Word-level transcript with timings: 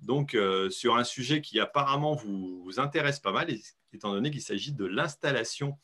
donc 0.00 0.34
euh, 0.34 0.70
sur 0.70 0.96
un 0.96 1.04
sujet 1.04 1.40
qui 1.40 1.60
apparemment 1.60 2.14
vous, 2.14 2.70
intéresse 2.78 3.18
pas 3.20 3.32
mal, 3.32 3.48
étant 3.92 4.12
donné 4.12 4.30
qu'il 4.30 4.42
s'agit 4.42 4.72
de 4.72 4.84
l'installation 4.84 5.76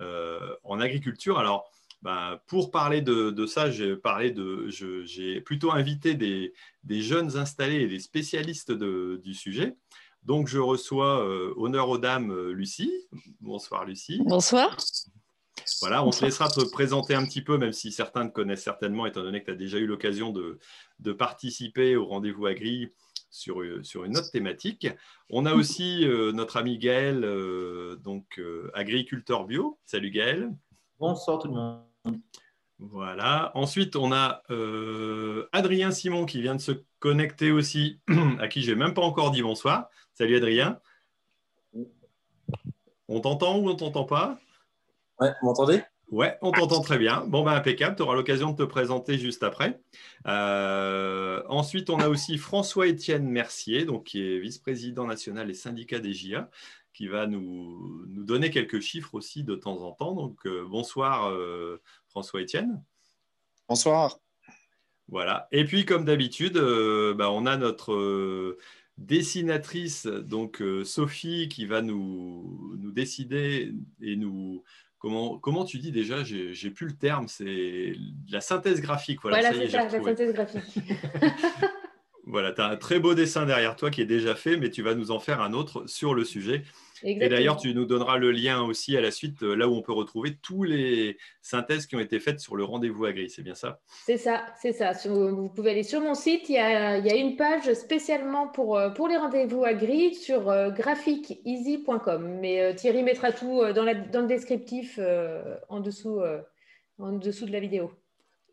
euh, 0.00 0.54
en 0.64 0.80
agriculture. 0.80 1.38
Alors, 1.38 1.70
bah, 2.02 2.42
pour 2.48 2.70
parler 2.70 3.00
de, 3.00 3.46
ça, 3.46 3.70
j'ai 3.70 3.96
plutôt 5.40 5.72
invité 5.72 6.14
des, 6.14 6.52
jeunes 7.02 7.36
installés 7.36 7.82
et 7.82 7.86
des 7.86 8.00
spécialistes 8.00 8.72
du 8.72 9.34
sujet. 9.34 9.76
Donc, 10.24 10.48
je 10.48 10.58
reçois 10.58 11.24
euh, 11.26 11.52
honneur 11.56 11.88
aux 11.88 11.98
dames 11.98 12.50
Lucie. 12.50 12.92
Bonsoir 13.40 13.84
Lucie. 13.84 14.20
Bonsoir. 14.24 14.76
Voilà, 15.80 16.04
on 16.04 16.12
se 16.12 16.24
laissera 16.24 16.48
te 16.48 16.60
présenter 16.70 17.14
un 17.14 17.24
petit 17.24 17.42
peu, 17.42 17.56
même 17.56 17.72
si 17.72 17.92
certains 17.92 18.26
te 18.26 18.32
connaissent 18.32 18.62
certainement, 18.62 19.06
étant 19.06 19.22
donné 19.22 19.40
que 19.40 19.46
tu 19.46 19.50
as 19.52 19.56
déjà 19.56 19.78
eu 19.78 19.86
l'occasion 19.86 20.30
de, 20.30 20.58
de, 21.00 21.12
participer 21.12 21.94
au 21.94 22.06
rendez-vous 22.06 22.46
agri 22.46 22.90
euh, 23.48 23.82
sur, 23.82 24.04
une 24.04 24.16
autre 24.16 24.30
thématique. 24.30 24.88
On 25.30 25.46
a 25.46 25.54
aussi 25.54 26.06
euh, 26.06 26.32
notre 26.32 26.58
ami 26.58 26.78
Gaël, 26.78 27.24
euh, 27.24 27.96
donc 27.96 28.40
agriculteur 28.74 29.46
bio. 29.46 29.78
Salut 29.84 30.10
Gaël. 30.10 30.50
Bonsoir 30.98 31.38
tout 31.38 31.48
le 31.48 31.54
monde. 31.54 31.82
Voilà. 32.78 33.52
Ensuite, 33.54 33.96
on 33.96 34.12
a 34.12 34.42
Adrien 35.52 35.90
Simon 35.92 36.26
qui 36.26 36.42
vient 36.42 36.54
de 36.54 36.60
se 36.60 36.72
connecter 36.98 37.52
aussi, 37.52 38.00
à 38.38 38.48
qui 38.48 38.62
j'ai 38.62 38.74
même 38.74 38.94
pas 38.94 39.02
encore 39.02 39.30
dit 39.30 39.42
bonsoir. 39.42 39.88
Salut 40.14 40.36
Adrien. 40.36 40.78
On 43.08 43.20
t'entend 43.20 43.58
ou 43.58 43.68
on 43.68 43.74
t'entend 43.74 44.04
pas? 44.04 44.38
Ouais, 45.20 45.30
vous 45.40 45.48
m'entendez? 45.48 45.82
Ouais, 46.12 46.36
on 46.42 46.52
t'entend 46.52 46.82
très 46.82 46.98
bien. 46.98 47.24
Bon, 47.26 47.42
ben 47.42 47.52
impeccable. 47.52 47.96
Tu 47.96 48.02
auras 48.02 48.14
l'occasion 48.14 48.50
de 48.50 48.56
te 48.56 48.62
présenter 48.64 49.16
juste 49.16 49.42
après. 49.42 49.80
Euh, 50.26 51.42
ensuite, 51.48 51.88
on 51.88 52.00
a 52.00 52.08
aussi 52.10 52.36
François-Étienne 52.36 53.26
Mercier, 53.26 53.86
donc, 53.86 54.04
qui 54.04 54.22
est 54.22 54.38
vice-président 54.38 55.06
national 55.06 55.48
et 55.48 55.54
syndicat 55.54 56.00
des 56.00 56.12
JA, 56.12 56.50
qui 56.92 57.06
va 57.06 57.26
nous, 57.26 58.04
nous, 58.08 58.24
donner 58.24 58.50
quelques 58.50 58.80
chiffres 58.80 59.14
aussi 59.14 59.42
de 59.42 59.54
temps 59.54 59.80
en 59.80 59.92
temps. 59.92 60.12
Donc, 60.12 60.44
euh, 60.44 60.66
bonsoir 60.68 61.30
euh, 61.30 61.80
François-Étienne. 62.08 62.84
Bonsoir. 63.66 64.18
Voilà. 65.08 65.48
Et 65.50 65.64
puis, 65.64 65.86
comme 65.86 66.04
d'habitude, 66.04 66.58
ben, 66.58 67.28
on 67.28 67.46
a 67.46 67.56
notre 67.56 68.58
dessinatrice, 68.98 70.06
donc 70.06 70.62
Sophie, 70.84 71.48
qui 71.48 71.64
va 71.64 71.80
nous, 71.80 72.76
nous 72.78 72.92
décider 72.92 73.72
et 74.02 74.16
nous 74.16 74.62
Comment, 75.02 75.64
tu 75.64 75.78
dis 75.78 75.90
déjà 75.90 76.22
J'ai 76.22 76.70
plus 76.70 76.86
le 76.86 76.92
terme, 76.92 77.26
c'est 77.26 77.96
la 78.30 78.40
synthèse 78.40 78.80
graphique. 78.80 79.18
Voilà, 79.22 79.52
c'est 79.52 79.68
ça, 79.68 79.84
la 79.84 79.90
synthèse 79.90 80.32
graphique. 80.32 80.78
voilà, 82.26 82.52
tu 82.52 82.60
as 82.60 82.66
un 82.66 82.76
très 82.76 83.00
beau 83.00 83.14
dessin 83.14 83.44
derrière 83.44 83.74
toi 83.74 83.90
qui 83.90 84.00
est 84.00 84.06
déjà 84.06 84.36
fait, 84.36 84.56
mais 84.56 84.70
tu 84.70 84.80
vas 84.80 84.94
nous 84.94 85.10
en 85.10 85.18
faire 85.18 85.40
un 85.40 85.54
autre 85.54 85.88
sur 85.88 86.14
le 86.14 86.24
sujet. 86.24 86.62
Et 87.02 87.28
d'ailleurs, 87.28 87.56
tu 87.56 87.74
nous 87.74 87.84
donneras 87.84 88.16
le 88.16 88.30
lien 88.30 88.62
aussi 88.62 88.96
à 88.96 89.00
la 89.00 89.10
suite, 89.10 89.42
euh, 89.42 89.54
là 89.54 89.68
où 89.68 89.74
on 89.74 89.82
peut 89.82 89.92
retrouver 89.92 90.36
tous 90.40 90.62
les 90.62 91.18
synthèses 91.40 91.86
qui 91.86 91.96
ont 91.96 92.00
été 92.00 92.20
faites 92.20 92.40
sur 92.40 92.56
le 92.56 92.64
rendez-vous 92.64 93.04
agri. 93.04 93.30
C'est 93.30 93.42
bien 93.42 93.54
ça? 93.54 93.80
C'est 94.04 94.16
ça, 94.16 94.46
c'est 94.60 94.72
ça. 94.72 94.92
Vous 95.04 95.48
pouvez 95.48 95.72
aller 95.72 95.82
sur 95.82 96.00
mon 96.00 96.14
site. 96.14 96.48
Il 96.48 96.54
y 96.54 96.58
a, 96.58 97.14
une 97.14 97.36
page 97.36 97.72
spécialement 97.74 98.48
pour, 98.48 98.78
euh, 98.78 98.90
pour 98.90 99.08
les 99.08 99.16
rendez-vous 99.16 99.64
agri 99.64 100.14
sur 100.14 100.48
euh, 100.48 100.70
graphiceasy.com. 100.70 102.38
Mais 102.40 102.74
Thierry 102.76 103.02
mettra 103.02 103.32
tout 103.32 103.62
dans, 103.74 103.84
dans 104.10 104.20
le 104.20 104.26
descriptif 104.26 104.98
en, 105.68 105.80
dessous, 105.80 106.20
en 106.98 107.12
dessous 107.12 107.46
de 107.46 107.52
la 107.52 107.60
vidéo. 107.60 107.92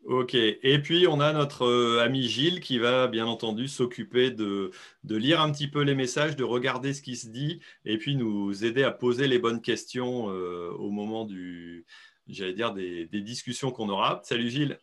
Ok, 0.06 0.34
et 0.34 0.78
puis 0.82 1.06
on 1.06 1.20
a 1.20 1.32
notre 1.32 1.66
euh, 1.66 2.02
ami 2.02 2.22
Gilles 2.22 2.60
qui 2.60 2.78
va 2.78 3.06
bien 3.06 3.26
entendu 3.26 3.68
s'occuper 3.68 4.30
de, 4.30 4.70
lire 5.04 5.42
un 5.42 5.52
petit 5.52 5.68
peu 5.68 5.82
les 5.82 5.94
messages, 5.94 6.36
de 6.36 6.44
regarder 6.44 6.94
ce 6.94 7.02
qui 7.02 7.16
se 7.16 7.28
dit, 7.28 7.60
et 7.84 7.98
puis 7.98 8.16
nous 8.16 8.64
aider 8.64 8.82
à 8.82 8.92
poser 8.92 9.28
les 9.28 9.38
bonnes 9.38 9.60
questions 9.60 10.30
euh, 10.30 10.70
au 10.78 10.90
moment 10.90 11.26
du, 11.26 11.84
j'allais 12.28 12.54
dire, 12.54 12.72
des, 12.72 13.06
discussions 13.12 13.70
qu'on 13.70 13.90
aura. 13.90 14.22
Salut 14.24 14.48
Gilles. 14.48 14.78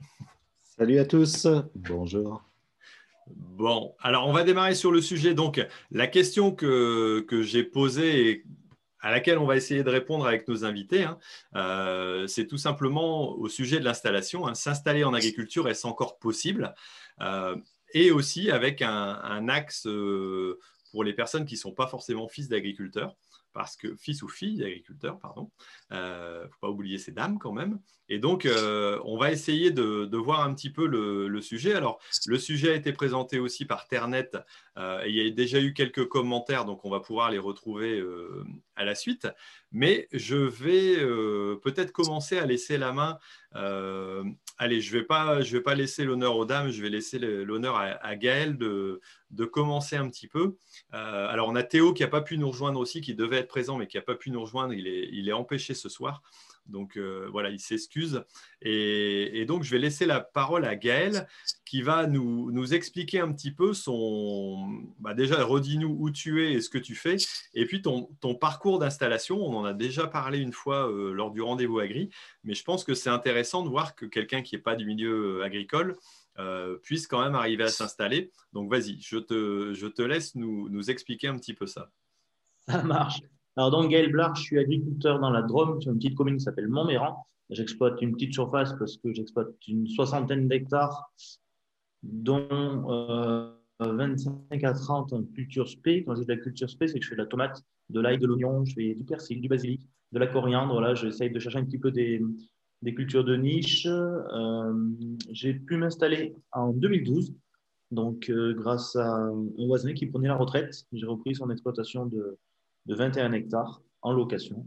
Salut 0.61 0.99
à 0.99 1.05
tous, 1.05 1.47
bonjour. 1.73 2.43
Bon, 3.27 3.95
alors 3.99 4.27
on 4.27 4.33
va 4.33 4.43
démarrer 4.43 4.75
sur 4.75 4.91
le 4.91 5.01
sujet. 5.01 5.33
Donc 5.33 5.65
la 5.89 6.05
question 6.05 6.51
que, 6.51 7.25
que 7.27 7.41
j'ai 7.41 7.63
posée 7.63 8.29
et 8.29 8.43
à 8.99 9.11
laquelle 9.11 9.37
on 9.37 9.45
va 9.45 9.55
essayer 9.55 9.83
de 9.83 9.89
répondre 9.89 10.25
avec 10.25 10.47
nos 10.47 10.65
invités, 10.65 11.03
hein. 11.03 11.19
euh, 11.55 12.27
c'est 12.27 12.47
tout 12.47 12.57
simplement 12.57 13.31
au 13.37 13.47
sujet 13.47 13.79
de 13.79 13.85
l'installation. 13.85 14.47
Hein. 14.47 14.55
S'installer 14.55 15.03
en 15.03 15.13
agriculture, 15.13 15.67
est-ce 15.69 15.85
encore 15.85 16.17
possible? 16.17 16.73
Euh, 17.21 17.55
Et 17.93 18.11
aussi 18.11 18.51
avec 18.51 18.81
un, 18.81 19.47
axe 19.49 19.87
euh, 19.87 20.59
pour 20.91 21.03
les 21.03 21.13
personnes 21.13 21.45
qui 21.45 21.55
ne 21.55 21.59
sont 21.59 21.73
pas 21.73 21.87
forcément 21.87 22.27
fils 22.27 22.49
d'agriculteurs 22.49 23.15
parce 23.53 23.75
que 23.75 23.95
fils 23.95 24.21
ou 24.21 24.27
fille 24.27 24.57
d'agriculteur, 24.57 25.19
pardon, 25.19 25.49
ne 25.89 26.47
faut 26.51 26.59
pas 26.61 26.69
oublier 26.69 26.99
ces 26.99 27.11
dames 27.11 27.39
quand 27.39 27.53
même. 27.53 27.79
Et 28.09 28.19
donc, 28.19 28.45
euh, 28.45 28.99
on 29.03 29.17
va 29.17 29.31
essayer 29.31 29.71
de, 29.71 30.17
voir 30.17 30.41
un 30.41 30.53
petit 30.53 30.69
peu 30.69 30.85
le, 30.85 31.41
sujet. 31.41 31.73
Alors, 31.73 31.99
le 32.25 32.37
sujet 32.37 32.71
a 32.71 32.75
été 32.75 32.93
présenté 32.93 33.39
aussi 33.39 33.65
par 33.65 33.87
Ternet. 33.87 34.31
Euh, 34.77 35.03
il 35.07 35.15
y 35.15 35.25
a 35.25 35.29
déjà 35.29 35.59
eu 35.59 35.73
quelques 35.73 36.07
commentaires, 36.07 36.65
donc 36.65 36.85
on 36.85 36.89
va 36.89 36.99
pouvoir 36.99 37.31
les 37.31 37.39
retrouver 37.39 38.03
à 38.75 38.85
la 38.85 38.95
suite. 38.95 39.27
Mais 39.71 40.07
je 40.13 40.35
vais 40.35 40.95
peut-être 41.61 41.91
commencer 41.91 42.37
à 42.37 42.45
laisser 42.45 42.77
la 42.77 42.93
main. 42.93 43.19
allez, 43.53 44.81
je 44.81 44.95
ne 44.95 44.99
vais, 44.99 45.61
pas, 45.61 45.75
laisser 45.75 46.05
l'honneur 46.05 46.37
aux 46.37 46.45
dames, 46.45 46.71
je 46.71 46.81
vais 46.81 46.89
laisser 46.89 47.19
l'honneur 47.19 47.75
à, 47.75 48.15
Gaël 48.15 48.57
de, 48.57 49.01
commencer 49.51 49.95
un 49.95 50.09
petit 50.09 50.27
peu. 50.27 50.55
Euh, 50.93 51.27
alors, 51.27 51.49
on 51.49 51.55
a 51.55 51.63
Théo 51.63 51.93
qui 51.93 52.03
n'a 52.03 52.09
pas 52.09 52.21
pu 52.21 52.37
nous 52.37 52.49
rejoindre 52.49 52.79
aussi, 52.79 53.01
qui 53.01 53.15
devait 53.15 53.37
être 53.37 53.47
présent, 53.47 53.77
mais 53.77 53.87
qui 53.87 53.97
n'a 53.97 54.03
pas 54.03 54.15
pu 54.15 54.31
nous 54.31 54.41
rejoindre. 54.41 54.73
Il 54.73 55.29
est 55.29 55.33
empêché 55.33 55.73
ce 55.73 55.89
soir. 55.89 56.21
Donc, 56.67 56.97
euh, 56.97 57.27
voilà, 57.31 57.49
il 57.49 57.59
s'excuse. 57.59 58.23
Et, 58.61 59.45
donc, 59.45 59.63
je 59.63 59.71
vais 59.71 59.79
laisser 59.79 60.05
la 60.05 60.19
parole 60.19 60.65
à 60.65 60.75
Gaël, 60.75 61.27
qui 61.65 61.81
va 61.81 62.07
nous, 62.07 62.73
expliquer 62.73 63.19
un 63.19 63.31
petit 63.31 63.51
peu 63.51 63.73
son... 63.73 64.83
Bah 64.99 65.13
déjà, 65.13 65.43
redis-nous 65.43 65.95
où 65.99 66.09
tu 66.09 66.45
es 66.45 66.53
et 66.53 66.61
ce 66.61 66.69
que 66.69 66.77
tu 66.77 66.95
fais. 66.95 67.17
Et 67.53 67.65
puis, 67.65 67.81
ton, 67.81 68.07
parcours 68.35 68.79
d'installation. 68.79 69.41
On 69.41 69.55
en 69.55 69.65
a 69.65 69.73
déjà 69.73 70.07
parlé 70.07 70.39
une 70.39 70.53
fois 70.53 70.91
euh, 70.91 71.13
lors 71.13 71.31
du 71.31 71.41
rendez-vous 71.41 71.79
agri. 71.79 72.09
Mais 72.43 72.53
je 72.53 72.63
pense 72.63 72.83
que 72.83 72.93
c'est 72.93 73.09
intéressant 73.09 73.63
de 73.63 73.69
voir 73.69 73.95
que 73.95 74.05
quelqu'un 74.05 74.41
qui 74.41 74.55
n'est 74.55 74.61
pas 74.61 74.75
du 74.75 74.85
milieu 74.85 75.43
agricole 75.43 75.95
euh, 76.39 76.77
puisse 76.77 77.07
quand 77.07 77.23
même 77.23 77.33
arriver 77.33 77.63
à 77.63 77.69
s'installer. 77.69 78.31
Donc 78.53 78.69
vas-y, 78.69 79.01
je 79.01 79.17
te, 79.17 79.73
je 79.73 79.87
te 79.87 80.03
laisse 80.03 80.35
nous, 80.35 80.69
nous, 80.69 80.91
expliquer 80.91 81.27
un 81.29 81.37
petit 81.37 81.55
peu 81.55 81.65
ça. 81.65 81.91
Ça 82.67 82.83
marche. 82.83 83.21
Alors 83.57 83.71
donc 83.71 83.89
Gaël 83.89 84.11
Blard, 84.11 84.35
je 84.35 84.43
suis 84.43 84.59
agriculteur 84.59 85.19
dans 85.19 85.31
la 85.31 85.41
Drôme, 85.41 85.81
sur 85.81 85.91
une 85.91 85.97
petite 85.97 86.15
commune 86.15 86.37
qui 86.37 86.43
s'appelle 86.43 86.67
Montméran. 86.67 87.25
J'exploite 87.49 87.99
une 88.03 88.11
petite 88.13 88.33
surface 88.33 88.73
parce 88.77 88.97
que 88.97 89.11
j'exploite 89.11 89.49
une 89.67 89.87
soixantaine 89.87 90.47
d'hectares, 90.47 91.11
dont 92.03 92.85
25 93.79 94.63
euh, 94.63 94.67
à 94.67 94.73
30 94.73 95.13
en 95.13 95.23
culture 95.23 95.67
spé. 95.67 96.03
Quand 96.03 96.13
je 96.13 96.21
dis 96.21 96.27
de 96.27 96.33
la 96.33 96.39
culture 96.39 96.69
spé, 96.69 96.87
c'est 96.87 96.99
que 96.99 97.03
je 97.03 97.09
fais 97.09 97.15
de 97.15 97.21
la 97.21 97.25
tomate, 97.25 97.63
de 97.89 97.99
l'ail, 97.99 98.19
de 98.19 98.27
l'oignon, 98.27 98.63
je 98.63 98.75
fais 98.75 98.93
du 98.93 99.03
persil, 99.03 99.41
du 99.41 99.47
basilic, 99.47 99.81
de 100.11 100.19
la 100.19 100.27
coriandre. 100.27 100.79
Là, 100.79 100.93
j'essaye 100.93 101.31
de 101.31 101.39
chercher 101.39 101.57
un 101.57 101.65
petit 101.65 101.79
peu 101.79 101.89
des, 101.89 102.21
cultures 102.85 103.23
de 103.23 103.35
niche. 103.35 103.87
Euh, 103.87 104.73
j'ai 105.31 105.55
pu 105.55 105.77
m'installer 105.77 106.35
en 106.51 106.73
2012, 106.73 107.33
donc 107.89 108.29
euh, 108.29 108.53
grâce 108.53 108.95
à 108.95 109.07
un 109.07 109.47
voisin 109.65 109.93
qui 109.93 110.05
prenait 110.05 110.27
la 110.27 110.35
retraite, 110.35 110.85
j'ai 110.93 111.07
repris 111.07 111.33
son 111.33 111.49
exploitation 111.49 112.05
de, 112.05 112.37
21 112.95 113.31
hectares 113.33 113.81
en 114.01 114.11
location. 114.11 114.65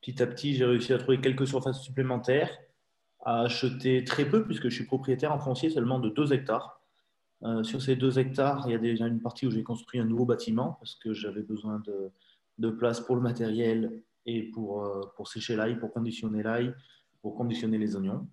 Petit 0.00 0.22
à 0.22 0.26
petit, 0.26 0.54
j'ai 0.54 0.64
réussi 0.64 0.92
à 0.92 0.98
trouver 0.98 1.20
quelques 1.20 1.46
surfaces 1.46 1.80
supplémentaires, 1.82 2.50
à 3.24 3.42
acheter 3.42 4.04
très 4.04 4.24
peu 4.24 4.44
puisque 4.44 4.64
je 4.64 4.74
suis 4.74 4.86
propriétaire 4.86 5.32
en 5.32 5.38
foncier 5.38 5.70
seulement 5.70 5.98
de 5.98 6.08
2 6.08 6.32
hectares. 6.32 6.80
Euh, 7.42 7.62
sur 7.62 7.82
ces 7.82 7.96
2 7.96 8.18
hectares, 8.18 8.64
il 8.66 8.72
y 8.72 8.74
a 8.74 8.78
déjà 8.78 9.06
une 9.06 9.20
partie 9.20 9.46
où 9.46 9.50
j'ai 9.50 9.62
construit 9.62 10.00
un 10.00 10.04
nouveau 10.04 10.24
bâtiment 10.24 10.76
parce 10.80 10.94
que 10.94 11.12
j'avais 11.12 11.42
besoin 11.42 11.80
de, 11.80 12.10
de 12.58 12.70
place 12.70 13.00
pour 13.00 13.16
le 13.16 13.22
matériel 13.22 14.02
et 14.26 14.42
pour, 14.42 14.84
euh, 14.84 15.02
pour 15.16 15.28
sécher 15.28 15.56
l'ail, 15.56 15.78
pour 15.78 15.92
conditionner 15.92 16.42
l'ail, 16.42 16.74
pour 17.22 17.34
conditionner 17.34 17.78
les 17.78 17.96
oignons. 17.96 18.26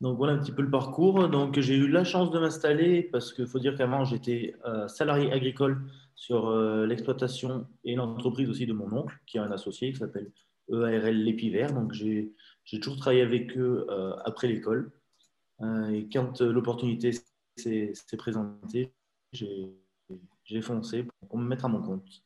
Donc 0.00 0.16
voilà 0.16 0.32
un 0.34 0.38
petit 0.38 0.52
peu 0.52 0.62
le 0.62 0.70
parcours. 0.70 1.28
Donc 1.28 1.58
j'ai 1.58 1.76
eu 1.76 1.88
la 1.88 2.04
chance 2.04 2.30
de 2.30 2.38
m'installer 2.38 3.02
parce 3.02 3.32
qu'il 3.32 3.46
faut 3.46 3.58
dire 3.58 3.76
qu'avant 3.76 4.04
j'étais 4.04 4.54
euh, 4.66 4.88
salarié 4.88 5.32
agricole 5.32 5.82
sur 6.20 6.54
l'exploitation 6.86 7.66
et 7.82 7.94
l'entreprise 7.94 8.50
aussi 8.50 8.66
de 8.66 8.74
mon 8.74 8.92
oncle, 8.92 9.18
qui 9.26 9.38
a 9.38 9.42
un 9.42 9.50
associé 9.50 9.90
qui 9.90 9.98
s'appelle 9.98 10.30
EARL 10.70 11.16
L'Épiver. 11.16 11.68
Donc, 11.72 11.94
j'ai 11.94 12.30
toujours 12.78 12.98
travaillé 12.98 13.22
avec 13.22 13.56
eux 13.56 13.86
après 14.26 14.46
l'école. 14.46 14.92
et 15.62 16.06
quand 16.12 16.42
l'opportunité 16.42 17.12
s'est 17.56 17.94
présentée, 18.18 18.92
j'ai 19.32 20.60
foncé 20.60 21.06
pour 21.26 21.38
me 21.38 21.48
mettre 21.48 21.64
à 21.64 21.68
mon 21.68 21.80
compte. 21.80 22.22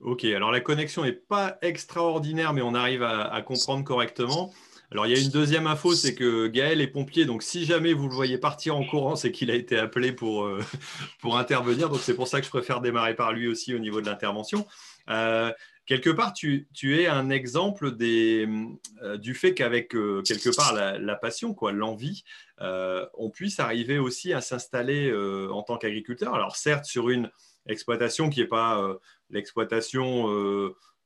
Ok, 0.00 0.24
alors 0.24 0.50
la 0.50 0.60
connexion 0.60 1.02
n'est 1.02 1.12
pas 1.12 1.56
extraordinaire, 1.62 2.52
mais 2.52 2.60
on 2.60 2.74
arrive 2.74 3.02
à, 3.02 3.40
comprendre 3.40 3.82
correctement. 3.82 4.52
Alors 4.92 5.06
il 5.06 5.16
y 5.16 5.16
a 5.16 5.22
une 5.22 5.30
deuxième 5.30 5.68
info, 5.68 5.94
c'est 5.94 6.16
que 6.16 6.48
Gaël 6.48 6.80
est 6.80 6.88
pompier, 6.88 7.24
donc 7.24 7.44
si 7.44 7.64
jamais 7.64 7.92
vous 7.92 8.08
le 8.08 8.14
voyez 8.14 8.38
partir 8.38 8.76
en 8.76 8.84
courant, 8.84 9.14
c'est 9.14 9.30
qu'il 9.30 9.50
a 9.50 9.54
été 9.54 9.78
appelé 9.78 10.10
pour, 10.10 10.44
euh, 10.44 10.60
intervenir. 11.32 11.88
Donc 11.90 12.00
c'est 12.00 12.14
pour 12.14 12.26
ça 12.26 12.40
que 12.40 12.46
je 12.46 12.50
préfère 12.50 12.80
démarrer 12.80 13.14
par 13.14 13.32
lui 13.32 13.46
aussi 13.46 13.72
au 13.72 13.78
niveau 13.78 14.00
de 14.00 14.06
l'intervention. 14.06 14.66
Euh, 15.08 15.52
quelque 15.86 16.10
part, 16.10 16.32
tu, 16.32 16.66
es 16.82 17.06
un 17.06 17.30
exemple 17.30 17.94
euh, 18.00 19.16
du 19.16 19.34
fait 19.34 19.54
qu'avec 19.54 19.90
quelque 19.90 20.56
part 20.56 20.74
la, 20.74 21.14
passion, 21.14 21.54
quoi, 21.54 21.70
l'envie, 21.70 22.24
on 22.58 23.30
puisse 23.30 23.60
arriver 23.60 24.00
aussi 24.00 24.32
à 24.32 24.40
s'installer 24.40 25.12
en 25.52 25.62
tant 25.62 25.78
qu'agriculteur. 25.78 26.34
Alors 26.34 26.56
certes 26.56 26.84
sur 26.84 27.10
une 27.10 27.30
exploitation 27.68 28.28
qui 28.28 28.40
n'est 28.40 28.48
pas 28.48 28.84
l'exploitation, 29.30 30.28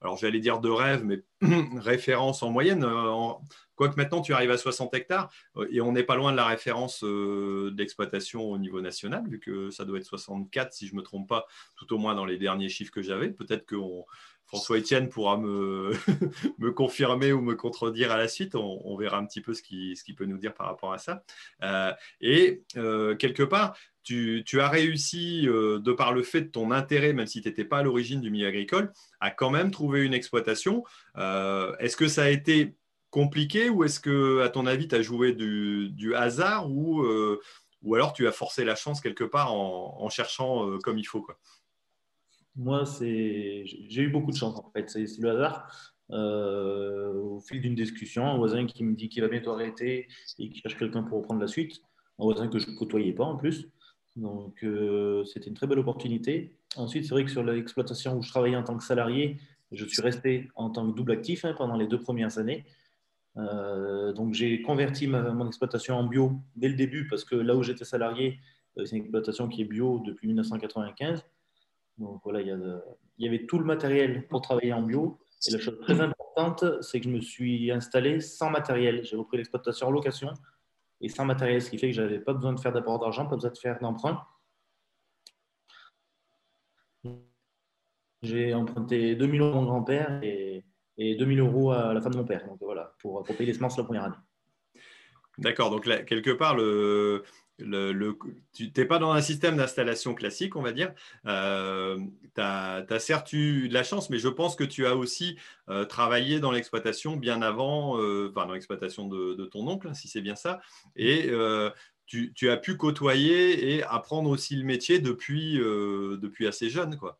alors 0.05 0.19
j'allais 0.19 0.39
dire 0.39 0.61
de 0.61 0.69
rêve, 0.69 1.03
mais 1.03 1.23
référence 1.79 2.43
en 2.43 2.51
moyenne. 2.51 2.85
Euh, 2.85 3.33
quoique 3.75 3.97
maintenant 3.97 4.21
tu 4.21 4.35
arrives 4.35 4.51
à 4.51 4.59
60 4.59 4.93
hectares 4.95 5.31
euh, 5.57 5.67
et 5.71 5.81
on 5.81 5.93
n'est 5.93 6.03
pas 6.03 6.15
loin 6.15 6.31
de 6.31 6.37
la 6.37 6.47
référence 6.47 7.03
d'exploitation 7.73 8.43
au 8.43 8.59
niveau 8.59 8.83
national, 8.83 9.27
vu 9.27 9.41
que 9.41 9.71
ça 9.71 9.87
doit 9.87 9.99
être 9.99 10.05
64 10.05 10.75
si 10.75 10.87
je 10.87 10.93
ne 10.93 10.99
me 10.99 11.03
trompe 11.03 11.27
pas, 11.27 11.47
tout 11.77 11.91
au 11.95 11.99
moins 11.99 12.15
dans 12.15 12.27
les 12.27 12.37
derniers 12.37 12.69
chiffres 12.69 12.93
que 12.93 13.01
j'avais. 13.01 13.31
Peut-être 13.31 13.65
que 13.65 13.77
François 14.45 14.77
Etienne 14.77 15.09
pourra 15.09 15.39
me, 15.39 15.93
me, 16.59 16.71
confirmer 16.71 17.33
ou 17.33 17.41
me 17.41 17.55
contredire 17.55 18.13
à 18.13 18.19
la 18.19 18.29
suite. 18.29 18.55
On, 18.55 18.97
verra 18.97 19.17
un 19.17 19.25
petit 19.25 19.41
peu 19.41 19.55
ce 19.55 19.63
qu'il 19.63 19.97
ce 19.97 20.13
peut 20.13 20.27
nous 20.27 20.39
dire 20.39 20.53
par 20.53 20.67
rapport 20.67 20.93
à 20.93 20.99
ça. 20.99 21.25
et 22.21 22.63
quelque 22.71 23.43
part, 23.43 23.75
tu, 24.05 24.61
as 24.61 24.69
réussi, 24.69 25.49
euh, 25.49 25.81
de 25.81 25.93
par 25.93 26.13
le 26.13 26.23
fait 26.23 26.43
de 26.43 26.49
ton 26.49 26.71
intérêt, 26.71 27.13
même 27.13 27.27
si 27.27 27.41
tu 27.41 27.49
n'étais 27.49 27.65
pas 27.65 27.79
à 27.79 27.83
l'origine 27.83 28.21
du 28.21 28.31
milieu 28.31 28.47
agricole, 28.47 28.93
à 29.21 29.31
quand 29.31 29.51
même 29.51 29.71
trouver 29.71 30.05
une 30.05 30.15
exploitation. 30.15 30.85
Euh, 31.17 31.75
est-ce 31.79 31.97
que 31.97 32.07
ça 32.07 32.25
a 32.25 32.29
été 32.29 32.77
compliqué 33.11 33.71
ou 33.71 33.85
est-ce 33.85 34.01
que, 34.01 34.43
à 34.43 34.51
ton 34.51 34.67
avis, 34.67 34.89
tu 34.89 34.95
as 34.95 35.03
joué 35.03 35.33
du, 35.33 36.15
hasard 36.15 36.71
ou, 36.71 37.03
euh, 37.03 37.41
ou 37.83 37.95
alors 37.95 38.13
tu 38.13 38.27
as 38.29 38.33
forcé 38.33 38.65
la 38.65 38.75
chance 38.75 39.01
quelque 39.01 39.25
part 39.25 39.53
en, 39.53 40.09
cherchant 40.11 40.79
comme 40.81 40.99
il 40.99 41.05
faut 41.05 41.23
quoi? 41.23 41.39
Moi, 42.57 42.85
j'ai 43.01 43.65
eu 44.01 44.09
beaucoup 44.11 44.31
de 44.31 44.37
chance 44.37 44.57
en 44.57 44.71
fait. 44.71 44.91
C'est 44.91 45.07
le 45.19 45.31
hasard. 45.31 45.67
au 46.11 47.41
fil 47.41 47.61
d'une 47.63 47.75
discussion, 47.75 48.27
un 48.27 48.37
voisin 48.37 48.67
qui 48.67 48.85
me 48.85 48.95
dit 48.95 49.09
qu'il 49.09 49.23
va 49.23 49.29
bientôt 49.29 49.53
arrêter 49.53 50.09
et 50.39 50.51
qui 50.51 50.61
cherche 50.61 50.77
quelqu'un 50.77 51.05
pour 51.05 51.19
reprendre 51.19 51.41
la 51.41 51.49
suite. 51.49 51.81
Un 52.19 52.25
voisin 52.25 52.49
que 52.49 52.59
je 52.59 52.71
ne 52.71 52.77
côtoyais 52.77 53.13
pas 53.13 53.25
en 53.25 53.37
plus. 53.37 53.69
Donc, 54.17 54.63
euh, 54.63 55.25
c'était 55.25 55.49
une 55.49 55.55
très 55.55 55.67
belle 55.67 55.81
opportunité. 55.81 56.57
Ensuite, 56.77 57.05
c'est 57.05 57.11
vrai 57.11 57.25
que 57.25 57.31
sur 57.31 57.43
l'exploitation 57.43 58.17
où 58.17 58.23
je 58.23 58.29
travaillais 58.29 58.57
en 58.57 58.63
tant 58.63 58.77
que 58.77 58.85
salarié, 58.85 59.39
je 59.73 59.85
suis 59.85 60.03
resté 60.03 60.49
en 60.55 60.71
tant 60.71 60.89
que 60.89 60.97
double 60.97 61.13
actif 61.13 61.45
hein, 61.45 61.55
pendant 61.57 61.77
les 61.77 61.87
deux 61.87 61.99
premières 61.99 62.39
années. 62.39 62.65
Euh, 63.37 64.13
donc, 64.13 64.35
j'ai 64.35 64.63
converti 64.63 65.09
mon 65.09 65.47
exploitation 65.47 65.97
en 65.97 66.05
bio 66.05 66.33
dès 66.55 66.69
le 66.69 66.75
début 66.75 67.09
parce 67.09 67.25
que 67.25 67.35
là 67.35 67.57
où 67.57 67.63
j'étais 67.65 67.85
salarié, 67.85 68.39
euh, 68.79 68.85
c'est 68.85 68.97
une 68.97 69.03
exploitation 69.03 69.49
qui 69.49 69.63
est 69.63 69.67
bio 69.67 70.01
depuis 70.07 70.29
1995. 70.29 71.25
Donc, 71.99 72.21
voilà, 72.23 72.41
il 72.41 72.49
y, 73.19 73.27
avait 73.27 73.47
tout 73.47 73.59
le 73.59 73.65
matériel 73.65 74.27
pour 74.29 74.43
travailler 74.43 74.73
en 74.73 74.83
bio. 74.83 75.19
Et 75.47 75.51
la 75.51 75.59
chose 75.59 75.79
très 75.81 76.01
importante, 76.01 76.65
c'est 76.83 77.01
que 77.01 77.07
je 77.07 77.11
me 77.11 77.21
suis 77.21 77.71
installé 77.71 78.21
sans 78.21 78.51
matériel. 78.51 79.05
J'ai 79.05 79.17
repris 79.17 79.37
l'exploitation 79.37 79.89
en 79.89 79.91
location 79.91 80.33
et 81.05 81.09
sans 81.11 81.27
matériel, 81.27 81.61
ce 81.61 81.69
qui 81.71 81.79
fait 81.79 81.89
que 81.89 81.97
je 81.97 82.03
n'avais 82.03 82.19
pas 82.19 82.33
besoin 82.33 82.55
de 82.55 82.61
faire 82.61 82.73
d'apport 82.73 82.99
d'argent, 82.99 83.27
pas 83.27 83.37
besoin 83.37 83.51
de 83.51 83.59
faire 83.59 83.79
d'emprunt. 83.81 84.27
J'ai 88.23 88.55
emprunté 88.55 89.15
2000 89.15 89.41
euros 89.43 89.51
à 89.51 89.61
mon 89.61 89.65
grand-père 89.65 90.21
et, 90.23 90.65
et 90.97 91.15
2000 91.17 91.41
euros 91.41 91.73
à 91.73 91.93
la 91.93 92.01
femme 92.01 92.13
de 92.13 92.19
mon 92.19 92.25
père. 92.25 92.47
Donc 92.47 92.57
voilà, 92.63 92.95
pour, 93.01 93.23
pour 93.23 93.37
payer 93.37 93.53
les 93.53 93.55
semences 93.55 93.77
la 93.77 93.85
première 93.85 94.05
année. 94.05 94.17
D'accord, 95.37 95.71
donc 95.71 95.85
quelque 95.85 96.31
part, 96.31 96.57
le, 96.57 97.25
tu 97.59 98.73
n'es 98.77 98.85
pas 98.85 98.99
dans 98.99 99.13
un 99.13 99.21
système 99.21 99.57
d'installation 99.57 100.15
classique, 100.15 100.57
on 100.57 100.63
va 100.63 100.73
dire. 100.73 100.93
Euh, 101.27 101.99
tu 102.35 102.41
as, 102.41 102.99
certes 102.99 103.33
eu 103.33 103.69
de 103.69 103.75
la 103.75 103.85
chance, 103.85 104.11
mais 104.11 104.19
je 104.19 104.29
pense 104.29 104.57
que 104.57 104.65
tu 104.65 104.87
as 104.87 104.97
aussi 104.97 105.39
euh, 105.69 105.85
travaillé 105.85 106.41
dans 106.41 106.51
l'exploitation 106.51 107.17
bien 107.17 107.43
avant, 107.43 107.99
euh, 108.01 108.29
enfin 108.31 108.47
dans 108.47 108.55
l'exploitation 108.55 109.09
de, 109.09 109.45
ton 109.47 109.67
oncle, 109.69 109.95
si 109.95 110.09
c'est 110.09 110.21
bien 110.21 110.35
ça. 110.35 110.61
Et 110.97 111.31
tu, 112.07 112.51
as 112.51 112.57
pu 112.57 112.77
côtoyer 112.77 113.75
et 113.75 113.83
apprendre 113.85 114.31
aussi 114.31 114.57
le 114.57 114.65
métier 114.65 114.99
depuis, 114.99 115.55
depuis 115.55 116.47
assez 116.47 116.71
jeune. 116.71 116.97
Quoi. 116.97 117.19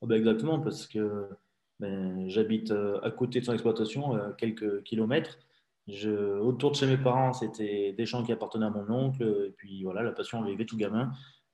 Oh, 0.00 0.06
ben, 0.06 0.16
exactement, 0.16 0.60
parce 0.60 0.86
que 0.86 1.28
ben, 1.80 2.28
j'habite 2.28 2.72
à 3.02 3.10
côté 3.10 3.40
de 3.40 3.44
son 3.44 3.52
exploitation, 3.52 4.14
à 4.14 4.32
quelques 4.38 4.84
kilomètres. 4.84 5.38
Autour 6.40 6.72
de 6.72 6.76
chez 6.76 6.86
mes 6.86 6.98
parents, 6.98 7.32
c'était 7.32 7.92
des 7.92 8.06
champs 8.06 8.22
qui 8.22 8.32
appartenaient 8.32 8.66
à 8.66 8.70
mon 8.70 8.88
oncle. 8.90 9.22
Et 9.48 9.50
puis 9.50 9.82
voilà, 9.84 10.02
la 10.02 10.12
passion 10.12 10.42
avait 10.42 10.66
tout 10.66 10.76
gamin. 10.76 11.10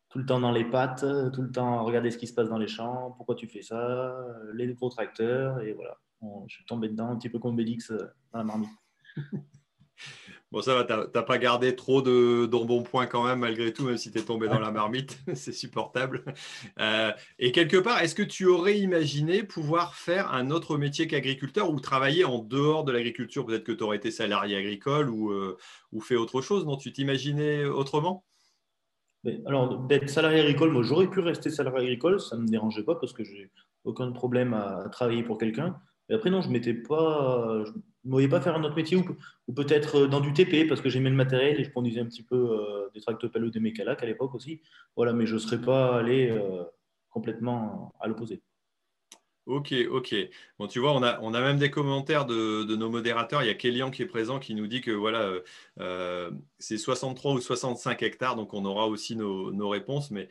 Tout 0.09 0.19
le 0.19 0.27
temps 0.27 0.41
dans 0.41 0.53
les 0.53 0.65
pattes, 0.65 1.05
tout 1.33 1.43
le 1.43 1.51
temps 1.51 1.85
regarder 1.85 2.11
ce 2.11 2.19
qui 2.19 2.27
se 2.27 2.35
passe 2.35 2.49
dans 2.49 2.59
les 2.59 2.69
champs, 2.69 3.13
pourquoi 3.17 3.35
tu 3.35 3.49
fais 3.49 3.63
ça, 3.63 4.17
les 4.53 4.73
gros 4.75 4.89
tracteurs. 4.89 5.61
Et 5.61 5.73
voilà, 5.73 5.99
je 6.47 6.55
suis 6.55 6.65
tombé 6.65 6.89
dedans 6.89 7.11
un 7.11 7.17
petit 7.17 7.29
peu 7.29 7.39
comme 7.39 7.57
Bélix 7.57 7.91
euh, 7.91 8.07
dans 8.33 8.39
la 8.39 8.45
marmite. 8.45 8.71
Bon, 10.53 10.63
ça 10.63 10.75
va, 10.75 10.85
tu 10.85 10.93
n'as 10.93 11.23
pas 11.23 11.39
gardé 11.39 11.75
trop 11.75 12.01
de 12.01 12.47
d'embonpoint 12.47 13.07
quand 13.07 13.25
même, 13.25 13.41
malgré 13.41 13.73
tout, 13.73 13.85
même 13.85 13.97
si 13.97 14.13
tu 14.13 14.19
es 14.19 14.23
tombé 14.23 14.47
dans 14.47 14.61
la 14.61 14.71
marmite, 14.71 15.19
c'est 15.35 15.53
supportable. 15.53 16.25
Euh, 16.79 17.13
et 17.39 17.51
quelque 17.51 17.77
part, 17.77 18.01
est-ce 18.01 18.15
que 18.15 18.23
tu 18.23 18.47
aurais 18.47 18.79
imaginé 18.79 19.43
pouvoir 19.43 19.97
faire 19.97 20.33
un 20.33 20.51
autre 20.51 20.79
métier 20.79 21.09
qu'agriculteur 21.09 21.71
ou 21.71 21.81
travailler 21.81 22.25
en 22.25 22.39
dehors 22.39 22.85
de 22.85 22.93
l'agriculture? 22.93 23.45
Peut-être 23.45 23.65
que 23.65 23.73
tu 23.73 23.83
aurais 23.83 23.97
été 23.97 24.11
salarié 24.11 24.57
agricole 24.57 25.11
ou, 25.11 25.33
euh, 25.33 25.57
ou 25.93 26.01
fait 26.01 26.17
autre 26.17 26.41
chose, 26.41 26.65
non? 26.65 26.77
Tu 26.77 26.93
t'imaginais 26.93 27.65
autrement? 27.65 28.25
Alors, 29.47 29.79
d'être 29.87 30.09
salarié 30.11 30.41
agricole, 30.41 30.71
moi 30.71 30.83
j'aurais 30.83 31.09
pu 31.09 31.21
rester 31.21 31.49
salarié 31.51 31.87
agricole, 31.87 32.21
ça 32.21 32.37
ne 32.37 32.43
me 32.43 32.49
dérangeait 32.49 32.85
pas 32.85 32.95
parce 32.95 33.13
que 33.13 33.25
j'ai 33.25 33.51
aucun 33.85 34.13
problème 34.13 34.53
à 34.53 34.89
travailler 34.93 35.23
pour 35.23 35.39
quelqu'un. 35.39 35.81
Après, 36.11 36.31
non, 36.31 36.43
je 36.43 36.87
pas, 36.87 37.65
ne 38.05 38.11
voyez 38.11 38.29
pas 38.29 38.41
faire 38.41 38.57
un 38.57 38.63
autre 38.65 38.77
métier 38.77 38.97
ou, 38.97 39.53
peut-être 39.53 40.03
euh, 40.03 40.07
dans 40.07 40.21
du 40.21 40.33
TP 40.33 40.69
parce 40.69 40.81
que 40.81 40.89
j'aimais 40.89 41.11
le 41.11 41.17
matériel 41.17 41.59
et 41.61 41.65
je 41.65 41.71
conduisais 41.71 42.01
un 42.01 42.07
petit 42.07 42.23
peu 42.23 42.37
euh, 42.37 42.89
des 42.95 43.01
tractopelles 43.01 43.45
ou 43.45 43.51
des 43.51 43.61
mécalacs 43.61 44.03
à 44.03 44.07
l'époque 44.07 44.35
aussi. 44.35 44.61
Voilà, 44.97 45.13
mais 45.13 45.27
je 45.27 45.35
ne 45.35 45.39
serais 45.39 45.61
pas 45.61 45.97
allé 45.97 46.31
euh, 46.31 46.65
complètement 47.11 47.95
à 48.01 48.09
l'opposé. 48.09 48.43
Ok, 49.47 49.75
ok. 49.91 50.15
Bon, 50.59 50.67
tu 50.67 50.79
vois, 50.79 50.95
on 50.95 51.03
a, 51.03 51.21
on 51.21 51.35
a 51.35 51.41
même 51.41 51.59
des 51.59 51.71
commentaires 51.71 52.25
de, 52.25 52.65
nos 52.77 52.89
modérateurs. 52.89 53.43
Il 53.43 53.47
y 53.47 53.51
a 53.51 53.55
Kélian 53.55 53.91
qui 53.91 54.01
est 54.01 54.07
présent 54.07 54.39
qui 54.39 54.55
nous 54.55 54.67
dit 54.67 54.81
que 54.81 54.91
voilà, 54.91 55.35
c'est 56.59 56.79
63 56.79 57.35
ou 57.35 57.41
65 57.43 58.03
hectares, 58.03 58.37
donc 58.37 58.55
on 58.55 58.65
aura 58.65 58.89
aussi 58.89 59.17
nos, 59.17 59.69
réponses. 59.69 60.11
Mais 60.11 60.31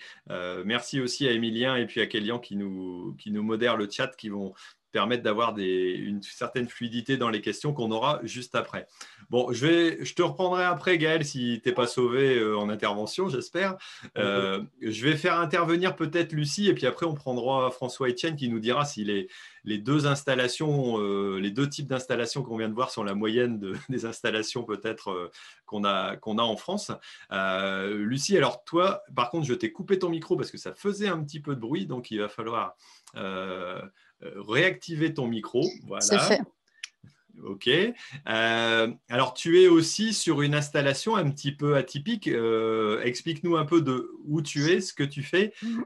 merci 0.65 0.99
aussi 0.99 1.27
à 1.27 1.31
Emilien 1.31 1.75
et 1.75 1.85
puis 1.85 2.01
à 2.01 2.07
Kélian 2.07 2.39
qui 2.39 2.55
nous, 2.55 3.15
qui 3.19 3.29
nous 3.29 3.43
modèrent 3.43 3.77
le 3.77 3.87
chat, 3.87 4.15
qui 4.15 4.29
vont 4.29 4.55
permettre 4.93 5.23
d'avoir 5.23 5.57
une 5.57 6.21
certaine 6.21 6.69
fluidité 6.69 7.17
dans 7.17 7.29
les 7.29 7.41
questions 7.41 7.73
qu'on 7.73 7.91
aura 7.91 8.21
juste 8.23 8.55
après. 8.55 8.87
Bon, 9.31 9.51
je, 9.51 9.65
vais, 9.65 10.05
je 10.05 10.13
te 10.13 10.21
reprendrai 10.21 10.63
après, 10.63 10.99
Gaël, 10.99 11.25
si 11.25 11.59
tu 11.63 11.69
n'es 11.69 11.75
pas 11.75 11.87
sauvé 11.87 12.37
euh, 12.37 12.57
en 12.57 12.69
intervention, 12.69 13.27
j'espère. 13.27 13.75
Euh, 14.17 14.61
je 14.81 15.03
vais 15.03 15.17
faire 15.17 15.39
intervenir 15.39 15.95
peut-être 15.95 16.31
Lucie, 16.31 16.69
et 16.69 16.75
puis 16.75 16.85
après, 16.85 17.07
on 17.07 17.15
prendra 17.15 17.71
François 17.71 18.07
Etienne 18.07 18.35
qui 18.35 18.49
nous 18.49 18.59
dira 18.59 18.85
si 18.85 19.03
les, 19.03 19.27
les 19.63 19.79
deux 19.79 20.05
installations, 20.05 20.99
euh, 20.99 21.39
les 21.39 21.49
deux 21.49 21.67
types 21.67 21.87
d'installations 21.87 22.43
qu'on 22.43 22.57
vient 22.57 22.69
de 22.69 22.75
voir 22.75 22.91
sont 22.91 23.03
la 23.03 23.15
moyenne 23.15 23.59
des 23.89 24.05
installations 24.05 24.63
peut-être 24.63 25.31
qu'on 25.65 25.83
a, 25.85 26.17
qu'on 26.17 26.37
a 26.37 26.43
en 26.43 26.55
France. 26.55 26.91
Lucie, 27.31 28.37
alors 28.37 28.63
toi, 28.63 29.01
par 29.15 29.31
contre, 29.31 29.47
je 29.47 29.55
t'ai 29.55 29.71
coupé 29.71 29.97
ton 29.97 30.09
micro 30.09 30.37
parce 30.37 30.51
que 30.51 30.59
ça 30.59 30.75
faisait 30.75 31.07
un 31.07 31.23
petit 31.23 31.39
peu 31.39 31.55
de 31.55 31.59
bruit, 31.59 31.87
donc 31.87 32.11
il 32.11 32.19
va 32.19 32.29
falloir 32.29 32.75
réactiver 34.35 35.13
ton 35.13 35.27
micro. 35.27 35.69
Voilà. 35.87 36.01
C'est 36.01 36.19
fait. 36.19 36.41
Ok. 37.43 37.67
Euh, 37.67 38.93
alors, 39.09 39.33
tu 39.33 39.61
es 39.61 39.67
aussi 39.67 40.13
sur 40.13 40.41
une 40.41 40.55
installation 40.55 41.15
un 41.15 41.29
petit 41.29 41.51
peu 41.51 41.75
atypique. 41.75 42.27
Euh, 42.27 43.01
explique-nous 43.03 43.57
un 43.57 43.65
peu 43.65 43.81
de 43.81 44.11
où 44.25 44.41
tu 44.41 44.71
es, 44.71 44.81
ce 44.81 44.93
que 44.93 45.03
tu 45.03 45.23
fais 45.23 45.53
mhm. 45.61 45.85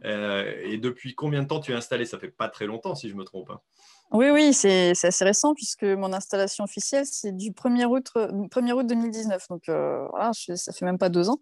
et 0.64 0.78
depuis 0.78 1.16
combien 1.16 1.44
de 1.44 1.48
temps 1.48 1.60
tu 1.60 1.72
es 1.72 1.76
installé? 1.76 2.06
Ça 2.06 2.20
fait 2.20 2.30
pas 2.30 2.50
très 2.50 2.68
longtemps, 2.68 2.96
si 2.96 3.10
je 3.10 3.16
me 3.16 3.24
trompe. 3.24 3.50
Hein. 3.50 3.62
Oui, 4.12 4.30
oui, 4.32 4.54
c'est 4.54 4.92
assez 5.04 5.26
récent 5.26 5.54
puisque 5.54 5.84
mon 5.84 6.14
installation 6.14 6.64
officielle, 6.64 7.06
c'est 7.06 7.36
du 7.36 7.52
1er 7.52 7.86
août, 7.86 8.10
1er 8.50 8.72
août 8.72 8.88
2019. 8.88 9.48
Donc 9.50 9.64
voilà, 9.68 10.32
ça 10.34 10.72
fait 10.72 10.86
même 10.86 10.98
pas 10.98 11.10
deux 11.10 11.30
ans. 11.30 11.42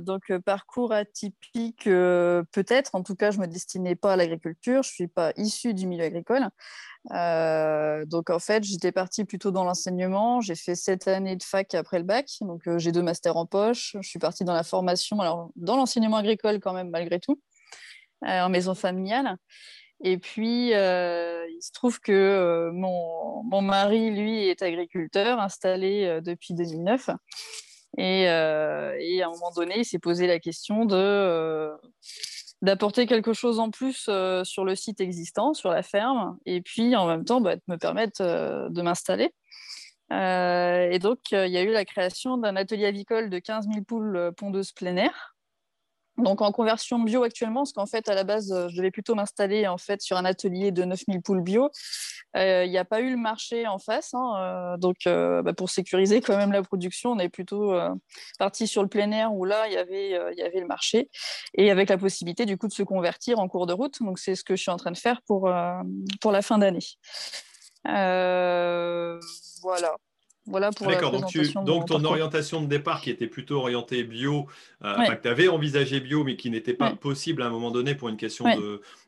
donc 0.00 0.32
parcours 0.44 0.92
atypique, 0.92 1.84
peut-être. 1.84 2.94
En 2.94 3.02
tout 3.02 3.14
cas, 3.14 3.30
je 3.30 3.38
me 3.40 3.46
destinais 3.46 3.94
pas 3.94 4.14
à 4.14 4.16
l'agriculture. 4.16 4.82
Je 4.82 4.90
suis 4.90 5.06
pas 5.08 5.32
issue 5.36 5.74
du 5.74 5.86
milieu 5.86 6.04
agricole. 6.04 6.48
donc 8.06 8.30
en 8.30 8.38
fait, 8.38 8.64
j'étais 8.64 8.92
partie 8.92 9.26
plutôt 9.26 9.50
dans 9.50 9.64
l'enseignement. 9.64 10.40
J'ai 10.40 10.54
fait 10.54 10.74
sept 10.74 11.08
années 11.08 11.36
de 11.36 11.42
fac 11.42 11.74
après 11.74 11.98
le 11.98 12.04
bac. 12.04 12.26
Donc 12.40 12.62
j'ai 12.78 12.90
deux 12.90 13.02
masters 13.02 13.36
en 13.36 13.44
poche. 13.44 13.96
Je 14.00 14.08
suis 14.08 14.18
partie 14.18 14.44
dans 14.44 14.54
la 14.54 14.62
formation, 14.64 15.20
alors 15.20 15.50
dans 15.56 15.76
l'enseignement 15.76 16.16
agricole 16.16 16.58
quand 16.60 16.72
même 16.72 16.88
malgré 16.88 17.20
tout, 17.20 17.38
en 18.22 18.48
maison 18.48 18.74
familiale. 18.74 19.36
Et 20.04 20.18
puis, 20.18 20.74
euh, 20.74 21.44
il 21.50 21.62
se 21.62 21.72
trouve 21.72 22.00
que 22.00 22.12
euh, 22.12 22.70
mon, 22.72 23.42
mon, 23.42 23.62
mari, 23.62 24.10
lui, 24.10 24.48
est 24.48 24.62
agriculteur, 24.62 25.40
installé 25.40 26.04
euh, 26.04 26.20
depuis 26.20 26.54
2009. 26.54 27.10
Et, 27.96 28.28
à 28.28 29.26
un 29.26 29.30
moment 29.30 29.50
donné, 29.56 29.78
il 29.78 29.84
s'est 29.84 29.98
posé 29.98 30.26
la 30.26 30.38
question 30.38 30.84
de 30.84 31.70
d'apporter 32.60 33.06
quelque 33.06 33.32
chose 33.32 33.60
en 33.60 33.70
plus 33.70 34.10
sur 34.42 34.64
le 34.64 34.74
site 34.74 35.00
existant, 35.00 35.54
sur 35.54 35.70
la 35.70 35.84
ferme, 35.84 36.38
et 36.44 36.60
puis 36.60 36.96
en 36.96 37.06
même 37.06 37.24
temps 37.24 37.40
bah, 37.40 37.54
de 37.54 37.62
me 37.68 37.76
permettre 37.76 38.20
de 38.68 38.82
m'installer. 38.82 39.32
et 40.10 40.98
donc, 40.98 41.18
il 41.30 41.50
y 41.50 41.56
a 41.56 41.62
eu 41.62 41.70
la 41.70 41.84
création 41.84 42.36
d'un 42.36 42.56
atelier 42.56 42.86
avicole 42.86 43.30
de 43.30 43.38
15 43.38 43.66
000 43.72 43.84
poules 43.84 44.32
pondeuses 44.36 44.72
plein 44.72 44.96
air, 44.96 45.36
donc 46.18 46.42
en 46.42 46.52
conversion 46.52 46.98
bio 46.98 47.22
actuellement, 47.22 47.60
parce 47.60 47.72
qu'en 47.72 47.86
fait 47.86 48.08
à 48.08 48.14
la 48.14 48.24
base 48.24 48.52
euh, 48.52 48.68
je 48.68 48.76
devais 48.76 48.90
plutôt 48.90 49.14
m'installer 49.14 49.66
en 49.66 49.78
fait 49.78 50.02
sur 50.02 50.16
un 50.16 50.24
atelier 50.24 50.72
de 50.72 50.84
9000 50.84 51.22
poules 51.22 51.42
bio. 51.42 51.70
Euh, 52.36 52.64
il 52.64 52.70
n'y 52.70 52.78
a 52.78 52.84
pas 52.84 53.00
eu 53.00 53.10
le 53.10 53.16
marché 53.16 53.66
en 53.66 53.78
face, 53.78 54.12
hein, 54.14 54.34
euh, 54.38 54.76
donc 54.76 54.96
bah, 55.06 55.52
pour 55.54 55.70
sécuriser 55.70 56.20
quand 56.20 56.36
même 56.36 56.52
la 56.52 56.62
production, 56.62 57.12
on 57.12 57.18
est 57.18 57.28
plutôt 57.28 57.74
parti 58.38 58.66
sur 58.66 58.82
le 58.82 58.88
plein 58.88 59.10
air 59.12 59.32
où 59.32 59.44
là 59.44 59.66
il 59.68 59.72
y 59.72 59.76
avait 59.76 60.10
y 60.10 60.42
avait 60.42 60.60
le 60.60 60.66
marché 60.66 61.10
et 61.54 61.70
avec 61.70 61.88
la 61.88 61.98
possibilité 61.98 62.46
du 62.46 62.58
coup 62.58 62.68
de 62.68 62.72
se 62.72 62.82
convertir 62.82 63.38
en 63.38 63.48
cours 63.48 63.66
de 63.66 63.72
route. 63.72 64.02
Donc 64.02 64.18
c'est 64.18 64.34
ce 64.34 64.44
que 64.44 64.56
je 64.56 64.62
suis 64.62 64.70
en 64.70 64.76
train 64.76 64.92
de 64.92 64.98
faire 64.98 65.22
pour 65.22 65.50
pour 66.20 66.32
la 66.32 66.42
fin 66.42 66.58
d'année. 66.58 66.86
voilà. 67.84 69.96
Voilà 70.48 70.70
pour 70.70 70.86
D'accord, 70.86 71.12
donc, 71.12 71.30
donc 71.64 71.86
ton 71.86 72.02
orientation 72.04 72.62
de 72.62 72.66
départ 72.66 73.02
qui 73.02 73.10
était 73.10 73.26
plutôt 73.26 73.58
orientée 73.58 74.02
bio, 74.02 74.46
euh, 74.82 74.94
que 74.94 75.22
tu 75.22 75.28
avais 75.28 75.48
envisagé 75.48 76.00
bio 76.00 76.24
mais 76.24 76.36
qui 76.36 76.50
n'était 76.50 76.74
pas 76.74 76.90
possible 76.90 77.42
à 77.42 77.46
un 77.46 77.50
moment 77.50 77.70
donné 77.70 77.94
pour 77.94 78.08
une 78.08 78.16
question 78.16 78.44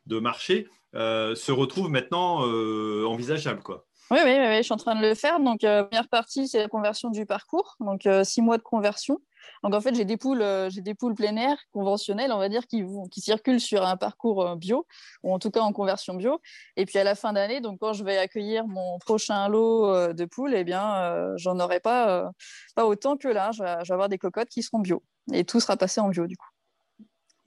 de, 0.07 0.19
marché, 0.19 0.69
euh, 0.95 1.35
se 1.35 1.51
retrouve 1.51 1.89
maintenant 1.89 2.47
euh, 2.47 3.07
envisageable. 3.07 3.63
Quoi. 3.63 3.87
Oui, 4.11 4.19
oui, 4.25 4.33
oui, 4.39 4.57
je 4.59 4.63
suis 4.63 4.73
en 4.73 4.77
train 4.77 5.01
de 5.01 5.07
le 5.07 5.15
faire. 5.15 5.41
Donc, 5.41 5.61
première 5.61 6.09
partie, 6.09 6.49
c'est 6.49 6.59
la 6.59 6.69
conversion 6.69 7.11
du 7.11 7.25
parcours. 7.25 7.77
Donc, 7.81 8.07
six 8.25 8.43
mois 8.43 8.59
de 8.59 8.63
conversion. 8.63 9.21
Donc 9.63 9.75
en 9.75 9.81
fait, 9.81 9.95
j'ai 9.95 10.05
des 10.05 10.17
poules, 10.17 10.43
euh, 10.43 10.71
j'ai 10.71 10.81
des 10.81 10.95
poules 10.95 11.15
plein 11.15 11.37
air 11.37 11.57
conventionnelles, 11.73 12.33
on 12.33 12.39
va 12.39 12.49
dire, 12.49 12.67
qui, 12.67 12.85
qui 13.11 13.21
circulent 13.21 13.61
sur 13.61 13.85
un 13.85 13.97
parcours 13.97 14.47
euh, 14.47 14.57
bio, 14.57 14.87
ou 15.23 15.33
en 15.35 15.39
tout 15.39 15.51
cas 15.51 15.61
en 15.61 15.73
conversion 15.73 16.15
bio. 16.15 16.41
Et 16.77 16.87
puis 16.87 16.99
à 16.99 17.05
la 17.05 17.15
fin 17.15 17.33
d'année, 17.33 17.61
donc 17.61 17.79
quand 17.81 17.93
je 17.93 18.05
vais 18.05 18.19
accueillir 18.19 18.67
mon 18.67 18.99
prochain 18.99 19.49
lot 19.49 19.87
euh, 19.87 20.13
de 20.13 20.25
poules, 20.25 20.55
eh 20.55 20.65
bien, 20.65 21.37
j'en 21.37 21.59
aurai 21.61 21.81
pas, 21.81 22.31
pas 22.75 22.87
autant 22.87 23.17
que 23.17 23.29
là. 23.29 23.51
Je 23.53 23.63
vais, 23.63 23.93
avoir 23.93 24.09
des 24.09 24.19
cocottes 24.19 24.49
qui 24.49 24.63
seront 24.63 24.81
bio. 24.81 25.03
Et 25.33 25.45
tout 25.45 25.61
sera 25.61 25.77
passé 25.77 26.01
en 26.01 26.09
bio 26.09 26.27
du 26.27 26.37
coup. 26.37 26.49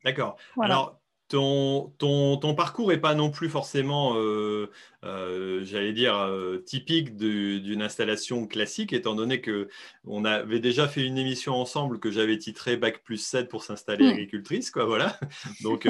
D'accord. 0.04 0.36
Alors, 0.62 1.00
ton, 1.34 1.92
ton, 1.98 2.38
ton, 2.38 2.54
parcours 2.54 2.90
n'est 2.90 3.00
pas 3.00 3.16
non 3.16 3.32
plus 3.32 3.50
forcément, 3.50 4.16
euh, 4.18 4.70
euh, 5.04 5.66
j'allais 5.66 5.92
dire, 5.92 6.16
euh, 6.16 6.60
typique 6.60 7.16
d'une 7.16 7.82
installation 7.82 8.46
classique, 8.46 8.94
étant 8.94 9.16
donné 9.16 9.42
qu'on 9.42 10.26
avait 10.26 10.60
déjà 10.60 10.88
fait 10.88 11.04
une 11.04 11.18
émission 11.18 11.56
ensemble 11.56 12.00
que 12.00 12.12
j'avais 12.12 12.38
titrée 12.38 12.78
Bac 12.78 13.02
plus 13.04 13.18
7 13.18 13.50
pour 13.50 13.64
s'installer 13.64 14.06
hmm. 14.06 14.12
agricultrice. 14.12 14.70
Quoi, 14.70 14.86
voilà. 14.86 15.20
Donc, 15.64 15.88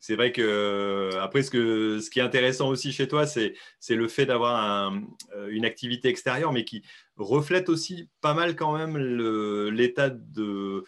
c'est 0.00 0.16
vrai 0.16 0.32
que, 0.32 1.10
après, 1.20 1.42
ce, 1.42 1.50
que, 1.50 2.00
ce 2.00 2.08
qui 2.08 2.20
est 2.20 2.22
intéressant 2.22 2.70
aussi 2.70 2.90
chez 2.90 3.06
toi, 3.06 3.26
c'est 3.26 3.54
le 3.90 4.08
fait 4.08 4.24
d'avoir 4.24 4.94
une 5.50 5.66
activité 5.66 6.08
extérieure, 6.08 6.54
mais 6.54 6.64
qui 6.64 6.82
reflète 7.18 7.68
aussi 7.68 8.08
pas 8.22 8.32
mal 8.32 8.56
quand 8.56 8.74
même 8.74 8.96
l'état 8.96 10.08
de, 10.08 10.84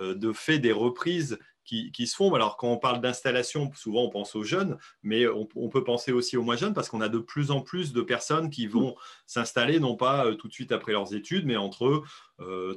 de 0.00 0.32
fait 0.32 0.58
des 0.58 0.72
reprises 0.72 1.38
qui, 1.64 2.06
se 2.06 2.16
font. 2.16 2.34
Alors, 2.34 2.56
quand 2.56 2.68
on 2.68 2.78
parle 2.78 3.00
d'installation, 3.00 3.70
souvent 3.74 4.04
on 4.04 4.10
pense 4.10 4.34
aux 4.34 4.42
jeunes, 4.42 4.76
mais 5.02 5.26
on, 5.26 5.68
peut 5.68 5.84
penser 5.84 6.12
aussi 6.12 6.36
aux 6.36 6.42
moins 6.42 6.56
jeunes 6.56 6.74
parce 6.74 6.88
qu'on 6.88 7.00
a 7.00 7.08
de 7.08 7.18
plus 7.18 7.50
en 7.50 7.60
plus 7.60 7.92
de 7.92 8.02
personnes 8.02 8.50
qui 8.50 8.66
vont 8.66 8.94
s'installer, 9.26 9.80
non 9.80 9.96
pas 9.96 10.26
euh, 10.26 10.34
tout 10.34 10.48
de 10.48 10.52
suite 10.52 10.72
après 10.72 10.92
leurs 10.92 11.14
études, 11.14 11.46
mais 11.46 11.56
entre 11.56 12.02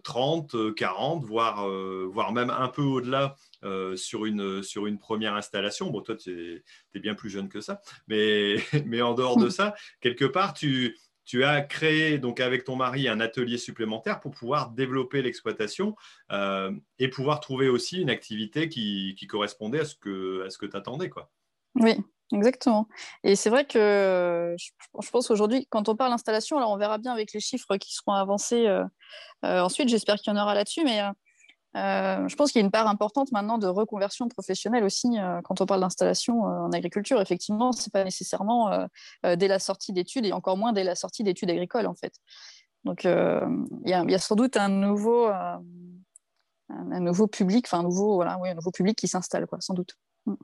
30, 0.04 0.76
40, 0.76 1.24
euh, 1.24 1.26
voire, 1.26 1.68
euh, 1.68 2.08
voire 2.12 2.32
même 2.32 2.50
un 2.50 2.68
peu 2.68 2.84
au-delà 2.84 3.36
sur, 3.96 4.26
une, 4.26 4.62
sur 4.62 4.86
une 4.86 5.00
première 5.00 5.34
installation. 5.34 5.90
Bon, 5.90 6.02
toi, 6.02 6.16
tu 6.16 6.64
es, 6.94 7.00
bien 7.00 7.16
plus 7.16 7.30
jeune 7.30 7.50
que 7.50 7.62
ça, 7.62 7.82
mais, 8.08 8.58
mais 8.86 9.02
en 9.02 9.14
dehors 9.16 9.38
de 9.38 9.50
ça, 9.50 9.74
quelque 10.02 10.26
part, 10.26 10.54
tu 10.54 10.96
tu 11.26 11.44
as 11.44 11.62
créé 11.62 12.18
donc 12.18 12.40
avec 12.40 12.64
ton 12.64 12.76
mari 12.76 13.08
un 13.08 13.20
atelier 13.20 13.58
supplémentaire 13.58 14.20
pour 14.20 14.32
pouvoir 14.32 14.70
développer 14.70 15.22
l'exploitation 15.22 15.96
euh, 16.32 16.72
et 17.00 17.10
pouvoir 17.10 17.40
trouver 17.40 17.68
aussi 17.68 18.02
une 18.02 18.10
activité 18.10 18.70
qui, 18.70 19.16
correspondait 19.28 19.80
à 19.80 19.86
ce 19.86 19.96
que, 19.96 20.48
tu 20.48 20.78
attendais. 20.78 21.10
Quoi. 21.10 21.32
Oui, 21.76 21.96
exactement. 22.32 22.88
Et 23.24 23.36
c'est 23.36 23.50
vrai 23.50 23.66
que 23.66 24.56
je, 24.58 25.10
pense 25.12 25.32
aujourd'hui, 25.32 25.68
quand 25.70 25.90
on 25.90 25.96
parle 25.96 26.12
d'installation, 26.12 26.58
alors 26.58 26.72
on 26.72 26.78
verra 26.78 27.00
bien 27.00 27.12
avec 27.12 27.34
les 27.34 27.40
chiffres 27.40 27.76
qui 27.78 27.94
seront 27.94 28.14
avancés 28.14 28.68
euh, 28.68 28.84
euh, 29.44 29.60
ensuite, 29.62 29.90
j'espère 29.90 30.16
qu'il 30.16 30.34
y 30.34 30.38
en 30.38 30.42
aura 30.42 30.54
là-dessus, 30.56 30.84
mais 30.84 31.02
je 31.76 32.36
pense 32.36 32.52
qu'il 32.52 32.60
y 32.60 32.64
a 32.64 32.66
une 32.66 32.72
part 32.72 32.88
importante 32.88 33.32
maintenant 33.32 33.58
de 33.58 33.68
reconversion 33.68 34.28
professionnelle 34.30 34.84
aussi 34.84 35.20
euh, 35.20 35.42
quand 35.44 35.60
on 35.62 35.66
parle 35.66 35.82
d'installation 35.82 36.46
euh, 36.46 36.60
en 36.62 36.72
agriculture. 36.72 37.22
Effectivement, 37.22 37.72
ce 37.72 37.82
n'est 37.82 37.92
pas 37.92 38.04
nécessairement 38.04 38.88
dès 39.24 39.48
la 39.48 39.60
sortie 39.60 39.94
d'études 39.94 40.26
et 40.26 40.32
encore 40.32 40.58
moins 40.58 40.74
dès 40.74 40.84
la 40.84 40.96
sortie 40.96 41.24
d'études 41.24 41.50
agricoles 41.50 41.88
en 41.88 41.96
fait. 41.96 42.14
Donc 42.84 43.04
il 43.04 43.90
y, 43.90 43.94
a 43.94 44.20
sans 44.20 44.36
doute 44.36 44.58
un 44.58 44.70
nouveau, 44.70 45.28
un, 45.28 45.62
nouveau 46.70 47.28
public, 47.28 47.66
enfin 47.68 47.80
un 47.84 47.90
voilà, 47.90 48.38
oui, 48.40 48.50
un 48.50 48.54
nouveau 48.54 48.72
public 48.72 48.98
qui 48.98 49.08
s'installe, 49.08 49.48
sans 49.60 49.74
doute. 49.74 49.98
Mm. 50.26 50.36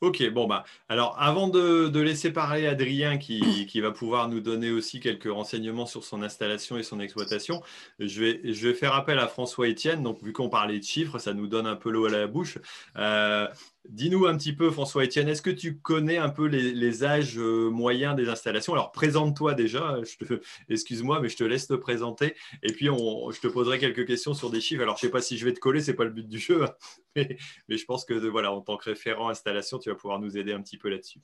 Ok, 0.00 0.22
bon 0.30 0.46
bah 0.46 0.62
alors 0.88 1.16
avant 1.18 1.48
de, 1.48 1.98
laisser 1.98 2.32
parler 2.32 2.68
Adrien 2.68 3.18
qui, 3.18 3.80
va 3.80 3.90
pouvoir 3.90 4.28
nous 4.28 4.38
donner 4.38 4.70
aussi 4.70 5.00
quelques 5.00 5.30
renseignements 5.30 5.86
sur 5.86 6.04
son 6.04 6.22
installation 6.22 6.78
et 6.78 6.84
son 6.84 7.00
exploitation, 7.00 7.62
je 7.98 8.22
vais, 8.22 8.52
je 8.52 8.72
faire 8.72 8.94
appel 8.94 9.18
à 9.18 9.26
François 9.26 9.68
Etienne. 9.68 10.04
Donc 10.04 10.22
vu 10.22 10.32
qu'on 10.32 10.48
parlait 10.48 10.78
de 10.78 10.84
chiffres, 10.84 11.18
ça 11.18 11.34
nous 11.34 11.48
donne 11.48 11.66
un 11.66 11.74
peu 11.74 11.90
l'eau 11.90 12.06
à 12.06 12.10
la 12.10 12.28
bouche. 12.28 12.58
Euh, 12.96 13.48
Dis-nous 13.88 14.26
un 14.26 14.36
petit 14.36 14.52
peu, 14.52 14.70
François 14.70 15.04
Etienne, 15.04 15.28
est-ce 15.28 15.40
que 15.40 15.50
tu 15.50 15.78
connais 15.78 16.18
un 16.18 16.28
peu 16.28 16.46
les, 16.46 17.04
âges 17.04 17.38
euh, 17.38 17.70
moyens 17.70 18.14
des 18.16 18.28
installations? 18.28 18.74
Alors, 18.74 18.92
présente-toi 18.92 19.54
déjà, 19.54 19.96
excuse-moi, 20.68 21.20
mais 21.20 21.28
je 21.28 21.36
te 21.36 21.44
laisse 21.44 21.68
te 21.68 21.74
présenter. 21.74 22.34
Et 22.62 22.72
puis, 22.72 22.86
je 22.86 23.40
te 23.40 23.46
poserai 23.46 23.78
quelques 23.78 24.06
questions 24.06 24.34
sur 24.34 24.50
des 24.50 24.60
chiffres. 24.60 24.82
Alors, 24.82 24.96
je 24.96 25.06
ne 25.06 25.08
sais 25.08 25.12
pas 25.12 25.22
si 25.22 25.38
je 25.38 25.44
vais 25.44 25.54
te 25.54 25.60
coller, 25.60 25.80
ce 25.80 25.90
n'est 25.90 25.96
pas 25.96 26.04
le 26.04 26.10
but 26.10 26.28
du 26.28 26.38
jeu, 26.38 26.64
hein, 26.64 26.74
mais, 27.16 27.38
je 27.76 27.84
pense 27.86 28.04
que 28.04 28.14
voilà, 28.28 28.52
en 28.52 28.60
tant 28.60 28.76
que 28.76 28.90
référent 28.90 29.30
installation, 29.30 29.78
tu 29.78 29.88
vas 29.88 29.96
pouvoir 29.96 30.20
nous 30.20 30.36
aider 30.36 30.52
un 30.52 30.60
petit 30.60 30.76
peu 30.76 30.90
là-dessus. 30.90 31.20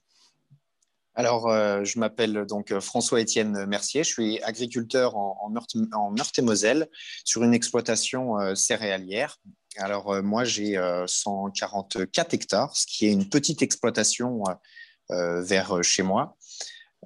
Alors, 1.17 1.49
euh, 1.49 1.85
je 1.85 1.99
m'appelle 1.99 2.47
donc 2.47 2.73
euh, 2.73 2.81
François-Étienne 2.81 3.67
Mercier. 3.67 4.05
Je 4.05 4.11
suis 4.11 4.43
agriculteur 4.43 5.17
en, 5.17 5.51
Meurthe-et-Moselle 5.51 6.89
sur 7.25 7.43
une 7.43 7.53
exploitation 7.53 8.55
céréalière 8.55 9.39
alors, 9.77 10.13
euh, 10.13 10.23
moi, 10.23 10.45
j'ai 10.45 10.77
144 11.07 11.99
euh, 11.99 12.37
hectares, 12.37 12.77
ce 12.77 12.87
qui 12.87 13.07
est 13.07 13.13
une 13.13 13.29
petite 13.29 13.63
exploitation 13.63 14.43
euh, 15.11 15.43
vers 15.43 15.83
chez 15.83 16.03
moi. 16.03 16.37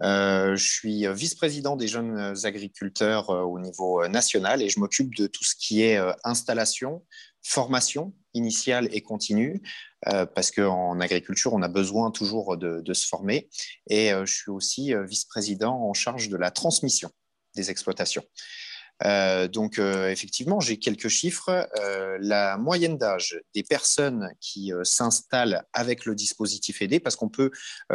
je 0.01 0.57
suis 0.57 1.07
vice-président 1.13 1.77
des 1.77 1.89
jeunes 1.89 2.35
agriculteurs 2.45 3.31
au 3.31 3.59
niveau 3.59 4.07
national 4.07 4.63
et 4.63 4.69
je 4.69 4.79
m'occupe 4.79 5.15
de 5.15 5.27
tout 5.27 5.45
ce 5.45 5.55
qui 5.57 5.83
est 5.83 5.99
installation, 6.25 7.05
formation 7.43 8.15
initiale 8.35 8.89
et 8.93 9.01
continue, 9.01 9.61
parce 10.03 10.53
qu'en 10.53 11.01
agriculture, 11.01 11.53
on 11.55 11.63
a 11.63 11.69
besoin 11.69 12.13
toujours 12.13 12.57
de, 12.57 12.81
de 12.81 12.95
se 12.95 13.09
former. 13.09 13.49
Et 13.91 14.11
je 14.11 14.33
suis 14.33 14.51
aussi 14.53 14.93
vice-président 15.09 15.75
en 15.75 15.95
charge 15.95 16.29
de 16.29 16.37
la 16.37 16.53
transmission 16.53 17.11
des 17.57 17.71
exploitations. 17.71 18.25
Euh, 19.05 19.49
donc, 19.49 19.79
euh, 19.79 20.09
effectivement, 20.09 20.61
j'ai 20.61 20.79
quelques 20.79 21.09
chiffres. 21.09 21.69
Euh, 21.79 22.19
la 22.21 22.57
moyenne 22.57 22.99
d'âge 22.99 23.39
des 23.55 23.63
personnes 23.63 24.31
qui 24.41 24.73
s'installent 24.83 25.65
avec 25.73 26.05
le 26.05 26.15
dispositif 26.15 26.83
aidé, 26.83 27.01
parce 27.01 27.17
qu'on 27.17 27.29
peut 27.29 27.51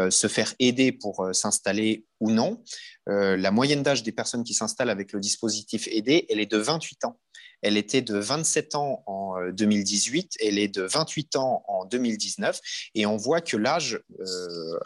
se 0.10 0.28
faire 0.28 0.54
aider 0.60 0.92
pour 0.92 1.30
s'installer 1.34 2.06
ou 2.20 2.32
non, 2.32 2.64
la 3.08 3.52
moyenne 3.52 3.84
d'âge 3.84 4.04
des 4.04 4.12
personnes 4.12 4.44
qui 4.44 4.54
s'installent 4.54 4.90
avec 4.90 5.12
le 5.12 5.20
dispositif 5.20 5.88
aidé, 5.88 6.26
elle 6.30 6.40
est 6.40 6.52
de 6.52 6.58
28 6.58 7.06
ans. 7.06 7.20
Elle 7.62 7.78
était 7.78 8.02
de 8.02 8.18
27 8.18 8.76
ans 8.76 9.04
en 9.06 9.50
2018, 9.52 10.38
elle 10.42 10.58
est 10.58 10.68
de 10.68 10.84
28 10.84 11.36
ans 11.38 11.64
en 11.68 11.86
2019, 11.86 12.60
et 12.96 13.06
on 13.06 13.18
voit 13.18 13.42
que 13.42 13.58
l'âge 13.58 14.02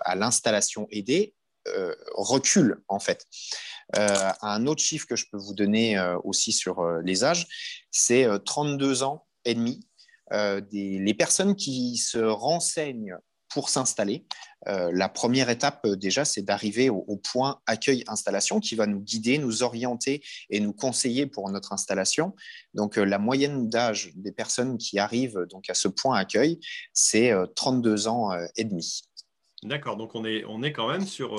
à 0.02 0.16
l'installation 0.16 0.88
aidée 0.92 1.34
recule 2.16 2.82
en 2.88 3.00
fait. 3.00 3.26
Un 3.94 4.68
autre 4.68 4.82
chiffre 4.82 5.08
que 5.08 5.16
je 5.16 5.26
peux 5.32 5.38
vous 5.38 5.54
donner 5.54 5.98
aussi 6.24 6.52
sur 6.52 6.86
les 7.04 7.24
âges, 7.24 7.48
c'est 7.92 8.28
32 8.46 9.04
ans 9.04 9.26
et 9.46 9.56
demi. 9.56 9.88
Les 10.32 11.14
personnes 11.14 11.56
qui 11.56 11.98
se 11.98 12.18
renseignent 12.18 13.18
pour 13.50 13.70
s'installer. 13.70 14.26
Euh, 14.68 14.92
la 14.94 15.10
première 15.10 15.50
étape, 15.50 15.82
euh, 15.86 15.96
déjà, 15.96 16.26
c'est 16.26 16.42
d'arriver 16.42 16.90
au, 16.90 17.18
point 17.18 17.60
accueil-installation 17.66 18.60
qui 18.60 18.76
va 18.76 18.86
nous 18.86 19.00
guider, 19.00 19.38
nous 19.38 19.64
orienter 19.64 20.24
et 20.50 20.60
nous 20.60 20.74
conseiller 20.74 21.26
pour 21.26 21.50
notre 21.50 21.74
installation. 21.74 22.36
Donc, 22.74 22.98
euh, 22.98 23.04
la 23.04 23.20
moyenne 23.20 23.70
d'âge 23.70 24.12
des 24.16 24.32
personnes 24.32 24.78
qui 24.78 25.00
arrivent 25.00 25.46
donc, 25.50 25.70
à 25.70 25.74
ce 25.74 25.88
point 25.88 26.18
accueil, 26.18 26.60
c'est 26.94 27.34
32 27.56 28.08
ans 28.08 28.30
et 28.56 28.64
demi. 28.64 29.02
D'accord, 29.64 29.98
donc 29.98 30.14
on 30.14 30.24
est, 30.26 30.46
on 30.46 30.62
est 30.64 30.72
quand 30.72 30.90
même 30.90 31.06
sur... 31.06 31.36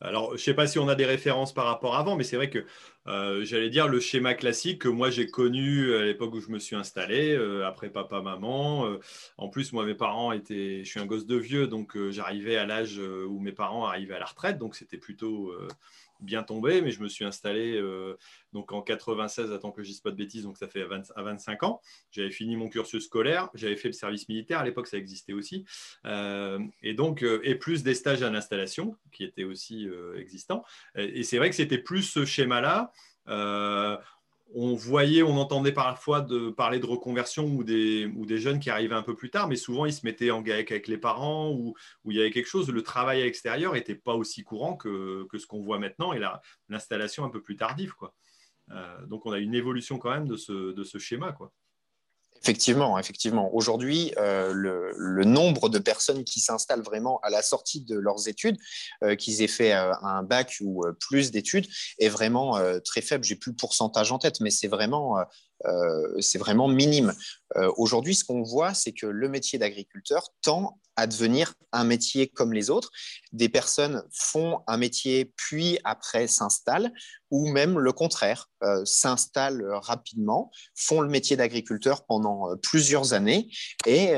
alors, 0.00 0.28
je 0.30 0.34
ne 0.34 0.38
sais 0.38 0.54
pas 0.54 0.68
si 0.68 0.78
on 0.78 0.88
a 0.88 0.94
des 0.94 1.04
références 1.04 1.52
par 1.52 1.66
rapport 1.66 1.96
à 1.96 1.98
avant, 1.98 2.14
mais 2.14 2.22
c'est 2.22 2.36
vrai 2.36 2.50
que 2.50 2.64
euh, 3.08 3.44
j'allais 3.44 3.68
dire 3.68 3.88
le 3.88 3.98
schéma 3.98 4.34
classique 4.34 4.82
que 4.82 4.88
moi 4.88 5.10
j'ai 5.10 5.26
connu 5.26 5.92
à 5.96 6.04
l'époque 6.04 6.34
où 6.34 6.40
je 6.40 6.50
me 6.50 6.60
suis 6.60 6.76
installé, 6.76 7.34
euh, 7.34 7.66
après 7.66 7.90
papa, 7.90 8.20
maman. 8.22 8.86
Euh, 8.86 9.00
en 9.38 9.48
plus, 9.48 9.72
moi, 9.72 9.84
mes 9.84 9.94
parents 9.94 10.30
étaient, 10.30 10.84
je 10.84 10.88
suis 10.88 11.00
un 11.00 11.06
gosse 11.06 11.26
de 11.26 11.36
vieux, 11.36 11.66
donc 11.66 11.98
j'arrivais 12.10 12.56
à 12.56 12.66
l'âge 12.66 12.98
où 12.98 13.40
mes 13.40 13.52
parents 13.52 13.86
arrivaient 13.86 14.14
à 14.14 14.20
la 14.20 14.26
retraite, 14.26 14.58
donc 14.58 14.76
c'était 14.76 14.98
plutôt 14.98 15.52
bien 16.20 16.42
tombé, 16.42 16.80
mais 16.80 16.90
je 16.90 17.00
me 17.02 17.08
suis 17.08 17.24
installé 17.24 17.76
euh, 17.76 18.16
donc 18.52 18.72
en 18.72 18.82
96, 18.82 19.52
attends 19.52 19.70
que 19.70 19.82
je 19.82 19.88
dise 19.88 20.00
pas 20.00 20.10
de 20.10 20.16
bêtises, 20.16 20.44
donc 20.44 20.56
ça 20.56 20.68
fait 20.68 20.82
à, 20.82 21.22
25 21.22 21.62
ans. 21.62 21.80
J'avais 22.10 22.30
fini 22.30 22.56
mon 22.56 22.68
cursus 22.68 23.04
scolaire, 23.04 23.50
j'avais 23.54 23.76
fait 23.76 23.88
le 23.88 23.94
service 23.94 24.28
militaire, 24.28 24.58
à 24.58 24.64
l'époque 24.64 24.86
ça 24.86 24.96
existait 24.96 25.32
aussi, 25.32 25.64
euh, 26.06 26.58
et 26.82 26.94
donc 26.94 27.22
euh, 27.22 27.40
et 27.44 27.54
plus 27.54 27.82
des 27.82 27.94
stages 27.94 28.22
à 28.22 28.30
l'installation 28.30 28.96
qui 29.12 29.24
étaient 29.24 29.44
aussi 29.44 29.88
existants. 30.16 30.64
Et, 30.96 31.20
et 31.20 31.22
c'est 31.22 31.38
vrai 31.38 31.50
que 31.50 31.56
c'était 31.56 31.78
plus 31.78 32.02
ce 32.02 32.24
schéma-là 32.24 32.92
on 34.54 34.74
voyait, 34.74 35.22
on 35.22 35.36
entendait 35.36 35.72
parfois 35.72 36.26
parler 36.56 36.78
de 36.78 36.86
reconversion 36.86 37.44
ou 37.46 37.64
des, 37.64 38.38
jeunes 38.38 38.60
qui 38.60 38.70
arrivaient 38.70 38.94
un 38.94 39.02
peu 39.02 39.14
plus 39.14 39.30
tard, 39.30 39.48
mais 39.48 39.56
souvent 39.56 39.84
ils 39.84 39.92
se 39.92 40.06
mettaient 40.06 40.30
en 40.30 40.40
GAEC 40.40 40.70
avec 40.70 40.88
les 40.88 40.98
parents 40.98 41.50
ou, 41.50 41.74
il 42.06 42.16
y 42.16 42.20
avait 42.20 42.30
quelque 42.30 42.48
chose. 42.48 42.70
Le 42.70 42.82
travail 42.82 43.20
à 43.20 43.24
l'extérieur 43.24 43.74
n'était 43.74 43.94
pas 43.94 44.14
aussi 44.14 44.44
courant 44.44 44.76
que, 44.76 45.26
ce 45.36 45.46
qu'on 45.46 45.60
voit 45.60 45.78
maintenant 45.78 46.12
et 46.12 46.20
l'installation 46.68 47.24
un 47.24 47.30
peu 47.30 47.42
plus 47.42 47.56
tardive. 47.56 47.92
Euh, 48.70 49.06
donc 49.06 49.26
on 49.26 49.32
a 49.32 49.38
une 49.38 49.54
évolution 49.54 49.98
quand 49.98 50.10
même 50.10 50.26
de 50.26 50.36
ce, 50.36 50.98
schéma. 50.98 51.36
Effectivement, 52.42 52.98
effectivement. 52.98 53.54
Aujourd'hui, 53.54 54.12
euh, 54.16 54.52
le, 54.52 55.24
nombre 55.24 55.68
de 55.68 55.78
personnes 55.78 56.24
qui 56.24 56.40
s'installent 56.40 56.82
vraiment 56.82 57.18
à 57.22 57.30
la 57.30 57.42
sortie 57.42 57.80
de 57.80 57.98
leurs 57.98 58.28
études, 58.28 58.56
euh, 59.02 59.16
qu'ils 59.16 59.42
aient 59.42 59.48
fait 59.48 59.74
euh, 59.74 59.92
un 60.02 60.22
bac 60.22 60.56
ou 60.60 60.84
plus 61.00 61.30
d'études, 61.30 61.66
est 61.98 62.08
vraiment 62.08 62.58
très 62.84 63.00
faible. 63.00 63.24
J'ai 63.24 63.36
plus 63.36 63.50
le 63.50 63.56
pourcentage 63.56 64.12
en 64.12 64.18
tête, 64.18 64.40
mais 64.40 64.50
c'est 64.50 64.68
vraiment 64.68 65.16
c'est 66.20 66.38
vraiment 66.38 66.68
minime. 66.68 67.14
Euh, 67.56 67.72
aujourd'hui, 67.76 68.14
ce 68.14 68.24
qu'on 68.24 68.42
voit, 68.42 68.74
c'est 68.74 68.92
que 68.92 69.06
le 69.06 69.28
métier 69.28 69.58
d'agriculteur 69.58 70.28
tend 70.42 70.78
à 70.96 71.06
devenir 71.06 71.54
un 71.72 71.84
métier 71.84 72.28
comme 72.28 72.52
les 72.52 72.70
autres. 72.70 72.90
Des 73.32 73.48
personnes 73.48 74.02
font 74.12 74.60
un 74.66 74.76
métier 74.76 75.32
puis 75.36 75.78
après 75.84 76.26
s'installent, 76.26 76.92
ou 77.30 77.48
même 77.48 77.78
le 77.78 77.92
contraire, 77.92 78.50
euh, 78.64 78.84
s'installent 78.84 79.64
rapidement, 79.74 80.50
font 80.74 81.00
le 81.00 81.08
métier 81.08 81.36
d'agriculteur 81.36 82.04
pendant 82.04 82.56
plusieurs 82.62 83.12
années 83.12 83.48
et 83.86 84.14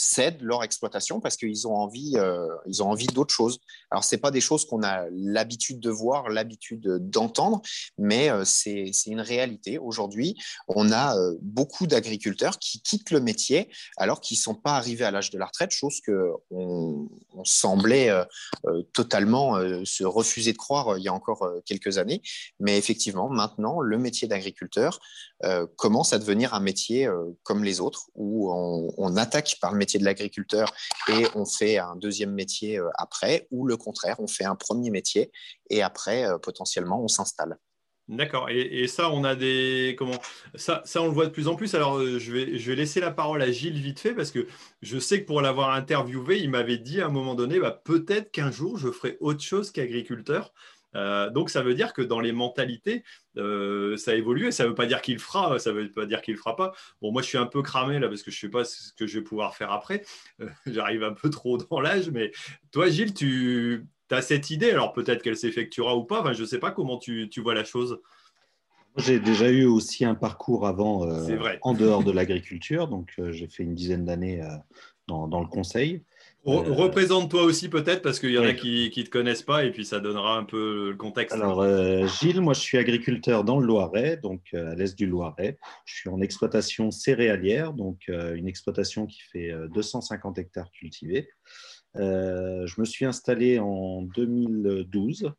cèdent 0.00 0.40
leur 0.40 0.64
exploitation 0.64 1.20
parce 1.20 1.36
qu'ils 1.36 1.68
ont 1.68 1.74
envie, 1.74 2.14
euh, 2.16 2.46
ils 2.66 2.82
ont 2.82 2.90
envie 2.90 3.06
d'autre 3.06 3.34
chose. 3.34 3.60
Alors, 3.90 4.02
ce 4.02 4.16
pas 4.16 4.30
des 4.30 4.40
choses 4.40 4.64
qu'on 4.66 4.82
a 4.82 5.04
l'habitude 5.10 5.80
de 5.80 5.90
voir, 5.90 6.28
l'habitude 6.28 6.86
d'entendre, 6.98 7.62
mais 7.98 8.30
euh, 8.30 8.44
c'est 8.44 8.92
une 9.06 9.20
réalité. 9.20 9.78
Aujourd'hui, 9.78 10.36
on 10.68 10.90
a 10.90 11.16
euh, 11.16 11.36
beaucoup 11.40 11.86
d'agriculteurs 11.86 12.58
qui 12.58 12.80
quittent 12.82 13.10
le 13.10 13.20
métier 13.20 13.68
alors 13.96 14.20
qu'ils 14.20 14.38
ne 14.38 14.42
sont 14.42 14.54
pas 14.54 14.72
arrivés 14.72 15.04
à 15.04 15.10
l'âge 15.10 15.30
de 15.30 15.38
la 15.38 15.46
retraite, 15.46 15.70
chose 15.70 16.00
qu'on 16.04 16.40
on 16.50 17.44
semblait 17.44 18.10
totalement 18.92 19.58
se 19.84 20.04
refuser 20.04 20.52
de 20.52 20.58
croire 20.58 20.98
il 20.98 21.04
y 21.04 21.08
a 21.08 21.12
encore 21.12 21.48
quelques 21.64 21.98
années. 21.98 22.22
Mais 22.58 22.76
effectivement, 22.76 23.28
maintenant, 23.28 23.80
le 23.80 23.98
métier 23.98 24.28
d'agriculteur 24.28 25.00
commence 25.76 26.12
à 26.12 26.18
devenir 26.18 26.54
un 26.54 26.60
métier 26.60 27.08
comme 27.42 27.64
les 27.64 27.80
autres, 27.80 28.08
où 28.14 28.52
on, 28.52 28.92
on 28.98 29.16
attaque 29.16 29.56
par 29.60 29.72
le 29.72 29.78
métier 29.78 29.89
de 29.98 30.04
l'agriculteur 30.04 30.72
et 31.08 31.26
on 31.34 31.44
fait 31.44 31.78
un 31.78 31.96
deuxième 31.96 32.32
métier 32.32 32.78
euh, 32.78 32.88
après, 32.94 33.46
ou 33.50 33.66
le 33.66 33.76
contraire, 33.76 34.16
on 34.20 34.26
fait 34.26 34.44
un 34.44 34.56
premier 34.56 34.90
métier 34.90 35.30
et 35.68 35.82
après, 35.82 36.24
euh, 36.24 36.38
potentiellement, 36.38 37.02
on 37.02 37.08
s'installe. 37.08 37.58
D'accord. 38.10 38.48
Et, 38.50 38.88
ça, 38.88 39.08
on 39.12 39.22
a 39.22 39.36
des 39.36 39.94
comment 39.96 40.18
ça, 40.56 40.82
ça, 40.84 41.00
on 41.00 41.06
le 41.06 41.12
voit 41.12 41.26
de 41.26 41.30
plus 41.30 41.46
en 41.46 41.54
plus. 41.54 41.76
Alors, 41.76 41.98
euh, 41.98 42.18
je 42.18 42.32
vais, 42.32 42.58
je 42.58 42.70
vais 42.70 42.74
laisser 42.74 42.98
la 42.98 43.12
parole 43.12 43.40
à 43.40 43.52
Gilles 43.52 43.80
vite 43.80 44.00
fait 44.00 44.14
parce 44.14 44.32
que 44.32 44.48
je 44.82 44.98
sais 44.98 45.20
que 45.20 45.26
pour 45.28 45.40
l'avoir 45.40 45.70
interviewé, 45.70 46.40
il 46.40 46.50
m'avait 46.50 46.78
dit 46.78 47.00
à 47.00 47.06
un 47.06 47.10
moment 47.10 47.36
donné, 47.36 47.60
bah, 47.60 47.80
peut-être 47.84 48.32
qu'un 48.32 48.50
jour, 48.50 48.78
je 48.78 48.90
ferai 48.90 49.16
autre 49.20 49.42
chose 49.42 49.70
qu'agriculteur. 49.70 50.52
Euh, 50.96 51.30
donc 51.30 51.50
ça 51.50 51.62
veut 51.62 51.74
dire 51.74 51.92
que 51.92 52.02
dans 52.02 52.20
les 52.20 52.32
mentalités, 52.32 53.04
euh, 53.36 53.96
ça 53.96 54.14
évolue 54.14 54.48
et 54.48 54.52
ça 54.52 54.64
ne 54.64 54.70
veut 54.70 54.74
pas 54.74 54.86
dire 54.86 55.02
qu'il 55.02 55.18
fera, 55.18 55.58
ça 55.58 55.72
ne 55.72 55.80
veut 55.80 55.90
pas 55.90 56.06
dire 56.06 56.22
qu'il 56.22 56.36
fera 56.36 56.56
pas. 56.56 56.72
Bon, 57.00 57.12
moi 57.12 57.22
je 57.22 57.28
suis 57.28 57.38
un 57.38 57.46
peu 57.46 57.62
cramé 57.62 57.98
là 57.98 58.08
parce 58.08 58.22
que 58.22 58.30
je 58.30 58.36
ne 58.36 58.40
sais 58.40 58.50
pas 58.50 58.64
ce 58.64 58.92
que 58.92 59.06
je 59.06 59.18
vais 59.18 59.24
pouvoir 59.24 59.56
faire 59.56 59.72
après. 59.72 60.02
Euh, 60.40 60.48
j'arrive 60.66 61.04
un 61.04 61.12
peu 61.12 61.30
trop 61.30 61.58
dans 61.58 61.80
l'âge, 61.80 62.10
mais 62.10 62.32
toi 62.72 62.88
Gilles, 62.88 63.14
tu 63.14 63.86
as 64.10 64.22
cette 64.22 64.50
idée, 64.50 64.70
alors 64.70 64.92
peut-être 64.92 65.22
qu'elle 65.22 65.36
s'effectuera 65.36 65.96
ou 65.96 66.04
pas, 66.04 66.32
je 66.32 66.42
ne 66.42 66.46
sais 66.46 66.58
pas 66.58 66.72
comment 66.72 66.98
tu, 66.98 67.28
vois 67.38 67.54
la 67.54 67.64
chose. 67.64 68.00
J'ai 68.96 69.20
déjà 69.20 69.48
eu 69.48 69.66
aussi 69.66 70.04
un 70.04 70.16
parcours 70.16 70.66
avant 70.66 71.08
en 71.62 71.74
dehors 71.74 72.02
de 72.02 72.10
l'agriculture, 72.10 72.88
donc 72.88 73.12
j'ai 73.28 73.46
fait 73.46 73.62
une 73.62 73.76
dizaine 73.76 74.04
d'années 74.04 74.42
dans, 75.06 75.40
le 75.40 75.46
conseil. 75.46 76.02
Euh, 76.46 76.72
représente-toi 76.72 77.42
aussi 77.42 77.68
peut-être 77.68 78.00
parce 78.00 78.18
qu'il 78.18 78.30
y 78.30 78.38
en 78.38 78.44
a 78.44 78.54
qui 78.54 78.90
ne 78.96 79.02
te 79.02 79.10
connaissent 79.10 79.42
pas 79.42 79.64
et 79.64 79.70
puis 79.70 79.84
ça 79.84 80.00
donnera 80.00 80.38
un 80.38 80.44
peu 80.44 80.90
le 80.90 80.96
contexte. 80.96 81.34
Alors 81.34 81.60
euh, 81.60 82.06
Gilles, 82.06 82.40
moi 82.40 82.54
je 82.54 82.60
suis 82.60 82.78
agriculteur 82.78 83.44
dans 83.44 83.58
le 83.58 83.66
Loiret, 83.66 84.16
donc 84.16 84.42
euh, 84.54 84.72
à 84.72 84.74
l'est 84.74 84.96
du 84.96 85.06
Loiret. 85.06 85.58
Je 85.84 85.94
suis 85.94 86.08
en 86.08 86.20
exploitation 86.22 86.90
céréalière, 86.90 87.74
donc 87.74 88.08
une 88.08 88.48
exploitation 88.48 89.06
qui 89.06 89.20
fait 89.20 89.52
250 89.70 90.38
hectares 90.38 90.70
cultivés. 90.70 91.28
je 91.94 92.80
me 92.80 92.84
suis 92.84 93.04
installé 93.04 93.58
en 93.58 94.02
2012, 94.02 95.32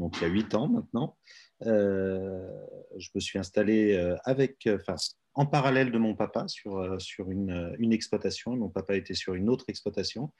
donc 0.00 0.16
il 0.16 0.22
y 0.22 0.24
a 0.24 0.28
8 0.28 0.54
ans 0.56 0.68
maintenant. 0.68 1.16
je 1.60 3.08
me 3.14 3.20
suis 3.20 3.38
installé 3.38 3.96
avec, 4.24 4.68
enfin, 4.68 4.96
en 5.34 5.46
parallèle 5.46 5.90
de 5.90 5.98
mon 5.98 6.14
papa 6.14 6.46
sur, 6.48 6.76
euh, 6.76 6.98
sur 6.98 7.30
une, 7.30 7.50
euh, 7.50 7.76
une, 7.78 7.92
exploitation. 7.92 8.56
Mon 8.56 8.68
papa 8.68 8.96
était 8.96 9.14
sur 9.14 9.34
une 9.34 9.48
autre 9.48 9.64
exploitation. 9.68 10.32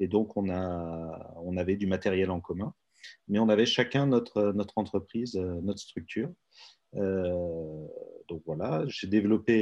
Et 0.00 0.08
donc, 0.08 0.36
on, 0.36 0.50
a, 0.50 1.34
on 1.42 1.56
avait 1.56 1.76
du 1.76 1.86
matériel 1.86 2.30
en 2.30 2.40
commun. 2.40 2.74
Mais 3.28 3.38
on 3.38 3.48
avait 3.48 3.66
chacun 3.66 4.06
notre, 4.06 4.52
notre 4.52 4.78
entreprise, 4.78 5.36
euh, 5.36 5.60
notre 5.62 5.80
structure. 5.80 6.30
donc 6.94 8.42
voilà, 8.46 8.84
j'ai 8.86 9.06
développé 9.06 9.56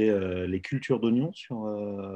les 0.47 0.61
cultures 0.61 0.99
d'oignons 1.01 1.33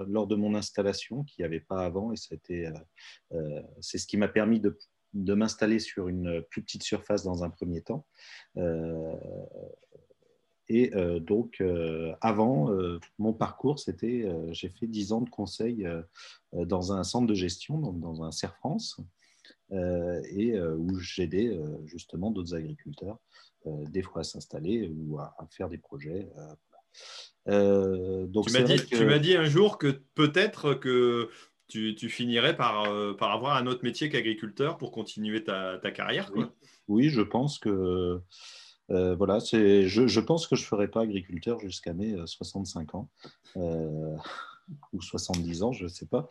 lors 0.07 0.27
de 0.27 0.35
mon 0.35 0.55
installation, 0.55 1.23
qu'il 1.25 1.43
n'y 1.43 1.45
avait 1.45 1.59
pas 1.59 1.83
avant. 1.83 2.13
Et 2.13 2.15
c'est 2.15 3.97
ce 3.97 4.07
qui 4.07 4.17
m'a 4.17 4.29
permis 4.29 4.61
de, 4.61 4.77
de 5.13 5.33
m'installer 5.33 5.79
sur 5.79 6.07
une 6.07 6.41
plus 6.49 6.61
petite 6.63 6.83
surface 6.83 7.23
dans 7.23 7.43
un 7.43 7.49
premier 7.49 7.81
temps. 7.81 8.05
Et 10.69 10.93
euh, 10.95 11.19
donc, 11.19 11.61
euh, 11.61 12.13
avant, 12.21 12.71
euh, 12.71 12.99
mon 13.17 13.33
parcours, 13.33 13.79
c'était, 13.79 14.31
j'ai 14.51 14.69
fait 14.69 14.85
10 14.85 15.11
ans 15.13 15.21
de 15.21 15.29
conseil 15.29 15.87
dans 16.53 16.93
un 16.93 17.03
centre 17.03 17.27
de 17.27 17.33
gestion, 17.33 17.79
donc 17.79 17.99
dans 17.99 18.23
un 18.23 18.31
CER 18.31 18.55
France, 18.55 18.97
et 19.71 20.59
où 20.59 20.99
j'aidais 20.99 21.59
justement 21.85 22.31
d'autres 22.31 22.55
agriculteurs, 22.55 23.19
des 23.65 24.01
fois 24.01 24.21
à 24.21 24.23
s'installer 24.23 24.91
ou 24.95 25.19
à, 25.19 25.35
faire 25.51 25.69
des 25.69 25.77
projets. 25.77 26.29
donc 27.47 28.47
tu 28.47 29.05
m'as 29.05 29.19
dit, 29.19 29.35
un 29.35 29.45
jour 29.45 29.77
que 29.77 30.01
peut-être 30.15 30.75
que 30.75 31.29
tu, 31.67 31.93
tu, 31.95 32.09
finirais 32.09 32.55
par, 32.55 32.83
par 33.17 33.31
avoir 33.31 33.57
un 33.57 33.67
autre 33.67 33.83
métier 33.83 34.09
qu'agriculteur 34.09 34.77
pour 34.77 34.91
continuer 34.91 35.43
ta, 35.43 35.77
ta 35.77 35.91
carrière. 35.91 36.31
Quoi. 36.31 36.43
Oui. 36.87 37.05
oui, 37.05 37.09
je 37.09 37.21
pense 37.21 37.59
que 37.59 38.21
euh, 38.91 39.15
voilà, 39.15 39.39
je, 39.39 39.85
je, 39.85 40.19
pense 40.19 40.47
que 40.47 40.55
je 40.55 40.63
ne 40.63 40.67
ferai 40.67 40.87
pas 40.87 41.01
agriculteur 41.01 41.59
jusqu'à 41.59 41.93
mes 41.93 42.15
65 42.25 42.87
euh, 42.93 42.97
ans. 42.97 43.09
Euh, 43.57 44.15
ou 44.93 45.01
70 45.01 45.63
ans, 45.63 45.71
je 45.71 45.85
ne 45.85 45.89
sais 45.89 46.05
pas. 46.05 46.27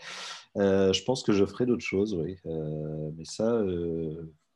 je 0.54 1.04
pense 1.04 1.24
que 1.24 1.32
je 1.32 1.44
ferai 1.44 1.66
d'autres 1.66 1.84
choses, 1.84 2.14
oui. 2.14 2.36
mais 3.16 3.24
ça, 3.24 3.60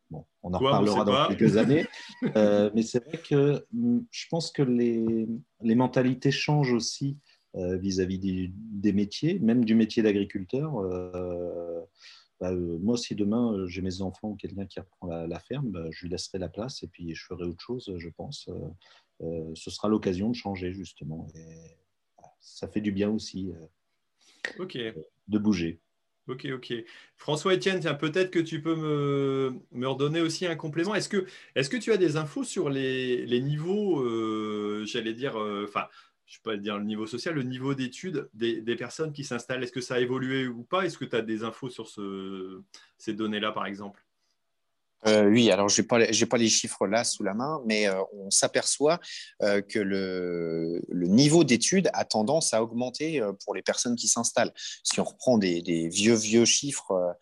bon, 0.08 0.24
on 0.44 0.54
en 0.54 0.58
reparlera 0.58 1.04
dans 1.04 1.28
quelques 1.28 1.56
années. 1.56 1.86
mais 2.74 2.82
c'est 2.82 3.04
vrai 3.04 3.18
que 3.18 3.66
mm, 3.72 4.00
je 4.08 4.26
pense 4.30 4.52
que 4.52 4.62
les, 4.62 5.26
les 5.62 5.74
mentalités 5.74 6.30
changent 6.30 6.72
aussi 6.72 7.18
vis-à-vis 7.54 8.18
des 8.18 8.92
métiers, 8.92 9.40
même 9.40 9.64
du 9.64 9.74
métier 9.74 10.02
d'agriculteur. 10.04 10.74
Bah, 12.42 12.52
moi, 12.52 12.96
si 12.96 13.14
demain 13.14 13.66
j'ai 13.68 13.83
mes 13.83 14.02
enfants 14.02 14.31
ou 14.31 14.35
quelqu'un 14.35 14.66
qui 14.66 14.81
reprend 14.81 15.07
la, 15.07 15.38
ferme, 15.38 15.70
bah, 15.70 15.87
je 15.92 16.02
lui 16.02 16.11
laisserai 16.11 16.38
la 16.38 16.48
place 16.48 16.83
et 16.83 16.88
puis 16.88 17.14
je 17.14 17.24
ferai 17.24 17.44
autre 17.44 17.62
chose, 17.62 17.94
je 17.96 18.09
pense. 18.09 18.50
ce 19.20 19.70
sera 19.70 19.88
l'occasion 19.88 20.28
de 20.28 20.35
changer, 20.35 20.72
justement. 20.72 21.28
Et 21.37 21.76
ça 22.40 22.66
fait 22.66 22.81
du 22.81 22.90
bien 22.90 23.11
aussi 23.11 23.52
de 24.59 25.38
bouger. 25.38 25.81
Ok, 26.28 26.46
ok. 26.52 26.72
François 27.16 27.55
Etienne, 27.55 27.81
peut-être 27.98 28.31
que 28.31 28.38
tu 28.38 28.62
peux 28.62 28.76
me, 28.76 29.55
me, 29.72 29.88
redonner 29.88 30.20
aussi 30.20 30.46
un 30.46 30.55
complément. 30.55 30.94
Est-ce 30.94 31.09
que, 31.09 31.26
est 31.57 31.68
que 31.68 31.76
tu 31.76 31.92
as 31.92 31.96
des 31.96 32.16
infos 32.16 32.44
sur 32.44 32.70
les, 32.70 33.26
les 33.26 33.40
niveaux, 33.40 34.00
euh, 34.00 34.85
j'allais 34.87 35.14
dire, 35.14 35.37
euh, 35.37 35.66
enfin, 35.68 35.88
je 36.33 36.38
ne 36.38 36.42
peux 36.45 36.53
pas 36.53 36.57
dire 36.57 36.79
le 36.79 36.85
niveau 36.85 37.07
social, 37.07 37.35
le 37.35 37.42
niveau 37.42 37.75
d'études 37.75 38.31
des, 38.33 38.77
personnes 38.77 39.12
qui 39.12 39.23
s'installent 39.23 39.62
Est-ce 39.62 39.73
que 39.73 39.83
ça 39.83 39.97
a 39.97 39.99
évolué 40.01 40.47
ou 40.47 40.62
pas? 40.62 40.87
Est-ce 40.87 40.97
que 40.97 41.05
tu 41.05 41.14
as 41.14 41.21
des 41.21 41.45
infos 41.45 41.68
sur 41.68 41.88
ce, 41.88 42.62
ces 42.97 43.12
données-là, 43.12 43.53
par 43.53 43.66
exemple? 43.66 44.03
Euh, 45.07 45.29
oui, 45.29 45.51
alors 45.51 45.68
je 45.68 45.83
n'ai 45.83 45.87
pas, 45.87 45.99
les 46.38 46.49
chiffres 46.49 46.87
là 46.87 47.05
sous 47.05 47.23
la 47.23 47.35
main, 47.35 47.61
mais 47.66 47.87
euh, 47.87 48.01
on 48.14 48.31
s'aperçoit 48.31 48.99
euh, 49.42 49.61
que 49.61 49.79
le, 49.79 50.81
niveau 50.90 51.45
d'études 51.45 51.90
a 51.92 52.07
tendance 52.07 52.55
à 52.55 52.62
augmenter 52.62 53.21
pour 53.45 53.55
les 53.55 53.62
personnes 53.62 53.97
qui 53.97 54.09
s'installent. 54.09 54.55
Si 54.57 55.01
on 55.01 55.05
reprend 55.05 55.37
des 55.37 55.88
vieux, 55.88 56.14
vieux 56.14 56.47
chiffres 56.47 57.14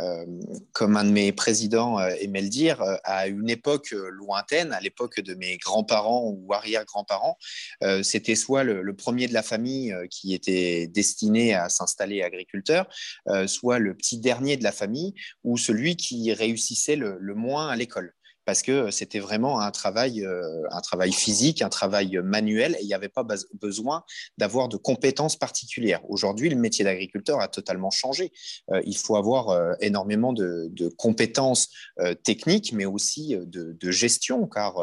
euh, 0.00 0.24
comme 0.72 0.96
un 0.96 1.04
de 1.04 1.10
mes 1.10 1.32
présidents 1.32 1.98
euh, 1.98 2.14
aimait 2.20 2.42
le 2.42 2.48
dire, 2.48 2.80
euh, 2.82 2.96
à 3.04 3.26
une 3.26 3.50
époque 3.50 3.90
lointaine, 3.92 4.72
à 4.72 4.80
l'époque 4.80 5.20
de 5.20 5.34
mes 5.34 5.58
grands-parents 5.58 6.24
ou 6.24 6.52
arrière-grands-parents, 6.52 7.38
c'était 8.02 8.34
soit 8.34 8.64
le, 8.64 8.94
premier 8.94 9.26
de 9.26 9.32
la 9.32 9.42
famille 9.42 9.94
qui 10.10 10.34
était 10.34 10.86
destiné 10.86 11.54
à 11.54 11.68
s'installer 11.68 12.22
agriculteur, 12.22 12.86
soit 13.46 13.78
le 13.78 13.94
petit 13.94 14.18
dernier 14.18 14.56
de 14.56 14.62
la 14.62 14.72
famille 14.72 15.14
ou 15.44 15.56
celui 15.56 15.96
qui 15.96 16.32
réussissait 16.32 16.96
le 16.96 17.34
moins 17.34 17.68
à 17.68 17.76
l'école 17.76 18.14
parce 18.44 18.62
que 18.62 18.90
c'était 18.90 19.18
vraiment 19.18 19.60
un 19.60 19.70
travail, 19.70 20.24
euh, 20.24 20.62
un 20.70 20.80
travail 20.80 21.12
physique, 21.12 21.62
un 21.62 21.68
travail 21.68 22.18
manuel, 22.22 22.76
et 22.78 22.82
il 22.82 22.86
n'y 22.86 22.94
avait 22.94 23.08
pas 23.08 23.24
besoin 23.54 24.04
d'avoir 24.38 24.68
de 24.68 24.76
compétences 24.76 25.36
particulières. 25.36 26.00
Aujourd'hui, 26.08 26.48
le 26.48 26.56
métier 26.56 26.84
d'agriculteur 26.84 27.40
a 27.40 27.48
totalement 27.48 27.90
changé. 27.90 28.32
Euh, 28.70 28.80
il 28.84 28.96
faut 28.96 29.16
avoir 29.16 29.50
euh, 29.50 29.72
énormément 29.80 30.32
de, 30.32 30.70
compétences 30.98 31.68
techniques, 32.24 32.72
mais 32.72 32.84
aussi 32.84 33.36
de, 33.36 33.76
de 33.78 33.90
gestion, 33.90 34.46
car 34.46 34.76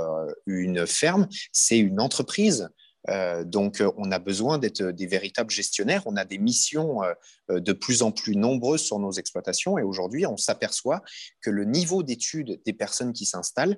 une 0.45 0.87
ferme, 0.87 1.27
c'est 1.51 1.77
une 1.77 1.99
entreprise. 1.99 2.69
Euh, 3.07 3.43
donc, 3.43 3.81
euh, 3.81 3.91
on 3.97 4.11
a 4.11 4.19
besoin 4.19 4.57
d'être 4.57 4.83
des 4.83 5.07
véritables 5.07 5.51
gestionnaires. 5.51 6.03
On 6.05 6.17
a 6.17 6.25
des 6.25 6.37
missions 6.37 7.01
euh, 7.03 7.59
de 7.59 7.73
plus 7.73 8.01
en 8.01 8.11
plus 8.11 8.35
nombreuses 8.35 8.81
sur 8.81 8.99
nos 8.99 9.11
exploitations. 9.11 9.77
Et 9.77 9.83
aujourd'hui, 9.83 10.25
on 10.25 10.37
s'aperçoit 10.37 11.01
que 11.41 11.49
le 11.49 11.65
niveau 11.65 12.03
d'études 12.03 12.61
des 12.65 12.73
personnes 12.73 13.13
qui 13.13 13.25
s'installent 13.25 13.77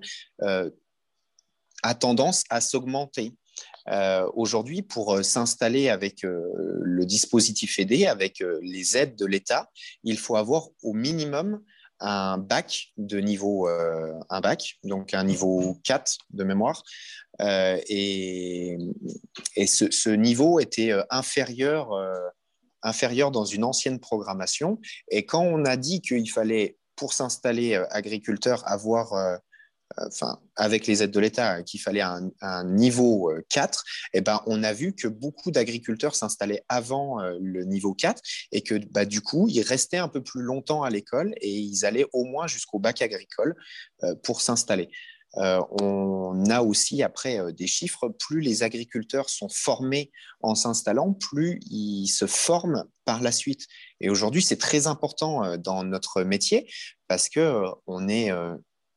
a 1.83 1.95
tendance 1.95 2.43
à 2.49 2.61
s'augmenter. 2.61 3.33
aujourd'hui, 4.35 4.81
pour 4.81 5.23
s'installer 5.23 5.89
avec 5.89 6.21
le 6.23 7.05
dispositif 7.05 7.79
aidé, 7.79 8.05
avec 8.05 8.43
les 8.61 8.97
aides 8.97 9.15
de 9.15 9.25
l'État, 9.25 9.69
il 10.03 10.17
faut 10.19 10.35
avoir 10.35 10.69
au 10.83 10.93
minimum 10.93 11.61
un 12.01 12.37
bac 12.37 12.91
de 12.97 13.19
niveau 13.19 13.67
euh, 13.67 14.19
un 14.29 14.41
bac, 14.41 14.79
donc 14.83 15.13
un 15.13 15.23
niveau 15.23 15.77
4 15.83 16.17
de 16.31 16.43
mémoire. 16.43 16.83
Euh, 17.39 17.79
et, 17.87 18.77
et 19.55 19.67
ce, 19.67 20.09
niveau 20.09 20.59
était 20.59 20.91
euh, 20.91 21.03
inférieur, 21.09 21.91
inférieur 22.81 23.31
dans 23.31 23.45
une 23.45 23.63
ancienne 23.63 23.99
programmation. 23.99 24.79
Et 25.09 25.25
quand 25.25 25.43
on 25.43 25.65
a 25.65 25.77
dit 25.77 26.01
qu'il 26.01 26.29
fallait, 26.29 26.77
pour 26.95 27.13
s'installer 27.13 27.75
agriculteur, 27.91 28.63
avoir 28.67 29.39
enfin, 29.97 30.39
avec 30.55 30.87
les 30.87 31.03
aides 31.03 31.11
de 31.11 31.19
l'État, 31.19 31.53
hein, 31.53 31.63
qu'il 31.63 31.81
fallait 31.81 32.01
un, 32.01 32.63
niveau 32.65 33.31
4, 33.49 33.79
euh, 33.79 33.81
eh 34.13 34.21
ben, 34.21 34.41
on 34.45 34.63
a 34.63 34.73
vu 34.73 34.93
que 34.93 35.07
beaucoup 35.07 35.51
d'agriculteurs 35.51 36.15
s'installaient 36.15 36.63
avant 36.69 37.21
euh, 37.21 37.37
le 37.39 37.63
niveau 37.65 37.93
4 37.93 38.21
et 38.51 38.61
que 38.61 38.75
bah, 38.91 39.05
du 39.05 39.21
coup, 39.21 39.47
ils 39.49 39.61
restaient 39.61 39.97
un 39.97 40.07
peu 40.07 40.21
plus 40.21 40.41
longtemps 40.41 40.83
à 40.83 40.89
l'école 40.89 41.33
et 41.41 41.51
ils 41.51 41.85
allaient 41.85 42.07
au 42.13 42.25
moins 42.25 42.47
jusqu'au 42.47 42.79
bac 42.79 43.01
agricole 43.01 43.55
euh, 44.03 44.15
pour 44.23 44.41
s'installer. 44.41 44.89
on 45.35 46.43
a 46.49 46.61
aussi 46.61 47.03
après 47.03 47.53
des 47.53 47.67
chiffres, 47.67 48.09
plus 48.19 48.41
les 48.41 48.63
agriculteurs 48.63 49.29
sont 49.29 49.47
formés 49.47 50.11
en 50.41 50.55
s'installant, 50.55 51.13
plus 51.13 51.59
ils 51.69 52.07
se 52.09 52.25
forment 52.25 52.83
par 53.05 53.21
la 53.21 53.31
suite. 53.31 53.67
Et 54.01 54.09
aujourd'hui, 54.09 54.41
c'est 54.41 54.57
très 54.57 54.87
important 54.87 55.57
dans 55.57 55.85
notre 55.85 56.23
métier 56.23 56.69
parce 57.07 57.29
que 57.29 57.63
on 57.87 58.09
est 58.09 58.29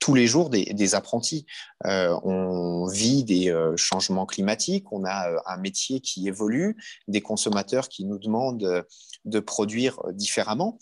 tous 0.05 0.13
les 0.13 0.27
jours 0.27 0.51
des, 0.51 0.95
apprentis. 0.95 1.47
Euh, 1.87 2.15
on 2.25 2.87
vit 2.87 3.25
des 3.25 3.51
euh, 3.51 3.75
changements 3.79 4.27
climatiques, 4.27 4.93
on 4.93 5.03
a 5.03 5.31
euh, 5.31 5.39
un 5.47 5.57
métier 5.57 6.01
qui 6.01 6.29
évolue, 6.29 6.77
des 7.09 7.23
consommateurs 7.23 7.89
qui 7.89 8.05
nous 8.05 8.19
demandent 8.19 8.85
de 9.25 9.41
produire 9.41 9.99
différemment. 10.13 10.79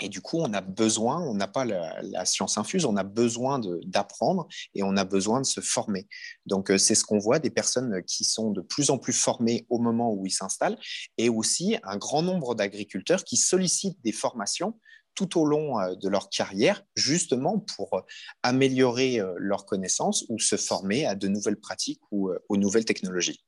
Et 0.00 0.08
du 0.08 0.22
coup, 0.22 0.38
on 0.38 0.54
a 0.54 0.62
besoin, 0.62 1.20
on 1.20 1.34
n'a 1.34 1.48
pas 1.48 1.66
la, 1.66 2.24
science 2.24 2.56
infuse, 2.56 2.86
on 2.86 2.96
a 2.96 3.04
besoin 3.04 3.60
d'apprendre 3.84 4.48
et 4.74 4.82
on 4.82 4.96
a 4.96 5.04
besoin 5.04 5.42
de 5.42 5.46
se 5.46 5.60
former. 5.60 6.08
Donc, 6.46 6.72
c'est 6.78 6.94
ce 6.94 7.04
qu'on 7.04 7.18
voit 7.18 7.38
des 7.38 7.50
personnes 7.50 8.02
qui 8.04 8.24
sont 8.24 8.52
de 8.52 8.62
plus 8.62 8.88
en 8.88 8.96
plus 8.96 9.12
formées 9.12 9.66
au 9.68 9.78
moment 9.78 10.14
où 10.14 10.24
ils 10.24 10.30
s'installent 10.30 10.78
et 11.18 11.28
aussi 11.28 11.76
un 11.82 11.98
grand 11.98 12.22
nombre 12.22 12.54
d'agriculteurs 12.54 13.22
qui 13.22 13.36
sollicitent 13.36 14.02
des 14.02 14.12
formations 14.12 14.78
tout 15.16 15.40
au 15.40 15.44
long 15.44 15.80
euh, 15.80 15.96
de 15.96 16.08
leur 16.08 16.28
carrière, 16.28 16.82
justement 16.94 17.58
pour 17.74 17.94
euh, 17.94 18.00
améliorer 18.44 19.18
euh, 19.18 19.34
leurs 19.38 19.66
connaissances 19.66 20.24
ou 20.28 20.38
se 20.38 20.56
former 20.56 21.06
à 21.06 21.16
de 21.16 21.26
nouvelles 21.26 21.58
pratiques 21.58 22.02
ou 22.12 22.30
aux 22.48 22.56
nouvelles 22.56 22.84
technologies. 22.84 23.42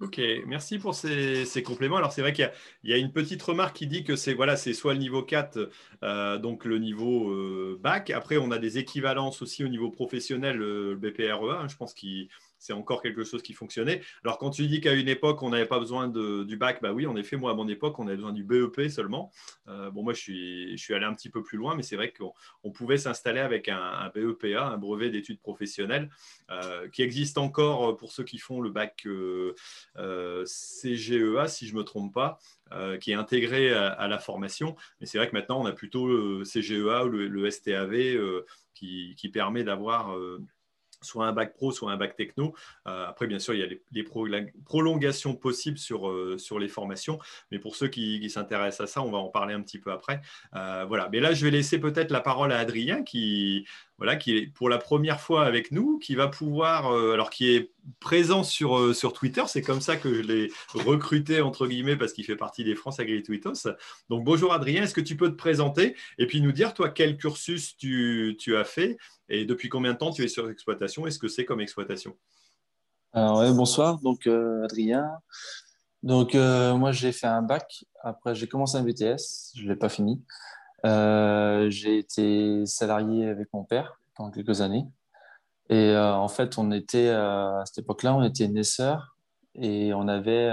Ok, 0.00 0.20
merci 0.46 0.78
pour 0.78 0.96
ces, 0.96 1.62
compléments. 1.64 1.96
Alors 1.96 2.12
c'est 2.12 2.22
vrai 2.22 2.32
qu'il 2.32 2.50
y, 2.82 2.92
a 2.92 2.96
une 2.96 3.12
petite 3.12 3.40
remarque 3.40 3.76
qui 3.76 3.86
dit 3.86 4.02
que 4.02 4.16
c'est 4.16 4.34
voilà, 4.34 4.56
soit 4.56 4.94
le 4.94 4.98
niveau 4.98 5.22
4, 5.22 5.70
donc 6.38 6.64
le 6.64 6.78
niveau 6.78 7.76
bac. 7.78 8.10
Après, 8.10 8.36
on 8.36 8.50
a 8.50 8.58
des 8.58 8.78
équivalences 8.78 9.42
aussi 9.42 9.64
au 9.64 9.68
niveau 9.68 9.90
professionnel, 9.90 10.56
le 10.56 10.96
BPREA, 10.96 11.68
je 11.68 11.76
pense 11.76 11.94
qu'il 11.94 12.28
c'est 12.62 12.72
encore 12.72 13.02
quelque 13.02 13.24
chose 13.24 13.42
qui 13.42 13.54
fonctionnait. 13.54 14.02
Alors, 14.24 14.38
quand 14.38 14.50
tu 14.50 14.68
dis 14.68 14.80
qu'à 14.80 14.92
une 14.92 15.08
époque, 15.08 15.42
on 15.42 15.50
n'avait 15.50 15.66
pas 15.66 15.80
besoin 15.80 16.06
du 16.06 16.56
bac, 16.56 16.78
bah 16.80 16.92
oui, 16.92 17.06
en 17.06 17.16
effet, 17.16 17.36
moi, 17.36 17.50
à 17.50 17.54
mon 17.54 17.66
époque, 17.66 17.98
on 17.98 18.06
avait 18.06 18.14
besoin 18.14 18.32
du 18.32 18.44
BEP 18.44 18.88
seulement. 18.88 19.32
Euh, 19.66 19.90
bon, 19.90 20.04
moi, 20.04 20.12
je 20.12 20.20
suis, 20.20 20.94
allé 20.94 21.04
un 21.04 21.12
petit 21.12 21.28
peu 21.28 21.42
plus 21.42 21.58
loin, 21.58 21.74
mais 21.74 21.82
c'est 21.82 21.96
vrai 21.96 22.12
qu'on 22.12 22.70
pouvait 22.70 22.98
s'installer 22.98 23.40
avec 23.40 23.68
un, 23.68 24.10
BEPA, 24.14 24.64
un 24.64 24.76
brevet 24.78 25.10
d'études 25.10 25.40
professionnelles, 25.40 26.08
euh, 26.50 26.88
qui 26.88 27.02
existe 27.02 27.36
encore 27.36 27.96
pour 27.96 28.12
ceux 28.12 28.22
qui 28.22 28.38
font 28.38 28.60
le 28.60 28.70
bac 28.70 29.06
euh, 29.06 29.54
CGEA, 30.44 31.48
si 31.48 31.66
je 31.66 31.74
ne 31.74 31.80
me 31.80 31.84
trompe 31.84 32.14
pas. 32.14 32.38
qui 33.00 33.10
est 33.10 33.14
intégré 33.16 33.72
à, 33.72 34.06
la 34.06 34.18
formation. 34.18 34.76
Mais 35.00 35.06
c'est 35.06 35.18
vrai 35.18 35.28
que 35.28 35.34
maintenant, 35.34 35.60
on 35.60 35.66
a 35.66 35.72
plutôt 35.72 36.06
le 36.06 36.44
CGEA 36.44 37.04
ou 37.04 37.08
le, 37.08 37.50
STAV 37.50 38.44
qui, 38.72 39.30
permet 39.32 39.64
d'avoir 39.64 40.16
soit 41.02 41.26
un 41.26 41.32
bac 41.32 41.54
pro, 41.54 41.72
soit 41.72 41.92
un 41.92 41.96
bac 41.96 42.16
techno. 42.16 42.54
Euh, 42.86 43.06
après, 43.06 43.26
bien 43.26 43.38
sûr, 43.38 43.54
il 43.54 43.60
y 43.60 43.62
a 43.62 43.66
les, 43.92 44.04
prolongations 44.64 45.34
possibles 45.34 45.78
sur, 45.78 46.08
euh, 46.08 46.38
sur 46.38 46.58
les 46.58 46.68
formations. 46.68 47.18
Mais 47.50 47.58
pour 47.58 47.76
ceux 47.76 47.88
qui, 47.88 48.30
s'intéressent 48.30 48.88
à 48.88 48.92
ça, 48.92 49.02
on 49.02 49.10
va 49.10 49.18
en 49.18 49.28
parler 49.28 49.54
un 49.54 49.60
petit 49.60 49.78
peu 49.78 49.92
après. 49.92 50.20
Euh, 50.54 50.84
voilà. 50.86 51.08
Mais 51.12 51.20
là, 51.20 51.34
je 51.34 51.44
vais 51.44 51.50
laisser 51.50 51.78
peut-être 51.78 52.10
la 52.10 52.20
parole 52.20 52.52
à 52.52 52.58
Adrien 52.58 53.02
qui, 53.02 53.66
voilà, 54.02 54.16
qui 54.16 54.36
est 54.36 54.46
pour 54.48 54.68
la 54.68 54.78
première 54.78 55.20
fois 55.20 55.44
avec 55.44 55.70
nous, 55.70 55.96
qui 56.00 56.16
va 56.16 56.26
pouvoir, 56.26 56.92
alors 56.92 57.30
qui 57.30 57.54
est 57.54 57.70
présent 58.00 58.42
sur, 58.42 58.92
sur 58.96 59.12
Twitter. 59.12 59.44
C'est 59.46 59.62
comme 59.62 59.80
ça 59.80 59.96
que 59.96 60.12
je 60.12 60.22
l'ai 60.22 60.52
recruté, 60.74 61.40
entre 61.40 61.68
guillemets, 61.68 61.94
parce 61.94 62.12
qu'il 62.12 62.24
fait 62.24 62.34
partie 62.34 62.64
des 62.64 62.74
France 62.74 62.98
Agri-Twittos. 62.98 63.68
Donc, 64.10 64.24
bonjour 64.24 64.52
Adrien, 64.52 64.82
est-ce 64.82 64.92
que 64.92 65.00
tu 65.00 65.16
peux 65.16 65.30
te 65.30 65.36
présenter 65.36 65.94
et 66.18 66.26
puis 66.26 66.40
nous 66.40 66.50
dire, 66.50 66.74
toi, 66.74 66.88
quel 66.88 67.16
cursus 67.16 67.76
tu, 67.76 68.34
tu 68.40 68.56
as 68.56 68.64
fait 68.64 68.96
et 69.28 69.44
depuis 69.44 69.68
combien 69.68 69.92
de 69.92 69.98
temps 69.98 70.10
tu 70.10 70.24
es 70.24 70.28
sur 70.28 70.50
exploitation? 70.50 71.06
Est-ce 71.06 71.20
que 71.20 71.28
c'est 71.28 71.44
comme 71.44 71.60
exploitation? 71.60 72.16
Alors, 73.12 73.54
bonsoir, 73.54 74.00
donc 74.00 74.26
euh, 74.26 74.64
Adrien. 74.64 75.08
Donc, 76.02 76.34
euh, 76.34 76.74
moi, 76.74 76.90
j'ai 76.90 77.12
fait 77.12 77.28
un 77.28 77.42
bac. 77.42 77.84
Après, 78.02 78.34
j'ai 78.34 78.48
commencé 78.48 78.76
un 78.76 78.82
BTS. 78.82 79.52
Je 79.54 79.62
ne 79.62 79.68
l'ai 79.68 79.76
pas 79.76 79.88
fini. 79.88 80.20
Euh, 80.84 81.70
j'ai 81.70 81.98
été 81.98 82.66
salarié 82.66 83.28
avec 83.28 83.48
mon 83.52 83.64
père 83.64 84.00
pendant 84.14 84.30
quelques 84.30 84.60
années. 84.60 84.84
Et 85.70 85.96
en 85.96 86.28
fait, 86.28 86.58
on 86.58 86.70
était, 86.70 87.08
à 87.08 87.62
cette 87.64 87.78
époque-là, 87.78 88.14
on 88.14 88.22
était 88.22 88.46
naisseurs 88.46 89.16
et 89.54 89.94
on 89.94 90.06
avait, 90.06 90.50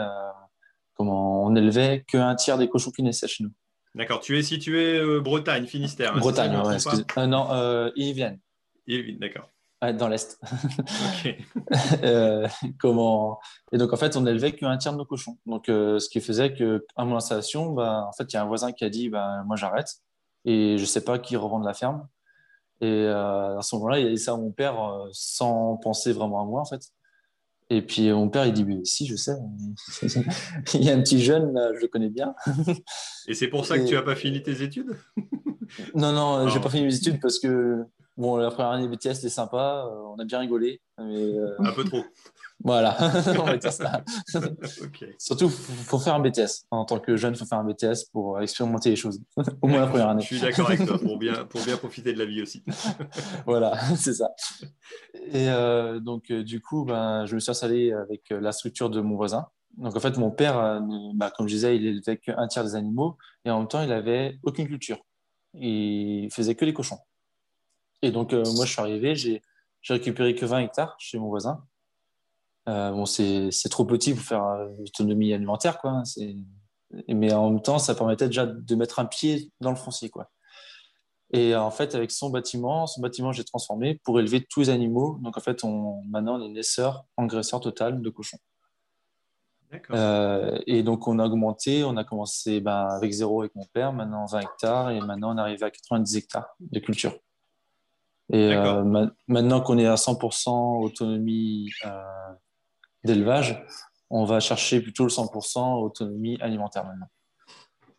comment, 0.93 1.43
on 1.43 1.55
élevait 1.55 2.05
qu'un 2.07 2.35
tiers 2.35 2.57
des 2.57 2.69
cochons 2.69 2.91
qui 2.91 3.03
naissaient 3.03 3.27
chez 3.27 3.43
nous. 3.43 3.51
D'accord. 3.95 4.21
Tu 4.21 4.37
es 4.37 4.43
situé 4.43 5.19
Bretagne, 5.19 5.65
Finistère. 5.65 6.15
Hein, 6.15 6.19
Bretagne, 6.19 6.55
ouais, 6.55 7.27
non, 7.27 7.91
ils 7.97 8.13
viennent 8.13 8.39
d'accord. 9.19 9.49
dans 9.81 10.07
l'Est. 10.07 10.39
Euh, 12.03 12.47
comment... 12.79 13.39
Et 13.71 13.77
donc, 13.77 13.93
en 13.93 13.97
fait, 13.97 14.15
on 14.15 14.21
n'élevait 14.21 14.53
qu'un 14.53 14.77
tiers 14.77 14.93
de 14.93 14.97
nos 14.97 15.05
cochons. 15.05 15.37
Donc, 15.45 15.69
euh, 15.69 15.99
ce 15.99 16.09
qui 16.09 16.21
faisait 16.21 16.53
qu'à 16.53 17.03
mon 17.03 17.15
installation, 17.15 17.73
bah, 17.73 18.05
en 18.07 18.11
fait, 18.13 18.31
il 18.31 18.35
y 18.35 18.37
a 18.37 18.41
un 18.41 18.45
voisin 18.45 18.71
qui 18.71 18.83
a 18.83 18.89
dit 18.89 19.09
bah, 19.09 19.43
Moi, 19.45 19.55
j'arrête. 19.55 19.87
Et 20.45 20.77
je 20.77 20.81
ne 20.81 20.87
sais 20.87 21.03
pas 21.03 21.19
qui 21.19 21.35
revendre 21.35 21.65
la 21.65 21.73
ferme. 21.73 22.07
Et 22.81 23.07
à 23.07 23.59
ce 23.61 23.75
moment-là, 23.75 23.99
il 23.99 24.07
a 24.07 24.09
dit 24.09 24.17
ça 24.17 24.33
à 24.33 24.37
mon 24.37 24.51
père 24.51 25.07
sans 25.11 25.75
penser 25.77 26.13
vraiment 26.13 26.41
à 26.41 26.45
moi, 26.45 26.61
en 26.61 26.65
fait. 26.65 26.81
Et 27.69 27.81
puis 27.81 28.09
mon 28.11 28.29
père, 28.29 28.45
il 28.45 28.53
dit, 28.53 28.65
mais 28.65 28.83
si, 28.83 29.05
je 29.05 29.15
sais. 29.15 29.35
il 30.73 30.83
y 30.83 30.89
a 30.89 30.95
un 30.95 31.01
petit 31.01 31.21
jeune, 31.21 31.53
je 31.75 31.81
le 31.81 31.87
connais 31.87 32.09
bien. 32.09 32.33
Et 33.27 33.33
c'est 33.33 33.47
pour 33.47 33.65
ça 33.65 33.77
que 33.77 33.85
tu 33.85 33.93
n'as 33.93 34.01
pas 34.01 34.15
fini 34.15 34.41
tes 34.41 34.61
études? 34.63 34.97
Non, 35.93 36.11
non, 36.11 36.47
je 36.47 36.55
n'ai 36.55 36.63
pas 36.63 36.69
fini 36.71 36.85
mes 36.85 36.95
études 36.95 37.21
parce 37.21 37.37
que 37.37 37.85
bon, 38.17 38.37
la 38.37 38.49
première 38.49 38.71
année 38.71 38.87
BTS, 38.87 39.13
c'était 39.13 39.29
sympa, 39.29 39.87
on 39.87 40.17
a 40.17 40.25
bien 40.25 40.39
rigolé. 40.39 40.81
Mais, 40.97 41.35
Un 41.59 41.71
peu 41.73 41.83
trop. 41.83 42.03
Voilà, 42.61 42.97
on 43.39 43.43
va 43.43 43.57
dire 43.57 43.71
ça. 43.71 44.03
Surtout, 45.17 45.45
il 45.45 45.85
faut 45.85 45.97
faire 45.97 46.15
un 46.15 46.19
BTS. 46.19 46.65
En 46.71 46.83
tant 46.83 46.99
que 46.99 47.15
jeune, 47.15 47.33
il 47.33 47.37
faut 47.37 47.45
faire 47.45 47.59
un 47.59 47.63
BTS 47.63 48.09
pour 48.11 48.41
expérimenter 48.41 48.89
les 48.89 48.95
choses, 48.97 49.21
au 49.61 49.67
moins 49.67 49.79
la 49.79 49.87
première 49.87 50.09
année. 50.09 50.21
Je 50.21 50.35
suis 50.35 50.41
d'accord 50.41 50.67
avec 50.67 50.85
toi, 50.85 50.99
pour 50.99 51.17
bien, 51.17 51.45
pour 51.45 51.63
bien 51.63 51.77
profiter 51.77 52.11
de 52.11 52.19
la 52.19 52.25
vie 52.25 52.41
aussi. 52.41 52.63
voilà, 53.45 53.77
c'est 53.95 54.13
ça. 54.13 54.31
Et 55.13 55.49
euh, 55.49 56.01
donc, 56.01 56.31
euh, 56.31 56.43
du 56.43 56.61
coup, 56.61 56.83
ben, 56.83 57.25
je 57.25 57.35
me 57.35 57.39
suis 57.39 57.49
installé 57.49 57.93
avec 57.93 58.23
la 58.29 58.51
structure 58.51 58.89
de 58.89 58.99
mon 58.99 59.15
voisin. 59.15 59.47
Donc, 59.77 59.95
en 59.95 59.99
fait, 60.01 60.17
mon 60.17 60.31
père, 60.31 60.59
euh, 60.59 60.79
bah, 61.13 61.31
comme 61.35 61.47
je 61.47 61.53
disais, 61.53 61.77
il 61.77 61.85
élevait 61.85 62.17
qu'un 62.17 62.47
tiers 62.47 62.65
des 62.65 62.75
animaux 62.75 63.17
et 63.45 63.51
en 63.51 63.59
même 63.59 63.67
temps, 63.69 63.81
il 63.81 63.89
n'avait 63.89 64.37
aucune 64.43 64.67
culture. 64.67 64.99
Il 65.53 66.29
faisait 66.31 66.55
que 66.55 66.65
les 66.65 66.73
cochons. 66.73 66.99
Et 68.01 68.11
donc, 68.11 68.33
moi, 68.33 68.65
je 68.65 68.71
suis 68.71 68.81
arrivé, 68.81 69.15
j'ai 69.15 69.41
récupéré 69.87 70.35
que 70.35 70.45
20 70.45 70.59
hectares 70.59 70.95
chez 70.99 71.17
mon 71.17 71.27
voisin. 71.27 71.63
Euh, 72.67 72.91
bon, 72.91 73.05
c'est 73.05 73.51
trop 73.69 73.85
petit 73.85 74.13
pour 74.13 74.23
faire 74.23 74.55
l'autonomie 74.77 75.33
alimentaire, 75.33 75.79
quoi. 75.79 76.03
Mais 77.07 77.33
en 77.33 77.51
même 77.51 77.61
temps, 77.61 77.79
ça 77.79 77.95
permettait 77.95 78.27
déjà 78.27 78.45
de 78.45 78.75
mettre 78.75 78.99
un 78.99 79.05
pied 79.05 79.51
dans 79.61 79.69
le 79.69 79.75
foncier, 79.75 80.09
quoi. 80.09 80.29
Et 81.31 81.55
en 81.55 81.69
fait, 81.69 81.93
avec 81.93 82.11
son 82.11 82.29
bâtiment, 82.29 82.87
son 82.87 83.01
bâtiment, 83.01 83.31
j'ai 83.31 83.43
transformé 83.43 83.99
pour 84.03 84.19
élever 84.19 84.45
tous 84.49 84.61
les 84.61 84.69
animaux. 84.69 85.19
Donc, 85.21 85.37
en 85.37 85.41
fait, 85.41 85.63
on, 85.63 86.01
maintenant, 86.05 86.39
on 86.39 86.45
est 86.45 86.49
naisseur, 86.49 87.05
engraisseur 87.17 87.59
total 87.59 88.01
de 88.01 88.09
cochons. 88.09 88.39
Euh, 89.91 90.57
et 90.65 90.81
donc, 90.81 91.07
on 91.07 91.19
a 91.19 91.25
augmenté. 91.25 91.83
On 91.83 91.97
a 91.97 92.03
commencé 92.03 92.61
ben, 92.61 92.87
avec 92.87 93.11
zéro 93.11 93.41
avec 93.41 93.53
mon 93.55 93.65
père, 93.65 93.93
maintenant 93.93 94.25
20 94.25 94.39
hectares, 94.39 94.89
et 94.89 94.99
maintenant, 95.01 95.35
on 95.35 95.37
est 95.37 95.41
arrivé 95.41 95.63
à 95.63 95.71
90 95.71 96.17
hectares 96.17 96.55
de 96.59 96.79
culture. 96.79 97.15
Et 98.31 98.53
euh, 98.53 99.07
maintenant 99.27 99.61
qu'on 99.61 99.77
est 99.79 99.87
à 99.87 99.95
100% 99.95 100.83
autonomie 100.83 101.71
d'élevage, 103.03 103.63
on 104.09 104.25
va 104.25 104.39
chercher 104.39 104.81
plutôt 104.81 105.03
le 105.03 105.09
100% 105.09 105.83
autonomie 105.83 106.37
alimentaire 106.41 106.85
maintenant. 106.85 107.07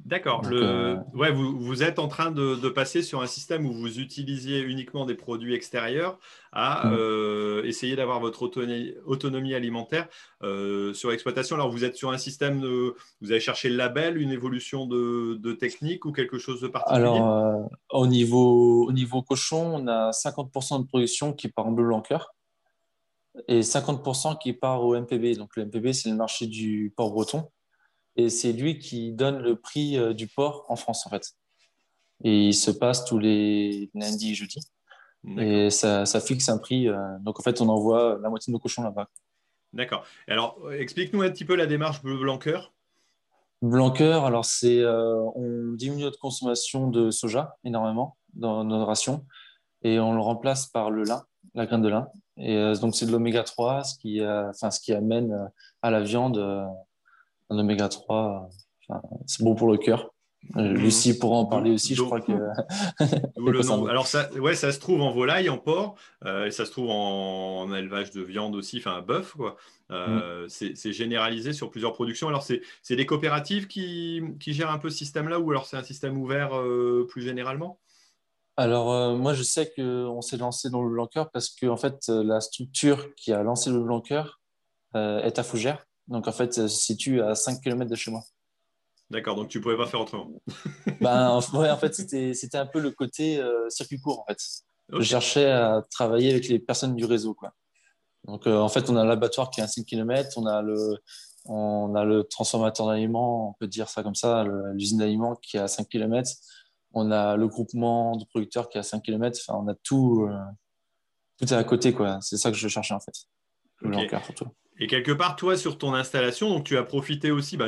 D'accord. 0.05 0.43
Euh, 0.51 0.97
ouais, 1.15 1.31
vous, 1.31 1.59
vous, 1.59 1.83
êtes 1.83 1.99
en 1.99 2.09
train 2.09 2.31
de, 2.31 2.69
passer 2.71 3.03
sur 3.03 3.21
un 3.21 3.27
système 3.27 3.67
où 3.67 3.73
vous 3.73 3.99
utilisiez 3.99 4.61
uniquement 4.61 5.05
des 5.05 5.15
produits 5.15 5.55
extérieurs 5.55 6.19
à 6.53 6.87
mm. 6.87 6.93
euh, 6.95 7.63
essayer 7.65 7.97
d'avoir 7.97 8.19
votre 8.19 8.43
autonomie, 8.43 9.55
alimentaire 9.55 10.09
euh, 10.43 10.95
sur 10.95 11.11
l'exploitation. 11.11 11.57
Alors, 11.57 11.71
vous 11.71 11.85
êtes 11.85 11.97
sur 11.97 12.11
un 12.11 12.19
système 12.19 12.61
de. 12.61 12.95
Vous 13.21 13.31
avez 13.31 13.41
cherché 13.41 13.69
le 13.69 13.77
label, 13.77 14.17
une 14.17 14.31
évolution 14.31 14.87
de, 14.87 15.35
de 15.35 15.53
technique 15.53 16.07
ou 16.07 16.13
quelque 16.13 16.39
chose 16.39 16.61
de 16.61 16.69
particulier? 16.69 17.03
Alors, 17.03 17.71
au, 17.91 18.07
niveau, 18.07 18.87
au 18.89 18.93
niveau 18.93 19.23
cochon, 19.23 19.83
on 19.83 19.87
a 19.87 20.11
50% 20.11 20.81
de 20.81 20.87
production 20.87 21.33
qui 21.33 21.49
part 21.49 21.67
en 21.67 21.73
bleu 21.73 21.87
blanc 21.87 22.01
cœur 22.01 22.35
et 23.49 23.61
50% 23.61 24.39
qui 24.39 24.53
part 24.53 24.83
au 24.85 24.99
MPB. 24.99 25.37
Donc 25.37 25.57
le 25.57 25.67
MPB, 25.67 25.93
c'est 25.93 26.11
le 26.11 26.17
marché 26.17 26.47
du 26.47 26.93
porc 26.97 27.13
breton. 27.13 27.51
Et 28.17 28.29
c'est 28.29 28.53
lui 28.53 28.79
qui 28.79 29.13
donne 29.13 29.39
le 29.39 29.57
prix 29.57 29.97
euh, 29.97 30.13
du 30.13 30.27
porc 30.27 30.67
en 30.69 30.77
France, 30.77 31.07
en 31.07 31.11
fait. 31.11 31.33
Et 32.25 32.49
il 32.49 32.55
se 32.55 32.71
passe 32.71 33.05
tous 33.05 33.19
les 33.19 33.91
lundis 33.95 34.33
et 34.33 34.35
jeudis. 34.35 34.71
Et 35.39 35.71
ça, 35.71 36.07
ça, 36.07 36.21
fixe 36.21 36.49
un 36.49 36.59
prix. 36.59 36.89
Euh, 36.89 36.97
donc 37.21 37.39
en 37.39 37.43
fait, 37.43 37.61
on 37.61 37.69
envoie 37.69 38.19
la 38.23 38.31
moitié 38.31 38.51
de 38.51 38.55
nos 38.55 38.59
cochons 38.59 38.83
là-bas. 38.83 39.09
D'accord. 39.73 40.05
Alors, 40.27 40.73
explique-nous 40.73 41.23
un 41.23 41.31
petit 41.31 41.45
peu 41.45 41.55
la 41.55 41.67
démarche 41.67 42.03
blanqueur. 42.03 42.73
Blanqueur, 43.63 44.25
alors 44.25 44.47
c'est 44.47 44.79
euh, 44.79 45.21
on 45.35 45.75
diminue 45.75 46.05
notre 46.05 46.19
consommation 46.19 46.89
de 46.89 47.11
soja 47.11 47.59
énormément 47.63 48.17
dans 48.33 48.65
notre 48.65 48.87
ration 48.87 49.27
et 49.83 50.01
on 50.01 50.15
le 50.15 50.21
remplace 50.21 50.67
par 50.67 50.91
le 50.91 51.05
lin, 51.05 51.27
la 51.55 51.67
graine 51.67 51.83
de 51.83 51.89
lin. 51.89 52.09
Et 52.41 52.57
euh, 52.57 52.75
donc, 52.77 52.95
c'est 52.95 53.07
de 53.07 53.13
l'oméga 53.13 53.43
3, 53.43 53.85
ce 53.85 53.99
qui, 53.99 54.25
enfin, 54.25 54.71
ce 54.71 54.81
qui 54.81 54.93
amène 54.93 55.33
euh, 55.33 55.47
à 55.83 55.91
la 55.91 56.01
viande 56.01 56.39
euh, 56.39 56.65
un 57.51 57.59
oméga 57.59 57.89
3. 57.89 58.49
c'est 59.27 59.45
bon 59.45 59.55
pour 59.55 59.71
le 59.71 59.77
cœur. 59.77 60.13
Lucie 60.57 61.19
pourra 61.19 61.37
en 61.37 61.45
parler 61.45 61.71
aussi, 61.71 61.95
je 61.95 62.03
crois 62.03 62.23
que. 62.23 62.33
Alors, 63.91 64.07
ça, 64.07 64.33
ouais, 64.33 64.55
ça 64.55 64.73
se 64.73 64.81
trouve 64.81 65.03
en 65.03 65.11
volaille, 65.11 65.51
en 65.51 65.59
porc, 65.59 65.97
et 66.25 66.51
ça 66.51 66.65
se 66.65 66.71
trouve 66.71 66.89
en, 66.89 67.73
élevage 67.75 68.11
de 68.11 68.23
viande 68.23 68.57
aussi, 68.57 68.79
enfin, 68.79 69.03
bœuf. 69.03 69.35
Quoi. 69.37 69.57
Mm. 69.91 70.49
C'est 70.49 70.93
généralisé 70.93 71.53
sur 71.53 71.71
plusieurs 71.71 71.93
productions. 71.93 72.27
Alors, 72.27 72.43
c'est 72.43 72.97
des 72.97 73.05
coopératives 73.05 73.67
qui, 73.67 74.23
qui, 74.41 74.55
gèrent 74.55 74.71
un 74.71 74.79
peu 74.79 74.89
ce 74.89 74.97
système-là, 74.97 75.39
ou 75.41 75.51
alors 75.51 75.67
c'est 75.67 75.77
un 75.77 75.83
système 75.83 76.17
ouvert 76.17 76.53
plus 77.07 77.21
généralement? 77.21 77.79
Alors, 78.61 78.93
euh, 78.93 79.17
moi, 79.17 79.33
je 79.33 79.43
sais 79.43 79.73
qu'on 79.75 80.21
s'est 80.21 80.37
lancé 80.37 80.69
dans 80.69 80.83
le 80.83 80.91
Blanqueur 80.91 81.31
parce 81.31 81.49
que, 81.49 81.65
en 81.65 81.79
fait, 81.79 81.99
euh, 82.11 82.23
la 82.23 82.43
structure 82.43 83.15
qui 83.15 83.33
a 83.33 83.43
lancé 83.43 83.71
le 83.71 83.81
Blanqueur 83.81 84.39
euh, 84.95 85.23
est 85.23 85.39
à 85.39 85.43
Fougères. 85.43 85.87
Donc, 86.09 86.29
en 86.29 86.33
fait, 86.33 86.59
elle 86.59 86.69
se 86.69 86.79
situe 86.79 87.23
à 87.23 87.35
5 87.35 87.63
km 87.63 87.91
de 87.91 87.97
chez 87.97 88.11
moi. 88.11 88.23
D'accord, 89.09 89.35
donc 89.35 89.49
tu 89.49 89.59
ne 89.59 89.63
pouvais 89.63 89.79
pas 89.79 89.87
faire 89.87 90.03
autrement. 90.03 90.31
ben, 91.01 91.31
en 91.31 91.41
fait, 91.41 91.95
c'était 91.95 92.59
un 92.59 92.67
peu 92.67 92.81
le 92.81 92.91
côté 92.91 93.43
circuit 93.71 93.99
court, 93.99 94.21
en 94.21 94.25
fait. 94.27 94.39
Je 94.93 95.03
cherchais 95.03 95.51
à 95.51 95.83
travailler 95.91 96.31
avec 96.31 96.47
les 96.49 96.59
personnes 96.59 96.95
du 96.95 97.07
réseau, 97.07 97.33
quoi. 97.33 97.55
Donc, 98.25 98.47
en 98.47 98.69
fait, 98.69 98.91
on 98.91 98.97
a 98.97 99.05
l'abattoir 99.07 99.51
qui 99.51 99.61
est 99.61 99.65
à 99.65 99.69
5 99.69 99.87
km, 99.87 100.37
on 100.37 100.45
a 100.45 100.61
le, 100.61 100.99
on 101.47 101.95
a 101.95 102.05
le 102.05 102.25
transformateur 102.25 102.89
d'aliments, 102.89 103.51
on 103.51 103.53
peut 103.55 103.67
dire 103.67 103.89
ça 103.89 104.03
comme 104.03 104.15
ça, 104.15 104.45
l'usine 104.75 104.99
d'aliments 104.99 105.35
qui 105.37 105.57
est 105.57 105.61
à 105.61 105.69
5 105.69 105.89
km 105.89 106.31
on 106.93 107.11
a 107.11 107.37
le 107.37 107.49
groupement 107.49 108.17
de 108.17 108.25
producteurs 108.25 108.69
qui 108.69 108.79
est 108.79 108.81
à 108.81 108.85
5 108.85 109.03
km. 109.03 109.39
Enfin, 109.47 109.61
on 109.63 109.69
a 109.69 109.75
tout, 109.75 110.29
euh, 110.29 110.39
tout 111.39 111.53
est 111.53 111.57
à 111.57 111.65
côté. 111.65 111.93
quoi. 111.93 112.19
C'est 112.21 112.37
ça 112.37 112.51
que 112.51 112.57
je 112.57 112.69
cherchais 112.69 112.95
en 112.95 113.01
fait. 113.01 113.27
Et 114.83 114.87
quelque 114.87 115.13
part, 115.13 115.37
toi, 115.37 115.59
sur 115.59 115.77
ton 115.77 115.93
installation, 115.93 116.49
donc 116.49 116.65
tu 116.65 116.79
as 116.79 116.83
profité 116.83 117.31
aussi, 117.31 117.59
bah, 117.59 117.67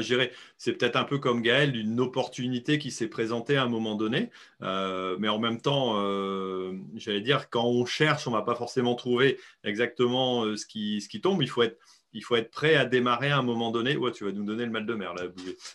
c'est 0.56 0.72
peut-être 0.72 0.96
un 0.96 1.04
peu 1.04 1.18
comme 1.18 1.42
Gaël, 1.42 1.72
d'une 1.72 2.00
opportunité 2.00 2.78
qui 2.78 2.90
s'est 2.90 3.06
présentée 3.06 3.58
à 3.58 3.64
un 3.64 3.68
moment 3.68 3.96
donné. 3.96 4.30
Euh, 4.62 5.16
mais 5.18 5.28
en 5.28 5.38
même 5.38 5.60
temps, 5.60 5.98
euh, 5.98 6.72
j'allais 6.94 7.20
dire, 7.20 7.50
quand 7.50 7.66
on 7.66 7.84
cherche, 7.84 8.26
on 8.26 8.30
ne 8.30 8.36
va 8.36 8.42
pas 8.42 8.54
forcément 8.54 8.94
trouver 8.94 9.38
exactement 9.62 10.56
ce, 10.56 10.64
qui, 10.64 11.02
ce 11.02 11.08
qui 11.10 11.20
tombe. 11.20 11.42
Il 11.42 11.50
faut 11.50 11.62
être 11.62 11.78
il 12.12 12.22
faut 12.22 12.36
être 12.36 12.50
prêt 12.50 12.74
à 12.74 12.84
démarrer 12.84 13.30
à 13.30 13.38
un 13.38 13.42
moment 13.42 13.70
donné. 13.70 13.96
Ouais, 13.96 14.12
tu 14.12 14.24
vas 14.24 14.32
nous 14.32 14.44
donner 14.44 14.64
le 14.64 14.70
mal 14.70 14.86
de 14.86 14.94
mer 14.94 15.14
là. 15.14 15.24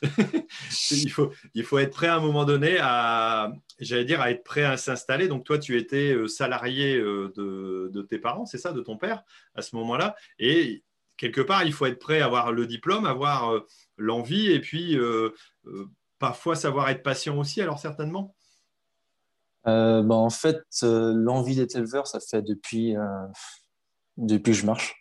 il, 0.91 1.09
faut, 1.09 1.31
il 1.53 1.63
faut 1.63 1.79
être 1.79 1.93
prêt 1.93 2.07
à 2.07 2.15
un 2.15 2.19
moment 2.19 2.45
donné 2.45 2.77
à, 2.79 3.51
j'allais 3.79 4.05
dire, 4.05 4.21
à 4.21 4.31
être 4.31 4.43
prêt 4.43 4.63
à 4.63 4.77
s'installer. 4.77 5.27
Donc 5.27 5.43
toi, 5.45 5.57
tu 5.57 5.77
étais 5.77 6.13
euh, 6.13 6.27
salarié 6.27 6.95
euh, 6.95 7.33
de, 7.35 8.01
tes 8.03 8.19
parents, 8.19 8.45
c'est 8.45 8.57
ça, 8.57 8.71
de 8.71 8.81
ton 8.81 8.97
père 8.97 9.23
à 9.55 9.61
ce 9.61 9.75
moment-là. 9.75 10.15
Et 10.39 10.83
quelque 11.17 11.41
part, 11.41 11.63
il 11.63 11.73
faut 11.73 11.87
être 11.87 11.99
prêt 11.99 12.21
à 12.21 12.25
avoir 12.25 12.51
le 12.51 12.67
diplôme, 12.67 13.05
avoir 13.05 13.51
euh, 13.53 13.65
l'envie 13.97 14.51
et 14.51 14.59
puis 14.59 14.97
parfois 16.19 16.55
savoir 16.55 16.89
être 16.89 17.03
patient 17.03 17.37
aussi. 17.37 17.61
Alors 17.61 17.79
certainement. 17.79 18.35
bah, 19.65 20.05
en 20.09 20.29
fait, 20.29 20.61
l'envie 20.83 21.55
d'être 21.55 21.75
éleveur, 21.75 22.05
ça 22.05 22.19
fait 22.19 22.43
depuis 22.43 22.95
depuis 24.17 24.51
que 24.51 24.57
je 24.57 24.65
marche 24.65 24.95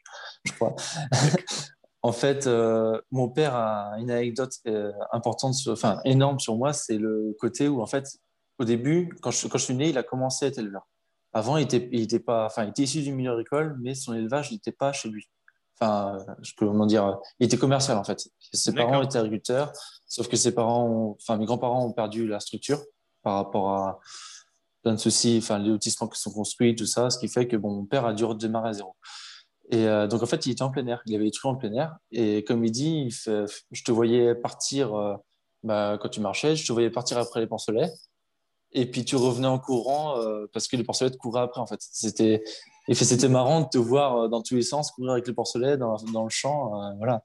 je 0.46 0.52
crois. 0.52 0.74
en 2.02 2.12
fait, 2.12 2.46
euh, 2.46 3.00
mon 3.11 3.28
père 3.28 3.54
a 3.54 3.96
une 3.98 4.11
anecdote 4.11 4.52
euh, 4.66 4.92
importante, 5.12 5.54
enfin 5.68 6.00
énorme 6.04 6.38
sur 6.40 6.56
moi, 6.56 6.72
c'est 6.72 6.98
le 6.98 7.37
côté 7.38 7.68
où, 7.68 7.82
en 7.82 7.87
fait, 7.87 8.06
au 8.59 8.64
début, 8.64 9.11
quand 9.22 9.30
je, 9.30 9.48
quand 9.48 9.59
je 9.59 9.64
suis 9.64 9.74
né, 9.74 9.90
il 9.90 9.98
a 9.98 10.02
commencé 10.02 10.44
à 10.44 10.48
être 10.48 10.59
éleveur. 10.59 10.87
Avant, 11.32 11.56
il 11.59 11.64
était, 11.64 11.88
il 11.92 12.02
était 12.02 12.20
pas, 12.20 12.46
enfin, 12.46 12.64
il 12.64 12.70
était 12.70 12.85
issu 12.85 13.02
du 13.02 13.12
milieu 13.12 13.32
agricole, 13.32 13.76
mais 13.80 13.94
son 13.94 14.14
élevage 14.14 14.52
n'était 14.52 14.72
pas 14.72 14.92
chez 14.92 15.09
lui. 15.09 15.28
Enfin, 15.78 16.16
je 16.40 16.52
peux 16.56 16.66
comment 16.66 16.87
dire, 16.87 17.18
il 17.38 17.46
était 17.46 17.59
commercial 17.59 17.98
en 17.98 18.04
fait. 18.04 18.26
Ses 18.52 18.72
parents 18.72 19.02
étaient 19.02 19.18
agriculteurs, 19.18 19.72
sauf 20.06 20.26
que 20.28 20.37
ses 20.37 20.54
parents, 20.54 21.16
enfin, 21.20 21.37
mes 21.37 21.44
grands-parents 21.44 21.85
ont 21.85 21.92
perdu 21.92 22.26
la 22.26 22.40
structure 22.40 22.82
par 23.22 23.35
rapport 23.35 23.70
à 23.70 24.00
plein 24.82 24.94
de 24.94 24.98
soucis, 24.98 25.40
enfin, 25.42 25.59
les 25.59 25.68
lotissements 25.68 26.09
qui 26.09 26.18
sont 26.18 26.30
construits, 26.30 26.74
tout 26.74 26.87
ça, 26.87 27.11
ce 27.11 27.18
qui 27.18 27.28
fait 27.28 27.46
que 27.46 27.56
bon, 27.56 27.72
mon 27.72 27.85
père 27.85 28.06
a 28.06 28.14
dû 28.14 28.24
redémarrer 28.24 28.70
à 28.70 28.72
zéro. 28.72 28.96
Et 29.70 29.87
euh, 29.88 30.07
donc, 30.07 30.22
en 30.22 30.26
fait, 30.26 30.46
il 30.46 30.52
était 30.52 30.62
en 30.62 30.70
plein 30.70 30.87
air. 30.87 31.02
Il 31.07 31.14
avait 31.14 31.29
été 31.29 31.38
en 31.44 31.57
plein 31.57 31.72
air. 31.72 31.96
Et 32.12 32.44
comme 32.44 32.64
il 32.64 32.70
dit, 32.70 33.11
je 33.11 33.83
te 33.85 33.92
voyais 33.92 34.35
partir 34.35 34.94
euh, 34.94 35.16
bah, 35.62 35.98
quand 36.00 36.09
tu 36.09 36.20
marchais, 36.20 36.57
je 36.57 36.66
te 36.66 36.72
voyais 36.72 36.90
partir 36.90 37.18
après 37.18 37.40
les 37.40 37.46
porcelets. 37.46 37.90
Et 38.72 38.90
puis, 38.90 39.05
tu 39.05 39.16
revenais 39.16 39.48
en 39.48 39.59
courant 39.59 40.18
euh, 40.18 40.46
parce 40.52 40.68
que 40.68 40.76
les 40.76 40.85
porcelets 40.85 41.11
te 41.11 41.16
couraient 41.16 41.42
après, 41.42 41.61
en 41.61 41.66
fait. 41.66 41.81
C'était, 41.81 42.42
marrant 43.29 43.62
de 43.62 43.68
te 43.68 43.79
voir 43.79 44.29
dans 44.29 44.42
tous 44.42 44.55
les 44.55 44.62
sens 44.62 44.92
courir 44.92 45.12
avec 45.12 45.26
les 45.26 45.35
porcelets 45.35 45.76
dans, 45.76 45.96
le 45.96 46.31
champ. 46.31 46.70
voilà. 46.98 47.22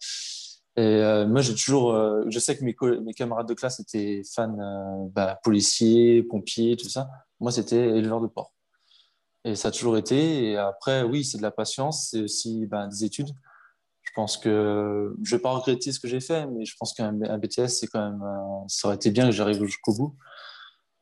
Et 0.77 1.25
moi, 1.27 1.41
j'ai 1.41 1.53
toujours, 1.53 1.93
je 2.27 2.39
sais 2.39 2.57
que 2.57 2.63
mes, 2.63 3.13
camarades 3.13 3.47
de 3.47 3.53
classe 3.53 3.79
étaient 3.79 4.21
fans 4.33 5.09
bah, 5.13 5.39
policiers, 5.43 6.23
pompiers, 6.23 6.77
tout 6.77 6.89
ça. 6.89 7.09
Moi, 7.39 7.51
c'était 7.51 7.89
éleveur 7.89 8.21
de 8.21 8.27
porc. 8.27 8.53
Et 9.43 9.55
ça 9.55 9.69
a 9.69 9.71
toujours 9.71 9.97
été. 9.97 10.51
Et 10.51 10.57
après, 10.57 11.03
oui, 11.03 11.23
c'est 11.23 11.37
de 11.37 11.43
la 11.43 11.51
patience, 11.51 12.09
c'est 12.09 12.21
aussi 12.21 12.65
bah, 12.67 12.87
des 12.87 13.03
études. 13.03 13.29
Je 14.03 14.11
pense 14.13 14.37
que 14.37 15.15
je 15.23 15.35
vais 15.35 15.41
pas 15.41 15.51
regretter 15.51 15.91
ce 15.91 15.99
que 15.99 16.07
j'ai 16.07 16.19
fait, 16.19 16.45
mais 16.47 16.65
je 16.65 16.75
pense 16.77 16.93
qu'un 16.93 17.13
BTS, 17.13 17.67
c'est 17.67 17.87
quand 17.87 18.11
même, 18.11 18.21
ça 18.67 18.87
aurait 18.87 18.95
été 18.95 19.09
bien 19.09 19.25
que 19.27 19.31
j'arrive 19.31 19.63
jusqu'au 19.63 19.93
bout. 19.93 20.17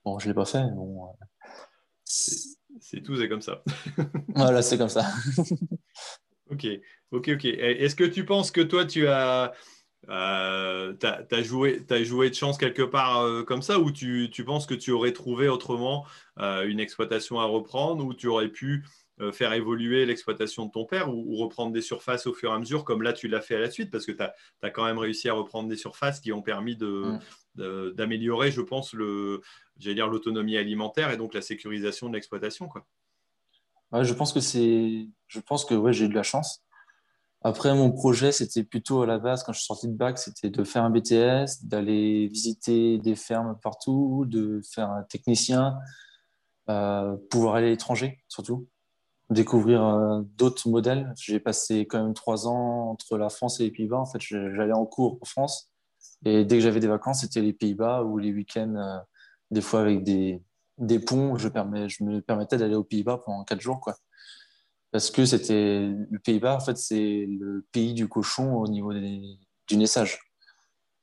Bon, 0.05 0.19
je 0.19 0.27
l'ai 0.27 0.33
pas 0.33 0.45
fait. 0.45 0.63
Bon, 0.75 1.15
c'est 2.03 3.01
tout, 3.03 3.15
c'est 3.15 3.29
comme 3.29 3.41
ça. 3.41 3.63
voilà, 4.35 4.61
c'est 4.61 4.77
comme 4.77 4.89
ça. 4.89 5.05
ok, 6.51 6.67
ok, 7.11 7.29
ok. 7.29 7.45
Est-ce 7.45 7.95
que 7.95 8.03
tu 8.03 8.25
penses 8.25 8.51
que 8.51 8.61
toi, 8.61 8.85
tu 8.85 9.07
as, 9.07 9.53
euh, 10.07 10.95
as, 11.03 11.41
joué, 11.41 11.85
as 11.89 12.03
joué 12.03 12.29
de 12.29 12.35
chance 12.35 12.57
quelque 12.57 12.81
part 12.81 13.21
euh, 13.21 13.43
comme 13.43 13.61
ça 13.61 13.79
ou 13.79 13.91
tu, 13.91 14.29
tu, 14.31 14.45
penses 14.45 14.65
que 14.65 14.73
tu 14.73 14.91
aurais 14.91 15.11
trouvé 15.11 15.49
autrement 15.49 16.05
euh, 16.39 16.65
une 16.67 16.79
exploitation 16.79 17.39
à 17.39 17.45
reprendre 17.45 18.05
ou 18.05 18.13
tu 18.13 18.27
aurais 18.27 18.47
pu 18.47 18.85
euh, 19.19 19.33
faire 19.33 19.51
évoluer 19.51 20.05
l'exploitation 20.05 20.65
de 20.65 20.71
ton 20.71 20.85
père 20.85 21.13
ou, 21.13 21.35
reprendre 21.35 21.73
des 21.73 21.81
surfaces 21.81 22.27
au 22.27 22.33
fur 22.33 22.51
et 22.51 22.53
à 22.53 22.59
mesure 22.59 22.85
comme 22.85 23.01
là 23.01 23.11
tu 23.11 23.27
l'as 23.27 23.41
fait 23.41 23.55
à 23.55 23.59
la 23.59 23.69
suite 23.69 23.91
parce 23.91 24.05
que 24.05 24.13
tu 24.13 24.23
as, 24.23 24.33
as, 24.61 24.69
quand 24.69 24.85
même 24.85 24.97
réussi 24.97 25.27
à 25.27 25.33
reprendre 25.33 25.67
des 25.67 25.75
surfaces 25.75 26.21
qui 26.21 26.31
ont 26.31 26.41
permis 26.41 26.77
mm. 26.77 27.19
d'améliorer, 27.93 28.51
je 28.51 28.61
pense, 28.61 28.93
l'autonomie 28.93 30.55
alimentaire 30.55 31.11
et 31.11 31.17
donc 31.17 31.33
la 31.33 31.41
sécurisation 31.41 32.07
de 32.07 32.13
l'exploitation. 32.13 32.69
Quoi. 32.69 32.85
je 34.03 34.13
pense 34.13 34.31
que 34.31 34.39
c'est, 34.39 35.09
je 35.27 35.39
pense 35.41 35.65
que 35.65 35.75
ouais, 35.75 35.91
j'ai 35.91 36.05
eu 36.05 36.09
de 36.09 36.15
la 36.15 36.23
chance. 36.23 36.63
Après, 37.41 37.73
mon 37.73 37.91
projet, 37.91 38.31
c'était 38.33 38.63
plutôt 38.63 39.01
à 39.01 39.05
la 39.05 39.17
base, 39.17 39.43
quand 39.43 39.53
je 39.53 39.59
suis 39.59 39.67
sorti 39.67 39.87
de 39.87 39.93
bac, 39.93 40.17
c'était 40.17 40.49
de 40.49 40.63
faire 40.65 40.83
un 40.83 40.89
BTS, 40.89 41.63
d'aller 41.63 42.27
visiter 42.27 42.97
des 42.97 43.15
fermes 43.15 43.57
partout, 43.61 44.25
de 44.27 44.61
faire 44.61 44.89
un 44.89 45.03
technicien, 45.03 45.77
euh, 46.69 47.15
pouvoir 47.29 47.55
aller 47.55 47.67
à 47.67 47.69
l'étranger 47.69 48.19
surtout, 48.27 48.67
découvrir 49.29 49.83
euh, 49.85 50.21
d'autres 50.37 50.69
modèles. 50.69 51.13
J'ai 51.17 51.39
passé 51.39 51.87
quand 51.87 52.03
même 52.03 52.13
trois 52.13 52.47
ans 52.47 52.89
entre 52.91 53.17
la 53.17 53.29
France 53.29 53.59
et 53.61 53.63
les 53.63 53.71
Pays-Bas. 53.71 53.97
En 53.97 54.05
fait, 54.05 54.19
j'allais 54.19 54.73
en 54.73 54.85
cours 54.85 55.17
en 55.21 55.25
France 55.25 55.71
et 56.25 56.43
dès 56.43 56.57
que 56.57 56.61
j'avais 56.61 56.81
des 56.81 56.87
vacances, 56.87 57.21
c'était 57.21 57.41
les 57.41 57.53
Pays-Bas 57.53 58.03
ou 58.03 58.17
les 58.17 58.33
week-ends, 58.33 58.75
euh, 58.75 58.99
des 59.51 59.61
fois 59.61 59.79
avec 59.81 60.03
des, 60.03 60.43
des 60.77 60.99
ponts, 60.99 61.37
je, 61.37 61.47
je 61.47 62.03
me 62.03 62.19
permettais 62.21 62.57
d'aller 62.57 62.75
aux 62.75 62.83
Pays-Bas 62.83 63.21
pendant 63.25 63.45
quatre 63.45 63.61
jours. 63.61 63.79
Quoi 63.79 63.95
parce 64.91 65.11
que 65.11 65.25
c'était 65.25 65.87
le 66.09 66.19
Pays-Bas, 66.19 66.55
en 66.55 66.59
fait, 66.59 66.77
c'est 66.77 67.25
le 67.27 67.65
pays 67.71 67.93
du 67.93 68.07
cochon 68.07 68.55
au 68.55 68.67
niveau 68.67 68.93
du 68.93 69.77
naissage. 69.77 70.19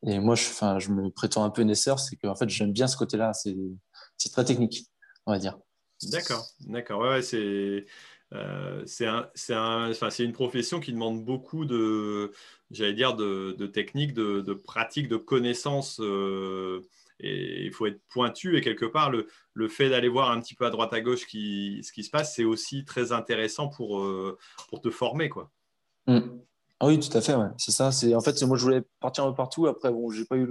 Et 0.07 0.19
moi, 0.19 0.35
je, 0.35 0.91
me 0.91 1.11
prétends 1.11 1.45
un 1.45 1.51
peu 1.51 1.63
naisseur, 1.63 1.99
c'est 1.99 2.17
que 2.17 2.27
en 2.27 2.35
fait, 2.35 2.49
j'aime 2.49 2.73
bien 2.73 2.87
ce 2.87 2.97
côté-là. 2.97 3.33
C'est, 3.33 3.57
très 4.33 4.45
technique, 4.45 4.87
on 5.25 5.33
va 5.33 5.39
dire. 5.39 5.59
D'accord, 6.03 6.47
d'accord. 6.61 7.01
Ouais, 7.01 7.23
c'est 7.23 7.87
euh, 8.33 8.83
c'est 8.87 9.07
un, 9.55 9.93
une 10.19 10.33
profession 10.33 10.81
qui 10.81 10.93
demande 10.93 11.25
beaucoup 11.25 11.65
de, 11.65 12.33
j'allais 12.71 12.93
dire, 12.93 13.15
de, 13.15 13.55
de 13.57 13.67
technique, 13.67 14.15
de, 14.15 14.41
de 14.41 14.53
pratique, 14.53 15.09
de 15.09 15.17
connaissances. 15.17 16.01
Euh, 16.01 16.83
il 17.21 17.73
faut 17.73 17.87
être 17.87 18.01
pointu. 18.09 18.57
Et 18.57 18.61
quelque 18.61 18.87
part, 18.87 19.11
le, 19.11 19.27
le 19.55 19.69
fait 19.69 19.89
d'aller 19.89 20.09
voir 20.09 20.31
un 20.31 20.41
petit 20.41 20.55
peu 20.55 20.67
à 20.67 20.71
droite 20.71 20.93
à 20.93 21.01
gauche 21.01 21.27
qui, 21.27 21.81
ce 21.83 21.93
qui 21.93 22.05
se 22.05 22.11
passe, 22.11 22.35
c'est 22.35 22.45
aussi 22.45 22.85
très 22.85 23.13
intéressant 23.13 23.69
pour, 23.69 24.01
euh, 24.01 24.39
pour 24.69 24.81
te 24.81 24.91
former. 24.91 25.29
Quoi. 25.29 25.51
Mm. 26.07 26.21
Ah 26.81 26.87
oui, 26.87 27.01
tout 27.01 27.17
à 27.17 27.21
fait. 27.21 27.35
C'est 27.57 27.71
ça. 27.73 27.91
C'est 27.91 28.15
en 28.15 28.21
fait, 28.21 28.41
moi, 28.43 28.57
je 28.57 28.63
voulais 28.63 28.83
partir 29.01 29.25
un 29.25 29.31
peu 29.31 29.37
partout. 29.37 29.67
Après, 29.67 29.91
bon, 29.91 30.11
j'ai 30.11 30.25
pas 30.25 30.37
eu 30.37 30.47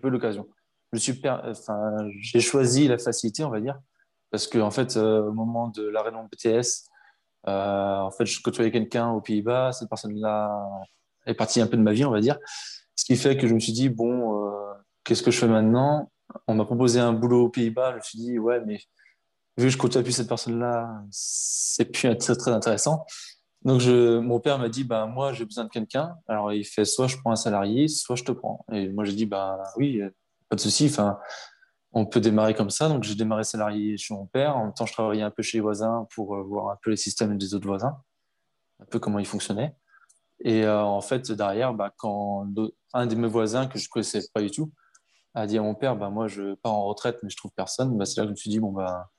pas 0.00 0.08
l'occasion. 0.08 0.46
Je 0.92 0.98
suis 0.98 1.20
enfin, 1.24 2.08
j'ai 2.20 2.40
choisi 2.40 2.88
la 2.88 2.98
facilité, 2.98 3.44
on 3.44 3.50
va 3.50 3.60
dire, 3.60 3.78
parce 4.30 4.46
que 4.46 4.58
en 4.58 4.70
fait, 4.70 4.96
euh, 4.96 5.22
au 5.22 5.32
moment 5.32 5.68
de 5.68 5.82
l'arrêt 5.88 6.12
de 6.12 6.16
BTS, 6.16 6.88
euh, 7.48 7.98
en 7.98 8.10
fait, 8.10 8.26
je 8.26 8.40
côtoyais 8.42 8.70
quelqu'un 8.70 9.10
aux 9.10 9.20
Pays-Bas. 9.20 9.72
Cette 9.72 9.88
personne-là 9.88 10.50
est 11.26 11.34
partie 11.34 11.60
un 11.60 11.66
peu 11.66 11.76
de 11.76 11.82
ma 11.82 11.92
vie, 11.92 12.04
on 12.04 12.10
va 12.10 12.20
dire. 12.20 12.38
Ce 12.94 13.04
qui 13.04 13.16
fait 13.16 13.36
que 13.36 13.48
je 13.48 13.54
me 13.54 13.60
suis 13.60 13.72
dit 13.72 13.88
bon, 13.88 14.65
qu'est-ce 15.06 15.22
que 15.22 15.30
je 15.30 15.38
fais 15.38 15.48
maintenant? 15.48 16.10
On 16.48 16.54
m'a 16.54 16.64
proposé 16.64 17.00
un 17.00 17.12
boulot 17.12 17.44
aux 17.44 17.48
Pays-Bas. 17.48 17.92
Je 17.92 17.96
me 17.96 18.00
suis 18.00 18.18
dit, 18.18 18.38
ouais, 18.38 18.60
mais 18.66 18.80
vu 19.56 19.66
que 19.66 19.68
je 19.68 19.78
côtoie 19.78 20.02
plus 20.02 20.12
cette 20.12 20.28
personne-là, 20.28 21.02
c'est 21.10 21.86
plus 21.86 22.14
très, 22.18 22.50
intéressant. 22.50 23.06
Donc, 23.62 23.82
mon 23.86 24.40
père 24.40 24.58
m'a 24.58 24.68
dit, 24.68 24.84
bah, 24.84 25.06
moi, 25.06 25.32
j'ai 25.32 25.44
besoin 25.44 25.64
de 25.64 25.70
quelqu'un. 25.70 26.16
Alors, 26.28 26.52
il 26.52 26.64
fait 26.64 26.84
soit 26.84 27.06
je 27.06 27.16
prends 27.16 27.30
un 27.30 27.36
salarié, 27.36 27.88
soit 27.88 28.16
je 28.16 28.24
te 28.24 28.32
prends. 28.32 28.64
Et 28.72 28.88
moi, 28.88 29.04
j'ai 29.04 29.14
dit, 29.14 29.26
bah, 29.26 29.62
oui, 29.76 30.02
pas 30.48 30.56
de 30.56 30.60
souci. 30.60 30.86
Enfin, 30.86 31.18
on 31.92 32.04
peut 32.04 32.20
démarrer 32.20 32.54
comme 32.54 32.70
ça. 32.70 32.88
Donc, 32.88 33.04
j'ai 33.04 33.14
démarré 33.14 33.44
salarié 33.44 33.96
chez 33.96 34.12
mon 34.12 34.26
père. 34.26 34.56
En 34.56 34.64
même 34.64 34.74
temps, 34.74 34.86
je 34.86 34.92
travaillais 34.92 35.22
un 35.22 35.30
peu 35.30 35.42
chez 35.42 35.58
les 35.58 35.62
voisins 35.62 36.06
pour 36.14 36.34
euh, 36.34 36.42
voir 36.42 36.70
un 36.70 36.78
peu 36.82 36.90
les 36.90 36.96
systèmes 36.96 37.38
des 37.38 37.54
autres 37.54 37.66
voisins, 37.66 37.96
un 38.80 38.84
peu 38.86 38.98
comment 38.98 39.18
ils 39.18 39.26
fonctionnaient. 39.26 39.74
Et 40.44 40.64
euh, 40.64 40.82
en 40.82 41.00
fait, 41.00 41.32
derrière, 41.32 41.72
bah, 41.72 41.92
quand 41.96 42.46
un 42.92 43.06
de 43.06 43.14
mes 43.14 43.28
voisins 43.28 43.66
que 43.66 43.78
je 43.78 43.88
connaissais 43.88 44.20
pas 44.34 44.42
du 44.42 44.50
tout 44.50 44.70
a 45.36 45.46
dit 45.46 45.58
à 45.58 45.62
mon 45.62 45.74
père, 45.74 45.96
bah, 45.96 46.08
moi, 46.08 46.28
je 46.28 46.54
pars 46.54 46.72
en 46.72 46.86
retraite, 46.86 47.18
mais 47.22 47.28
je 47.30 47.36
trouve 47.36 47.52
personne. 47.54 47.96
Bah, 47.96 48.06
c'est 48.06 48.20
là 48.20 48.24
que 48.24 48.28
je 48.28 48.32
me 48.32 48.36
suis 48.36 48.50
dit, 48.50 48.58
bon, 48.58 48.72
bah, 48.72 49.10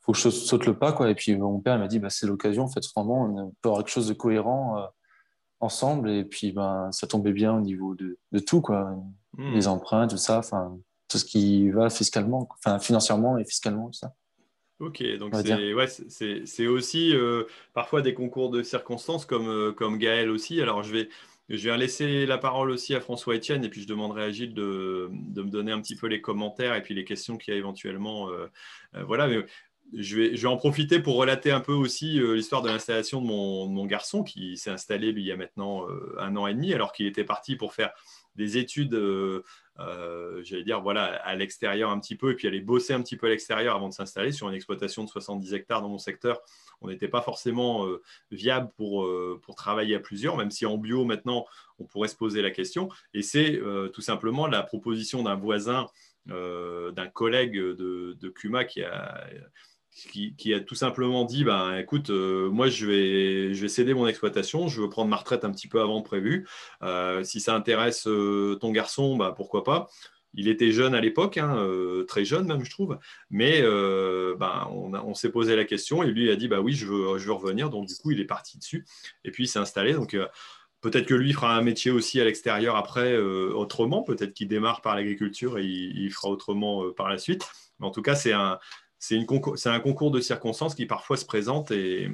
faut 0.00 0.12
que 0.12 0.18
je 0.18 0.28
saute 0.28 0.66
le 0.66 0.78
pas. 0.78 0.92
Quoi. 0.92 1.10
Et 1.10 1.14
puis, 1.14 1.36
mon 1.36 1.60
père 1.60 1.78
m'a 1.78 1.88
dit, 1.88 1.98
bah, 1.98 2.10
c'est 2.10 2.26
l'occasion, 2.26 2.64
en 2.64 2.68
fait, 2.68 2.84
vraiment, 2.94 3.24
on 3.24 3.50
peut 3.62 3.68
avoir 3.70 3.82
quelque 3.82 3.92
chose 3.92 4.08
de 4.08 4.14
cohérent 4.14 4.78
euh, 4.78 4.86
ensemble. 5.60 6.10
Et 6.10 6.24
puis, 6.24 6.52
bah, 6.52 6.88
ça 6.92 7.06
tombait 7.06 7.32
bien 7.32 7.56
au 7.56 7.60
niveau 7.60 7.94
de, 7.94 8.18
de 8.32 8.38
tout, 8.38 8.60
quoi. 8.60 8.96
Hmm. 9.36 9.54
Les 9.54 9.66
emprunts, 9.66 10.06
tout 10.08 10.18
ça, 10.18 10.38
enfin, 10.38 10.78
tout 11.08 11.18
ce 11.18 11.24
qui 11.24 11.70
va 11.70 11.88
fiscalement, 11.88 12.46
enfin, 12.58 12.78
financièrement 12.78 13.38
et 13.38 13.44
fiscalement, 13.44 13.86
tout 13.86 13.98
ça. 13.98 14.14
Ok, 14.80 15.02
donc 15.18 15.34
c'est 15.36 15.74
ouais, 15.74 16.66
aussi 16.68 17.14
euh, 17.14 17.44
parfois 17.74 18.00
des 18.00 18.14
concours 18.14 18.48
de 18.48 18.62
circonstances 18.62 19.26
comme, 19.26 19.48
euh, 19.48 19.72
comme 19.72 19.98
Gaël 19.98 20.30
aussi. 20.30 20.62
Alors 20.62 20.82
je 20.82 20.90
vais, 20.90 21.08
je 21.56 21.68
vais 21.68 21.76
laisser 21.76 22.26
la 22.26 22.38
parole 22.38 22.70
aussi 22.70 22.94
à 22.94 23.00
François 23.00 23.34
Etienne 23.34 23.64
et 23.64 23.68
puis 23.68 23.82
je 23.82 23.88
demanderai 23.88 24.22
à 24.22 24.30
Gilles 24.30 24.54
de, 24.54 25.10
me 25.10 25.50
donner 25.50 25.72
un 25.72 25.80
petit 25.80 25.96
peu 25.96 26.06
les 26.06 26.20
commentaires 26.20 26.76
et 26.76 26.82
puis 26.82 26.94
les 26.94 27.04
questions 27.04 27.36
qu'il 27.36 27.52
y 27.52 27.56
a 27.56 27.58
éventuellement. 27.58 28.30
Euh, 28.30 28.46
euh, 28.94 29.02
voilà, 29.04 29.26
mais 29.26 29.44
je 29.92 30.18
vais, 30.18 30.46
en 30.46 30.56
profiter 30.56 31.00
pour 31.00 31.16
relater 31.16 31.50
un 31.50 31.58
peu 31.58 31.72
aussi 31.72 32.20
euh, 32.20 32.34
l'histoire 32.34 32.62
de 32.62 32.68
l'installation 32.68 33.20
de 33.20 33.26
mon, 33.26 33.84
garçon 33.86 34.22
qui 34.22 34.56
s'est 34.56 34.70
installé 34.70 35.08
il 35.08 35.18
y 35.18 35.32
a 35.32 35.36
maintenant 35.36 35.88
un 36.18 36.36
an 36.36 36.46
et 36.46 36.54
demi 36.54 36.72
alors 36.72 36.92
qu'il 36.92 37.06
était 37.06 37.24
parti 37.24 37.56
pour 37.56 37.74
faire 37.74 37.90
des 38.36 38.56
études, 38.56 38.94
j'allais 40.42 40.64
dire, 40.64 40.80
voilà, 40.80 41.04
à 41.04 41.34
l'extérieur 41.34 41.90
un 41.90 41.98
petit 41.98 42.16
peu 42.16 42.32
et 42.32 42.34
puis 42.34 42.48
aller 42.48 42.60
bosser 42.60 42.92
un 42.92 43.02
petit 43.02 43.16
peu 43.16 43.26
à 43.26 43.30
l'extérieur 43.30 43.76
avant 43.76 43.88
de 43.88 43.94
s'installer 43.94 44.32
sur 44.32 44.48
une 44.48 44.54
exploitation 44.54 45.04
de 45.04 45.08
70 45.08 45.54
hectares 45.54 45.82
dans 45.82 45.88
mon 45.88 45.98
secteur 45.98 46.40
on 46.80 46.88
n'était 46.88 47.08
pas 47.08 47.22
forcément 47.22 47.86
euh, 47.86 48.02
viable 48.30 48.70
pour, 48.76 49.04
euh, 49.04 49.40
pour 49.42 49.54
travailler 49.54 49.94
à 49.94 50.00
plusieurs, 50.00 50.36
même 50.36 50.50
si 50.50 50.66
en 50.66 50.78
bio, 50.78 51.04
maintenant, 51.04 51.46
on 51.78 51.84
pourrait 51.84 52.08
se 52.08 52.16
poser 52.16 52.42
la 52.42 52.50
question. 52.50 52.88
Et 53.14 53.22
c'est 53.22 53.56
euh, 53.56 53.88
tout 53.88 54.00
simplement 54.00 54.46
la 54.46 54.62
proposition 54.62 55.22
d'un 55.22 55.36
voisin, 55.36 55.86
d'un 56.26 57.08
collègue 57.12 57.56
de, 57.56 58.16
de 58.20 58.28
Kuma 58.28 58.64
qui 58.64 58.82
a, 58.84 59.26
qui, 60.08 60.54
a 60.54 60.60
tout 60.60 60.74
simplement 60.74 61.24
dit 61.24 61.44
ben, 61.44 61.76
écoute, 61.76 62.10
moi 62.10 62.68
je 62.68 62.86
vais, 62.86 63.54
je 63.54 63.60
vais 63.60 63.68
céder 63.68 63.94
mon 63.94 64.06
exploitation, 64.06 64.68
je 64.68 64.80
veux 64.80 64.88
prendre 64.88 65.10
ma 65.10 65.16
retraite 65.16 65.44
un 65.44 65.50
petit 65.50 65.68
peu 65.68 65.80
avant 65.80 66.02
prévu. 66.02 66.46
si 67.22 67.40
ça 67.40 67.54
intéresse 67.54 68.04
ton 68.04 68.70
garçon, 68.70 69.16
ben, 69.16 69.32
pourquoi 69.32 69.64
pas 69.64 69.88
il 70.34 70.48
était 70.48 70.72
jeune 70.72 70.94
à 70.94 71.00
l'époque, 71.00 71.38
hein, 71.38 71.56
euh, 71.56 72.04
très 72.04 72.24
jeune 72.24 72.46
même, 72.46 72.64
je 72.64 72.70
trouve. 72.70 72.98
Mais 73.30 73.60
euh, 73.62 74.36
ben, 74.38 74.68
on, 74.70 75.14
s'est 75.14 75.30
posé 75.30 75.56
la 75.56 75.64
question 75.64 76.02
et 76.02 76.06
lui 76.06 76.30
a 76.30 76.36
dit 76.36 76.48
bah 76.48 76.60
oui, 76.60 76.72
je 76.72 76.86
veux, 76.86 77.18
je 77.18 77.26
veux, 77.26 77.32
revenir. 77.32 77.70
Donc 77.70 77.86
du 77.86 77.94
coup, 77.96 78.10
il 78.12 78.20
est 78.20 78.26
parti 78.26 78.58
dessus 78.58 78.86
et 79.24 79.30
puis 79.30 79.44
il 79.44 79.48
s'est 79.48 79.58
installé. 79.58 79.92
Donc 79.92 80.14
euh, 80.14 80.26
peut-être 80.80 81.06
que 81.06 81.14
lui 81.14 81.32
fera 81.32 81.56
un 81.56 81.62
métier 81.62 81.90
aussi 81.90 82.20
à 82.20 82.24
l'extérieur 82.24 82.76
après 82.76 83.16
autrement. 83.18 84.02
Peut-être 84.02 84.32
qu'il 84.32 84.48
démarre 84.48 84.82
par 84.82 84.94
l'agriculture 84.94 85.58
et 85.58 85.64
il, 85.64 86.10
fera 86.10 86.28
autrement 86.28 86.90
par 86.92 87.08
la 87.08 87.18
suite. 87.18 87.46
Mais 87.78 87.86
en 87.86 87.90
tout 87.90 88.02
cas, 88.02 88.14
c'est 88.14 88.32
un, 88.32 88.58
c'est 89.00 89.16
un 89.66 89.80
concours 89.80 90.10
de 90.10 90.20
circonstances 90.20 90.74
qui 90.74 90.86
parfois 90.86 91.16
se 91.16 91.24
présente 91.24 91.72
et, 91.72 92.10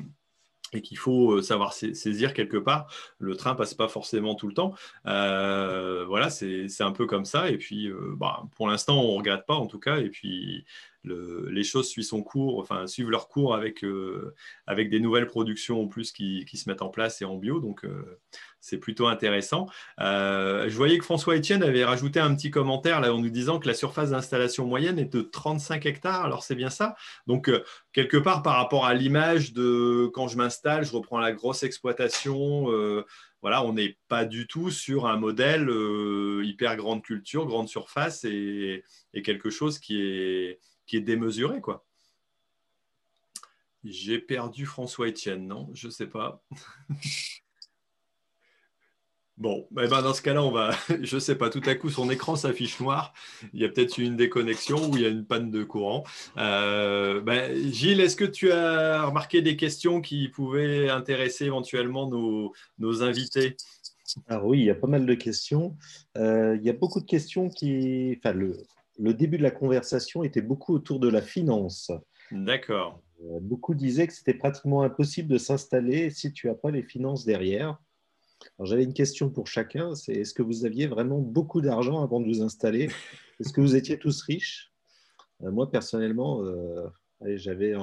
qu'il 0.82 0.98
faut 0.98 1.32
euh, 1.32 1.42
savoir 1.42 1.72
saisir 1.72 2.34
quelque 2.34 2.56
part. 2.56 2.86
Le 3.18 3.34
train 3.36 3.54
passe 3.54 3.74
pas 3.74 3.88
forcément 3.88 4.34
tout 4.34 4.46
le 4.46 4.54
temps. 4.54 4.74
Euh, 5.06 6.04
voilà, 6.06 6.28
c'est 6.28 6.68
un 6.80 6.92
peu 6.92 7.06
comme 7.06 7.24
ça. 7.24 7.50
Et 7.50 7.56
puis, 7.56 7.86
euh, 7.86 8.14
bah, 8.16 8.42
pour 8.56 8.68
l'instant, 8.68 9.00
on 9.00 9.12
ne 9.12 9.18
regrette 9.18 9.46
pas 9.46 9.54
en 9.54 9.66
tout 9.66 9.78
cas. 9.78 9.98
Et 9.98 10.10
puis, 10.10 10.64
les 11.06 11.64
choses 11.64 11.88
suivent 11.88 12.04
son 12.04 12.22
cours, 12.22 12.58
enfin 12.58 12.86
suivent 12.86 13.10
leur 13.10 13.28
cours 13.28 13.54
avec, 13.54 13.84
euh, 13.84 14.34
des 14.68 15.00
nouvelles 15.00 15.26
productions 15.26 15.82
en 15.82 15.88
plus 15.88 16.12
qui, 16.12 16.44
qui, 16.44 16.56
se 16.56 16.68
mettent 16.68 16.82
en 16.82 16.88
place 16.88 17.22
et 17.22 17.24
en 17.24 17.36
bio. 17.36 17.60
Donc 17.60 17.84
euh, 17.84 18.18
c'est 18.60 18.78
plutôt 18.78 19.06
intéressant. 19.06 19.66
Euh, 20.00 20.68
je 20.68 20.76
voyais 20.76 20.98
que 20.98 21.04
François 21.04 21.36
Etienne 21.36 21.62
avait 21.62 21.84
rajouté 21.84 22.20
un 22.20 22.34
petit 22.34 22.50
commentaire 22.50 23.00
là 23.00 23.14
en 23.14 23.18
nous 23.18 23.30
disant 23.30 23.58
que 23.58 23.68
la 23.68 23.74
surface 23.74 24.10
d'installation 24.10 24.66
moyenne 24.66 24.98
est 24.98 25.12
de 25.12 25.22
35 25.22 25.86
hectares. 25.86 26.24
Alors 26.24 26.42
c'est 26.42 26.56
bien 26.56 26.70
ça. 26.70 26.96
Donc 27.26 27.50
quelque 27.92 28.16
part 28.16 28.42
par 28.42 28.56
rapport 28.56 28.86
à 28.86 28.94
l'image 28.94 29.52
de 29.52 30.10
quand 30.12 30.28
je 30.28 30.36
m'installe, 30.36 30.84
je 30.84 30.92
reprends 30.92 31.18
la 31.18 31.32
grosse 31.32 31.62
exploitation 31.62 32.68
voilà, 33.42 33.62
on 33.62 33.74
n'est 33.74 33.96
pas 34.08 34.24
du 34.24 34.48
tout 34.48 34.72
sur 34.72 35.06
un 35.06 35.16
modèle 35.18 35.70
hyper 36.42 36.76
grande 36.76 37.02
culture, 37.02 37.46
grande 37.46 37.68
surface 37.68 38.24
et, 38.24 38.82
quelque 39.24 39.50
chose 39.50 39.78
qui 39.78 40.00
est, 40.02 40.58
qui 40.86 40.96
est 40.96 41.00
démesuré. 41.00 41.60
quoi. 41.60 41.84
J'ai 43.84 44.18
perdu 44.18 44.66
François 44.66 45.08
Etienne, 45.08 45.46
non? 45.46 45.70
Je 45.74 45.88
sais 45.88 46.06
pas. 46.06 46.42
Bon, 49.38 49.68
eh 49.72 49.86
ben 49.86 50.00
dans 50.00 50.14
ce 50.14 50.22
cas-là, 50.22 50.42
on 50.42 50.50
va, 50.50 50.70
je 51.02 51.18
sais 51.18 51.36
pas, 51.36 51.50
tout 51.50 51.60
à 51.66 51.74
coup, 51.74 51.90
son 51.90 52.08
écran 52.08 52.36
s'affiche 52.36 52.80
noir. 52.80 53.12
Il 53.52 53.60
y 53.60 53.66
a 53.66 53.68
peut-être 53.68 53.98
une 53.98 54.16
déconnexion 54.16 54.88
ou 54.88 54.96
il 54.96 55.02
y 55.02 55.04
a 55.04 55.10
une 55.10 55.26
panne 55.26 55.50
de 55.50 55.62
courant. 55.62 56.04
Euh, 56.38 57.20
ben, 57.20 57.54
Gilles, 57.70 58.00
est-ce 58.00 58.16
que 58.16 58.24
tu 58.24 58.50
as 58.50 59.04
remarqué 59.04 59.42
des 59.42 59.56
questions 59.56 60.00
qui 60.00 60.28
pouvaient 60.28 60.88
intéresser 60.88 61.44
éventuellement 61.44 62.08
nos, 62.08 63.02
invités? 63.02 63.56
Alors 64.26 64.46
oui, 64.46 64.60
il 64.60 64.64
y 64.64 64.70
a 64.70 64.74
pas 64.74 64.86
mal 64.86 65.04
de 65.04 65.14
questions. 65.14 65.76
Euh, 66.16 66.56
il 66.58 66.64
y 66.64 66.70
a 66.70 66.72
beaucoup 66.72 67.00
de 67.00 67.06
questions 67.06 67.50
qui... 67.50 68.18
Le, 68.24 68.56
le 68.98 69.14
début 69.14 69.38
de 69.38 69.42
la 69.42 69.50
conversation 69.50 70.22
était 70.22 70.42
beaucoup 70.42 70.74
autour 70.74 71.00
de 71.00 71.08
la 71.08 71.22
finance. 71.22 71.90
D'accord. 72.30 73.02
Euh, 73.22 73.38
beaucoup 73.40 73.74
disaient 73.74 74.06
que 74.06 74.12
c'était 74.12 74.34
pratiquement 74.34 74.82
impossible 74.82 75.28
de 75.28 75.38
s'installer 75.38 76.10
si 76.10 76.32
tu 76.32 76.48
n'as 76.48 76.54
pas 76.54 76.70
les 76.70 76.82
finances 76.82 77.24
derrière. 77.24 77.78
J'avais 78.60 78.84
une 78.84 78.92
question 78.92 79.30
pour 79.30 79.46
chacun, 79.46 79.94
c'est 79.94 80.12
est-ce 80.12 80.34
que 80.34 80.42
vous 80.42 80.64
aviez 80.64 80.86
vraiment 80.86 81.18
beaucoup 81.18 81.60
d'argent 81.60 82.02
avant 82.02 82.20
de 82.20 82.26
vous 82.26 82.42
installer? 82.42 82.88
Est-ce 83.40 83.52
que 83.52 83.60
vous 83.60 83.76
étiez 83.76 83.98
tous 83.98 84.22
riches? 84.22 84.72
Euh, 85.42 85.50
Moi, 85.50 85.70
personnellement, 85.70 86.42
euh, 86.42 86.86
j'avais, 87.36 87.74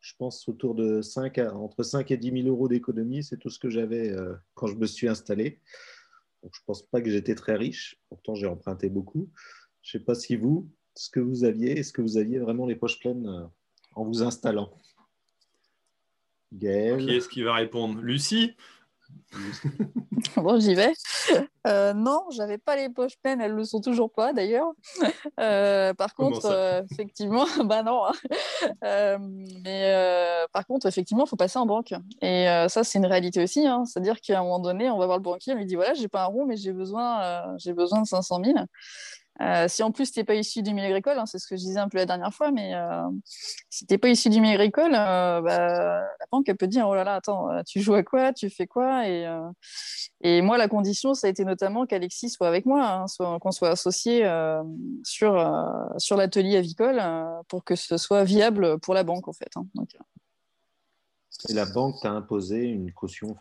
je 0.00 0.14
pense, 0.18 0.48
autour 0.48 0.74
de 0.74 1.00
5 1.00 1.38
entre 1.38 1.82
5 1.82 2.10
et 2.10 2.16
10 2.16 2.42
000 2.42 2.48
euros 2.48 2.66
d'économie. 2.66 3.22
C'est 3.22 3.36
tout 3.36 3.50
ce 3.50 3.58
que 3.58 3.70
j'avais 3.70 4.12
quand 4.54 4.66
je 4.66 4.74
me 4.74 4.86
suis 4.86 5.08
installé. 5.08 5.60
Donc, 6.42 6.52
je 6.54 6.60
ne 6.60 6.64
pense 6.66 6.82
pas 6.82 7.00
que 7.00 7.10
j'étais 7.10 7.34
très 7.34 7.54
riche. 7.54 8.00
Pourtant, 8.08 8.34
j'ai 8.34 8.46
emprunté 8.46 8.88
beaucoup. 8.88 9.28
Je 9.82 9.96
ne 9.96 10.00
sais 10.00 10.04
pas 10.04 10.14
si 10.14 10.36
vous, 10.36 10.68
ce 10.94 11.10
que 11.10 11.20
vous 11.20 11.44
aviez, 11.44 11.78
est-ce 11.78 11.92
que 11.92 12.02
vous 12.02 12.16
aviez 12.16 12.38
vraiment 12.38 12.66
les 12.66 12.76
poches 12.76 12.98
pleines 12.98 13.48
en 13.94 14.04
vous 14.04 14.22
installant? 14.22 14.70
Gaël? 16.52 17.04
Qui 17.04 17.16
est-ce 17.16 17.28
qui 17.28 17.42
va 17.42 17.54
répondre? 17.54 18.00
Lucie? 18.00 18.56
Bon, 20.36 20.60
j'y 20.60 20.74
vais. 20.74 20.92
Euh, 21.66 21.92
non, 21.94 22.24
j'avais 22.30 22.58
pas 22.58 22.76
les 22.76 22.88
poches 22.88 23.16
pleines, 23.22 23.40
elles 23.40 23.52
le 23.52 23.64
sont 23.64 23.80
toujours 23.80 24.12
pas 24.12 24.32
d'ailleurs. 24.32 24.70
Euh, 25.38 25.94
par 25.94 26.14
contre, 26.14 26.46
euh, 26.46 26.82
effectivement, 26.90 27.46
bah 27.64 27.82
non. 27.82 28.04
Hein. 28.06 28.12
Euh, 28.84 29.18
mais 29.64 29.94
par 30.52 30.66
contre, 30.66 30.86
effectivement, 30.86 31.24
il 31.24 31.28
faut 31.28 31.36
passer 31.36 31.58
en 31.58 31.66
banque. 31.66 31.94
Et 32.22 32.46
ça, 32.68 32.84
c'est 32.84 32.98
une 32.98 33.06
réalité 33.06 33.42
aussi. 33.42 33.66
Hein. 33.66 33.84
C'est-à-dire 33.84 34.20
qu'à 34.20 34.40
un 34.40 34.42
moment 34.42 34.58
donné, 34.58 34.90
on 34.90 34.98
va 34.98 35.06
voir 35.06 35.18
le 35.18 35.22
banquier, 35.22 35.54
on 35.54 35.56
lui 35.56 35.66
dit 35.66 35.76
voilà, 35.76 35.94
j'ai 35.94 36.08
pas 36.08 36.24
un 36.24 36.26
rond, 36.26 36.46
mais 36.46 36.56
j'ai 36.56 36.72
besoin, 36.72 37.56
j'ai 37.58 37.72
besoin 37.72 38.02
de 38.02 38.06
500 38.06 38.42
000. 38.44 38.58
Euh, 39.40 39.68
si 39.68 39.82
en 39.82 39.90
plus 39.90 40.12
tu 40.12 40.18
n'es 40.18 40.24
pas 40.24 40.34
issu 40.34 40.62
du 40.62 40.74
milieu 40.74 40.88
agricole, 40.88 41.18
hein, 41.18 41.24
c'est 41.24 41.38
ce 41.38 41.46
que 41.46 41.56
je 41.56 41.62
disais 41.62 41.78
un 41.78 41.88
peu 41.88 41.96
la 41.96 42.06
dernière 42.06 42.32
fois, 42.32 42.50
mais 42.50 42.74
euh, 42.74 43.08
si 43.70 43.86
tu 43.86 43.94
n'es 43.94 43.98
pas 43.98 44.08
issu 44.08 44.28
du 44.28 44.40
milieu 44.40 44.54
agricole, 44.54 44.92
euh, 44.94 45.40
bah, 45.40 46.00
la 46.00 46.26
banque 46.30 46.52
peut 46.58 46.66
dire 46.66 46.86
oh 46.86 46.94
là 46.94 47.04
là, 47.04 47.14
attends, 47.14 47.48
tu 47.64 47.80
joues 47.80 47.94
à 47.94 48.02
quoi, 48.02 48.32
tu 48.32 48.50
fais 48.50 48.66
quoi 48.66 49.08
et, 50.22 50.42
moi, 50.42 50.58
la 50.58 50.68
condition, 50.68 51.14
ça 51.14 51.28
a 51.28 51.30
été 51.30 51.46
notamment 51.46 51.86
qu'Alexis 51.86 52.28
soit 52.28 52.48
avec 52.48 52.66
moi, 52.66 53.06
hein, 53.18 53.38
qu'on 53.40 53.50
soit 53.50 53.70
associé 53.70 54.30
sur, 55.02 55.92
sur 55.96 56.16
l'atelier 56.16 56.58
avicole 56.58 57.02
pour 57.48 57.64
que 57.64 57.74
ce 57.74 57.96
soit 57.96 58.24
viable 58.24 58.78
pour 58.80 58.92
la 58.92 59.02
banque 59.02 59.28
en 59.28 59.32
fait. 59.32 59.48
Hein, 59.56 59.64
et 61.48 61.54
la 61.54 61.64
banque 61.64 61.96
t'a 62.02 62.10
imposé 62.10 62.64
une 62.64 62.92
caution, 62.92 63.34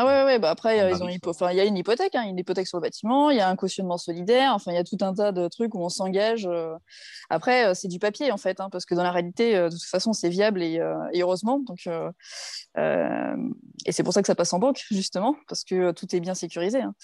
ah 0.00 0.06
ouais, 0.06 0.24
ouais 0.24 0.38
bah 0.38 0.50
après, 0.50 0.92
ils 0.92 1.02
ont 1.02 1.08
il 1.08 1.56
y 1.56 1.60
a 1.60 1.64
une 1.64 1.76
hypothèque, 1.76 2.14
hein, 2.14 2.22
une 2.22 2.38
hypothèque 2.38 2.68
sur 2.68 2.78
le 2.78 2.82
bâtiment, 2.82 3.30
il 3.30 3.36
y 3.38 3.40
a 3.40 3.48
un 3.48 3.56
cautionnement 3.56 3.98
solidaire, 3.98 4.54
enfin, 4.54 4.70
il 4.70 4.76
y 4.76 4.78
a 4.78 4.84
tout 4.84 4.96
un 5.00 5.12
tas 5.12 5.32
de 5.32 5.48
trucs 5.48 5.74
où 5.74 5.82
on 5.82 5.88
s'engage. 5.88 6.46
Euh. 6.46 6.76
Après, 7.30 7.66
euh, 7.66 7.74
c'est 7.74 7.88
du 7.88 7.98
papier, 7.98 8.30
en 8.30 8.36
fait, 8.36 8.60
hein, 8.60 8.68
parce 8.70 8.84
que 8.84 8.94
dans 8.94 9.02
la 9.02 9.10
réalité, 9.10 9.56
euh, 9.56 9.68
de 9.68 9.74
toute 9.74 9.82
façon, 9.82 10.12
c'est 10.12 10.28
viable 10.28 10.62
et, 10.62 10.78
heureusement. 11.16 11.58
Donc, 11.66 11.88
et 13.86 13.92
c'est 13.92 14.04
pour 14.04 14.12
ça 14.12 14.20
que 14.20 14.28
ça 14.28 14.36
passe 14.36 14.52
en 14.52 14.60
banque, 14.60 14.84
justement, 14.92 15.34
parce 15.48 15.64
que 15.64 15.90
tout 15.90 16.14
est 16.14 16.20
bien 16.20 16.34
sécurisé. 16.34 16.80
Hein. 16.80 16.94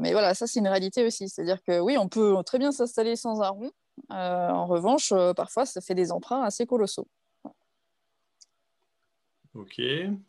mais 0.00 0.10
voilà, 0.10 0.34
ça, 0.34 0.48
c'est 0.48 0.58
une 0.58 0.68
réalité 0.68 1.06
aussi. 1.06 1.28
C'est-à-dire 1.28 1.62
que 1.62 1.78
oui, 1.78 1.96
on 1.98 2.08
peut 2.08 2.36
très 2.44 2.58
bien 2.58 2.72
s'installer 2.72 3.14
sans 3.14 3.42
un 3.42 3.50
rond. 3.50 3.70
en 4.08 4.66
revanche, 4.66 5.12
parfois, 5.36 5.66
ça 5.66 5.80
fait 5.80 5.94
des 5.94 6.10
emprunts 6.10 6.42
assez 6.42 6.66
colossaux. 6.66 7.06
Ok. 9.54 9.80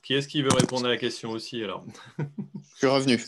Qui 0.01 0.13
est-ce 0.13 0.27
qui 0.27 0.41
veut 0.41 0.53
répondre 0.53 0.85
à 0.85 0.89
la 0.89 0.97
question 0.97 1.31
aussi 1.31 1.63
alors 1.63 1.85
Je 2.17 2.77
suis 2.77 2.87
revenu. 2.87 3.19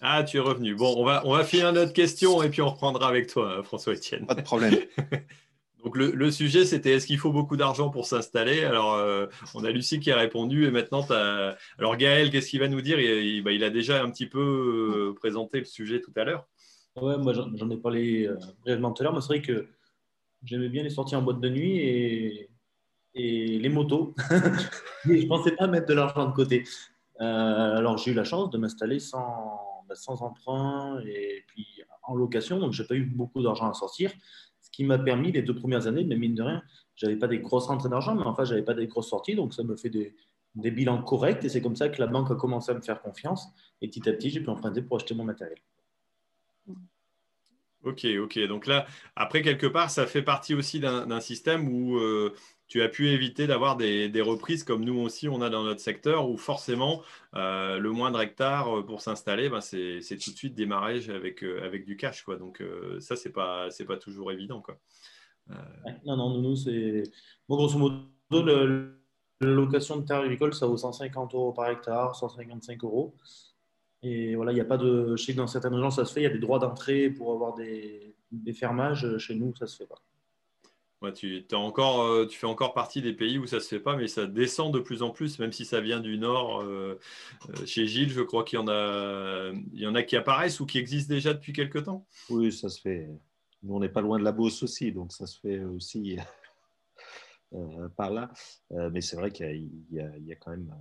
Ah, 0.00 0.24
tu 0.24 0.36
es 0.36 0.40
revenu. 0.40 0.74
Bon, 0.74 0.94
on 0.98 1.04
va, 1.04 1.22
on 1.24 1.32
va 1.32 1.44
finir 1.44 1.72
notre 1.72 1.92
question 1.92 2.42
et 2.42 2.50
puis 2.50 2.60
on 2.60 2.68
reprendra 2.68 3.08
avec 3.08 3.28
toi, 3.28 3.62
François-Etienne. 3.62 4.26
Pas 4.26 4.34
de 4.34 4.42
problème. 4.42 4.74
Donc 5.84 5.96
le, 5.96 6.30
sujet, 6.32 6.64
c'était 6.64 6.94
est-ce 6.94 7.06
qu'il 7.06 7.18
faut 7.18 7.30
beaucoup 7.30 7.56
d'argent 7.56 7.90
pour 7.90 8.06
s'installer? 8.06 8.64
Alors, 8.64 8.94
euh, 8.94 9.26
on 9.54 9.62
a 9.62 9.70
Lucie 9.70 10.00
qui 10.00 10.10
a 10.10 10.16
répondu 10.16 10.66
et 10.66 10.72
maintenant, 10.72 11.04
tu 11.04 11.12
as... 11.12 11.56
Alors 11.78 11.96
Gaël, 11.96 12.32
qu'est-ce 12.32 12.50
qu'il 12.50 12.58
va 12.58 12.66
nous 12.66 12.80
dire? 12.80 12.98
Il, 12.98 13.44
bah, 13.44 13.52
il, 13.52 13.62
a 13.62 13.70
déjà 13.70 14.02
un 14.02 14.10
petit 14.10 14.26
peu 14.26 14.40
euh, 14.40 15.14
présenté 15.14 15.60
le 15.60 15.64
sujet 15.64 16.00
tout 16.00 16.12
à 16.16 16.24
l'heure. 16.24 16.48
Ouais, 17.00 17.16
moi 17.18 17.32
j'en 17.34 17.70
ai 17.70 17.76
parlé 17.76 18.26
euh, 18.26 18.36
brièvement 18.62 18.90
tout 18.90 19.02
à 19.02 19.04
l'heure, 19.04 19.14
mais 19.14 19.20
c'est 19.20 19.28
vrai 19.28 19.42
que 19.42 19.68
j'aimais 20.42 20.68
bien 20.68 20.82
les 20.82 20.90
sorties 20.90 21.14
en 21.14 21.22
boîte 21.22 21.40
de 21.40 21.50
nuit 21.50 21.78
et 21.78 22.50
les 23.16 23.68
motos. 23.68 24.14
je 25.04 25.12
ne 25.12 25.26
pensais 25.26 25.52
pas 25.52 25.66
mettre 25.66 25.86
de 25.86 25.94
l'argent 25.94 26.26
de 26.26 26.34
côté. 26.34 26.64
Euh, 27.20 27.76
alors, 27.76 27.98
j'ai 27.98 28.10
eu 28.10 28.14
la 28.14 28.24
chance 28.24 28.50
de 28.50 28.58
m'installer 28.58 28.98
sans, 29.00 29.84
bah, 29.88 29.94
sans 29.94 30.22
emprunt 30.22 31.00
et 31.06 31.44
puis 31.48 31.66
en 32.02 32.14
location, 32.14 32.58
donc 32.58 32.72
je 32.72 32.82
n'ai 32.82 32.88
pas 32.88 32.94
eu 32.94 33.04
beaucoup 33.04 33.42
d'argent 33.42 33.70
à 33.70 33.74
sortir, 33.74 34.12
ce 34.60 34.70
qui 34.70 34.84
m'a 34.84 34.98
permis 34.98 35.32
les 35.32 35.42
deux 35.42 35.54
premières 35.54 35.86
années, 35.86 36.04
mais 36.04 36.16
mine 36.16 36.34
de 36.34 36.42
rien, 36.42 36.62
je 36.94 37.06
n'avais 37.06 37.18
pas 37.18 37.26
des 37.26 37.38
grosses 37.38 37.66
rentrées 37.66 37.88
d'argent, 37.88 38.14
mais 38.14 38.24
enfin, 38.24 38.44
je 38.44 38.50
n'avais 38.50 38.64
pas 38.64 38.74
des 38.74 38.86
grosses 38.86 39.10
sorties, 39.10 39.34
donc 39.34 39.54
ça 39.54 39.62
me 39.64 39.76
fait 39.76 39.90
des, 39.90 40.14
des 40.54 40.70
bilans 40.70 41.02
corrects 41.02 41.44
et 41.44 41.48
c'est 41.48 41.60
comme 41.60 41.76
ça 41.76 41.88
que 41.88 42.00
la 42.00 42.06
banque 42.06 42.30
a 42.30 42.34
commencé 42.34 42.70
à 42.70 42.74
me 42.74 42.80
faire 42.80 43.00
confiance 43.00 43.48
et 43.80 43.88
petit 43.88 44.08
à 44.08 44.12
petit, 44.12 44.30
j'ai 44.30 44.40
pu 44.40 44.48
emprunter 44.48 44.82
pour 44.82 44.96
acheter 44.96 45.14
mon 45.14 45.24
matériel. 45.24 45.58
Ok, 47.84 48.04
ok. 48.04 48.38
Donc 48.48 48.66
là, 48.66 48.86
après, 49.14 49.42
quelque 49.42 49.66
part, 49.68 49.90
ça 49.90 50.06
fait 50.06 50.22
partie 50.22 50.54
aussi 50.54 50.80
d'un 50.80 51.20
système 51.20 51.68
où 51.68 51.98
euh, 51.98 52.34
tu 52.68 52.82
as 52.82 52.88
pu 52.88 53.08
éviter 53.08 53.46
d'avoir 53.46 53.76
des, 53.76 54.10
reprises 54.20 54.64
comme 54.64 54.84
nous 54.84 54.98
aussi 54.98 55.28
on 55.28 55.40
a 55.40 55.50
dans 55.50 55.62
notre 55.62 55.80
secteur 55.80 56.28
où 56.28 56.36
forcément 56.36 57.02
euh, 57.34 57.78
le 57.78 57.90
moindre 57.92 58.20
hectare 58.20 58.78
euh, 58.78 58.82
pour 58.84 59.02
s'installer, 59.02 59.48
ben, 59.48 59.60
c'est 59.60 60.00
tout 60.00 60.30
de 60.30 60.36
suite 60.36 60.54
démarrage 60.54 61.08
avec, 61.10 61.44
euh, 61.44 61.64
avec 61.64 61.84
du 61.84 61.96
cash. 61.96 62.22
Quoi. 62.22 62.36
Donc 62.36 62.62
ça, 63.00 63.16
ce 63.16 63.28
n'est 63.28 63.32
pas, 63.32 63.68
pas 63.86 63.96
toujours 63.96 64.32
évident. 64.32 64.60
Quoi. 64.60 64.78
non, 66.04 66.16
non, 66.16 66.40
nous, 66.40 66.56
c'est. 66.56 67.04
Bon, 67.48 67.56
grosso 67.56 67.78
modo, 67.78 68.44
la 69.40 69.48
location 69.48 69.98
de 69.98 70.06
terre 70.06 70.20
agricole, 70.20 70.54
ça 70.54 70.66
vaut 70.66 70.76
150 70.76 71.34
euros 71.34 71.52
par 71.52 71.68
hectare, 71.70 72.16
155 72.16 72.82
euros. 72.84 73.14
Et 74.02 74.34
voilà, 74.34 74.52
il 74.52 74.56
n'y 74.56 74.60
a 74.60 74.64
pas 74.64 74.78
de. 74.78 75.14
Je 75.16 75.22
sais 75.22 75.32
que 75.32 75.38
dans 75.38 75.46
certaines 75.46 75.74
régions, 75.74 75.90
ça 75.90 76.04
se 76.04 76.12
fait. 76.12 76.20
Il 76.20 76.24
y 76.24 76.26
a 76.26 76.30
des 76.30 76.38
droits 76.38 76.58
d'entrée 76.58 77.10
pour 77.10 77.32
avoir 77.32 77.54
des, 77.54 78.16
des 78.32 78.52
fermages. 78.52 79.18
Chez 79.18 79.34
nous, 79.36 79.54
ça 79.54 79.66
se 79.66 79.76
fait 79.76 79.86
pas 79.86 80.02
tu, 81.14 81.46
encore, 81.52 82.02
euh, 82.02 82.26
tu 82.26 82.38
fais 82.38 82.46
encore 82.46 82.74
partie 82.74 83.02
des 83.02 83.12
pays 83.12 83.38
où 83.38 83.46
ça 83.46 83.56
ne 83.56 83.60
se 83.60 83.68
fait 83.68 83.80
pas, 83.80 83.96
mais 83.96 84.08
ça 84.08 84.26
descend 84.26 84.72
de 84.72 84.80
plus 84.80 85.02
en 85.02 85.10
plus, 85.10 85.38
même 85.38 85.52
si 85.52 85.64
ça 85.64 85.80
vient 85.80 86.00
du 86.00 86.18
nord. 86.18 86.62
Euh, 86.62 86.98
euh, 87.50 87.66
chez 87.66 87.86
Gilles, 87.86 88.10
je 88.10 88.22
crois 88.22 88.44
qu'il 88.44 88.58
y, 88.58 88.62
en 88.62 88.68
a, 88.68 89.52
y 89.72 89.86
en 89.86 89.94
a 89.94 90.02
qui 90.02 90.16
apparaissent 90.16 90.60
ou 90.60 90.66
qui 90.66 90.78
existent 90.78 91.12
déjà 91.12 91.34
depuis 91.34 91.52
quelque 91.52 91.78
temps. 91.78 92.06
Oui, 92.30 92.50
ça 92.50 92.68
se 92.68 92.80
fait. 92.80 93.08
Nous, 93.62 93.74
on 93.74 93.80
n'est 93.80 93.88
pas 93.88 94.00
loin 94.00 94.18
de 94.18 94.24
la 94.24 94.32
Beauce 94.32 94.62
aussi, 94.62 94.92
donc 94.92 95.12
ça 95.12 95.26
se 95.26 95.38
fait 95.38 95.62
aussi 95.64 96.16
par 97.96 98.10
là. 98.10 98.30
mais 98.70 99.00
c'est 99.00 99.16
vrai 99.16 99.30
qu'il 99.30 99.70
y, 99.90 100.00
a 100.00 100.36
quand 100.36 100.50
même. 100.50 100.74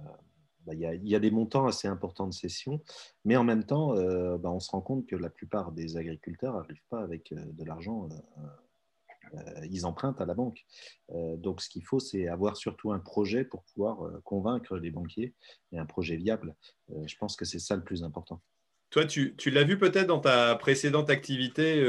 Bah, 0.66 0.74
il, 0.74 1.07
y 1.07 1.16
a, 1.16 1.20
des 1.20 1.32
montants 1.32 1.68
assez 1.68 1.88
importants 1.88 2.28
de 2.28 2.34
cession, 2.34 2.82
mais 3.24 3.36
en 3.38 3.43
même 3.43 3.66
temps, 3.66 3.93
bah, 4.38 4.49
on 4.51 4.59
se 4.59 4.72
rend 4.72 4.82
compte 4.82 5.05
que 5.05 5.16
la 5.16 5.30
plupart 5.30 5.72
des 5.72 5.97
agriculteurs 5.97 6.55
n'arrivent 6.55 6.88
pas 6.89 7.01
avec 7.01 7.34
de 7.34 7.63
l'argent 7.63 8.09
ils 9.69 9.86
empruntent 9.86 10.21
à 10.21 10.26
la 10.26 10.34
banque. 10.34 10.65
Euh, 11.11 11.36
donc, 11.38 11.61
ce 11.61 11.69
qu'il 11.69 11.84
faut, 11.84 11.99
c'est 11.99 12.28
avoir 12.28 12.57
surtout 12.57 12.91
un 12.91 12.99
projet 12.99 13.43
pour 13.43 13.63
pouvoir 13.63 14.05
euh, 14.05 14.21
convaincre 14.23 14.78
les 14.78 14.91
banquiers 14.91 15.34
et 15.71 15.78
un 15.78 15.86
projet 15.86 16.15
viable. 16.15 16.55
je 17.05 17.15
pense 17.17 17.36
que 17.36 17.45
c'est 17.45 17.59
ça 17.59 17.76
le 17.76 17.84
plus 17.84 18.03
important. 18.03 18.41
Toi, 18.91 19.03
tu, 19.05 19.36
l'as 19.47 19.63
vu 19.63 19.78
peut-être 19.78 20.07
dans 20.07 20.21
ta 20.21 20.55
précédente 20.55 21.09
activité 21.09 21.84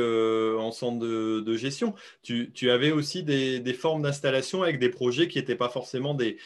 en 0.58 0.72
centre 0.72 0.98
de, 0.98 1.56
gestion. 1.56 1.94
Tu, 2.22 2.70
avais 2.70 2.90
aussi 2.90 3.22
des, 3.22 3.72
formes 3.74 4.02
d'installation 4.02 4.64
avec 4.64 4.80
des 4.80 4.88
projets 4.88 5.28
qui 5.28 5.38
n'étaient 5.38 5.56
pas 5.56 5.68
forcément 5.68 6.14
des, 6.14 6.38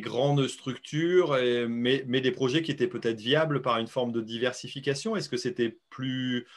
grandes 0.00 0.48
structures, 0.48 1.38
mais, 1.68 2.02
des 2.02 2.32
projets 2.32 2.62
qui 2.62 2.72
étaient 2.72 2.88
peut-être 2.88 3.20
viables 3.20 3.62
par 3.62 3.78
une 3.78 3.86
forme 3.86 4.10
de 4.10 4.20
diversification. 4.20 5.14
Est-ce 5.14 5.28
que 5.28 5.36
c'était 5.36 5.78
plus, 5.88 6.48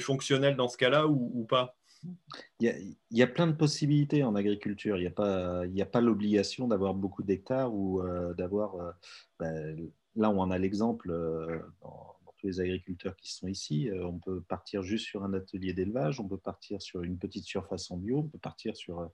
fonctionnel 0.00 0.54
dans 0.56 0.68
ce 0.68 0.76
cas-là 0.76 1.06
ou 1.06 1.46
pas? 1.48 1.74
Il 2.60 2.96
y, 3.10 3.22
a, 3.22 3.26
plein 3.26 3.46
de 3.46 3.52
possibilités 3.52 4.24
en 4.24 4.34
agriculture. 4.34 4.96
Il 4.96 5.00
n'y 5.00 5.82
a 5.82 5.86
pas, 5.86 6.00
l'obligation 6.00 6.68
d'avoir 6.68 6.94
beaucoup 6.94 7.22
d'hectares 7.22 7.74
ou 7.74 8.00
euh, 8.00 8.34
d'avoir. 8.34 8.76
Euh, 8.76 8.90
bah, 9.38 9.50
là, 10.16 10.30
on 10.30 10.50
a 10.50 10.58
l'exemple 10.58 11.08
dans, 11.82 12.16
tous 12.38 12.46
les 12.48 12.60
agriculteurs 12.60 13.16
qui 13.16 13.32
sont 13.32 13.48
ici. 13.48 13.88
on 14.02 14.18
peut 14.18 14.42
partir 14.42 14.82
juste 14.82 15.06
sur 15.06 15.24
un 15.24 15.32
atelier 15.32 15.72
d'élevage, 15.72 16.20
on 16.20 16.28
peut 16.28 16.36
partir 16.36 16.82
sur 16.82 17.02
une 17.02 17.18
petite 17.18 17.44
surface 17.44 17.90
en 17.90 17.96
bio, 17.96 18.18
on 18.18 18.28
peut 18.28 18.38
partir 18.38 18.76
sur 18.76 19.10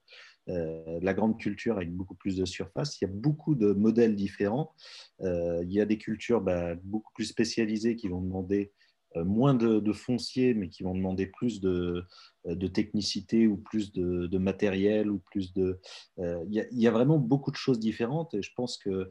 la 0.47 1.13
grande 1.13 1.39
culture 1.39 1.77
avec 1.77 1.93
beaucoup 1.93 2.15
plus 2.15 2.35
de 2.35 2.43
surface. 2.43 2.99
Il 2.99 3.05
y 3.05 3.07
a 3.07 3.11
beaucoup 3.13 3.55
de 3.55 3.71
modèles 3.71 4.17
différents. 4.17 4.73
il 5.21 5.71
y 5.71 5.79
a 5.79 5.85
des 5.85 5.97
cultures 5.97 6.41
bah, 6.41 6.75
beaucoup 6.83 7.13
plus 7.13 7.25
spécialisées 7.25 7.95
qui 7.95 8.09
vont 8.09 8.21
demander 8.21 8.73
euh, 9.15 9.23
moins 9.23 9.53
de, 9.53 9.93
foncier, 9.93 10.53
mais 10.53 10.69
qui 10.69 10.83
vont 10.83 10.95
demander 10.95 11.27
plus 11.27 11.61
de, 11.61 12.03
euh, 12.47 12.67
technicité 12.67 13.47
ou 13.47 13.57
plus 13.57 13.93
de, 13.93 14.37
matériel 14.37 15.09
ou 15.09 15.19
plus 15.19 15.53
de. 15.53 15.79
Euh, 16.19 16.43
il 16.49 16.65
y, 16.71 16.87
a 16.87 16.91
vraiment 16.91 17.17
beaucoup 17.17 17.51
de 17.51 17.55
choses 17.55 17.79
différentes 17.79 18.33
et 18.33 18.41
je 18.41 18.51
pense 18.55 18.77
que 18.77 19.09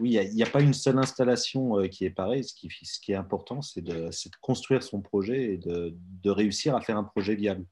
oui, 0.00 0.18
il 0.20 0.34
n'y 0.34 0.42
a, 0.42 0.50
pas 0.50 0.60
une 0.60 0.74
seule 0.74 0.98
installation 0.98 1.88
qui 1.88 2.04
est 2.04 2.10
pareille. 2.10 2.44
Ce 2.44 2.54
qui, 2.54 2.68
ce 2.68 3.00
qui 3.00 3.12
est 3.12 3.16
important, 3.16 3.62
c'est 3.62 3.80
de, 3.80 4.10
construire 4.40 4.82
son 4.82 5.00
projet 5.00 5.54
et 5.54 5.56
de, 5.56 6.30
réussir 6.30 6.76
à 6.76 6.80
faire 6.80 6.96
un 6.96 7.04
projet 7.04 7.34
viable. 7.34 7.64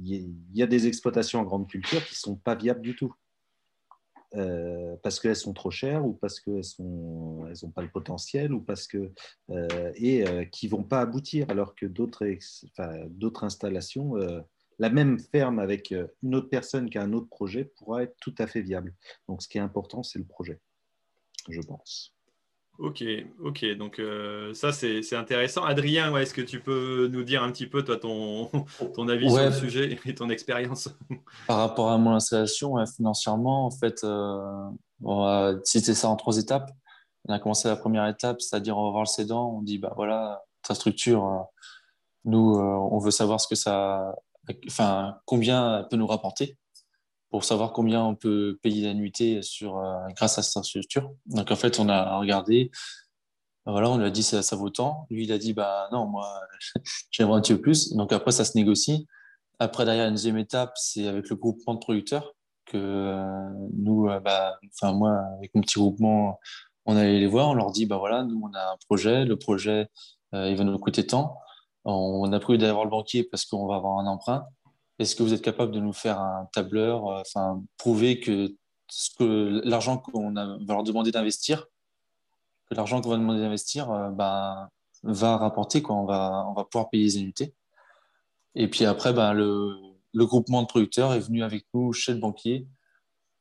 Il 0.00 0.34
y, 0.54 0.62
a 0.62 0.66
des 0.66 0.86
exploitations 0.86 1.40
en 1.40 1.44
grande 1.44 1.68
culture 1.68 2.04
qui 2.04 2.14
ne 2.14 2.18
sont 2.18 2.36
pas 2.36 2.54
viables 2.54 2.80
du 2.80 2.96
tout. 2.96 3.12
Euh, 4.34 4.96
parce 5.02 5.20
qu'elles 5.20 5.36
sont 5.36 5.54
trop 5.54 5.70
chères 5.70 6.04
ou 6.04 6.12
parce 6.12 6.38
qu'elles 6.38 6.60
n'ont 6.80 7.46
elles 7.46 7.72
pas 7.72 7.80
le 7.80 7.88
potentiel 7.88 8.52
ou 8.52 8.60
parce 8.60 8.86
que 8.86 9.10
euh, 9.48 9.90
et 9.94 10.28
euh, 10.28 10.44
qui 10.44 10.68
vont 10.68 10.82
pas 10.82 11.00
aboutir 11.00 11.46
alors 11.48 11.74
que 11.74 11.86
d'autres 11.86 12.26
d'autres 13.08 13.44
installations 13.44 14.16
la 14.78 14.90
même 14.90 15.18
ferme 15.18 15.58
avec 15.58 15.94
une 16.22 16.34
autre 16.34 16.50
personne 16.50 16.90
qui 16.90 16.98
a 16.98 17.02
un 17.02 17.14
autre 17.14 17.30
projet 17.30 17.64
pourra 17.64 18.02
être 18.02 18.16
tout 18.20 18.34
à 18.36 18.46
fait 18.46 18.60
viable. 18.60 18.94
Donc 19.28 19.40
ce 19.40 19.48
qui 19.48 19.56
est 19.56 19.62
important 19.62 20.02
c'est 20.02 20.18
le 20.18 20.26
projet 20.26 20.60
je 21.48 21.62
pense 21.62 22.14
Ok, 22.78 23.02
ok, 23.42 23.76
donc 23.76 23.98
euh, 23.98 24.54
ça 24.54 24.70
c'est 24.70 25.16
intéressant. 25.16 25.64
Adrien, 25.64 26.16
est-ce 26.16 26.32
que 26.32 26.40
tu 26.40 26.60
peux 26.60 27.08
nous 27.08 27.24
dire 27.24 27.42
un 27.42 27.50
petit 27.50 27.66
peu 27.66 27.82
toi 27.82 27.96
ton, 27.96 28.48
ton 28.94 29.08
avis 29.08 29.28
sur 29.28 29.42
le 29.42 29.50
sujet 29.50 29.98
et 30.04 30.14
ton 30.14 30.30
expérience? 30.30 30.88
Par 31.48 31.56
rapport 31.56 31.90
à 31.90 31.98
mon 31.98 32.14
installation, 32.14 32.76
financièrement, 32.86 33.66
en 33.66 33.72
fait, 33.72 34.04
euh, 34.04 34.68
on 35.02 35.24
va 35.24 35.54
citer 35.64 35.92
ça 35.92 36.08
en 36.08 36.14
trois 36.14 36.38
étapes. 36.38 36.70
On 37.26 37.34
a 37.34 37.40
commencé 37.40 37.66
la 37.66 37.74
première 37.74 38.06
étape, 38.06 38.40
c'est-à-dire 38.40 38.78
on 38.78 38.84
va 38.84 38.90
voir 38.90 39.02
le 39.02 39.08
cédant, 39.08 39.50
on 39.50 39.62
dit 39.62 39.78
bah 39.78 39.92
voilà, 39.96 40.44
ta 40.62 40.76
structure, 40.76 41.24
euh, 41.24 41.42
nous 42.26 42.58
on 42.58 42.98
veut 42.98 43.10
savoir 43.10 43.40
ce 43.40 43.48
que 43.48 43.56
ça, 43.56 44.14
enfin 44.68 45.16
combien 45.24 45.80
elle 45.80 45.88
peut 45.88 45.96
nous 45.96 46.06
rapporter 46.06 46.56
pour 47.30 47.44
savoir 47.44 47.72
combien 47.72 48.02
on 48.04 48.14
peut 48.14 48.58
payer 48.62 48.86
l'annuité 48.86 49.42
sur, 49.42 49.78
euh, 49.78 49.98
grâce 50.16 50.38
à 50.38 50.42
cette 50.42 50.64
structure. 50.64 51.10
Donc 51.26 51.50
en 51.50 51.56
fait, 51.56 51.78
on 51.78 51.88
a 51.88 52.18
regardé, 52.18 52.70
voilà, 53.66 53.90
on 53.90 53.98
lui 53.98 54.06
a 54.06 54.10
dit 54.10 54.22
ça, 54.22 54.42
ça 54.42 54.56
vaut 54.56 54.70
tant. 54.70 55.06
Lui, 55.10 55.24
il 55.24 55.32
a 55.32 55.38
dit 55.38 55.52
bah 55.52 55.88
non, 55.92 56.06
moi 56.06 56.40
j'aimerais 57.10 57.38
un 57.38 57.40
petit 57.40 57.54
peu 57.54 57.60
plus. 57.60 57.92
Donc 57.94 58.12
après, 58.12 58.32
ça 58.32 58.44
se 58.44 58.56
négocie. 58.56 59.06
Après, 59.58 59.84
derrière, 59.84 60.06
une 60.06 60.14
deuxième 60.14 60.38
étape, 60.38 60.72
c'est 60.76 61.06
avec 61.06 61.28
le 61.28 61.36
groupement 61.36 61.74
de 61.74 61.80
producteurs 61.80 62.34
que 62.66 62.76
euh, 62.78 63.48
nous, 63.74 64.08
euh, 64.08 64.20
bah, 64.20 64.58
enfin 64.72 64.92
moi, 64.92 65.18
avec 65.38 65.54
mon 65.54 65.60
petit 65.62 65.78
groupement, 65.78 66.38
on 66.86 66.96
allait 66.96 67.18
les 67.20 67.26
voir, 67.26 67.48
on 67.48 67.54
leur 67.54 67.70
dit 67.72 67.86
bah 67.86 67.98
voilà, 67.98 68.24
nous 68.24 68.40
on 68.42 68.54
a 68.54 68.72
un 68.72 68.76
projet, 68.88 69.24
le 69.24 69.36
projet 69.36 69.88
il 70.32 70.56
va 70.56 70.64
nous 70.64 70.78
coûter 70.78 71.06
tant. 71.06 71.38
On 71.84 72.30
a 72.32 72.40
prévu 72.40 72.58
d'aller 72.58 72.72
voir 72.72 72.84
le 72.84 72.90
banquier 72.90 73.24
parce 73.24 73.46
qu'on 73.46 73.66
va 73.66 73.76
avoir 73.76 73.98
un 73.98 74.06
emprunt. 74.06 74.46
Est-ce 74.98 75.14
que 75.14 75.22
vous 75.22 75.32
êtes 75.32 75.42
capable 75.42 75.72
de 75.72 75.80
nous 75.80 75.92
faire 75.92 76.20
un 76.20 76.48
tableur, 76.52 77.06
euh, 77.06 77.20
enfin, 77.20 77.62
prouver 77.76 78.20
que, 78.20 78.54
l'argent 79.64 79.98
qu'on 79.98 80.32
va 80.32 80.56
leur 80.66 80.82
demander 80.82 81.12
d'investir, 81.12 81.66
que 82.68 82.74
l'argent 82.74 83.00
qu'on 83.00 83.10
va 83.10 83.16
demander 83.16 83.40
d'investir 83.40 83.90
euh, 83.90 84.10
ben, 84.10 84.68
va 85.02 85.36
rapporter, 85.36 85.82
quoi. 85.82 85.96
On, 85.96 86.04
va, 86.04 86.46
on 86.48 86.54
va 86.54 86.64
pouvoir 86.64 86.90
payer 86.90 87.04
les 87.04 87.18
unités. 87.18 87.54
Et 88.54 88.68
puis 88.68 88.84
après, 88.84 89.12
le, 89.34 89.76
le, 90.12 90.26
groupement 90.26 90.62
de 90.62 90.66
producteurs 90.66 91.12
est 91.12 91.20
venu 91.20 91.44
avec 91.44 91.66
nous 91.74 91.92
chez 91.92 92.12
le 92.12 92.18
banquier. 92.18 92.66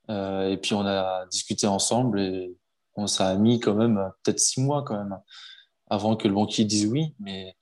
Euh, 0.10 0.50
et 0.50 0.58
puis 0.58 0.74
on 0.74 0.86
a 0.86 1.26
discuté 1.28 1.68
ensemble 1.68 2.20
et 2.20 2.56
on 2.96 3.08
s'est 3.08 3.38
mis 3.38 3.60
quand 3.60 3.74
même 3.74 4.12
peut-être 4.24 4.40
six 4.40 4.62
mois 4.62 4.84
quand 4.84 4.96
même 4.96 5.20
avant 5.90 6.16
que 6.16 6.28
le 6.28 6.34
banquier 6.34 6.66
dise 6.66 6.86
oui. 6.86 7.16
Mais 7.20 7.56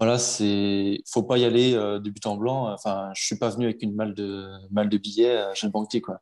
voilà, 0.00 0.18
c'est 0.18 1.02
faut 1.06 1.22
pas 1.22 1.36
y 1.38 1.44
aller 1.44 1.74
euh, 1.74 2.00
de 2.00 2.08
but 2.10 2.24
en 2.26 2.36
blanc. 2.36 2.72
Enfin, 2.72 3.10
je 3.14 3.22
suis 3.22 3.36
pas 3.38 3.50
venu 3.50 3.66
avec 3.66 3.82
une 3.82 3.94
malle 3.94 4.14
de 4.14 4.48
malle 4.70 4.88
de 4.88 4.98
billets 4.98 5.36
euh, 5.36 5.54
chez 5.54 5.66
le 5.66 5.72
banquier 5.72 6.00
quoi. 6.00 6.20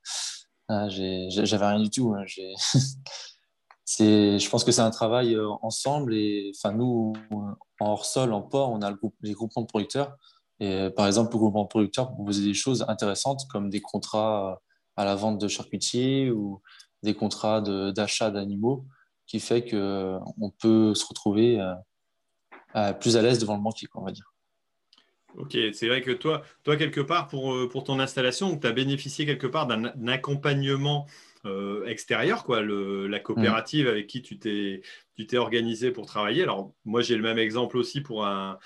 Ah, 0.69 0.89
j'avais 0.89 1.67
rien 1.67 1.81
du 1.81 1.89
tout. 1.89 2.13
Hein. 2.15 2.25
c'est, 3.85 4.39
je 4.39 4.51
pense 4.51 4.65
que 4.65 4.73
c'est 4.73 4.83
un 4.83 4.91
travail 4.91 5.35
euh, 5.35 5.49
ensemble 5.63 6.15
et 6.15 6.53
enfin 6.57 6.75
nous 6.75 7.15
en 7.31 7.57
hors 7.81 8.05
sol, 8.05 8.33
en 8.33 8.43
port, 8.43 8.71
on 8.73 8.83
a 8.83 8.93
les 9.23 9.33
groupements 9.33 9.63
de 9.63 9.69
producteurs 9.69 10.17
et 10.61 10.91
par 10.91 11.07
exemple 11.07 11.33
le 11.35 11.39
groupement 11.39 11.63
de 11.63 11.69
producteurs 11.69 12.13
propose 12.13 12.43
des 12.43 12.55
choses 12.55 12.85
intéressantes 12.89 13.43
comme 13.49 13.71
des 13.71 13.81
contrats 13.81 14.61
à 14.97 15.05
la 15.05 15.15
vente 15.15 15.39
de 15.41 15.47
charcutiers 15.47 16.33
ou 16.33 16.61
des 17.05 17.15
contrats 17.15 17.61
d'achat 17.61 18.33
d'animaux 18.33 18.87
qui 19.29 19.41
fait 19.41 19.65
que 19.65 20.19
on 20.41 20.51
peut 20.51 20.95
se 20.95 21.07
retrouver 21.07 21.61
euh, 21.61 21.75
plus 23.01 23.17
à 23.17 23.23
l'aise 23.23 23.39
devant 23.39 23.57
le 23.57 23.63
banquier, 23.63 23.89
on 23.95 24.05
va 24.05 24.13
dire. 24.13 24.33
Ok, 25.37 25.57
c'est 25.73 25.89
vrai 25.89 26.01
que 26.01 26.11
toi, 26.11 26.43
toi 26.65 26.77
quelque 26.77 27.01
part, 27.01 27.29
pour, 27.29 27.55
euh, 27.55 27.69
pour 27.69 27.85
ton 27.85 28.01
installation, 28.01 28.57
tu 28.59 28.67
as 28.67 28.73
bénéficié 28.73 29.27
quelque 29.27 29.47
part 29.47 29.67
d'un 29.67 30.09
accompagnement 30.09 31.07
euh, 31.45 31.87
extérieur, 31.87 32.45
quoi, 32.45 32.61
le, 32.61 33.07
la 33.07 33.21
coopérative 33.21 33.87
mm. 33.87 33.91
avec 33.91 34.07
qui 34.07 34.23
tu 34.23 34.39
t'es 34.39 35.37
organisé 35.37 35.91
pour 35.91 36.07
travailler. 36.07 36.43
Alors, 36.43 36.73
moi, 36.85 37.03
j'ai 37.03 37.15
le 37.15 37.23
même 37.23 37.39
exemple 37.39 37.77
aussi 37.77 38.01
pour, 38.01 38.27
un, 38.27 38.59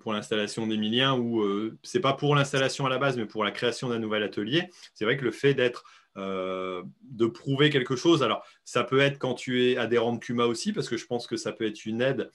pour 0.00 0.12
l'installation 0.12 0.66
d'Emilien, 0.66 1.16
où 1.16 1.44
ce 1.44 1.76
c'est 1.84 2.00
pas 2.00 2.14
pour 2.14 2.34
l'installation 2.34 2.86
à 2.86 2.88
la 2.88 2.98
base, 2.98 3.16
mais 3.16 3.26
pour 3.26 3.44
la 3.44 3.52
création 3.52 3.90
d'un 3.90 3.98
nouvel 4.00 4.22
atelier. 4.22 4.68
C'est 4.94 5.04
vrai 5.04 5.16
que 5.16 5.24
le 5.24 5.30
fait 5.30 5.54
d'être 5.54 5.84
de 6.16 7.26
prouver 7.26 7.70
quelque 7.70 7.94
chose. 7.94 8.24
Alors, 8.24 8.44
ça 8.64 8.82
peut 8.82 8.98
être 8.98 9.18
quand 9.18 9.34
tu 9.34 9.70
es 9.70 9.76
adhérent 9.76 10.14
de 10.14 10.18
Cuma 10.18 10.46
aussi, 10.46 10.72
parce 10.72 10.88
que 10.88 10.96
je 10.96 11.06
pense 11.06 11.28
que 11.28 11.36
ça 11.36 11.52
peut 11.52 11.64
être 11.64 11.86
une 11.86 12.02
aide 12.02 12.22
euh, 12.22 12.26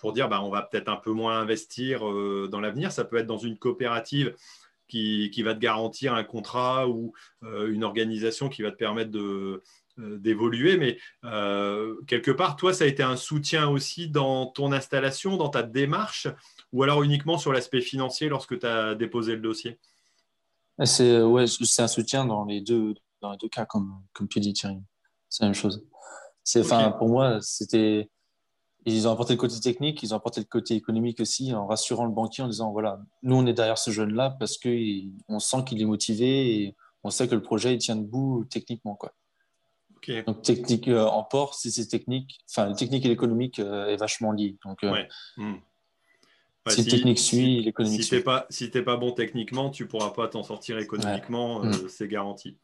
pour 0.00 0.12
dire 0.12 0.28
bah, 0.28 0.42
on 0.42 0.50
va 0.50 0.62
peut-être 0.62 0.88
un 0.88 0.96
peu 0.96 1.12
moins 1.12 1.38
investir 1.38 2.08
euh, 2.08 2.48
dans 2.50 2.60
l'avenir. 2.60 2.92
Ça 2.92 3.04
peut 3.04 3.16
être 3.16 3.26
dans 3.26 3.38
une 3.38 3.58
coopérative 3.58 4.34
qui, 4.88 5.42
va 5.42 5.54
te 5.54 5.60
garantir 5.60 6.14
un 6.14 6.24
contrat 6.24 6.88
ou 6.88 7.12
euh, 7.44 7.72
une 7.72 7.84
organisation 7.84 8.48
qui 8.48 8.62
va 8.62 8.72
te 8.72 8.76
permettre 8.76 9.12
d'évoluer. 9.96 10.76
Mais 10.76 10.98
quelque 12.06 12.30
part, 12.30 12.56
toi, 12.56 12.72
ça 12.72 12.84
a 12.84 12.86
été 12.86 13.02
un 13.02 13.16
soutien 13.16 13.68
aussi 13.68 14.08
dans 14.08 14.46
ton 14.46 14.72
installation, 14.72 15.36
dans 15.36 15.48
ta 15.48 15.62
démarche, 15.62 16.26
ou 16.72 16.82
alors 16.82 17.02
uniquement 17.02 17.38
sur 17.38 17.52
l'aspect 17.52 17.80
financier 17.80 18.28
lorsque 18.28 18.58
tu 18.58 18.66
as 18.66 18.94
déposé 18.94 19.36
le 19.36 19.42
dossier? 19.42 19.78
C'est 20.84 21.22
ouais, 21.22 21.44
un 21.78 21.88
soutien 21.88 22.24
dans 22.24 22.44
les 22.44 22.60
deux, 22.60 22.94
dans 23.20 23.30
les 23.30 23.36
deux 23.36 23.48
cas, 23.48 23.66
comme, 23.66 24.02
comme 24.12 24.26
tu 24.26 24.40
dis, 24.40 24.54
Thierry. 24.54 24.78
C'est 25.28 25.44
la 25.44 25.48
même 25.48 25.54
chose. 25.54 25.84
Pour 26.98 27.08
moi, 27.08 27.38
c'était 27.40 28.10
ils 28.86 29.06
ont 29.06 29.12
apporté 29.12 29.34
le 29.34 29.38
côté 29.38 29.60
technique, 29.60 30.02
ils 30.02 30.14
ont 30.14 30.16
apporté 30.16 30.40
le 30.40 30.46
côté 30.46 30.74
économique 30.74 31.20
aussi, 31.20 31.54
en 31.54 31.66
rassurant 31.66 32.04
le 32.04 32.12
banquier 32.12 32.42
en 32.42 32.48
disant 32.48 32.72
voilà, 32.72 33.00
nous 33.22 33.36
on 33.36 33.46
est 33.46 33.52
derrière 33.52 33.78
ce 33.78 33.90
jeune-là 33.90 34.36
parce 34.38 34.58
qu'on 34.58 35.38
sent 35.38 35.64
qu'il 35.66 35.80
est 35.82 35.86
motivé 35.86 36.62
et 36.62 36.76
on 37.04 37.10
sait 37.10 37.28
que 37.28 37.34
le 37.34 37.42
projet 37.42 37.74
il 37.74 37.78
tient 37.78 37.96
debout 37.96 38.44
techniquement. 38.48 38.94
Quoi. 38.94 39.12
Donc 40.26 40.42
technique 40.42 40.88
euh, 40.88 41.04
en 41.04 41.24
port, 41.24 41.54
c'est 41.54 41.86
technique, 41.86 42.40
enfin 42.50 42.72
technique 42.72 43.04
et 43.04 43.08
l'économique 43.08 43.58
euh, 43.58 43.88
est 43.88 43.96
vachement 43.96 44.32
lié. 44.32 44.56
Donc, 44.64 44.82
euh, 44.84 45.04
si, 46.68 46.84
technique 46.84 47.18
suit, 47.18 47.72
si 47.84 48.02
suit. 48.02 48.20
Pas, 48.20 48.46
si 48.50 48.70
n'es 48.74 48.82
pas 48.82 48.96
bon 48.96 49.12
techniquement, 49.12 49.70
tu 49.70 49.84
ne 49.84 49.88
pourras 49.88 50.10
pas 50.10 50.28
t'en 50.28 50.42
sortir 50.42 50.78
économiquement, 50.78 51.64
hmm. 51.64 51.88
c'est 51.88 52.08
garanti. 52.08 52.56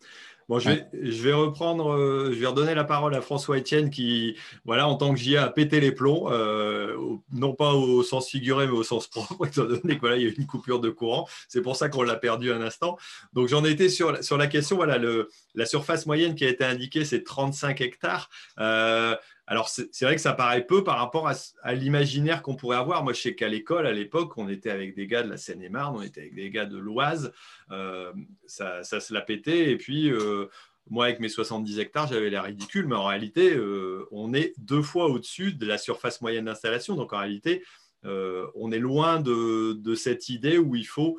Bon, 0.48 0.60
je 0.60 0.68
vais, 0.68 0.86
je 0.92 1.22
vais 1.22 1.32
reprendre, 1.32 1.92
euh, 1.92 2.30
je 2.32 2.38
vais 2.38 2.46
redonner 2.46 2.76
la 2.76 2.84
parole 2.84 3.16
à 3.16 3.20
François 3.20 3.56
Etienne 3.56 3.90
qui, 3.90 4.36
voilà, 4.64 4.86
en 4.86 4.94
tant 4.94 5.12
que 5.12 5.18
JA, 5.18 5.42
a 5.42 5.48
pété 5.48 5.80
les 5.80 5.90
plombs, 5.90 6.30
euh, 6.30 6.96
non 7.32 7.52
pas 7.52 7.72
au 7.72 8.04
sens 8.04 8.28
figuré, 8.28 8.66
mais 8.66 8.72
au 8.72 8.84
sens 8.84 9.08
propre, 9.08 9.44
étant 9.46 9.64
donné 9.64 9.98
qu'il 9.98 10.08
y 10.08 10.12
a 10.12 10.28
eu 10.28 10.34
une 10.38 10.46
coupure 10.46 10.78
de 10.78 10.88
courant. 10.88 11.26
C'est 11.48 11.62
pour 11.62 11.74
ça 11.74 11.88
qu'on 11.88 12.02
l'a 12.02 12.14
perdu 12.14 12.52
un 12.52 12.60
instant. 12.60 12.96
Donc, 13.32 13.48
j'en 13.48 13.64
étais 13.64 13.88
sur, 13.88 14.22
sur 14.22 14.36
la 14.36 14.46
question, 14.46 14.76
voilà, 14.76 14.98
le, 14.98 15.30
la 15.56 15.66
surface 15.66 16.06
moyenne 16.06 16.36
qui 16.36 16.44
a 16.44 16.48
été 16.48 16.64
indiquée, 16.64 17.04
c'est 17.04 17.24
35 17.24 17.80
hectares. 17.80 18.30
Euh, 18.60 19.16
alors, 19.48 19.68
c'est 19.68 20.02
vrai 20.02 20.16
que 20.16 20.20
ça 20.20 20.32
paraît 20.32 20.66
peu 20.66 20.82
par 20.82 20.98
rapport 20.98 21.28
à, 21.28 21.74
l'imaginaire 21.74 22.42
qu'on 22.42 22.56
pourrait 22.56 22.78
avoir. 22.78 23.04
Moi, 23.04 23.12
je 23.12 23.20
sais 23.20 23.34
qu'à 23.36 23.48
l'école, 23.48 23.86
à 23.86 23.92
l'époque, 23.92 24.36
on 24.36 24.48
était 24.48 24.70
avec 24.70 24.96
des 24.96 25.06
gars 25.06 25.22
de 25.22 25.30
la 25.30 25.36
Seine-et-Marne, 25.36 25.96
on 25.96 26.02
était 26.02 26.22
avec 26.22 26.34
des 26.34 26.50
gars 26.50 26.66
de 26.66 26.76
l'Oise, 26.76 27.32
euh, 27.70 28.12
ça, 28.46 28.82
se 28.82 29.14
la 29.14 29.20
pétait. 29.20 29.70
Et 29.70 29.76
puis, 29.76 30.10
euh, 30.10 30.46
moi, 30.90 31.04
avec 31.04 31.20
mes 31.20 31.28
70 31.28 31.78
hectares, 31.78 32.08
j'avais 32.08 32.28
l'air 32.28 32.42
ridicule, 32.42 32.88
mais 32.88 32.96
en 32.96 33.04
réalité, 33.04 33.54
euh, 33.54 34.08
on 34.10 34.34
est 34.34 34.52
deux 34.58 34.82
fois 34.82 35.06
au-dessus 35.06 35.52
de 35.52 35.64
la 35.64 35.78
surface 35.78 36.20
moyenne 36.20 36.46
d'installation. 36.46 36.96
Donc, 36.96 37.12
en 37.12 37.18
réalité, 37.18 37.64
on 38.02 38.70
est 38.70 38.78
loin 38.78 39.18
de, 39.18 39.72
de, 39.72 39.94
cette 39.96 40.28
idée 40.28 40.58
où 40.58 40.76
il 40.76 40.86
faut 40.86 41.18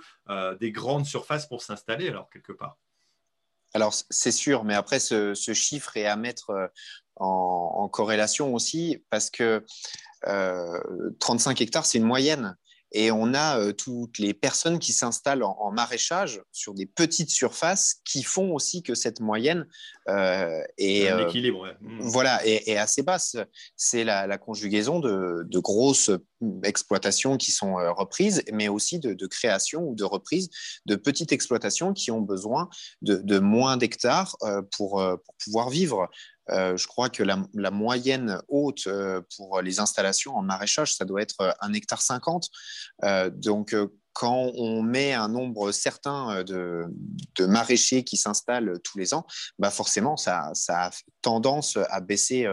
des 0.62 0.72
grandes 0.72 1.06
surfaces 1.06 1.46
pour 1.46 1.62
s'installer, 1.62 2.08
alors 2.08 2.30
quelque 2.30 2.54
part. 2.54 2.78
Alors, 3.74 3.94
c'est 4.10 4.32
sûr, 4.32 4.64
mais 4.64 4.74
après, 4.74 5.00
ce, 5.00 5.34
chiffre 5.34 5.98
est 5.98 6.06
à 6.06 6.16
mettre 6.16 6.72
en, 7.20 7.90
corrélation 7.90 8.54
aussi, 8.54 9.04
parce 9.10 9.30
que 9.30 9.66
35 11.20 11.62
hectares, 11.62 11.86
c'est 11.86 11.98
une 11.98 12.04
moyenne. 12.04 12.56
Et 12.94 13.12
on 13.12 13.34
a 13.34 13.60
euh, 13.60 13.74
toutes 13.74 14.18
les 14.18 14.34
personnes 14.34 14.80
qui 14.80 14.94
s'installent 14.94 15.44
en, 15.44 15.72
maraîchage 15.72 16.42
sur 16.54 16.74
des 16.74 16.86
petites 16.86 17.30
surfaces 17.30 17.98
qui 18.06 18.24
font 18.24 18.54
aussi 18.54 18.82
que 18.82 18.96
cette 18.96 19.20
moyenne 19.20 19.68
euh, 20.08 20.62
est, 20.78 21.10
Un 21.10 21.20
euh, 21.20 21.28
équilibre, 21.28 21.68
mmh. 21.82 22.00
voilà, 22.00 22.46
est, 22.46 22.78
assez 22.78 23.04
basse. 23.04 23.36
C'est 23.76 24.06
la, 24.06 24.38
conjugaison 24.38 25.00
de, 25.00 25.46
grosses 25.60 26.12
exploitations 26.64 27.36
qui 27.36 27.52
sont 27.52 27.76
reprises, 27.94 28.44
mais 28.54 28.70
aussi 28.70 29.00
de, 29.00 29.28
création 29.28 29.84
ou 29.84 29.96
de 29.96 30.06
reprise 30.06 30.50
de 30.86 30.96
petites 30.96 31.34
exploitations 31.34 31.94
qui 31.94 32.12
ont 32.12 32.22
besoin 32.22 32.70
de, 33.02 33.40
moins 33.40 33.76
d'hectares 33.76 34.38
pour, 34.78 35.04
pour 35.26 35.36
pouvoir 35.44 35.70
vivre. 35.70 36.10
Euh, 36.50 36.78
je 36.78 36.88
crois 36.88 37.10
que 37.10 37.24
la, 37.24 37.72
moyenne 37.72 38.42
haute 38.48 38.88
euh, 38.88 39.22
pour 39.36 39.62
les 39.62 39.80
installations 39.80 40.36
en 40.36 40.42
maraîchage, 40.42 40.96
ça 40.96 41.06
doit 41.06 41.22
être 41.22 41.56
un 41.62 41.74
hectare 41.74 42.02
50. 42.02 42.48
Euh, 43.04 43.30
donc, 43.30 43.76
quand 44.14 44.52
on 44.56 44.82
met 44.82 45.14
un 45.14 45.28
nombre 45.28 45.72
certain 45.72 46.44
de, 46.44 46.86
maraîchers 47.40 48.04
qui 48.04 48.18
s'installent 48.18 48.80
tous 48.84 48.98
les 48.98 49.14
ans, 49.14 49.26
bah 49.60 49.70
forcément, 49.70 50.18
ça, 50.18 50.52
a 50.70 50.92
tendance 51.22 51.78
à 51.90 52.02
baisser 52.02 52.48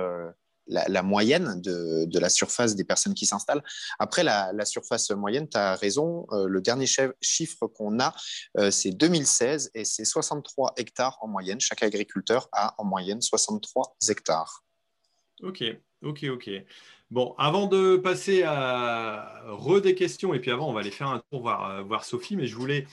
la, 0.67 1.03
moyenne 1.03 1.61
de, 1.61 2.19
la 2.19 2.29
surface 2.29 2.75
des 2.75 2.85
personnes 2.85 3.15
qui 3.15 3.27
s'installent. 3.27 3.63
Après, 3.99 4.23
la, 4.23 4.65
surface 4.65 5.11
moyenne, 5.11 5.49
tu 5.49 5.59
as 5.59 5.75
raison, 5.75 6.27
euh, 6.33 6.47
le 6.47 6.61
dernier 6.61 6.87
chiffre 7.21 7.67
qu'on 7.67 8.01
a, 8.01 8.15
euh, 8.59 8.71
c'est 8.71 8.91
2016 8.91 9.71
et 9.75 9.85
c'est 9.85 10.05
63 10.05 10.75
hectares 10.77 11.19
en 11.21 11.29
moyenne. 11.29 11.61
Chaque 11.61 11.83
agriculteur 11.83 12.49
a 12.53 12.75
en 12.79 12.85
moyenne 12.85 13.21
63 13.21 13.97
hectares. 14.09 14.65
Ok, 15.43 15.63
ok, 16.03 16.25
ok. 16.31 16.51
Bon, 17.11 17.35
avant 17.39 17.67
de 17.67 17.97
passer 17.97 18.43
à 18.43 19.43
re 19.47 19.81
des 19.81 19.95
questions, 19.95 20.35
et 20.35 20.41
puis 20.41 20.51
avant, 20.51 20.69
on 20.69 20.73
va 20.73 20.81
aller 20.81 20.91
faire 20.91 21.09
un 21.09 21.23
tour 21.31 21.43
voir, 21.43 21.71
euh, 21.71 21.83
voir 21.83 22.05
Sophie, 22.05 22.37
mais 22.37 22.47
je 22.47 22.57
voulais 22.57 22.87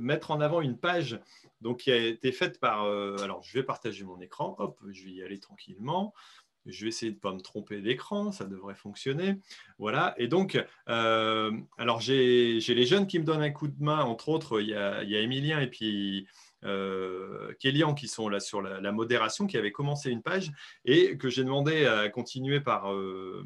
mettre 0.00 0.30
en 0.30 0.40
avant 0.40 0.60
une 0.60 0.78
page 0.78 1.20
donc, 1.60 1.78
qui 1.78 1.92
a 1.92 1.96
été 1.96 2.32
faite 2.32 2.58
par... 2.58 2.84
alors, 2.84 3.42
je 3.42 3.56
vais 3.56 3.62
partager 3.62 4.04
mon 4.04 4.20
écran. 4.20 4.56
Hop, 4.58 4.80
je 4.90 5.04
vais 5.04 5.10
y 5.10 5.22
aller 5.22 5.38
tranquillement. 5.38 6.12
Je 6.66 6.84
vais 6.84 6.88
essayer 6.88 7.10
de 7.10 7.16
ne 7.16 7.20
pas 7.20 7.32
me 7.32 7.40
tromper 7.40 7.80
d'écran, 7.80 8.32
ça 8.32 8.44
devrait 8.44 8.74
fonctionner. 8.74 9.36
Voilà. 9.78 10.14
Et 10.18 10.28
donc, 10.28 10.62
euh, 10.88 11.50
alors 11.78 12.00
j'ai 12.00 12.60
les 12.60 12.86
jeunes 12.86 13.06
qui 13.06 13.18
me 13.18 13.24
donnent 13.24 13.42
un 13.42 13.50
coup 13.50 13.68
de 13.68 13.82
main, 13.82 14.02
entre 14.02 14.28
autres, 14.28 14.60
il 14.60 14.68
y 14.68 14.74
a, 14.74 15.02
il 15.02 15.14
Emilien 15.14 15.60
et 15.60 15.66
puis 15.66 16.26
euh, 16.64 17.52
Kélian 17.58 17.94
qui 17.94 18.08
sont 18.08 18.28
là 18.28 18.38
sur 18.38 18.62
la, 18.62 18.92
modération, 18.92 19.46
qui 19.46 19.56
avaient 19.56 19.72
commencé 19.72 20.10
une 20.10 20.22
page 20.22 20.52
et 20.84 21.16
que 21.18 21.28
j'ai 21.28 21.44
demandé 21.44 21.86
à 21.86 22.08
continuer 22.08 22.60
par, 22.60 22.92
euh, 22.92 23.44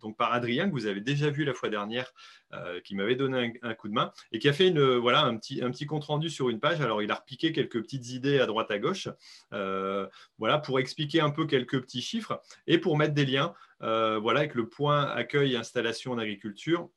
donc 0.00 0.16
par 0.16 0.32
Adrien, 0.32 0.68
que 0.68 0.72
vous 0.72 0.86
avez 0.86 1.00
déjà 1.00 1.30
vu 1.30 1.44
la 1.44 1.54
fois 1.54 1.68
dernière, 1.68 2.12
euh, 2.52 2.80
qui 2.80 2.94
m'avait 2.94 3.16
donné 3.16 3.54
un, 3.62 3.74
coup 3.74 3.88
de 3.88 3.94
main 3.94 4.12
et 4.32 4.38
qui 4.38 4.48
a 4.48 4.52
fait 4.52 4.70
voilà, 4.70 5.24
un, 5.24 5.36
petit, 5.36 5.62
un 5.62 5.70
petit 5.70 5.86
compte 5.86 6.04
rendu 6.04 6.30
sur 6.30 6.48
une 6.48 6.60
page. 6.60 6.80
Alors, 6.80 7.02
il 7.02 7.10
a 7.10 7.14
repiqué 7.14 7.52
quelques 7.52 7.80
petites 7.82 8.10
idées 8.10 8.40
à 8.40 8.46
droite 8.46 8.70
à 8.70 8.78
gauche 8.78 9.08
euh, 9.52 10.06
voilà, 10.38 10.58
pour 10.58 10.80
expliquer 10.80 11.20
un 11.20 11.30
peu 11.30 11.46
quelques 11.46 11.80
petits 11.82 12.02
chiffres 12.02 12.40
et 12.66 12.78
pour 12.78 12.96
mettre 12.96 13.14
des 13.14 13.26
liens 13.26 13.54
euh, 13.82 14.18
voilà, 14.18 14.40
avec 14.40 14.54
le 14.54 14.68
point 14.68 15.04
accueil 15.04 15.56
installation 15.56 16.12
en 16.12 16.18
agriculture 16.18 16.90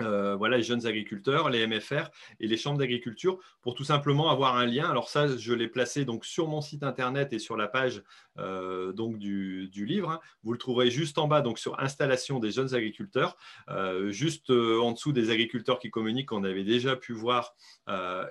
euh, 0.00 0.34
voilà, 0.34 0.56
les 0.56 0.62
jeunes 0.64 0.86
agriculteurs, 0.86 1.50
les 1.50 1.64
MFR 1.66 2.08
et 2.40 2.48
les 2.48 2.56
chambres 2.56 2.78
d'agriculture 2.78 3.38
pour 3.62 3.74
tout 3.74 3.84
simplement 3.84 4.28
avoir 4.28 4.56
un 4.56 4.66
lien. 4.66 4.90
Alors 4.90 5.08
ça, 5.08 5.36
je 5.36 5.52
l'ai 5.52 5.68
placé 5.68 6.04
donc 6.04 6.24
sur 6.24 6.48
mon 6.48 6.60
site 6.60 6.82
internet 6.82 7.32
et 7.32 7.38
sur 7.38 7.56
la 7.56 7.68
page 7.68 8.02
euh, 8.38 8.92
donc 8.92 9.18
du, 9.18 9.70
livre. 9.72 10.10
Hein. 10.10 10.20
Vous 10.42 10.52
le 10.52 10.58
trouverez 10.58 10.90
juste 10.90 11.18
en 11.18 11.28
bas, 11.28 11.42
donc 11.42 11.58
sur 11.60 11.78
installation 11.78 12.40
des 12.40 12.50
jeunes 12.50 12.74
agriculteurs, 12.74 13.36
euh, 13.68 14.10
juste 14.10 14.50
en 14.50 14.92
dessous 14.92 15.12
des 15.12 15.30
agriculteurs 15.30 15.78
qui 15.78 15.90
communiquent, 15.90 16.30
qu'on 16.30 16.44
avait 16.44 16.64
déjà 16.64 16.96
pu 16.96 17.12
voir, 17.12 17.54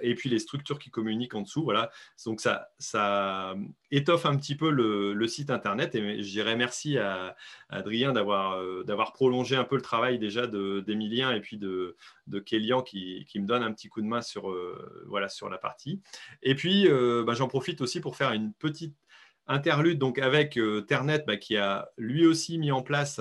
et 0.01 0.15
puis 0.15 0.29
les 0.29 0.39
structures 0.39 0.79
qui 0.79 0.89
communiquent 0.89 1.35
en 1.35 1.41
dessous. 1.41 1.63
Voilà, 1.63 1.91
donc 2.25 2.41
ça, 2.41 2.67
ça 2.79 3.55
étoffe 3.91 4.25
un 4.25 4.35
petit 4.35 4.55
peu 4.55 4.69
le, 4.69 5.27
site 5.27 5.49
internet 5.49 5.95
et 5.95 6.21
je 6.21 6.29
dirais 6.29 6.55
merci 6.55 6.97
à, 6.97 7.35
Adrien 7.69 8.11
d'avoir 8.11 9.13
prolongé 9.13 9.55
un 9.55 9.63
peu 9.63 9.75
le 9.75 9.81
travail 9.81 10.19
déjà 10.19 10.47
d'Emilien 10.47 11.31
et 11.31 11.39
puis 11.39 11.52
de, 11.57 11.95
Kélian 12.45 12.81
qui, 12.81 13.25
me 13.35 13.45
donne 13.45 13.63
un 13.63 13.71
petit 13.73 13.89
coup 13.89 14.01
de 14.01 14.07
main 14.07 14.21
sur, 14.21 14.49
euh, 14.49 15.03
voilà, 15.07 15.29
sur 15.29 15.49
la 15.49 15.57
partie. 15.57 16.01
Et 16.41 16.55
puis, 16.55 16.87
euh, 16.87 17.23
bah, 17.25 17.33
j'en 17.33 17.47
profite 17.47 17.81
aussi 17.81 17.99
pour 17.99 18.15
faire 18.15 18.31
une 18.31 18.53
petite 18.53 18.95
interlude 19.47 19.99
donc 19.99 20.19
avec 20.19 20.57
euh, 20.57 20.81
Ternet 20.81 21.23
bah, 21.27 21.35
qui 21.35 21.57
a 21.57 21.89
lui 21.97 22.25
aussi 22.25 22.57
mis 22.57 22.71
en 22.71 22.81
place 22.81 23.19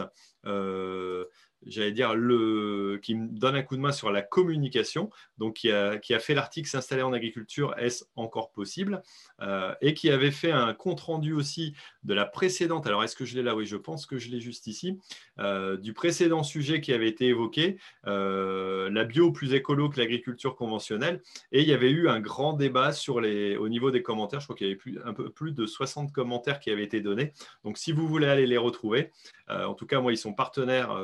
j'allais 1.66 1.92
dire, 1.92 2.14
le, 2.14 2.98
qui 3.02 3.14
me 3.14 3.28
donne 3.28 3.56
un 3.56 3.62
coup 3.62 3.76
de 3.76 3.80
main 3.80 3.92
sur 3.92 4.10
la 4.10 4.22
communication, 4.22 5.10
donc 5.38 5.54
qui 5.54 5.70
a, 5.70 5.98
qui 5.98 6.14
a 6.14 6.18
fait 6.18 6.34
l'article 6.34 6.68
S'installer 6.68 7.02
en 7.02 7.12
agriculture, 7.12 7.74
est-ce 7.78 8.04
encore 8.16 8.50
possible 8.52 9.02
euh, 9.40 9.74
Et 9.80 9.94
qui 9.94 10.10
avait 10.10 10.30
fait 10.30 10.52
un 10.52 10.72
compte-rendu 10.74 11.32
aussi 11.32 11.74
de 12.04 12.14
la 12.14 12.24
précédente, 12.24 12.86
alors 12.86 13.04
est-ce 13.04 13.16
que 13.16 13.24
je 13.24 13.36
l'ai 13.36 13.42
là? 13.42 13.54
Oui, 13.54 13.66
je 13.66 13.76
pense 13.76 14.06
que 14.06 14.18
je 14.18 14.30
l'ai 14.30 14.40
juste 14.40 14.66
ici, 14.66 14.98
euh, 15.38 15.76
du 15.76 15.92
précédent 15.92 16.42
sujet 16.42 16.80
qui 16.80 16.92
avait 16.92 17.08
été 17.08 17.26
évoqué, 17.26 17.78
euh, 18.06 18.90
la 18.90 19.04
bio 19.04 19.32
plus 19.32 19.54
écolo 19.54 19.88
que 19.88 20.00
l'agriculture 20.00 20.56
conventionnelle, 20.56 21.22
et 21.52 21.62
il 21.62 21.68
y 21.68 21.72
avait 21.72 21.90
eu 21.90 22.08
un 22.08 22.20
grand 22.20 22.54
débat 22.54 22.92
sur 22.92 23.20
les, 23.20 23.56
au 23.56 23.68
niveau 23.68 23.90
des 23.90 24.02
commentaires, 24.02 24.40
je 24.40 24.46
crois 24.46 24.56
qu'il 24.56 24.66
y 24.66 24.70
avait 24.70 24.78
plus, 24.78 24.98
un 25.04 25.12
peu 25.12 25.30
plus 25.30 25.52
de 25.52 25.66
60 25.66 26.12
commentaires 26.12 26.60
qui 26.60 26.70
avaient 26.70 26.84
été 26.84 27.00
donnés, 27.00 27.32
donc 27.64 27.78
si 27.78 27.92
vous 27.92 28.06
voulez 28.06 28.26
aller 28.26 28.46
les 28.46 28.58
retrouver, 28.58 29.10
en 29.48 29.74
tout 29.74 29.86
cas, 29.86 30.00
moi, 30.00 30.12
ils 30.12 30.16
sont 30.16 30.32
partenaires 30.32 30.98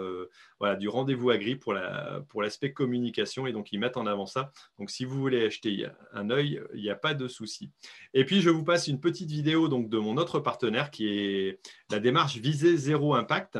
voilà, 0.61 0.77
du 0.77 0.89
rendez-vous 0.89 1.31
agri 1.31 1.57
pour, 1.57 1.73
la, 1.73 2.23
pour 2.29 2.43
l'aspect 2.43 2.73
communication 2.73 3.47
et 3.47 3.53
donc 3.53 3.73
ils 3.73 3.79
mettent 3.79 3.97
en 3.97 4.07
avant 4.07 4.27
ça. 4.27 4.53
Donc 4.79 4.91
si 4.91 5.05
vous 5.05 5.19
voulez 5.19 5.47
acheter 5.47 5.87
un 6.13 6.31
œil, 6.31 6.61
il 6.75 6.83
n'y 6.83 6.91
a 6.91 6.97
pas 6.97 7.15
de 7.15 7.29
souci. 7.29 7.71
Et 8.15 8.25
puis 8.25 8.41
je 8.41 8.51
vous 8.51 8.65
passe 8.65 8.89
une 8.89 9.01
petite 9.01 9.31
vidéo 9.31 9.69
de 9.69 9.99
mon 9.99 10.17
autre 10.17 10.41
partenaire 10.41 10.91
qui 10.91 11.09
est 11.09 11.61
la 11.91 12.01
démarche 12.01 12.37
Viser 12.37 12.77
Zéro 12.77 13.15
Impact 13.15 13.59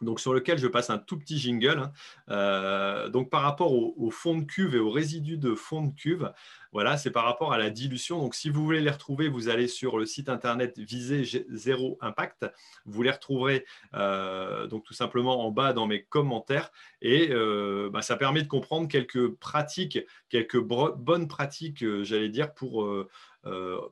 donc 0.00 0.20
sur 0.20 0.34
lequel 0.34 0.58
je 0.58 0.66
passe 0.66 0.90
un 0.90 0.98
tout 0.98 1.18
petit 1.18 1.38
jingle. 1.38 1.78
Hein. 1.78 1.92
Euh, 2.30 3.08
donc 3.08 3.30
par 3.30 3.42
rapport 3.42 3.72
au, 3.72 4.10
fond 4.10 4.38
de 4.38 4.44
cuve 4.44 4.74
et 4.74 4.78
aux 4.78 4.90
résidus 4.90 5.38
de 5.38 5.54
fond 5.54 5.82
de 5.82 5.94
cuve, 5.94 6.32
voilà, 6.72 6.96
c'est 6.96 7.10
par 7.10 7.24
rapport 7.24 7.52
à 7.52 7.58
la 7.58 7.70
dilution. 7.70 8.18
Donc, 8.18 8.34
si 8.34 8.50
vous 8.50 8.64
voulez 8.64 8.80
les 8.80 8.90
retrouver, 8.90 9.28
vous 9.28 9.48
allez 9.48 9.68
sur 9.68 9.96
le 9.96 10.06
site 10.06 10.28
internet 10.28 10.76
Visé 10.76 11.22
Zéro 11.48 11.98
Impact. 12.00 12.46
Vous 12.84 13.02
les 13.02 13.12
retrouverez 13.12 13.64
euh, 13.94 14.66
donc 14.66 14.82
tout 14.82 14.94
simplement 14.94 15.46
en 15.46 15.52
bas 15.52 15.72
dans 15.72 15.86
mes 15.86 16.02
commentaires. 16.02 16.72
Et 17.00 17.28
euh, 17.30 17.90
bah, 17.90 18.02
ça 18.02 18.16
permet 18.16 18.42
de 18.42 18.48
comprendre 18.48 18.88
quelques 18.88 19.28
pratiques, 19.36 20.00
quelques 20.28 20.58
bonnes 20.58 21.28
pratiques, 21.28 21.84
j'allais 22.02 22.28
dire, 22.28 22.52
pour 22.54 22.84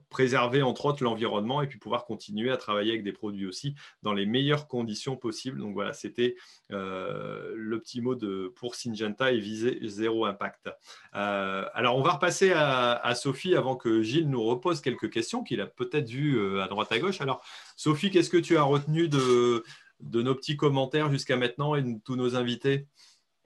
préserver 0.08 0.62
entre 0.62 0.86
autres 0.86 1.04
l'environnement 1.04 1.62
et 1.62 1.66
puis 1.66 1.78
pouvoir 1.78 2.04
continuer 2.04 2.50
à 2.50 2.56
travailler 2.56 2.92
avec 2.92 3.02
des 3.02 3.12
produits 3.12 3.46
aussi 3.46 3.74
dans 4.02 4.12
les 4.12 4.26
meilleures 4.26 4.66
conditions 4.66 5.16
possibles. 5.16 5.58
Donc 5.58 5.74
voilà, 5.74 5.92
c'était 5.92 6.36
euh, 6.70 7.52
le 7.54 7.80
petit 7.80 8.00
mot 8.00 8.14
de, 8.14 8.52
pour 8.56 8.74
Syngenta 8.74 9.32
et 9.32 9.38
viser 9.38 9.78
zéro 9.82 10.24
impact. 10.24 10.70
Euh, 11.14 11.66
alors 11.74 11.96
on 11.96 12.02
va 12.02 12.12
repasser 12.12 12.52
à, 12.54 13.14
Sophie 13.14 13.54
avant 13.54 13.76
que 13.76 14.02
Gilles 14.02 14.30
nous 14.30 14.42
repose 14.42 14.80
quelques 14.80 15.10
questions 15.10 15.44
qu'il 15.44 15.60
a 15.60 15.66
peut-être 15.66 16.08
vues 16.08 16.60
à 16.60 16.68
droite 16.68 16.90
à 16.90 16.98
gauche. 16.98 17.20
Alors 17.20 17.44
Sophie, 17.76 18.10
qu'est-ce 18.10 18.30
que 18.30 18.38
tu 18.38 18.56
as 18.56 18.62
retenu 18.62 19.08
de, 19.08 19.64
de 20.00 20.22
nos 20.22 20.34
petits 20.34 20.56
commentaires 20.56 21.10
jusqu'à 21.10 21.36
maintenant 21.36 21.74
et 21.74 21.82
de 21.82 21.98
tous 22.04 22.16
nos 22.16 22.36
invités? 22.36 22.86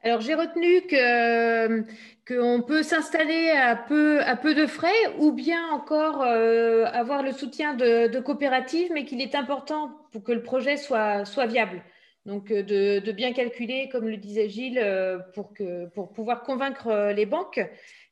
Alors 0.07 0.20
j'ai 0.20 0.34
retenu 0.34 0.82
que 0.82 1.84
qu'on 2.28 2.62
peut 2.62 2.82
s'installer 2.82 3.50
à 3.50 3.76
peu, 3.76 4.20
à 4.22 4.36
peu 4.36 4.54
de 4.54 4.66
frais 4.66 4.88
ou 5.18 5.32
bien 5.32 5.68
encore 5.68 6.22
euh, 6.22 6.84
avoir 6.86 7.22
le 7.22 7.32
soutien 7.32 7.74
de, 7.74 8.18
coopératives, 8.20 8.90
mais 8.92 9.04
qu'il 9.04 9.20
est 9.20 9.34
important 9.34 9.96
pour 10.11 10.24
que 10.24 10.32
le 10.32 10.42
projet 10.42 10.76
soit, 10.76 11.24
soit 11.24 11.46
viable. 11.46 11.82
Donc 12.24 12.50
euh, 12.50 12.62
de, 12.62 13.12
bien 13.12 13.32
calculer, 13.32 13.88
comme 13.90 14.09
le 14.09 14.16
disait 14.16 14.48
Gilles, 14.48 14.80
euh, 14.82 15.18
pour, 15.34 15.52
que, 15.54 15.86
pour 15.86 16.12
pouvoir 16.12 16.42
convaincre 16.42 17.12
les 17.14 17.26
banques 17.26 17.61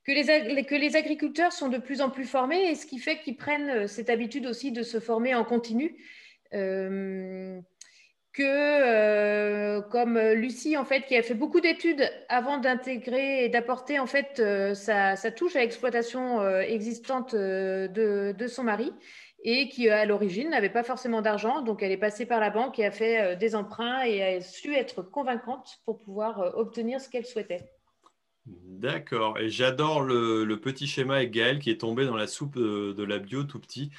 que 0.05 0.13
les, 0.13 0.65
que 0.65 0.75
les 0.75 0.97
agriculteurs 0.97 1.53
sont 1.53 1.69
de 1.69 1.79
plus 1.79 2.01
en 2.01 2.11
plus 2.11 2.27
formés 2.27 2.71
et 2.71 2.75
ce 2.75 2.87
qui 2.87 2.99
fait 2.99 3.19
qu'ils 3.19 3.37
prennent 3.37 3.89
cette 3.89 4.11
habitude 4.11 4.47
aussi 4.47 4.71
de 4.71 4.83
se 4.83 5.01
former 5.01 5.35
en 5.35 5.45
continu 5.45 5.97
que, 8.35 8.43
euh, 8.43 9.81
comme 9.81 10.19
Lucie, 10.19 10.77
en 10.77 10.85
fait, 10.85 11.03
qui 11.03 11.17
a 11.17 11.23
fait 11.23 11.35
beaucoup 11.35 11.61
d'études 11.61 12.11
avant 12.29 12.59
d'intégrer 12.59 13.45
et 13.45 13.49
d'apporter, 13.49 14.01
en 14.01 14.07
fait, 14.07 14.41
euh, 14.41 14.75
sa, 14.75 15.17
touche 15.31 15.55
à 15.55 15.61
l'exploitation 15.61 16.41
euh, 16.41 16.61
existante 16.61 17.35
de, 17.35 18.47
son 18.49 18.65
mari 18.65 18.93
et 19.45 19.69
qui, 19.69 19.89
à 19.89 20.05
l'origine, 20.05 20.51
n'avait 20.51 20.69
pas 20.69 20.83
forcément 20.83 21.23
d'argent. 21.23 21.63
Donc, 21.63 21.83
elle 21.83 21.93
est 21.93 21.97
passée 21.97 22.27
par 22.27 22.41
la 22.41 22.51
banque 22.51 22.79
et 22.79 22.87
a 22.87 22.91
fait 22.91 23.37
des 23.37 23.55
emprunts 23.55 24.03
et 24.03 24.23
a 24.37 24.41
su 24.41 24.75
être 24.75 25.03
convaincante 25.03 25.79
pour 25.85 25.99
pouvoir 25.99 26.57
obtenir 26.57 27.01
ce 27.01 27.09
qu'elle 27.09 27.27
souhaitait. 27.27 27.74
D'accord. 28.47 29.39
Et 29.39 29.49
j'adore 29.49 30.03
le, 30.03 30.55
petit 30.57 30.87
schéma 30.87 31.17
avec 31.17 31.31
Gaël 31.31 31.59
qui 31.59 31.71
est 31.71 31.81
tombé 31.81 32.05
dans 32.05 32.17
la 32.17 32.27
soupe 32.27 32.59
de, 32.59 33.03
la 33.03 33.19
bio 33.19 33.45
tout 33.45 33.59
petit. 33.59 33.91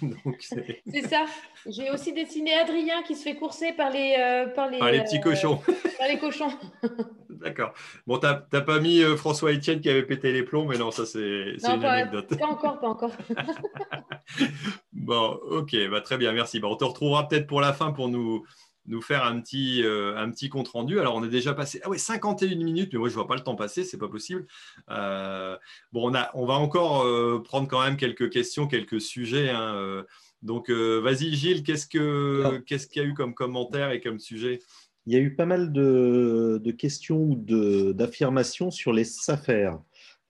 c'est 0.40 1.08
ça. 1.08 1.26
J'ai 1.66 1.90
aussi 1.90 2.12
dessiné 2.12 2.54
Adrien 2.54 3.02
qui 3.02 3.14
se 3.14 3.22
fait 3.22 3.36
courser 3.36 3.72
par 3.72 3.90
les, 3.90 4.16
euh, 4.18 4.46
par 4.48 4.68
les, 4.68 4.78
par 4.78 4.90
les 4.90 5.02
petits 5.02 5.20
cochons. 5.20 5.60
par 5.98 6.08
les 6.08 6.18
cochons. 6.18 6.50
D'accord. 7.30 7.72
Bon, 8.06 8.18
tu 8.18 8.26
n'as 8.26 8.60
pas 8.60 8.80
mis 8.80 9.02
euh, 9.02 9.16
François 9.16 9.52
Etienne 9.52 9.80
qui 9.80 9.88
avait 9.88 10.02
pété 10.02 10.32
les 10.32 10.42
plombs, 10.42 10.66
mais 10.66 10.76
non, 10.76 10.90
ça 10.90 11.06
c'est 11.06 11.54
une 11.62 11.84
anecdote. 11.84 12.36
Pas 12.38 12.46
encore, 12.46 12.80
pas 12.80 12.88
encore. 12.88 13.12
bon, 14.92 15.38
ok, 15.50 15.76
bah, 15.90 16.00
très 16.00 16.18
bien, 16.18 16.32
merci. 16.32 16.60
on 16.62 16.76
te 16.76 16.84
retrouvera 16.84 17.28
peut-être 17.28 17.46
pour 17.46 17.60
la 17.60 17.72
fin 17.72 17.92
pour 17.92 18.08
nous, 18.08 18.44
nous 18.86 19.02
faire 19.02 19.24
un 19.24 19.40
petit, 19.40 19.82
euh, 19.84 20.16
un 20.16 20.30
petit 20.30 20.48
compte 20.48 20.68
rendu. 20.68 21.00
Alors, 21.00 21.14
on 21.14 21.24
est 21.24 21.28
déjà 21.28 21.54
passé 21.54 21.80
ah 21.84 21.88
ouais, 21.88 21.98
51 21.98 22.56
minutes, 22.56 22.90
mais 22.92 22.98
moi, 22.98 23.08
je 23.08 23.14
ne 23.14 23.16
vois 23.16 23.26
pas 23.26 23.36
le 23.36 23.42
temps 23.42 23.56
passer, 23.56 23.84
c'est 23.84 23.98
pas 23.98 24.08
possible. 24.08 24.46
Euh, 24.90 25.56
bon, 25.92 26.10
on, 26.10 26.14
a, 26.14 26.30
on 26.34 26.46
va 26.46 26.54
encore 26.54 27.02
euh, 27.02 27.42
prendre 27.42 27.68
quand 27.68 27.82
même 27.82 27.96
quelques 27.96 28.30
questions, 28.30 28.66
quelques 28.66 29.00
sujets. 29.00 29.50
Hein, 29.50 30.04
donc, 30.42 30.70
vas-y, 30.70 31.34
Gilles, 31.34 31.62
qu'est-ce 31.62 31.86
qu'il 31.86 32.00
y 32.00 33.04
a 33.04 33.08
eu 33.08 33.14
comme 33.14 33.34
commentaire 33.34 33.90
et 33.90 34.00
comme 34.00 34.18
sujet? 34.18 34.60
Il 35.06 35.12
y 35.14 35.16
a 35.16 35.20
eu 35.20 35.34
pas 35.34 35.46
mal 35.46 35.72
de, 35.72 36.60
de 36.62 36.70
questions 36.70 37.18
ou 37.18 37.92
d'affirmations 37.92 38.70
sur 38.70 38.92
les 38.92 39.06
affaires. 39.28 39.78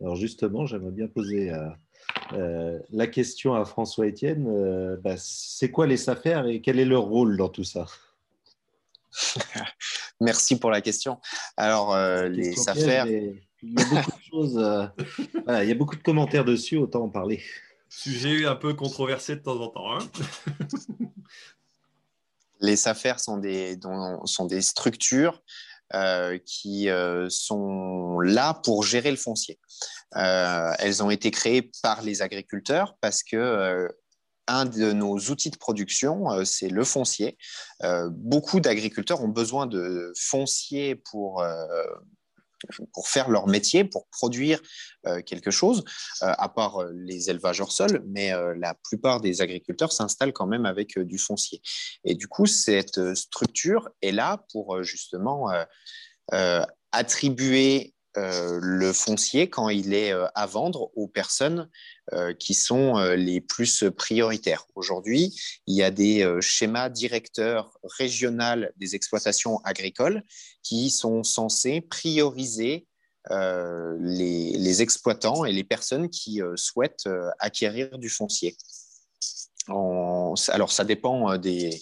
Alors, 0.01 0.17
justement, 0.17 0.67
j'aimerais 0.67 0.91
bien 0.91 1.07
poser 1.07 1.53
la 2.33 3.07
question 3.07 3.55
à 3.55 3.65
François 3.65 4.07
Etienne. 4.07 4.99
Bah, 5.03 5.15
c'est 5.17 5.71
quoi 5.71 5.87
les 5.87 6.11
affaires 6.11 6.47
et 6.47 6.61
quel 6.61 6.81
est 6.81 6.85
leur 6.85 7.03
rôle 7.03 7.37
dans 7.37 7.49
tout 7.49 7.65
ça? 7.65 7.87
Merci 10.21 10.59
pour 10.59 10.71
la 10.71 10.81
question. 10.81 11.21
Alors, 11.57 11.95
euh, 11.95 12.29
les 12.29 12.69
affaires. 12.69 13.07
Il 13.07 13.79
y 13.79 13.83
a 13.83 13.85
beaucoup 13.85 14.11
de 14.11 14.25
choses. 14.31 14.59
Euh, 14.59 14.87
il 15.63 15.69
y 15.69 15.73
a 15.73 15.75
beaucoup 15.75 15.97
de 15.97 16.03
commentaires 16.03 16.45
dessus, 16.45 16.77
autant 16.77 17.05
en 17.05 17.09
parler. 17.09 17.43
Sujet 17.89 18.47
un 18.47 18.57
peu 18.57 18.75
controversé 18.75 19.37
de 19.37 19.41
temps 19.41 19.61
en 19.61 19.69
temps. 19.69 19.99
Hein. 19.99 20.11
les 22.61 22.89
affaires 22.89 23.21
sont 23.21 23.39
des, 23.39 23.79
sont 24.25 24.47
des 24.47 24.63
structures 24.63 25.43
euh, 25.95 26.39
qui 26.47 26.89
sont 27.29 28.21
là 28.21 28.55
pour 28.55 28.85
gérer 28.85 29.11
le 29.11 29.17
foncier. 29.17 29.59
elles 30.13 31.03
ont 31.03 31.11
été 31.11 31.31
créées 31.31 31.71
par 31.83 32.03
les 32.03 32.23
agriculteurs 32.23 32.97
parce 33.01 33.23
que 33.25 33.89
un 34.47 34.65
de 34.65 34.93
nos 34.93 35.17
outils 35.17 35.51
de 35.51 35.57
production, 35.57 36.31
euh, 36.31 36.45
c'est 36.45 36.69
le 36.69 36.85
foncier. 36.85 37.39
Euh, 37.83 38.09
beaucoup 38.11 38.61
d'agriculteurs 38.61 39.23
ont 39.23 39.29
besoin 39.29 39.67
de 39.67 40.13
foncier 40.19 40.97
pour, 40.97 41.43
euh, 41.43 41.67
pour 42.93 43.09
faire 43.09 43.31
leur 43.31 43.47
métier, 43.47 43.85
pour 43.85 44.07
produire 44.09 44.61
quelque 45.25 45.51
chose, 45.51 45.83
à 46.21 46.51
part 46.51 46.85
les 46.93 47.31
élevages 47.31 47.63
hors 47.63 47.73
sol, 47.73 48.05
mais 48.07 48.33
la 48.59 48.75
plupart 48.85 49.23
des 49.23 49.41
agriculteurs 49.41 49.93
s'installent 49.93 50.35
quand 50.35 50.47
même 50.47 50.67
avec 50.67 50.99
du 50.99 51.17
foncier. 51.17 51.63
Et 52.05 52.15
du 52.15 52.29
coup, 52.29 52.45
cette 52.45 53.15
structure 53.15 53.89
est 54.03 54.13
là 54.13 54.45
pour 54.53 54.83
justement 54.83 55.49
attribuer 56.93 57.95
euh, 58.17 58.59
le 58.61 58.93
foncier 58.93 59.49
quand 59.49 59.69
il 59.69 59.95
est 59.95 60.13
euh, 60.13 60.27
à 60.35 60.47
vendre 60.47 60.91
aux 60.97 61.07
personnes 61.07 61.71
euh, 62.13 62.35
qui 62.35 62.55
sont 62.55 62.99
les 63.15 63.41
plus 63.41 63.85
prioritaires. 63.97 64.67
Aujourd'hui, 64.75 65.41
il 65.69 65.77
y 65.77 65.85
a 65.85 65.93
des 65.93 66.29
schémas 66.41 66.89
directeurs 66.89 67.79
régionaux 67.85 68.67
des 68.77 68.97
exploitations 68.97 69.61
agricoles 69.65 70.25
qui 70.63 70.91
sont 70.91 71.23
censés 71.23 71.81
prioriser 71.81 72.87
les, 73.31 74.83
exploitants 74.83 75.45
et 75.45 75.53
les 75.53 75.65
personnes 75.65 76.09
qui 76.09 76.41
souhaitent 76.57 77.09
acquérir 77.39 77.99
du 77.99 78.09
foncier. 78.09 78.57
alors, 79.69 80.73
ça 80.73 80.85
dépend 80.85 81.37
des, 81.37 81.79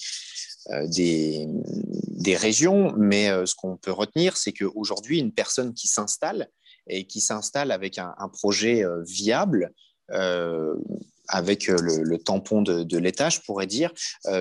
euh, 0.71 0.87
des, 0.89 2.37
régions, 2.37 2.93
mais 2.99 3.31
euh, 3.31 3.47
ce 3.47 3.55
qu'on 3.55 3.79
peut 3.79 3.91
retenir, 3.91 4.37
c'est 4.37 4.53
qu'aujourd'hui, 4.53 5.19
une 5.19 5.33
personne 5.33 5.73
qui 5.73 5.89
s'installe 5.89 6.51
et 6.87 7.07
qui 7.07 7.23
s'installe 7.23 7.71
avec 7.71 7.97
un, 7.99 8.15
projet 8.33 8.85
euh, 8.85 9.03
viable, 9.03 9.73
avec 11.29 11.67
le, 11.69 12.17
tampon 12.17 12.63
de, 12.63 12.83
de 12.83 12.99
l'État, 12.99 13.29
je 13.29 13.41
pourrais 13.41 13.67
dire, 13.67 13.93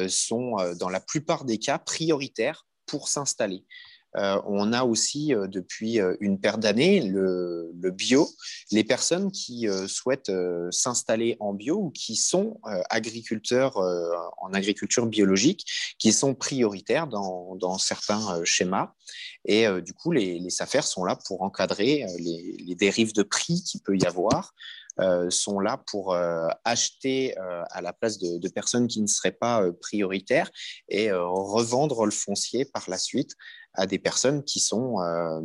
sont 0.08 0.56
dans 0.80 0.88
la 0.88 1.02
plupart 1.02 1.44
des 1.44 1.58
cas 1.58 1.78
prioritaires 1.78 2.66
pour 2.86 3.10
s'installer. 3.10 3.66
Euh, 4.18 4.42
on 4.46 4.74
a 4.74 4.84
aussi 4.84 5.34
euh, 5.34 5.48
depuis 5.48 6.00
euh, 6.00 6.16
une 6.20 6.40
paire 6.40 6.58
d'années 6.58 7.02
le, 7.02 7.72
bio. 7.92 8.28
Les 8.72 8.84
personnes 8.84 9.32
qui 9.32 9.66
souhaitent 9.88 10.32
s'installer 10.72 11.38
en 11.40 11.54
bio 11.54 11.78
ou 11.78 11.90
qui 11.90 12.18
sont 12.18 12.60
agriculteurs 12.90 13.78
en 13.78 14.54
agriculture 14.54 15.06
biologique, 15.08 15.66
qui 15.98 16.12
sont 16.12 16.36
prioritaires 16.36 17.08
dans, 17.08 17.78
certains 17.78 18.44
schémas. 18.44 18.92
Et 19.46 19.66
du 19.82 19.94
coup, 19.94 20.12
les, 20.12 20.38
les 20.38 20.62
affaires 20.62 20.86
sont 20.86 21.06
là 21.06 21.18
pour 21.28 21.44
encadrer 21.44 22.06
les, 22.20 22.76
dérives 22.76 23.14
de 23.14 23.24
prix 23.24 23.64
qu'il 23.64 23.82
peut 23.82 23.98
y 23.98 24.06
avoir. 24.06 24.54
sont 25.30 25.60
là 25.62 25.82
pour 25.88 26.14
acheter 26.66 27.38
à 27.38 27.82
la 27.82 27.94
place 27.94 28.20
de, 28.20 28.50
personnes 28.50 28.88
qui 28.88 29.02
ne 29.02 29.08
seraient 29.08 29.32
pas 29.32 29.64
prioritaires 29.82 30.52
et 30.90 31.10
revendre 31.12 32.06
le 32.06 32.12
foncier 32.12 32.66
par 32.66 32.84
la 32.90 32.98
suite 32.98 33.34
à 33.78 33.86
des 33.86 34.00
personnes 34.00 34.44
qui 34.44 34.60
sont 34.60 35.00
euh, 35.00 35.40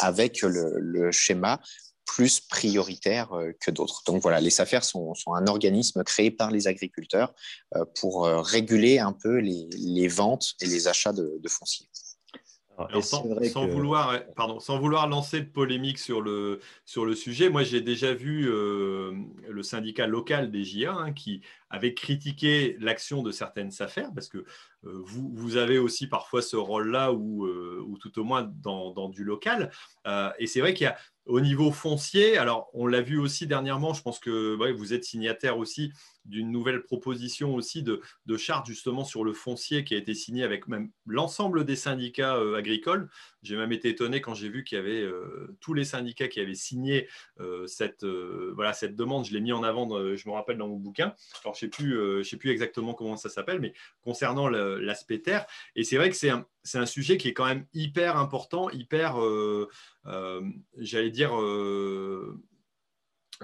avec 0.00 0.42
le, 0.42 1.12
schéma 1.12 1.60
plus 2.04 2.40
prioritaire 2.40 3.32
euh, 3.34 3.52
que 3.60 3.70
d'autres. 3.70 4.02
Donc 4.06 4.22
voilà, 4.22 4.40
les 4.40 4.50
SAFER 4.50 4.80
sont, 4.82 5.12
un 5.34 5.46
organisme 5.46 6.02
créé 6.02 6.30
par 6.30 6.50
les 6.50 6.66
agriculteurs 6.66 7.34
euh, 7.76 7.84
pour 8.00 8.26
réguler 8.26 8.98
un 8.98 9.12
peu 9.12 9.36
les, 9.38 10.08
ventes 10.08 10.54
et 10.60 10.66
les 10.66 10.88
achats 10.88 11.12
de, 11.12 11.38
de 11.40 11.48
foncier 11.48 11.88
sans, 13.00 13.66
vouloir, 13.66 14.20
pardon, 14.36 14.60
sans 14.60 14.78
vouloir 14.78 15.08
lancer 15.08 15.40
de 15.40 15.48
polémique 15.48 15.98
sur 15.98 16.20
le, 16.20 16.60
sur 16.84 17.04
le 17.04 17.14
sujet, 17.14 17.48
moi 17.48 17.62
j'ai 17.62 17.80
déjà 17.80 18.14
vu 18.14 18.48
euh, 18.48 19.12
le 19.48 19.62
syndicat 19.62 20.06
local 20.06 20.50
des 20.50 20.64
JA 20.64 20.92
hein, 20.92 21.12
qui 21.12 21.42
avait 21.70 21.94
critiqué 21.94 22.76
l'action 22.80 23.22
de 23.22 23.30
certaines 23.30 23.72
affaires, 23.80 24.10
parce 24.14 24.28
que 24.28 24.38
euh, 24.38 24.44
vous, 25.04 25.30
vous, 25.34 25.56
avez 25.56 25.78
aussi 25.78 26.06
parfois 26.06 26.42
ce 26.42 26.56
rôle-là, 26.56 27.12
ou, 27.12 27.46
euh, 27.46 27.84
ou 27.86 27.98
tout 27.98 28.18
au 28.18 28.24
moins 28.24 28.50
dans, 28.62 29.08
du 29.08 29.24
local. 29.24 29.70
et 30.38 30.46
c'est 30.46 30.60
vrai 30.60 30.74
qu'il 30.74 30.84
y 30.84 30.88
a 30.88 30.96
au 31.28 31.40
niveau 31.40 31.70
foncier, 31.70 32.38
alors 32.38 32.70
on 32.72 32.86
l'a 32.86 33.02
vu 33.02 33.18
aussi 33.18 33.46
dernièrement, 33.46 33.92
je 33.92 34.02
pense 34.02 34.18
que 34.18 34.56
vous 34.72 34.94
êtes 34.94 35.04
signataire 35.04 35.58
aussi 35.58 35.92
d'une 36.28 36.50
nouvelle 36.50 36.82
proposition 36.82 37.54
aussi 37.54 37.82
de, 37.82 38.00
charte 38.36 38.66
justement 38.66 39.04
sur 39.04 39.24
le 39.24 39.32
foncier 39.32 39.84
qui 39.84 39.94
a 39.94 39.98
été 39.98 40.14
signée 40.14 40.44
avec 40.44 40.68
même 40.68 40.90
l'ensemble 41.06 41.64
des 41.64 41.76
syndicats 41.76 42.36
euh, 42.36 42.56
agricoles. 42.56 43.10
J'ai 43.42 43.56
même 43.56 43.72
été 43.72 43.88
étonné 43.88 44.20
quand 44.20 44.34
j'ai 44.34 44.48
vu 44.48 44.64
qu'il 44.64 44.76
y 44.76 44.80
avait 44.80 45.02
euh, 45.02 45.56
tous 45.60 45.74
les 45.74 45.84
syndicats 45.84 46.28
qui 46.28 46.40
avaient 46.40 46.54
signé 46.54 47.08
euh, 47.40 47.66
cette, 47.66 48.04
voilà, 48.04 48.72
cette 48.72 48.94
demande. 48.94 49.24
Je 49.24 49.32
l'ai 49.32 49.40
mis 49.40 49.52
en 49.52 49.62
avant, 49.62 49.88
je 49.88 50.28
me 50.28 50.34
rappelle 50.34 50.58
dans 50.58 50.68
mon 50.68 50.76
bouquin. 50.76 51.14
Je 51.58 51.66
ne 51.66 51.70
sais, 51.70 51.76
plus, 51.76 52.24
sais 52.24 52.36
plus 52.36 52.50
exactement 52.50 52.94
comment 52.94 53.16
ça 53.16 53.28
s'appelle, 53.28 53.60
mais 53.60 53.72
concernant 54.02 54.48
l'aspect 54.48 55.20
terre. 55.20 55.46
Et 55.76 55.84
c'est 55.84 55.96
vrai 55.96 56.10
que 56.10 56.16
c'est 56.16 56.30
un, 56.30 56.46
un, 56.74 56.86
sujet 56.86 57.16
qui 57.16 57.28
est 57.28 57.34
quand 57.34 57.46
même 57.46 57.66
hyper 57.74 58.16
important, 58.16 58.70
hyper, 58.70 59.16
j'allais 60.76 61.10
dire, 61.10 61.32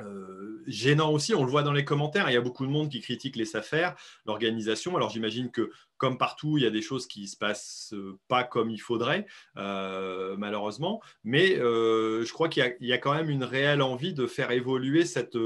euh, 0.00 0.62
gênant 0.66 1.12
aussi, 1.12 1.34
on 1.34 1.44
le 1.44 1.50
voit 1.50 1.62
dans 1.62 1.72
les 1.72 1.84
commentaires, 1.84 2.28
il 2.28 2.34
y 2.34 2.36
a 2.36 2.40
beaucoup 2.40 2.66
de 2.66 2.70
monde 2.70 2.90
qui 2.90 3.00
critique 3.00 3.36
les 3.36 3.54
affaires, 3.54 3.94
l'organisation. 4.26 4.96
Alors 4.96 5.10
j'imagine 5.10 5.50
que 5.50 5.70
comme 5.98 6.18
partout, 6.18 6.58
il 6.58 6.64
y 6.64 6.66
a 6.66 6.70
des 6.70 6.82
choses 6.82 7.06
qui 7.06 7.22
ne 7.22 7.26
se 7.26 7.36
passent 7.36 7.92
euh, 7.94 8.18
pas 8.26 8.42
comme 8.42 8.70
il 8.70 8.78
faudrait, 8.80 9.26
euh, 9.56 10.36
malheureusement. 10.36 11.00
Mais 11.22 11.56
je 11.56 12.32
crois 12.32 12.48
qu'il 12.48 12.76
y, 12.80 12.92
a 12.92 12.98
quand 12.98 13.14
même 13.14 13.30
une 13.30 13.44
réelle 13.44 13.82
envie 13.82 14.14
de 14.14 14.26
faire 14.26 14.50
évoluer 14.50 15.04
cette, 15.04 15.38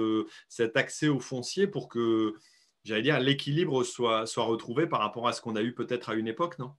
cet 0.49 0.77
accès 0.77 1.09
au 1.09 1.21
foncier 1.21 1.67
pour 1.67 1.89
que, 1.89 2.35
j'allais 2.89 3.03
dire, 3.03 3.21
l'équilibre 3.21 3.85
soit, 3.85 4.27
soit 4.27 4.45
retrouvé 4.45 4.87
par 4.87 5.01
rapport 5.01 5.29
à 5.29 5.33
ce 5.33 5.41
qu'on 5.43 5.57
a 5.57 5.63
eu 5.63 5.75
peut-être 5.75 6.09
à 6.09 6.15
une 6.15 6.27
époque, 6.27 6.59
non? 6.59 6.73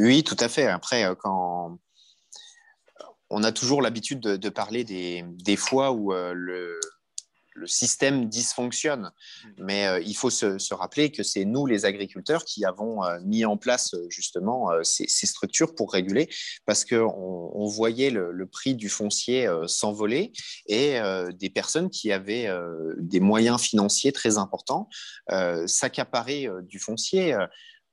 Oui, 0.00 0.22
tout 0.24 0.36
à 0.38 0.48
fait. 0.48 0.66
Après, 0.66 1.06
quand 1.18 1.78
on 3.30 3.42
a 3.44 3.52
toujours 3.52 3.80
l'habitude 3.80 4.20
de, 4.20 4.48
parler 4.48 4.84
des, 4.84 5.56
fois 5.56 5.92
où 5.92 6.12
euh, 6.12 6.32
le, 6.34 6.78
système 7.66 8.28
dysfonctionne. 8.28 9.10
Mm. 9.44 9.48
Mais 9.58 9.86
euh, 9.86 10.00
il 10.00 10.14
faut 10.14 10.30
se, 10.30 10.74
rappeler 10.74 11.10
que 11.10 11.22
c'est 11.22 11.44
nous, 11.44 11.66
les 11.66 11.84
agriculteurs, 11.84 12.44
qui 12.44 12.64
avons 12.64 13.04
euh, 13.04 13.18
mis 13.24 13.44
en 13.44 13.56
place 13.56 13.94
justement 14.08 14.70
ces, 14.82 15.06
structures 15.26 15.74
pour 15.74 15.92
réguler, 15.92 16.28
parce 16.64 16.84
qu'on 16.84 17.50
on 17.54 17.66
voyait 17.66 18.10
le, 18.10 18.46
prix 18.46 18.74
du 18.74 18.88
foncier 18.88 19.48
s'envoler 19.66 20.32
et 20.66 20.98
des 21.34 21.50
personnes 21.50 21.88
qui 21.88 22.10
avaient 22.10 22.48
des 22.98 23.20
moyens 23.20 23.60
financiers 23.60 24.12
très 24.12 24.38
importants 24.38 24.88
s'accaparer 25.66 26.48
du 26.62 26.78
foncier. 26.78 27.36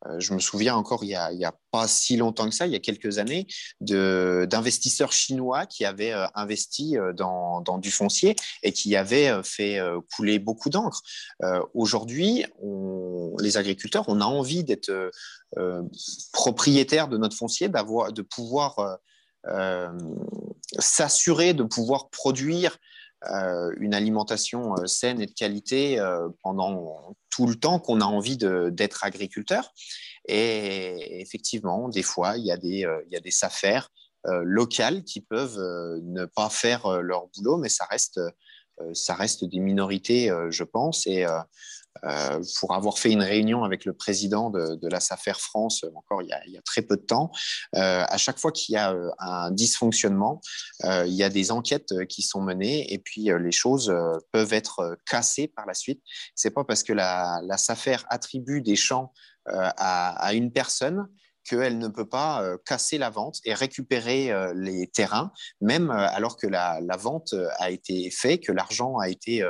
Euh, 0.05 0.19
je 0.19 0.33
me 0.33 0.39
souviens 0.39 0.75
encore, 0.75 1.03
il 1.03 1.07
n'y 1.07 1.45
a, 1.45 1.55
pas 1.71 1.87
si 1.87 2.17
longtemps 2.17 2.47
que 2.47 2.55
ça, 2.55 2.67
il 2.67 2.73
y 2.73 2.75
a 2.75 2.79
quelques 2.79 3.17
années, 3.17 3.47
d'investisseurs 3.81 5.11
chinois 5.11 5.65
qui 5.65 5.85
avaient 5.85 6.13
euh, 6.13 6.27
investi 6.35 6.97
euh, 6.97 7.13
dans, 7.13 7.61
du 7.79 7.91
foncier 7.91 8.35
et 8.63 8.71
qui 8.71 8.95
avaient 8.95 9.31
fait 9.43 9.79
couler 10.15 10.39
beaucoup 10.39 10.69
d'encre. 10.69 11.01
Aujourd'hui, 11.73 12.45
les 13.39 13.57
agriculteurs, 13.57 14.05
on 14.07 14.21
a 14.21 14.25
envie 14.25 14.63
d'être 14.63 15.11
propriétaires 16.31 17.07
de 17.07 17.17
notre 17.17 17.35
foncier, 17.35 17.69
de 17.69 18.21
pouvoir 18.21 18.99
s'assurer 20.79 21.53
de 21.53 21.63
pouvoir 21.63 22.09
produire 22.09 22.77
une 23.79 23.93
alimentation 23.93 24.75
euh, 24.77 24.85
saine 24.85 25.21
et 25.21 25.25
de 25.25 25.33
qualité 25.33 25.99
euh, 25.99 26.29
pendant 26.43 27.15
tout 27.29 27.47
le 27.47 27.55
temps 27.55 27.79
qu'on 27.79 28.01
a 28.01 28.05
envie 28.05 28.37
d'être 28.37 29.03
agriculteur. 29.03 29.73
Et 30.27 31.21
effectivement, 31.21 31.89
des 31.89 32.03
fois, 32.03 32.37
il 32.37 32.45
y 32.45 32.51
a 32.51 32.57
des, 32.57 32.85
il 33.05 33.13
y 33.13 33.15
a 33.15 33.19
des 33.19 33.33
affaires 33.43 33.89
locales 34.25 35.03
qui 35.03 35.21
peuvent 35.21 35.57
ne 36.03 36.25
pas 36.25 36.49
faire 36.49 37.01
leur 37.01 37.27
boulot, 37.27 37.57
mais 37.57 37.69
ça 37.69 37.85
reste, 37.85 38.19
ça 38.93 39.13
reste 39.13 39.45
des 39.45 39.59
minorités, 39.59 40.29
je 40.49 40.63
pense. 40.63 41.07
Et 41.07 41.25
euh, 42.03 42.41
pour 42.59 42.73
avoir 42.73 42.97
fait 42.97 43.11
une 43.11 43.21
réunion 43.21 43.63
avec 43.63 43.85
le 43.85 43.93
président 43.93 44.49
de, 44.49 44.87
la 44.87 44.99
SAFER 44.99 45.33
France 45.33 45.83
encore 45.95 46.21
il 46.21 46.29
y, 46.29 46.57
a, 46.57 46.61
très 46.61 46.81
peu 46.81 46.95
de 46.97 47.01
temps. 47.01 47.31
Euh, 47.75 48.03
à 48.07 48.17
chaque 48.17 48.39
fois 48.39 48.51
qu'il 48.51 48.73
y 48.73 48.77
a 48.77 48.93
euh, 48.93 49.09
un 49.19 49.51
dysfonctionnement, 49.51 50.41
il 50.83 51.13
y 51.13 51.23
a 51.23 51.29
des 51.29 51.51
enquêtes 51.51 51.93
qui 52.07 52.21
sont 52.21 52.41
menées 52.41 52.91
et 52.93 52.99
puis 52.99 53.29
les 53.37 53.51
choses 53.51 53.93
peuvent 54.31 54.53
être 54.53 54.97
cassées 55.05 55.47
par 55.47 55.65
la 55.65 55.73
suite. 55.73 56.01
C'est 56.35 56.51
pas 56.51 56.63
parce 56.63 56.83
que 56.83 56.93
la, 56.93 57.41
SAFER 57.57 57.97
attribue 58.09 58.61
des 58.61 58.75
champs 58.75 59.11
à, 59.45 60.33
une 60.33 60.51
personne 60.51 61.07
qu'elle 61.43 61.77
ne 61.77 61.87
peut 61.87 62.07
pas 62.07 62.43
casser 62.65 62.97
la 62.97 63.09
vente 63.09 63.39
et 63.45 63.53
récupérer 63.53 64.31
les 64.55 64.87
terrains, 64.87 65.31
même 65.61 65.89
alors 65.91 66.37
que 66.37 66.47
la 66.47 66.97
vente 66.97 67.33
a 67.57 67.71
été 67.71 68.09
faite, 68.11 68.43
que 68.43 68.51
l'argent 68.51 68.97
a 68.97 69.09
été 69.09 69.43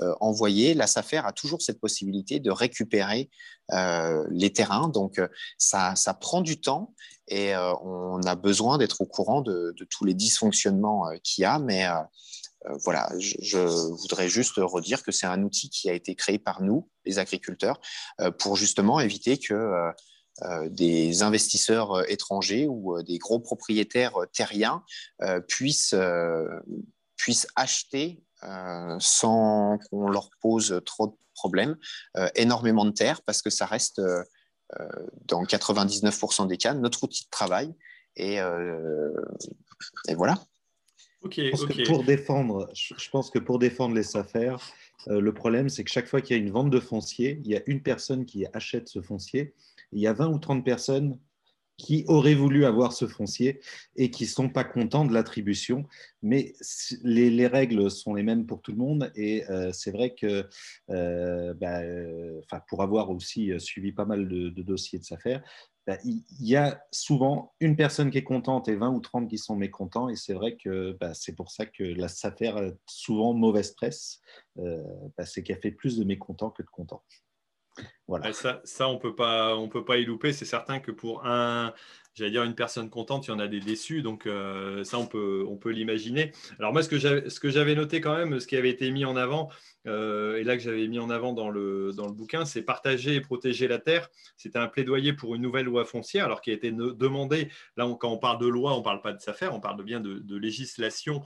euh, 0.00 0.14
envoyé, 0.20 0.74
la 0.74 0.86
SAFER 0.86 1.22
a 1.24 1.32
toujours 1.32 1.62
cette 1.62 1.80
possibilité 1.80 2.40
de 2.40 2.50
récupérer 2.50 3.30
euh, 3.72 4.26
les 4.30 4.52
terrains. 4.52 4.88
Donc, 4.88 5.18
euh, 5.18 5.28
ça, 5.56 5.94
prend 6.20 6.40
du 6.40 6.60
temps 6.60 6.94
et 7.28 7.54
on 7.56 8.20
a 8.22 8.34
besoin 8.34 8.76
d'être 8.76 9.00
au 9.00 9.06
courant 9.06 9.40
de, 9.40 9.74
tous 9.90 10.04
les 10.04 10.14
dysfonctionnements 10.14 11.06
qu'il 11.22 11.42
y 11.42 11.44
a. 11.46 11.58
Mais 11.58 11.86
voilà, 12.82 13.10
je, 13.18 13.58
voudrais 13.58 14.28
juste 14.28 14.56
redire 14.56 15.02
que 15.02 15.10
c'est 15.10 15.26
un 15.26 15.42
outil 15.42 15.70
qui 15.70 15.88
a 15.88 15.94
été 15.94 16.14
créé 16.14 16.38
par 16.38 16.60
nous, 16.60 16.90
les 17.06 17.18
agriculteurs, 17.18 17.80
pour 18.38 18.56
justement 18.56 19.00
éviter 19.00 19.38
que 19.38 19.90
des 20.66 21.22
investisseurs 21.22 22.08
étrangers 22.10 22.66
ou 22.68 23.02
des 23.02 23.16
gros 23.16 23.40
propriétaires 23.40 24.16
terriens 24.34 24.82
puissent, 25.48 25.94
puissent 27.16 27.46
acheter 27.56 28.22
euh, 28.44 28.96
sans 29.00 29.78
qu'on 29.78 30.08
leur 30.08 30.30
pose 30.40 30.80
trop 30.84 31.08
de 31.08 31.14
problèmes, 31.34 31.76
euh, 32.16 32.28
énormément 32.34 32.84
de 32.84 32.90
terre 32.90 33.22
parce 33.22 33.42
que 33.42 33.50
ça 33.50 33.66
reste 33.66 33.98
euh, 33.98 34.22
dans 35.26 35.42
99% 35.44 36.46
des 36.46 36.56
cas 36.56 36.74
notre 36.74 37.04
outil 37.04 37.24
de 37.24 37.30
travail. 37.30 37.74
Et, 38.16 38.36
et 38.36 40.14
voilà. 40.14 40.38
Ok. 41.22 41.40
pour 41.86 42.04
défendre, 42.04 42.70
je 42.74 43.10
pense 43.10 43.30
que 43.30 43.40
pour 43.40 43.58
défendre 43.58 43.94
les 43.94 44.16
affaires, 44.16 44.60
le 45.06 45.34
problème, 45.34 45.68
c'est 45.68 45.82
que 45.82 45.90
chaque 45.90 46.06
fois 46.06 46.20
qu'il 46.20 46.36
y 46.36 46.38
a 46.38 46.42
une 46.42 46.52
vente 46.52 46.70
de 46.70 46.78
foncier, 46.78 47.40
il 47.44 47.50
y 47.50 47.56
a 47.56 47.62
une 47.66 47.82
personne 47.82 48.24
qui 48.24 48.46
achète 48.52 48.88
ce 48.88 49.02
foncier. 49.02 49.52
Il 49.90 50.00
y 50.00 50.06
a 50.06 50.12
20 50.12 50.28
ou 50.28 50.38
30 50.38 50.64
personnes 50.64 51.18
qui 51.76 52.04
auraient 52.06 52.34
voulu 52.34 52.64
avoir 52.64 52.92
ce 52.92 53.06
foncier 53.06 53.60
et 53.96 54.10
qui 54.10 54.24
ne 54.24 54.28
sont 54.28 54.48
pas 54.48 54.64
contents 54.64 55.04
de 55.04 55.12
l'attribution. 55.12 55.86
Mais 56.22 56.54
les, 57.02 57.46
règles 57.46 57.90
sont 57.90 58.14
les 58.14 58.22
mêmes 58.22 58.46
pour 58.46 58.62
tout 58.62 58.72
le 58.72 58.78
monde 58.78 59.12
et 59.14 59.48
euh, 59.50 59.70
c'est 59.72 59.90
vrai 59.90 60.14
que 60.14 60.48
euh, 60.90 61.54
bah, 61.54 61.80
pour 62.68 62.82
avoir 62.82 63.10
aussi 63.10 63.52
suivi 63.58 63.92
pas 63.92 64.04
mal 64.04 64.28
de, 64.28 64.62
dossiers 64.62 64.98
de 64.98 65.04
s'affaire, 65.04 65.42
bah, 65.86 65.98
il 66.04 66.22
y 66.40 66.56
a 66.56 66.82
souvent 66.90 67.52
une 67.60 67.76
personne 67.76 68.10
qui 68.10 68.16
est 68.16 68.24
contente 68.24 68.68
et 68.68 68.76
20 68.76 68.90
ou 68.90 69.00
30 69.00 69.28
qui 69.28 69.36
sont 69.36 69.54
mécontents. 69.54 70.08
Et 70.08 70.16
c'est 70.16 70.32
vrai 70.32 70.56
que 70.56 70.96
bah, 70.98 71.12
c'est 71.12 71.34
pour 71.34 71.50
ça 71.50 71.66
que 71.66 71.84
la 71.84 72.08
SAFER 72.08 72.48
a 72.48 72.70
souvent 72.86 73.34
mauvaise 73.34 73.72
presse, 73.72 74.20
euh, 74.58 74.82
c'est 75.24 75.42
qu'elle 75.42 75.60
fait 75.60 75.72
plus 75.72 75.98
de 75.98 76.04
mécontents 76.04 76.50
que 76.50 76.62
de 76.62 76.70
contents. 76.70 77.02
Ça, 78.64 78.88
on 78.88 78.98
peut 78.98 79.14
pas, 79.14 79.56
on 79.56 79.68
peut 79.68 79.84
pas 79.84 79.98
y 79.98 80.04
louper. 80.04 80.32
C'est 80.32 80.44
certain 80.44 80.78
que 80.78 80.90
pour 80.90 81.26
un, 81.26 81.72
j'allais 82.14 82.30
dire 82.30 82.44
une 82.44 82.54
personne 82.54 82.90
contente, 82.90 83.26
il 83.26 83.30
y 83.30 83.34
en 83.34 83.38
a 83.38 83.48
des 83.48 83.60
déçus. 83.60 84.02
Donc 84.02 84.26
euh, 84.26 84.84
ça, 84.84 84.98
on 84.98 85.06
peut, 85.06 85.44
on 85.48 85.56
peut 85.56 85.70
l'imaginer. 85.70 86.32
Alors 86.58 86.72
moi, 86.72 86.82
ce 86.82 86.88
que 86.88 87.50
j'avais 87.50 87.74
noté 87.74 88.00
quand 88.00 88.16
même, 88.16 88.38
ce 88.40 88.46
qui 88.46 88.56
avait 88.56 88.70
été 88.70 88.90
mis 88.90 89.04
en 89.04 89.16
avant, 89.16 89.50
euh, 89.86 90.36
et 90.36 90.44
là 90.44 90.56
que 90.56 90.62
j'avais 90.62 90.86
mis 90.88 90.98
en 90.98 91.10
avant 91.10 91.32
dans 91.32 91.50
le, 91.50 91.92
bouquin, 92.12 92.44
c'est 92.44 92.62
partager 92.62 93.16
et 93.16 93.20
protéger 93.20 93.68
la 93.68 93.78
terre. 93.78 94.08
C'était 94.36 94.58
un 94.58 94.68
plaidoyer 94.68 95.12
pour 95.12 95.34
une 95.34 95.42
nouvelle 95.42 95.66
loi 95.66 95.84
foncière, 95.84 96.26
alors 96.26 96.40
qui 96.40 96.50
a 96.50 96.54
été 96.54 96.70
demandé. 96.72 97.50
Là, 97.76 97.88
quand 97.98 98.10
on 98.10 98.18
parle 98.18 98.38
de 98.38 98.46
loi, 98.46 98.74
on 98.74 98.78
ne 98.78 98.84
parle 98.84 99.00
pas 99.00 99.12
de 99.12 99.20
s'affaire, 99.20 99.54
on 99.54 99.60
parle 99.60 99.82
bien 99.84 100.00
de, 100.00 100.36
législation 100.36 101.22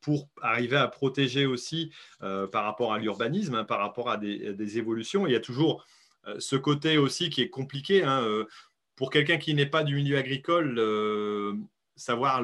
pour 0.00 0.28
arriver 0.42 0.76
à 0.76 0.88
protéger 0.88 1.46
aussi 1.46 1.90
euh, 2.22 2.46
par 2.46 2.64
rapport 2.64 2.92
à 2.92 2.98
l'urbanisme, 2.98 3.54
hein, 3.54 3.64
par 3.64 3.80
rapport 3.80 4.10
à 4.10 4.16
des, 4.16 4.78
évolutions. 4.78 5.26
Il 5.26 5.32
y 5.32 5.36
a 5.36 5.40
toujours 5.40 5.84
euh, 6.26 6.36
ce 6.38 6.56
côté 6.56 6.98
aussi 6.98 7.30
qui 7.30 7.42
est 7.42 7.50
compliqué. 7.50 8.02
Hein, 8.04 8.24
pour 8.94 9.10
quelqu'un 9.10 9.36
qui 9.36 9.54
n'est 9.54 9.66
pas 9.66 9.84
du 9.84 9.94
milieu 9.94 10.16
agricole, 10.16 10.74
savoir 11.96 12.42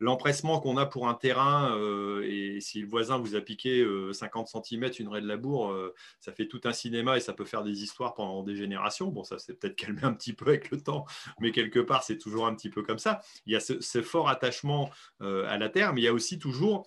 l'empressement 0.00 0.60
qu'on 0.60 0.76
a 0.76 0.84
pour 0.84 1.08
un 1.08 1.14
terrain 1.14 1.76
euh, 1.76 2.22
et 2.28 2.60
si 2.60 2.80
le 2.80 2.88
voisin 2.88 3.18
vous 3.18 3.36
a 3.36 3.40
piqué 3.40 3.86
50 4.12 4.48
euh, 4.54 4.60
cm 4.62 4.90
une 4.98 5.08
raie 5.08 5.20
de 5.20 5.28
labour, 5.28 5.70
euh, 5.70 5.94
ça 6.18 6.32
fait 6.32 6.46
tout 6.46 6.60
un 6.64 6.72
cinéma 6.72 7.16
et 7.16 7.20
ça 7.20 7.32
peut 7.32 7.44
faire 7.44 7.62
des 7.62 7.82
histoires 7.82 8.14
pendant 8.14 8.42
des 8.42 8.56
générations. 8.56 9.08
Bon, 9.08 9.22
ça 9.22 9.38
s'est 9.38 9.54
peut-être 9.54 9.76
calmé 9.76 10.02
un 10.02 10.12
petit 10.12 10.32
peu 10.32 10.48
avec 10.48 10.70
le 10.70 10.80
temps, 10.80 11.06
mais 11.38 11.52
quelque 11.52 11.78
part, 11.80 12.02
c'est 12.02 12.18
toujours 12.18 12.46
un 12.46 12.54
petit 12.54 12.70
peu 12.70 12.82
comme 12.82 12.98
ça. 12.98 13.20
Il 13.46 13.52
y 13.52 13.56
a 13.56 13.60
ce, 13.60 14.02
fort 14.02 14.28
attachement 14.28 14.90
à 15.20 15.58
la 15.58 15.68
terre, 15.68 15.92
mais 15.92 16.00
il 16.00 16.04
y 16.04 16.08
a 16.08 16.12
aussi 16.12 16.38
toujours... 16.38 16.86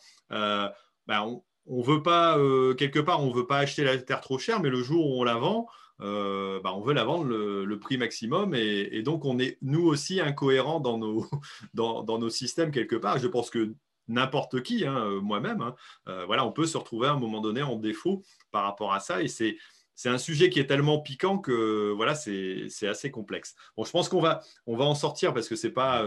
Ben, 1.06 1.42
on, 1.66 1.82
veut 1.82 2.02
pas, 2.02 2.38
quelque 2.78 3.00
part, 3.00 3.22
on 3.22 3.30
ne 3.30 3.36
veut 3.36 3.46
pas 3.46 3.58
acheter 3.58 3.84
la 3.84 3.98
terre 3.98 4.22
trop 4.22 4.38
chère, 4.40 4.60
mais 4.62 4.70
le 4.70 4.82
jour 4.82 5.06
où 5.06 5.22
on 5.22 5.24
la 5.24 5.36
vend, 5.36 5.68
euh, 6.04 6.60
bah, 6.62 6.74
on 6.74 6.82
veut 6.82 6.94
la 6.94 7.06
vendre 7.06 7.26
le, 7.26 7.80
prix 7.80 7.98
maximum 7.98 8.54
et, 8.56 9.02
donc 9.02 9.26
on 9.26 9.40
est 9.40 9.58
nous 9.62 9.84
aussi 9.84 10.20
incohérents 10.20 10.80
dans 10.80 10.98
nos, 10.98 11.26
dans, 11.74 12.04
nos 12.20 12.30
systèmes 12.30 12.72
quelque 12.72 12.96
part. 12.96 13.18
Je 13.18 13.28
pense 13.28 13.50
que 13.50 13.74
n'importe 14.08 14.62
qui, 14.64 14.86
hein, 14.86 14.98
euh, 14.98 15.22
moi-même, 15.22 15.62
hein, 15.62 15.76
euh, 16.08 16.26
voilà, 16.26 16.46
on 16.46 16.52
peut 16.52 16.66
se 16.66 16.78
retrouver 16.78 17.08
à 17.08 17.14
un 17.14 17.20
moment 17.20 17.42
donné 17.42 17.62
en 17.62 17.78
défaut 17.78 18.22
par 18.52 18.64
rapport 18.64 18.94
à 18.94 19.00
ça 19.00 19.22
et 19.22 19.28
c'est 19.28 19.58
c'est 19.96 20.10
un 20.10 20.18
sujet 20.18 20.50
qui 20.50 20.60
est 20.60 20.66
tellement 20.66 21.00
piquant 21.00 21.38
que 21.38 21.92
voilà, 21.92 22.16
c'est 22.16 22.68
assez 22.88 23.12
complexe. 23.12 23.54
Bon, 23.78 23.84
je 23.84 23.92
pense 23.92 24.10
qu'on 24.10 24.22
va, 24.22 24.42
on 24.66 24.76
va 24.76 24.86
en 24.86 24.96
sortir 24.96 25.36
parce 25.36 25.48
que 25.48 25.56
ce 25.56 25.68
n'est 25.68 25.74
pas, 25.74 26.04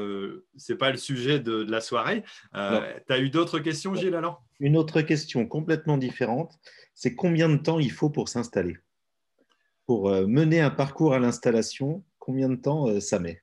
pas 0.80 0.90
le 0.90 0.96
sujet 0.96 1.38
de, 1.38 1.64
la 1.70 1.80
soirée. 1.80 2.24
tu 2.52 2.58
as 2.58 3.18
eu 3.20 3.30
d'autres 3.30 3.60
questions, 3.60 3.94
Gilles, 3.94 4.16
alors? 4.16 4.42
Une 4.58 4.76
autre 4.76 5.02
question 5.02 5.46
complètement 5.46 5.98
différente, 5.98 6.58
c'est 6.94 7.14
combien 7.14 7.48
de 7.48 7.58
temps 7.58 7.78
il 7.78 7.92
faut 7.92 8.10
pour 8.10 8.28
s'installer? 8.28 8.76
Pour 9.86 10.10
euh, 10.10 10.26
mener 10.26 10.60
un 10.60 10.70
parcours 10.70 11.14
à 11.14 11.18
l'installation, 11.18 12.02
combien 12.18 12.48
de 12.48 12.56
temps 12.56 12.88
euh, 12.88 13.00
ça 13.00 13.18
met? 13.18 13.42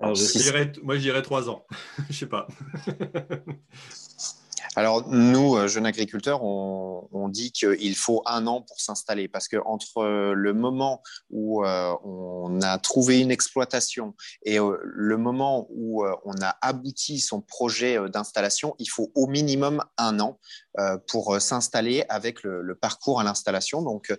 Moi, 0.00 0.14
je 0.14 1.00
dirais 1.00 1.22
trois 1.22 1.50
ans. 1.50 1.66
je 1.98 2.08
ne 2.08 2.12
sais 2.12 2.26
pas. 2.26 2.46
Alors, 4.76 5.08
nous, 5.08 5.56
euh, 5.56 5.68
jeunes 5.68 5.86
agriculteurs, 5.86 6.42
on, 6.44 7.28
dit 7.28 7.52
qu'il 7.52 7.94
faut 7.96 8.22
un 8.26 8.48
an 8.48 8.62
pour 8.62 8.80
s'installer 8.80 9.28
parce 9.28 9.46
qu'entre 9.46 10.32
le 10.34 10.52
moment 10.52 11.00
où 11.30 11.64
on 11.64 12.60
a 12.60 12.78
trouvé 12.78 13.20
une 13.20 13.30
exploitation 13.30 14.14
et 14.44 14.58
le 14.58 15.16
moment 15.16 15.68
où 15.70 16.04
on 16.04 16.42
a 16.42 16.56
abouti 16.60 17.20
son 17.20 17.40
projet 17.40 17.98
d'installation, 18.08 18.74
il 18.80 18.86
faut 18.86 19.12
au 19.14 19.28
minimum 19.28 19.84
un 19.96 20.18
an 20.18 20.40
euh, 20.78 20.98
pour 21.08 21.34
euh, 21.34 21.40
s'installer 21.40 22.04
avec 22.08 22.44
le, 22.44 22.76
parcours 22.76 23.18
à 23.18 23.24
l'installation. 23.24 23.82
Donc, 23.82 24.14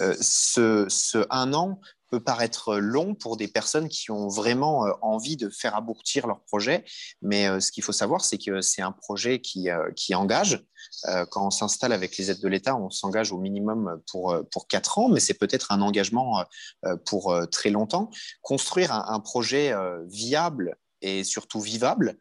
euh, 0.00 0.14
ce, 0.20 0.86
ce, 0.88 1.24
un 1.30 1.54
an 1.54 1.78
peut 2.10 2.22
paraître 2.22 2.76
long 2.76 3.14
pour 3.14 3.36
des 3.36 3.48
personnes 3.48 3.88
qui 3.88 4.10
ont 4.10 4.28
vraiment 4.28 4.86
envie 5.02 5.36
de 5.36 5.48
faire 5.48 5.74
aboutir 5.74 6.26
leur 6.26 6.40
projet, 6.44 6.84
mais 7.22 7.60
ce 7.60 7.72
qu'il 7.72 7.82
faut 7.82 7.92
savoir, 7.92 8.24
c'est 8.24 8.38
que 8.38 8.60
c'est 8.60 8.82
un 8.82 8.92
projet 8.92 9.40
qui, 9.40 9.68
qui 9.96 10.14
engage. 10.14 10.64
Quand 11.30 11.46
on 11.46 11.50
s'installe 11.50 11.92
avec 11.92 12.16
les 12.16 12.30
aides 12.30 12.40
de 12.40 12.48
l'État, 12.48 12.76
on 12.76 12.90
s'engage 12.90 13.32
au 13.32 13.38
minimum 13.38 14.00
pour, 14.10 14.36
pour 14.50 14.68
4 14.68 14.98
ans, 14.98 15.08
mais 15.08 15.20
c'est 15.20 15.34
peut-être 15.34 15.72
un 15.72 15.80
engagement 15.80 16.44
pour 17.06 17.34
très 17.50 17.70
longtemps. 17.70 18.10
Construire 18.42 18.92
un, 18.92 19.06
un 19.08 19.20
projet 19.20 19.74
viable 20.06 20.76
et 21.00 21.24
surtout 21.24 21.60
vivable, 21.60 22.18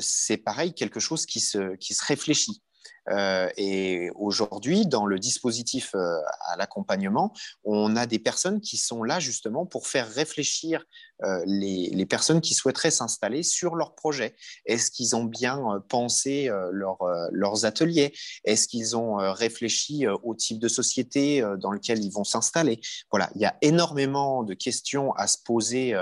c'est 0.00 0.38
pareil, 0.38 0.74
quelque 0.74 1.00
chose 1.00 1.26
qui 1.26 1.40
se, 1.40 1.76
qui 1.76 1.94
se 1.94 2.04
réfléchit. 2.04 2.62
Euh, 3.10 3.48
et 3.56 4.10
aujourd'hui, 4.14 4.86
dans 4.86 5.06
le 5.06 5.18
dispositif 5.18 5.94
euh, 5.94 6.16
à 6.46 6.56
l'accompagnement, 6.56 7.32
on 7.64 7.96
a 7.96 8.06
des 8.06 8.18
personnes 8.18 8.60
qui 8.60 8.76
sont 8.76 9.02
là 9.02 9.18
justement 9.18 9.66
pour 9.66 9.86
faire 9.86 10.08
réfléchir 10.08 10.84
euh, 11.24 11.42
les, 11.46 12.06
personnes 12.06 12.40
qui 12.40 12.54
souhaiteraient 12.54 12.90
s'installer 12.90 13.42
sur 13.42 13.76
leur 13.76 13.94
projet. 13.94 14.34
Est-ce 14.66 14.90
qu'ils 14.90 15.14
ont 15.14 15.24
bien 15.24 15.60
pensé 15.88 16.50
leurs 16.72 17.64
ateliers? 17.64 18.12
Est-ce 18.44 18.66
qu'ils 18.66 18.96
ont 18.96 19.16
réfléchi 19.32 20.08
au 20.08 20.34
type 20.34 20.58
de 20.58 20.66
société 20.66 21.40
dans 21.58 21.70
lequel 21.70 22.02
ils 22.02 22.10
vont 22.10 22.24
s'installer? 22.24 22.80
Voilà, 23.12 23.30
il 23.36 23.42
y 23.42 23.44
a 23.44 23.56
énormément 23.62 24.42
de 24.42 24.54
questions 24.54 25.12
à 25.12 25.28
se 25.28 25.38
poser 25.44 25.94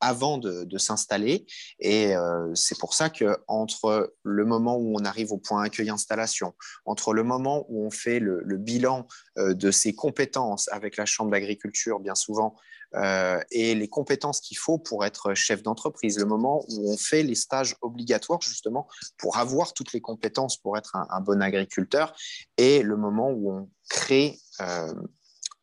avant 0.00 0.38
de, 0.38 0.78
s'installer. 0.78 1.46
Et 1.80 2.14
euh, 2.14 2.54
c'est 2.54 2.78
pour 2.78 2.94
ça 2.94 3.10
que 3.10 3.38
entre 3.48 4.14
le 4.22 4.44
moment 4.44 4.76
où 4.76 4.94
on 4.96 5.04
arrive 5.04 5.32
au 5.32 5.38
point 5.38 5.62
accueil 5.62 5.90
installation, 5.90 6.54
entre 6.84 7.12
le 7.12 7.24
moment 7.24 7.66
où 7.68 7.84
on 7.84 7.90
fait 7.90 8.20
le, 8.20 8.56
bilan 8.56 9.06
euh, 9.38 9.54
de 9.54 9.70
ses 9.70 9.94
compétences 9.94 10.68
avec 10.68 10.96
la 10.96 11.04
chambre 11.04 11.30
d'agriculture, 11.30 11.98
bien 12.00 12.14
souvent, 12.14 12.54
euh, 12.94 13.40
et 13.50 13.74
les 13.74 13.88
compétences 13.88 14.40
qu'il 14.40 14.56
faut 14.56 14.78
pour 14.78 15.04
être 15.04 15.34
chef 15.34 15.62
d'entreprise, 15.62 16.18
le 16.18 16.24
moment 16.24 16.64
où 16.68 16.90
on 16.92 16.96
fait 16.96 17.22
les 17.22 17.34
stages 17.34 17.76
obligatoires 17.82 18.40
justement 18.40 18.88
pour 19.18 19.36
avoir 19.36 19.74
toutes 19.74 19.92
les 19.92 20.00
compétences 20.00 20.56
pour 20.56 20.78
être 20.78 20.96
un, 20.96 21.20
bon 21.20 21.42
agriculteur, 21.42 22.14
et 22.56 22.82
le 22.82 22.96
moment 22.96 23.30
où 23.30 23.52
on 23.52 23.70
crée 23.90 24.38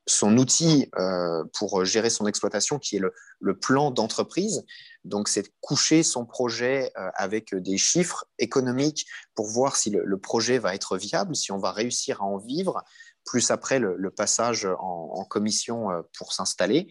son 0.08 0.38
outil 0.38 0.90
euh, 0.98 1.44
pour 1.54 1.84
gérer 1.84 2.10
son 2.10 2.28
exploitation, 2.28 2.80
qui 2.80 2.98
est 2.98 3.02
le, 3.40 3.60
plan 3.60 3.92
d'entreprise. 3.92 4.66
Donc, 5.04 5.28
c'est 5.28 5.52
coucher 5.62 6.04
son 6.04 6.26
projet 6.26 6.92
euh, 6.98 7.10
avec 7.16 7.56
des 7.56 7.78
chiffres 7.78 8.26
économiques 8.40 9.06
pour 9.34 9.48
voir 9.48 9.76
si 9.76 9.90
le, 9.90 10.18
projet 10.18 10.58
va 10.58 10.76
être 10.76 10.98
viable, 10.98 11.36
si 11.36 11.52
on 11.52 11.58
va 11.58 11.72
réussir 11.72 12.22
à 12.22 12.26
en 12.26 12.38
vivre, 12.38 12.84
plus 13.24 13.50
après 13.50 13.80
le, 13.80 14.10
passage 14.12 14.68
en, 14.80 15.26
commission 15.26 15.92
euh, 15.92 16.02
pour 16.18 16.34
s'installer. 16.34 16.88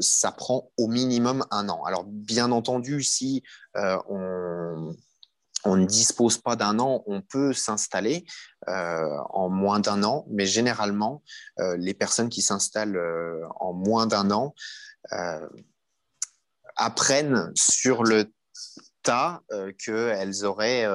ça 0.00 0.32
prend 0.32 0.70
au 0.78 0.88
minimum 0.88 1.44
un 1.50 1.68
an. 1.68 1.84
Alors, 1.84 2.04
bien 2.04 2.50
entendu, 2.50 3.02
si 3.02 3.42
on 3.74 4.94
on 5.64 5.76
ne 5.76 5.86
dispose 5.86 6.38
pas 6.38 6.56
d'un 6.56 6.78
an, 6.78 7.02
on 7.06 7.20
peut 7.22 7.52
s'installer 7.52 8.24
euh, 8.68 9.16
en 9.30 9.48
moins 9.48 9.80
d'un 9.80 10.02
an, 10.02 10.26
mais 10.30 10.46
généralement, 10.46 11.22
euh, 11.60 11.76
les 11.78 11.94
personnes 11.94 12.28
qui 12.28 12.42
s'installent 12.42 12.96
euh, 12.96 13.40
en 13.60 13.72
moins 13.72 14.06
d'un 14.06 14.30
an 14.30 14.54
apprennent 16.76 17.50
sur 17.54 18.04
le 18.04 18.32
tas 19.02 19.42
qu'elles 19.78 20.44
auraient 20.44 20.86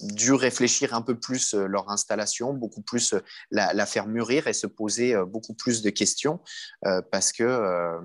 dû 0.00 0.32
réfléchir 0.32 0.92
un 0.92 1.02
peu 1.02 1.18
plus 1.18 1.54
leur 1.54 1.88
installation, 1.88 2.52
beaucoup 2.52 2.82
plus 2.82 3.14
la, 3.52 3.86
faire 3.86 4.08
mûrir 4.08 4.48
et 4.48 4.52
se 4.52 4.66
poser 4.66 5.16
beaucoup 5.24 5.54
plus 5.54 5.82
de 5.82 5.90
questions 5.90 6.40
parce 7.12 7.32
que 7.32 7.96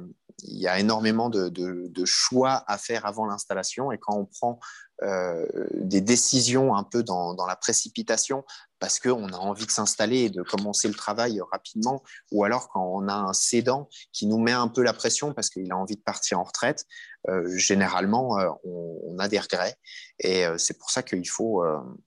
il 0.42 0.60
y 0.60 0.68
a 0.68 0.80
énormément 0.80 1.30
de, 1.30 2.06
choix 2.06 2.64
à 2.68 2.78
faire 2.78 3.06
avant 3.06 3.26
l'installation. 3.26 3.92
Et 3.92 3.98
quand 3.98 4.18
on 4.18 4.26
prend 4.26 4.60
euh, 5.04 5.46
des 5.74 6.02
décisions 6.02 6.76
un 6.76 6.84
peu 6.84 7.04
dans, 7.04 7.36
la 7.46 7.56
précipitation 7.56 8.46
parce 8.80 9.00
qu'on 9.00 9.28
a 9.30 9.38
envie 9.38 9.66
de 9.66 9.72
s'installer 9.72 10.20
et 10.20 10.30
de 10.30 10.42
commencer 10.44 10.88
le 10.88 10.94
travail 10.94 11.42
rapidement, 11.52 12.04
ou 12.32 12.44
alors 12.44 12.70
quand 12.70 12.86
on 12.86 13.08
a 13.08 13.14
un 13.14 13.34
cédant 13.34 13.90
qui 14.12 14.28
nous 14.28 14.38
met 14.38 14.52
un 14.52 14.68
peu 14.68 14.82
la 14.82 14.94
pression 14.94 15.34
parce 15.34 15.50
qu'il 15.50 15.72
a 15.72 15.78
envie 15.78 15.96
de 15.96 16.02
partir 16.02 16.40
en 16.40 16.44
retraite, 16.44 16.86
euh, 17.28 17.46
généralement, 17.58 18.40
euh, 18.40 18.50
on, 18.64 19.20
a 19.20 19.28
des 19.28 19.40
regrets. 19.40 19.76
Et 20.20 20.46
c'est 20.58 20.78
pour 20.78 20.90
ça 20.90 21.04
qu'il 21.04 21.28
faut... 21.30 21.64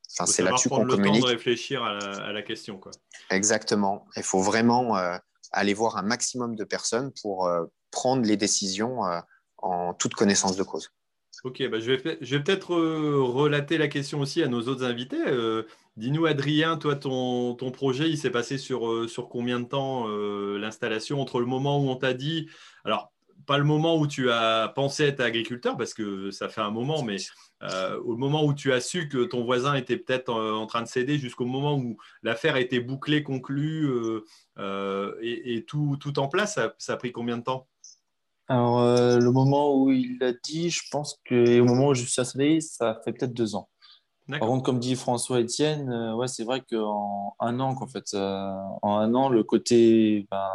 c'est 0.09 0.43
là-dessus 0.43 0.69
qu'on 0.69 0.87
communique. 0.87 1.23
Temps 1.23 1.29
de 1.29 1.33
réfléchir 1.33 1.83
à 1.83 1.93
la, 1.93 2.27
à 2.27 2.33
la 2.33 2.43
question. 2.43 2.79
Quoi. 2.79 2.93
Exactement. 3.31 4.07
Il 4.17 4.23
faut 4.23 4.41
vraiment 4.41 4.97
aller 5.53 5.75
voir 5.75 5.97
un 5.97 6.03
maximum 6.03 6.57
de 6.57 6.65
personnes 6.65 7.13
pour 7.23 7.49
prendre 7.91 8.27
les 8.27 8.37
décisions 8.37 9.01
en 9.59 9.95
toute 9.95 10.15
connaissance 10.15 10.57
de 10.57 10.63
cause. 10.63 10.91
Ok, 11.45 11.63
bah, 11.69 11.81
je 11.81 11.93
vais, 11.93 11.99
peut-être 11.99 12.75
euh, 12.75 13.21
relater 13.23 13.79
la 13.79 13.89
question 13.89 14.21
aussi 14.21 14.43
à 14.43 14.49
nos 14.49 14.63
autres 14.63 14.85
invités. 14.85 15.23
Euh, 15.27 15.65
dis-nous, 15.97 16.27
Adrien, 16.27 16.77
toi, 16.77 16.97
ton, 16.97 17.55
ton 17.55 17.71
projet, 17.71 18.09
il 18.09 18.17
s'est 18.17 18.31
passé 18.31 18.59
sur, 18.59 18.89
euh, 18.91 19.07
sur 19.07 19.29
combien 19.29 19.61
de 19.61 19.67
temps 19.67 20.09
l'installation 20.59 21.21
entre 21.21 21.41
le 21.41 21.47
moment 21.47 21.79
où 21.79 21.89
on 21.89 21.97
t'a 21.97 22.15
dit, 22.15 22.49
alors 22.85 23.13
pas 23.47 23.59
le 23.59 23.65
moment 23.65 23.97
où 23.97 24.09
tu 24.09 24.31
as 24.31 24.73
pensé 24.75 25.05
être 25.05 25.21
agriculteur, 25.21 25.77
parce 25.77 25.95
que 25.95 26.31
ça 26.31 26.49
fait 26.49 26.63
un 26.63 26.71
moment, 26.71 27.03
mais 27.05 27.19
au 28.03 28.17
moment 28.17 28.45
où 28.45 28.55
tu 28.55 28.73
as 28.73 28.81
su 28.81 29.09
que 29.09 29.25
ton 29.25 29.45
voisin 29.45 29.75
était 29.75 29.97
peut-être 29.99 30.33
en, 30.33 30.67
train 30.67 30.83
de 30.83 30.89
céder, 30.89 31.19
jusqu'au 31.19 31.45
moment 31.45 31.77
où 31.77 31.97
l'affaire 32.23 32.57
été 32.57 32.81
bouclée, 32.81 33.23
conclue 33.23 33.89
et, 34.59 35.65
tout, 35.69 35.97
tout, 36.01 36.19
en 36.19 36.29
place, 36.29 36.59
ça 36.79 36.93
a 36.93 36.97
pris 36.97 37.13
combien 37.13 37.37
de 37.37 37.45
temps? 37.45 37.69
Alors, 38.49 38.81
euh, 38.81 39.19
le 39.19 39.33
moment 39.33 39.75
où 39.75 39.91
il 39.91 40.19
l'a 40.21 40.33
dit, 40.33 40.71
je 40.71 40.83
pense 40.91 41.19
que 41.25 41.61
au 41.61 41.65
moment 41.65 41.89
où 41.89 41.95
je 41.95 42.05
suis 42.05 42.21
installé, 42.21 42.61
ça 42.61 43.01
fait 43.05 43.13
peut-être 43.13 43.35
deux 43.35 43.57
ans. 43.57 43.69
Par 44.29 44.41
contre, 44.41 44.65
comme 44.65 44.81
dit 44.81 44.97
François 44.97 45.41
Etienne, 45.41 45.89
euh, 45.89 46.15
ouais, 46.15 46.27
c'est 46.27 46.43
vrai 46.45 46.63
qu'en 46.69 47.37
un 47.39 47.61
an, 47.61 47.75
qu'en 47.77 47.87
fait, 47.87 48.15
euh, 48.15 48.53
en 48.83 48.97
un 48.99 49.15
an, 49.15 49.29
le 49.29 49.45
côté, 49.45 50.27
ben, 50.31 50.49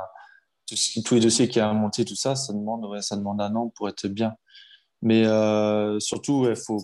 tous 1.06 1.16
les 1.16 1.22
dossiers 1.22 1.48
qui 1.48 1.60
a 1.60 1.72
monté, 1.74 2.04
tout 2.04 2.16
ça, 2.16 2.36
ça 2.36 2.54
demande, 2.54 2.86
ouais, 2.86 3.02
ça 3.02 3.16
demande 3.16 3.42
un 3.42 3.56
an 3.56 3.70
pour 3.70 3.88
être 3.88 4.08
bien. 4.08 4.36
Mais 5.02 5.24
surtout, 6.00 6.44
il 6.46 6.50
ne 6.50 6.56
faut, 6.56 6.80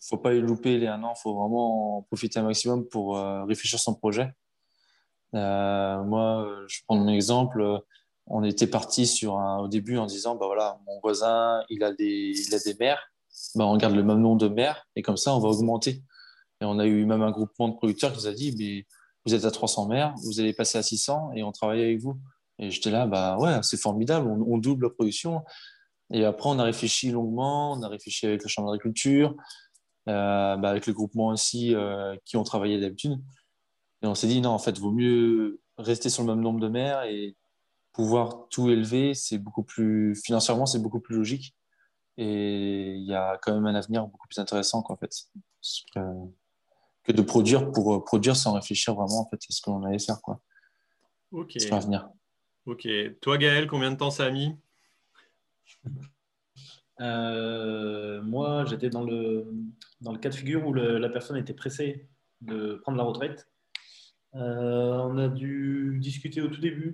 faut 0.00 0.18
pas 0.18 0.34
y 0.34 0.40
louper 0.40 0.78
les 0.78 0.86
un 0.86 1.02
an, 1.02 1.14
il 1.16 1.20
faut 1.20 1.34
vraiment 1.34 2.02
profiter 2.02 2.38
un 2.40 2.44
maximum 2.44 2.86
pour 2.88 3.16
réfléchir 3.46 3.78
son 3.78 3.94
projet. 3.94 4.32
moi, 5.32 6.46
je 6.68 6.80
prends 6.86 6.96
mon 6.96 7.08
exemple 7.08 7.82
on 8.26 8.42
était 8.42 8.66
parti 8.66 9.06
sur 9.06 9.38
un, 9.38 9.58
au 9.58 9.68
début 9.68 9.98
en 9.98 10.06
disant 10.06 10.36
bah 10.36 10.46
voilà 10.46 10.80
mon 10.86 10.98
voisin 11.00 11.62
il 11.68 11.82
a 11.84 11.92
des 11.92 12.32
il 12.34 12.54
a 12.54 12.58
des 12.58 12.74
mères. 12.74 13.12
Bah 13.54 13.66
on 13.66 13.76
garde 13.76 13.94
le 13.94 14.02
même 14.02 14.20
nombre 14.20 14.38
de 14.38 14.48
mères 14.48 14.86
et 14.96 15.02
comme 15.02 15.16
ça 15.16 15.34
on 15.34 15.40
va 15.40 15.48
augmenter. 15.48 16.02
Et 16.60 16.64
on 16.64 16.78
a 16.78 16.86
eu 16.86 17.04
même 17.04 17.22
un 17.22 17.30
groupement 17.30 17.68
de 17.68 17.74
producteurs 17.74 18.12
qui 18.12 18.18
nous 18.18 18.26
a 18.26 18.32
dit 18.32 18.54
mais 18.58 18.86
vous 19.26 19.34
êtes 19.34 19.44
à 19.44 19.50
300 19.50 19.88
mères 19.88 20.14
vous 20.24 20.40
allez 20.40 20.52
passer 20.52 20.78
à 20.78 20.82
600 20.82 21.32
et 21.34 21.42
on 21.42 21.52
travaille 21.52 21.82
avec 21.82 22.00
vous. 22.00 22.18
Et 22.58 22.70
j'étais 22.70 22.90
là 22.90 23.06
bah 23.06 23.36
ouais 23.38 23.58
c'est 23.62 23.76
formidable 23.76 24.28
on, 24.28 24.58
double 24.58 24.86
la 24.86 24.90
production. 24.90 25.42
Et 26.12 26.24
après 26.24 26.48
on 26.48 26.58
a 26.58 26.64
réfléchi 26.64 27.10
longuement 27.10 27.72
on 27.72 27.82
a 27.82 27.88
réfléchi 27.88 28.26
avec 28.26 28.42
la 28.42 28.48
chambre 28.48 28.70
d'agriculture 28.70 29.34
euh, 30.08 30.56
bah, 30.56 30.70
avec 30.70 30.86
le 30.86 30.92
groupement 30.92 31.28
aussi 31.28 31.74
euh, 31.74 32.16
qui 32.24 32.36
ont 32.36 32.44
travaillé 32.44 32.80
d'habitude. 32.80 33.18
Et 34.02 34.06
on 34.06 34.14
s'est 34.14 34.28
dit 34.28 34.40
non 34.40 34.50
en 34.50 34.58
fait 34.58 34.78
vaut 34.78 34.92
mieux 34.92 35.60
rester 35.76 36.08
sur 36.08 36.22
le 36.22 36.34
même 36.34 36.42
nombre 36.42 36.60
de 36.60 36.68
mères 36.68 37.02
et 37.02 37.36
pouvoir 37.94 38.48
tout 38.50 38.68
élever, 38.68 39.14
c'est 39.14 39.38
beaucoup 39.38 39.62
plus 39.62 40.14
financièrement, 40.16 40.66
c'est 40.66 40.80
beaucoup 40.80 41.00
plus 41.00 41.16
logique. 41.16 41.56
Et 42.18 42.94
il 42.94 43.04
y 43.04 43.14
a 43.14 43.38
quand 43.40 43.54
même 43.54 43.66
un 43.66 43.74
avenir 43.74 44.06
beaucoup 44.06 44.28
plus 44.28 44.38
intéressant 44.38 44.84
en 44.86 44.96
fait, 44.96 45.10
que, 45.94 47.12
de 47.12 47.22
produire 47.22 47.70
pour 47.70 47.94
euh, 47.94 48.04
produire 48.04 48.36
sans 48.36 48.52
réfléchir 48.54 48.94
vraiment 48.94 49.20
en 49.20 49.28
fait 49.30 49.36
à 49.36 49.52
ce 49.52 49.62
qu'on 49.62 49.82
allait 49.84 49.98
faire 49.98 50.20
quoi. 50.20 50.40
Ok. 51.30 51.52
Sur 51.58 51.74
l'avenir. 51.74 52.08
Ok. 52.66 52.86
Toi 53.20 53.38
Gaël, 53.38 53.66
combien 53.66 53.90
de 53.90 53.96
temps 53.96 54.10
ça 54.10 54.26
a 54.26 54.30
mis? 54.30 54.56
Euh, 57.00 58.22
Moi, 58.22 58.64
j'étais 58.66 58.90
dans 58.90 59.02
le 59.02 59.52
dans 60.00 60.12
le 60.12 60.18
cas 60.18 60.28
de 60.28 60.34
figure 60.34 60.66
où 60.66 60.74
la 60.74 61.08
personne 61.08 61.36
était 61.36 61.54
pressée 61.54 62.08
de 62.40 62.74
prendre 62.82 62.98
la 62.98 63.04
retraite. 63.04 63.48
Euh, 64.34 64.98
on 64.98 65.16
a 65.18 65.28
dû 65.28 65.98
discuter 66.00 66.40
au 66.40 66.48
tout 66.48 66.60
début 66.60 66.92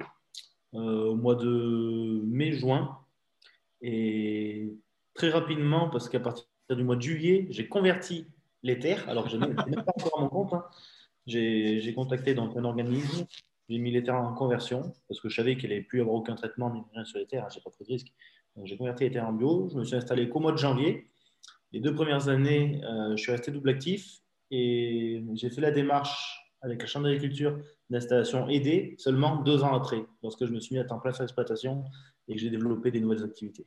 au 0.73 1.17
mois 1.17 1.35
de 1.35 2.23
mai-juin. 2.25 2.99
Et 3.83 4.73
très 5.15 5.31
rapidement, 5.31 5.89
parce 5.89 6.09
qu'à 6.09 6.21
partir 6.21 6.47
du 6.71 6.85
mois 6.85 6.97
de 6.97 7.03
juillet, 7.03 7.47
j'ai 7.51 7.69
converti 7.69 8.27
les 8.63 8.79
terres, 8.79 9.09
alors 9.09 9.25
que 9.25 9.31
je 9.31 9.37
n'étais 9.37 9.55
même 9.71 9.85
pas 9.85 9.93
encore 9.97 10.21
mon 10.21 10.29
compte. 10.29 10.53
Hein. 10.53 10.65
J'ai 11.27 11.93
contacté 11.95 12.35
donc 12.35 12.57
un 12.57 12.65
organisme, 12.65 13.27
j'ai 13.69 13.79
mis 13.79 13.91
les 13.91 14.03
terres 14.03 14.17
en 14.17 14.35
conversion, 14.35 14.83
parce 15.09 15.21
que 15.21 15.29
je 15.29 15.37
savais 15.37 15.57
qu'il 15.57 15.71
n'allait 15.71 15.83
plus 15.83 16.01
avoir 16.01 16.17
aucun 16.17 16.35
traitement 16.35 16.73
ni 16.73 16.83
rien 16.93 17.05
sur 17.05 17.19
les 17.19 17.27
terres, 17.27 17.45
hein, 17.45 17.49
j'ai 17.53 17.61
pas 17.61 17.71
pris 17.71 17.85
de 17.85 17.91
risque. 17.91 18.13
J'ai 18.65 18.77
converti 18.77 19.05
les 19.05 19.13
terres 19.13 19.29
en 19.29 19.33
bio, 19.33 19.69
je 19.71 19.79
me 19.79 19.85
suis 19.85 19.95
installé 19.97 20.29
qu'au 20.29 20.41
mois 20.41 20.53
de 20.53 20.59
janvier. 20.59 21.07
Les 21.73 21.81
deux 21.81 21.95
premières 21.95 22.29
années, 22.29 22.83
euh, 22.85 23.17
je 23.17 23.23
suis 23.23 23.31
resté 23.31 23.53
double 23.53 23.71
actif 23.71 24.19
et 24.51 25.23
j'ai 25.35 25.51
fait 25.51 25.61
la 25.61 25.71
démarche 25.71 26.41
avec 26.63 26.81
la 26.83 26.87
Chambre 26.87 27.07
d'agriculture 27.07 27.59
d'installation 27.91 28.49
aidée 28.49 28.95
seulement 28.99 29.37
deux 29.43 29.63
ans 29.63 29.75
après, 29.75 30.05
lorsque 30.23 30.47
je 30.47 30.53
me 30.53 30.61
suis 30.61 30.75
mis 30.75 30.81
à 30.81 30.85
temps 30.85 30.99
plein 30.99 31.13
sur 31.13 31.23
l'exploitation 31.23 31.85
et 32.29 32.35
que 32.35 32.41
j'ai 32.41 32.51
développé 32.51 32.91
des 32.91 33.01
nouvelles 33.01 33.25
activités. 33.25 33.67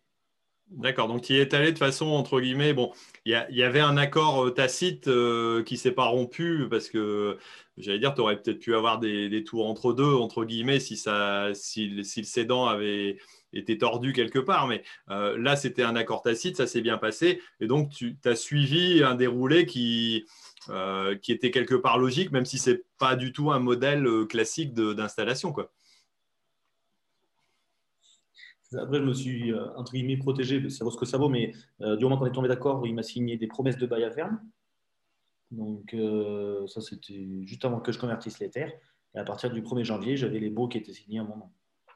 D'accord, 0.70 1.08
donc 1.08 1.22
tu 1.22 1.34
y 1.34 1.38
es 1.38 1.54
allé 1.54 1.72
de 1.72 1.78
façon, 1.78 2.08
entre 2.08 2.40
guillemets, 2.40 2.74
bon, 2.74 2.92
il 3.26 3.46
y, 3.50 3.64
avait 3.64 3.82
un 3.82 3.98
accord 3.98 4.46
euh, 4.46 4.50
tacite 4.50 5.08
euh, 5.08 5.62
qui 5.62 5.78
s'est 5.78 5.92
pas 5.92 6.06
rompu 6.06 6.68
parce 6.70 6.90
que, 6.90 7.38
j'allais 7.78 8.00
dire, 8.00 8.16
tu 8.16 8.22
aurais 8.22 8.42
peut-être 8.42 8.60
pu 8.60 8.74
avoir 8.74 8.98
des, 8.98 9.44
tours 9.44 9.68
entre 9.68 9.94
deux, 9.94 10.16
entre 10.16 10.46
guillemets, 10.46 10.80
si, 10.80 10.96
ça, 10.98 11.50
si, 11.54 11.90
le 11.90 12.04
cédant 12.04 12.66
avait, 12.66 13.18
était 13.52 13.78
tordu 13.78 14.14
quelque 14.14 14.40
part. 14.40 14.68
Mais 14.68 14.84
là, 15.10 15.56
c'était 15.56 15.84
un 15.84 15.96
accord 15.96 16.24
tacite, 16.24 16.58
ça 16.58 16.66
s'est 16.66 16.82
bien 16.82 16.98
passé. 16.98 17.42
Et 17.60 17.68
donc, 17.68 17.92
tu 17.92 18.18
as 18.26 18.36
suivi 18.36 19.04
un 19.04 19.14
déroulé 19.14 19.68
qui, 19.68 20.26
qui 21.22 21.32
était 21.32 21.52
quelque 21.52 21.76
part 21.76 21.98
logique, 21.98 22.32
même 22.32 22.46
si 22.46 22.58
ce 22.58 22.72
n'est 22.72 22.82
pas 22.98 23.16
du 23.16 23.32
tout 23.32 23.52
un 23.52 23.60
modèle 23.60 24.08
classique 24.30 24.74
d'installation. 24.74 25.52
quoi. 25.52 25.72
Après, 28.76 28.98
je 28.98 29.04
me 29.04 29.14
suis, 29.14 29.54
entre 29.76 29.94
guillemets, 29.94 30.18
protégé, 30.18 30.62
c'est 30.70 30.84
ce 30.84 30.98
que 30.98 31.06
ça 31.06 31.18
vaut, 31.18 31.30
mais 31.30 31.54
du 31.80 32.04
moment 32.04 32.18
qu'on 32.18 32.26
est 32.26 32.32
tombé 32.32 32.48
d'accord, 32.48 32.86
il 32.88 32.96
m'a 32.96 33.04
signé 33.04 33.38
des 33.38 33.48
promesses 33.48 33.78
de 33.78 33.86
bail 33.86 34.04
à 34.04 34.12
ferme. 34.12 34.40
Donc, 35.54 35.94
euh, 35.94 36.66
ça, 36.68 36.82
c'était 36.82 37.28
juste 37.44 37.64
avant 37.64 37.80
que 37.80 37.92
je 37.92 38.00
convertisse 38.00 38.40
les 38.40 38.50
terres. 38.50 38.72
Et 39.16 39.20
à 39.20 39.24
partir 39.24 39.52
du 39.52 39.62
1er 39.62 39.84
janvier, 39.84 40.18
j'avais 40.18 40.40
les 40.40 40.50
baux 40.50 40.68
qui 40.68 40.80
étaient 40.80 40.94
signés 40.94 41.20
à 41.20 41.24
mon 41.24 41.38
nom. 41.38 41.50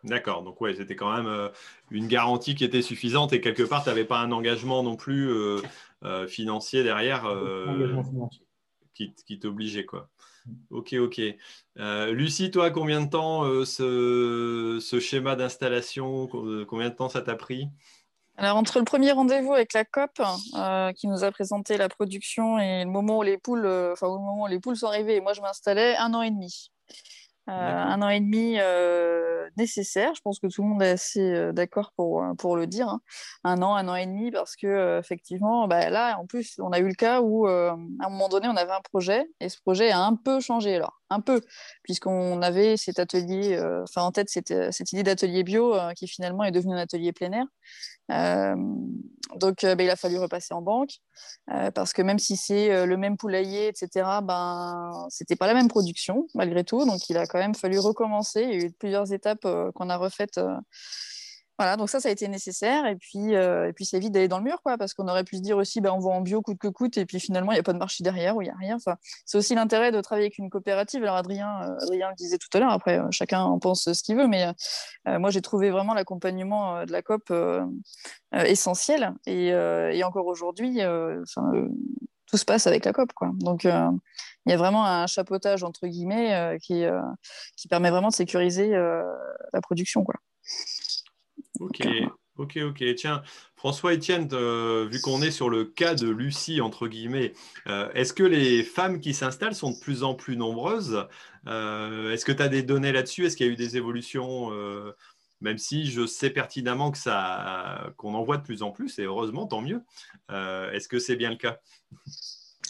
D'accord, 0.03 0.43
donc 0.43 0.61
ouais, 0.61 0.76
c'était 0.76 0.95
quand 0.95 1.11
même 1.11 1.26
euh, 1.26 1.49
une 1.89 2.07
garantie 2.07 2.53
qui 2.53 2.63
était 2.63 2.84
suffisante 2.84 3.34
et 3.34 3.41
quelque 3.41 3.63
part, 3.63 3.82
tu 3.82 3.89
n'avais 3.89 4.05
pas 4.05 4.20
un 4.20 4.32
engagement 4.32 4.84
non 4.84 4.95
plus 4.95 5.32
euh, 5.32 6.28
financier 6.28 6.84
derrière 6.84 7.26
qui, 8.97 9.13
qui 9.25 9.39
t'obligeait. 9.39 9.85
quoi. 9.85 10.09
Mm. 10.45 10.51
Ok, 10.71 10.93
ok. 10.93 11.21
Lucie, 12.11 12.51
toi, 12.51 12.71
combien 12.71 13.01
de 13.01 13.09
temps 13.09 13.43
ce, 13.65 14.79
ce, 14.81 14.99
schéma 14.99 15.35
d'installation, 15.35 16.27
combien 16.67 16.89
de 16.89 16.95
temps 16.95 17.09
ça 17.09 17.21
t'a 17.21 17.35
pris? 17.35 17.69
Alors, 18.39 18.55
entre 18.57 18.77
le 18.77 18.85
premier 18.85 19.11
rendez-vous 19.11 19.53
avec 19.53 19.73
la 19.73 19.83
COP, 19.83 20.21
euh, 20.55 20.91
qui 20.93 21.07
nous 21.07 21.23
a 21.23 21.31
présenté 21.31 21.75
la 21.75 21.89
production, 21.89 22.59
et 22.59 22.83
le 22.83 22.89
moment 22.89 23.17
où 23.17 23.23
les 23.23 23.39
poules, 23.39 23.65
euh, 23.65 23.93
enfin, 23.93 24.05
au 24.07 24.19
moment 24.19 24.43
où 24.43 24.47
les 24.47 24.59
poules 24.59 24.77
sont 24.77 24.87
arrivées, 24.87 25.15
et 25.15 25.21
moi 25.21 25.33
je 25.33 25.41
m'installais, 25.41 25.97
un 25.97 26.13
an 26.13 26.21
et 26.21 26.29
demi. 26.29 26.71
Euh, 27.49 27.51
un 27.51 28.01
an 28.01 28.09
et 28.09 28.19
demi 28.19 28.57
nécessaire. 29.55 30.13
Je 30.15 30.21
pense 30.21 30.39
que 30.39 30.47
tout 30.47 30.61
le 30.61 30.67
monde 30.67 30.83
est 30.83 30.91
assez 30.91 31.53
d'accord 31.53 31.93
pour, 31.95 32.23
pour 32.37 32.55
le 32.55 32.67
dire. 32.67 32.89
Hein. 32.89 33.01
Un 33.43 33.61
an, 33.61 33.75
un 33.75 33.87
an 33.87 33.95
et 33.95 34.05
demi, 34.05 34.31
parce 34.31 34.55
que 34.55 34.99
effectivement, 34.99 35.67
bah, 35.67 35.89
là, 35.89 36.17
en 36.19 36.25
plus, 36.25 36.59
on 36.59 36.71
a 36.71 36.79
eu 36.79 36.87
le 36.87 36.93
cas 36.93 37.21
où, 37.21 37.47
à 37.47 37.71
un 37.71 38.09
moment 38.09 38.29
donné, 38.29 38.47
on 38.47 38.55
avait 38.55 38.71
un 38.71 38.81
projet 38.81 39.29
et 39.39 39.49
ce 39.49 39.59
projet 39.61 39.91
a 39.91 40.01
un 40.01 40.15
peu 40.15 40.39
changé. 40.39 40.75
Alors, 40.75 40.96
un 41.10 41.22
peu, 41.22 41.41
puisqu'on 41.84 42.41
avait 42.41 42.78
cet 42.78 42.99
atelier, 42.99 43.60
enfin 43.84 44.01
en 44.01 44.12
tête 44.12 44.30
cette, 44.30 44.53
cette 44.72 44.91
idée 44.91 45.03
d'atelier 45.03 45.43
bio 45.43 45.76
qui 45.95 46.08
finalement 46.08 46.43
est 46.43 46.51
devenu 46.51 46.74
un 46.74 46.78
atelier 46.78 47.14
plein 47.14 47.32
air. 47.32 47.45
Euh, 48.12 48.55
donc, 49.36 49.64
euh, 49.64 49.76
ben, 49.76 49.84
il 49.84 49.89
a 49.89 49.95
fallu 49.95 50.18
repasser 50.18 50.53
en 50.53 50.62
banque 50.62 50.91
euh, 51.51 51.72
parce 51.72 51.91
que 51.91 52.01
même 52.01 52.20
si 52.20 52.38
c'est 52.38 52.86
le 52.86 52.97
même 52.97 53.18
poulailler, 53.18 53.68
etc., 53.68 54.20
ben, 54.24 54.91
c'était 55.10 55.36
pas 55.36 55.47
la 55.47 55.53
même 55.53 55.68
production 55.68 56.28
malgré 56.34 56.64
tout. 56.64 56.86
Donc, 56.86 57.10
il 57.10 57.18
a 57.18 57.26
quand 57.26 57.39
même 57.39 57.55
fallu 57.55 57.80
recommencer. 57.80 58.43
Il 58.43 58.49
y 58.49 58.64
a 58.64 58.66
eu 58.68 58.72
plusieurs 58.72 59.12
étapes 59.12 59.45
qu'on 59.76 59.89
a 59.89 59.97
refaites 59.97 60.39
voilà, 61.58 61.76
donc 61.76 61.89
ça, 61.89 61.99
ça 61.99 62.10
a 62.10 62.12
été 62.12 62.28
nécessaire. 62.28 62.86
Et 62.86 62.95
puis, 62.95 63.36
euh, 63.36 63.68
et 63.68 63.74
puis 63.74 63.84
c'est 63.84 63.97
vite 63.99 64.12
d'aller 64.12 64.28
dans 64.28 64.38
le 64.38 64.43
mur, 64.43 64.62
quoi, 64.62 64.78
parce 64.78 64.93
qu'on 64.93 65.08
aurait 65.08 65.24
pu 65.24 65.38
se 65.38 65.41
dire 65.41 65.58
aussi, 65.58 65.82
ben, 65.82 65.91
on 65.91 65.99
va 65.99 66.12
en 66.12 66.22
bio 66.22 66.41
coûte 66.41 66.60
que 66.60 66.68
coûte, 66.68 66.97
et 66.97 67.05
puis 67.05 67.20
finalement, 67.20 67.51
il 67.51 67.55
n'y 67.55 67.60
a 67.60 67.64
pas 67.64 67.74
de 67.74 67.80
marché 67.80 68.03
derrière, 68.03 68.36
ou 68.36 68.41
il 68.43 68.45
n'y 68.45 68.51
a 68.51 68.55
rien. 68.55 68.76
Enfin, 68.76 68.95
c'est 69.26 69.39
aussi 69.39 69.55
l'intérêt 69.55 69.91
de 69.91 69.99
travailler 70.01 70.26
avec 70.28 70.38
une 70.38 70.51
coopérative. 70.51 71.01
Alors, 71.03 71.16
Adrien, 71.16 71.62
euh, 71.64 71.84
Adrien 71.84 72.10
le 72.10 72.16
disait 72.16 72.38
tout 72.38 72.49
à 72.53 72.60
l'heure, 72.60 72.72
après, 72.72 72.99
euh, 72.99 73.08
chacun 73.10 73.41
en 73.41 73.58
pense 73.58 73.91
ce 73.91 74.03
qu'il 74.03 74.16
veut, 74.16 74.28
mais 74.28 74.45
moi, 75.05 75.32
j'ai 75.32 75.41
trouvé 75.41 75.70
vraiment 75.72 75.93
l'accompagnement 75.93 76.86
de 76.86 76.91
la 76.91 77.01
COP 77.01 77.32
essentiel. 78.34 79.14
Et, 79.26 79.47
et, 79.47 80.03
encore 80.03 80.28
aujourd'hui, 80.28 80.80
tout 82.28 82.38
se 82.38 82.45
passe 82.45 82.68
avec 82.68 82.86
la 82.86 82.93
COP. 82.93 83.14
Quoi. 83.14 83.32
Donc, 83.36 83.64
il 83.64 83.70
y 84.47 84.53
a 84.53 84.58
vraiment 84.58 84.86
un 84.86 85.08
chapeautage, 85.08 85.64
entre 85.64 85.88
guillemets, 85.88 86.58
qui, 86.62 86.84
qui 87.55 87.68
permet 87.68 87.89
vraiment 87.89 88.10
de 88.10 88.14
sécuriser 88.14 88.70
la 88.72 89.62
production. 89.62 90.03
Quoi. 90.03 90.16
Ok, 91.59 91.81
ok, 92.37 92.59
ok. 92.69 92.95
Tiens, 92.95 93.23
François 93.55 93.93
Etienne, 93.93 94.27
euh, 94.33 94.87
vu 94.91 95.01
qu'on 95.01 95.21
est 95.21 95.31
sur 95.31 95.49
le 95.49 95.65
cas 95.65 95.95
de 95.95 96.07
Lucie, 96.09 96.61
entre 96.61 96.87
guillemets, 96.87 97.33
euh, 97.67 97.89
est-ce 97.93 98.13
que 98.13 98.23
les 98.23 98.63
femmes 98.63 98.99
qui 98.99 99.13
s'installent 99.13 99.55
sont 99.55 99.71
de 99.71 99.79
plus 99.79 100.03
en 100.03 100.13
plus 100.13 100.37
nombreuses? 100.37 101.07
Euh, 101.47 102.11
Est-ce 102.11 102.25
que 102.25 102.31
tu 102.31 102.41
as 102.41 102.49
des 102.49 102.63
données 102.63 102.91
là-dessus? 102.91 103.25
Est-ce 103.25 103.37
qu'il 103.37 103.47
y 103.47 103.49
a 103.49 103.53
eu 103.53 103.57
des 103.57 103.77
évolutions 103.77 104.51
même 105.39 105.59
si 105.59 105.85
je 105.85 106.07
sais 106.07 106.31
pertinemment 106.31 106.89
que 106.89 106.97
ça, 106.97 107.93
qu'on 107.97 108.15
en 108.15 108.23
voit 108.23 108.37
de 108.37 108.43
plus 108.43 108.63
en 108.63 108.71
plus, 108.71 108.97
et 108.97 109.03
heureusement, 109.03 109.45
tant 109.45 109.61
mieux. 109.61 109.83
Est-ce 110.29 110.87
que 110.87 110.97
c'est 110.97 111.15
bien 111.15 111.29
le 111.29 111.35
cas? 111.35 111.59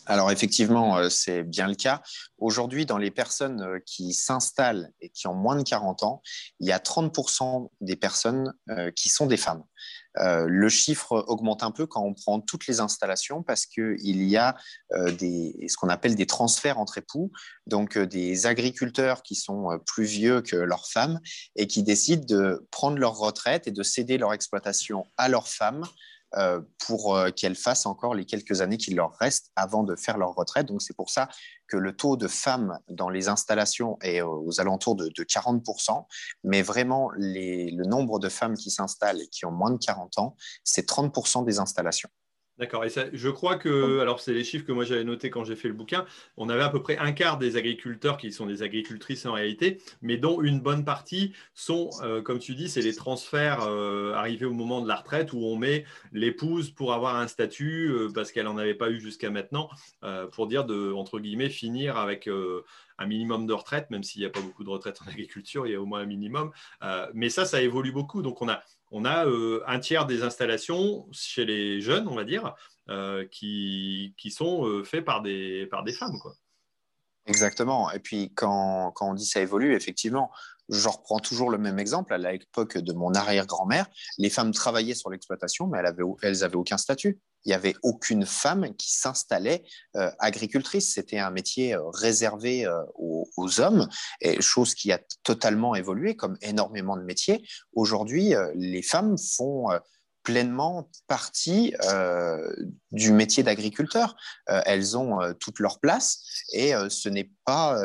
Alors 0.07 0.31
effectivement, 0.31 0.97
euh, 0.97 1.09
c'est 1.09 1.43
bien 1.43 1.67
le 1.67 1.75
cas. 1.75 2.01
Aujourd'hui, 2.37 2.85
dans 2.85 2.97
les 2.97 3.11
personnes 3.11 3.61
euh, 3.61 3.79
qui 3.85 4.13
s'installent 4.13 4.89
et 5.01 5.09
qui 5.09 5.27
ont 5.27 5.33
moins 5.33 5.57
de 5.57 5.63
40 5.63 6.03
ans, 6.03 6.21
il 6.59 6.67
y 6.67 6.71
a 6.71 6.79
30% 6.79 7.69
des 7.81 7.97
personnes 7.97 8.53
euh, 8.69 8.89
qui 8.91 9.09
sont 9.09 9.25
des 9.25 9.37
femmes. 9.37 9.63
le 10.15 10.69
chiffre 10.69 11.25
augmente 11.27 11.61
un 11.61 11.71
peu 11.71 11.85
quand 11.85 12.01
on 12.01 12.15
prend 12.15 12.41
toutes 12.41 12.65
les 12.65 12.79
installations 12.79 13.43
parce 13.43 13.67
qu'il 13.67 14.23
y 14.23 14.35
a 14.35 14.55
ce 14.91 15.75
qu'on 15.77 15.89
appelle 15.89 16.15
des 16.15 16.25
transferts 16.25 16.79
entre 16.79 16.97
époux, 16.97 17.31
donc 17.67 17.99
des 17.99 18.47
agriculteurs 18.47 19.21
qui 19.21 19.35
sont 19.35 19.79
plus 19.85 20.05
vieux 20.05 20.41
que 20.41 20.55
leurs 20.55 20.87
femmes 20.87 21.19
et 21.55 21.67
qui 21.67 21.83
décident 21.83 22.25
de 22.25 22.65
prendre 22.71 22.97
leur 22.97 23.15
retraite 23.15 23.67
et 23.67 23.71
de 23.71 23.83
céder 23.83 24.17
leur 24.17 24.33
exploitation 24.33 25.05
à 25.17 25.29
leurs 25.29 25.49
femmes 25.49 25.85
pour 26.85 27.15
euh, 27.15 27.31
qu'elles 27.31 27.55
fassent 27.55 27.85
encore 27.85 28.13
les 28.13 28.25
quelques 28.25 28.61
années 28.61 28.77
qu'il 28.77 28.95
leur 28.95 29.13
reste 29.13 29.51
avant 29.55 29.83
de 29.83 29.95
faire 29.95 30.17
leur 30.17 30.35
retraite. 30.35 30.67
Donc 30.67 30.81
c'est 30.81 30.95
pour 30.95 31.09
ça 31.09 31.29
que 31.67 31.77
le 31.77 31.95
taux 31.95 32.17
de 32.17 32.27
femmes 32.27 32.79
dans 32.89 33.09
les 33.09 33.27
installations 33.27 33.97
est 34.01 34.21
aux 34.21 34.59
alentours 34.59 34.95
de, 34.95 35.09
40%, 35.09 36.05
mais 36.43 36.61
vraiment 36.61 37.09
le 37.13 37.83
nombre 37.85 38.19
de 38.19 38.29
femmes 38.29 38.55
qui 38.55 38.71
s'installent 38.71 39.21
et 39.21 39.27
qui 39.27 39.45
ont 39.45 39.51
moins 39.51 39.71
de 39.71 39.77
40 39.77 40.17
ans, 40.19 40.35
c'est 40.63 40.87
30% 40.87 41.45
des 41.45 41.59
installations. 41.59 42.09
D'accord. 42.59 42.83
Et 42.85 42.89
je 43.13 43.29
crois 43.29 43.57
que, 43.57 43.99
alors 43.99 44.19
c'est 44.19 44.33
les 44.33 44.43
chiffres 44.43 44.65
que 44.65 44.71
moi 44.71 44.83
j'avais 44.83 45.03
notés 45.03 45.29
quand 45.29 45.43
j'ai 45.43 45.55
fait 45.55 45.67
le 45.67 45.75
bouquin, 45.75 46.05
on 46.37 46.49
avait 46.49 46.63
à 46.63 46.69
peu 46.69 46.81
près 46.81 46.97
un 46.97 47.11
quart 47.11 47.37
des 47.37 47.55
agriculteurs 47.55 48.17
qui 48.17 48.31
sont 48.31 48.47
des 48.47 48.63
agricultrices 48.63 49.27
en 49.27 49.33
réalité, 49.33 49.79
mais 50.01 50.17
dont 50.17 50.41
une 50.41 50.59
bonne 50.59 50.83
partie 50.83 51.33
sont, 51.53 51.91
euh, 52.01 52.23
comme 52.23 52.39
tu 52.39 52.55
dis, 52.55 52.67
c'est 52.67 52.81
les 52.81 52.95
transferts 52.95 53.61
euh, 53.67 54.13
arrivés 54.13 54.47
au 54.47 54.53
moment 54.53 54.81
de 54.81 54.87
la 54.87 54.95
retraite 54.95 55.33
où 55.33 55.45
on 55.45 55.55
met 55.55 55.85
l'épouse 56.11 56.71
pour 56.71 56.93
avoir 56.93 57.17
un 57.17 57.27
statut 57.27 57.91
euh, 57.91 58.09
parce 58.11 58.31
qu'elle 58.31 58.45
n'en 58.45 58.57
avait 58.57 58.73
pas 58.73 58.89
eu 58.89 58.99
jusqu'à 58.99 59.29
maintenant, 59.29 59.69
pour 60.31 60.47
dire 60.47 60.65
de, 60.65 60.91
entre 60.93 61.19
guillemets, 61.19 61.49
finir 61.49 61.97
avec 61.97 62.29
un 62.97 63.05
minimum 63.05 63.45
de 63.45 63.53
retraite, 63.53 63.89
même 63.89 64.03
s'il 64.03 64.21
n'y 64.21 64.25
a 64.25 64.29
pas 64.29 64.41
beaucoup 64.41 64.63
de 64.63 64.69
retraite 64.69 64.99
en 65.05 65.09
agriculture, 65.09 65.67
il 65.67 65.73
y 65.73 65.75
a 65.75 65.81
au 65.81 65.85
moins 65.85 65.99
un 65.99 66.05
minimum. 66.05 66.51
mais 67.13 67.29
ça, 67.29 67.45
ça 67.45 67.61
évolue 67.61 67.91
beaucoup. 67.91 68.21
Donc 68.21 68.41
on 68.41 68.49
a 68.49 68.61
on 68.91 69.05
a 69.05 69.25
euh, 69.25 69.63
un 69.67 69.79
tiers 69.79 70.05
des 70.05 70.23
installations 70.23 71.07
chez 71.11 71.45
les 71.45 71.81
jeunes, 71.81 72.07
on 72.07 72.15
va 72.15 72.23
dire, 72.23 72.55
euh, 72.89 73.25
qui, 73.29 74.13
sont 74.29 74.65
euh, 74.65 74.83
faits 74.83 75.03
par 75.03 75.21
des, 75.21 75.67
par 75.69 75.83
des 75.83 75.93
femmes. 75.93 76.17
Exactement. 77.25 77.91
Et 77.91 77.99
puis, 77.99 78.31
quand, 78.33 78.93
on 79.01 79.13
dit 79.13 79.25
ça 79.25 79.41
évolue, 79.41 79.75
effectivement, 79.75 80.31
je 80.69 80.87
reprends 80.87 81.19
toujours 81.19 81.49
le 81.49 81.57
même 81.57 81.79
exemple. 81.79 82.13
À 82.13 82.17
l'époque 82.17 82.77
de 82.77 82.93
mon 82.93 83.13
arrière-grand-mère, 83.13 83.87
les 84.17 84.29
femmes 84.29 84.51
travaillaient 84.51 84.95
sur 84.95 85.09
l'exploitation, 85.09 85.67
mais 85.67 85.79
elles 86.21 86.39
n'avaient 86.39 86.55
aucun 86.55 86.77
statut 86.77 87.19
il 87.47 87.51
n'y 87.51 87.55
avait 87.55 87.75
aucune 87.81 88.25
femme 88.25 88.75
qui 88.75 88.91
s'installait 88.91 89.63
euh, 89.95 90.11
agricultrice. 90.19 90.93
C'était 90.93 91.17
un 91.17 91.31
métier 91.31 91.75
euh, 91.75 91.89
réservé 91.93 92.65
euh, 92.65 92.83
aux, 92.95 93.61
hommes, 93.61 93.87
et 94.19 94.41
chose 94.41 94.75
qui 94.75 94.91
a 94.91 94.99
totalement 95.23 95.73
évolué, 95.73 96.17
comme 96.17 96.37
énormément 96.41 96.97
de 96.97 97.03
métiers. 97.03 97.47
Aujourd'hui, 97.71 98.33
les 98.55 98.81
femmes 98.81 99.15
font 99.17 99.67
pleinement 100.23 100.89
partie 101.07 101.73
du 102.91 103.11
métier 103.13 103.43
d'agriculteur. 103.43 104.15
elles 104.47 104.97
ont 104.97 105.19
toute 105.39 105.59
leur 105.59 105.79
place 105.79 106.21
et 106.51 106.73
ce 106.89 107.09
n'est 107.09 107.31
pas 107.45 107.79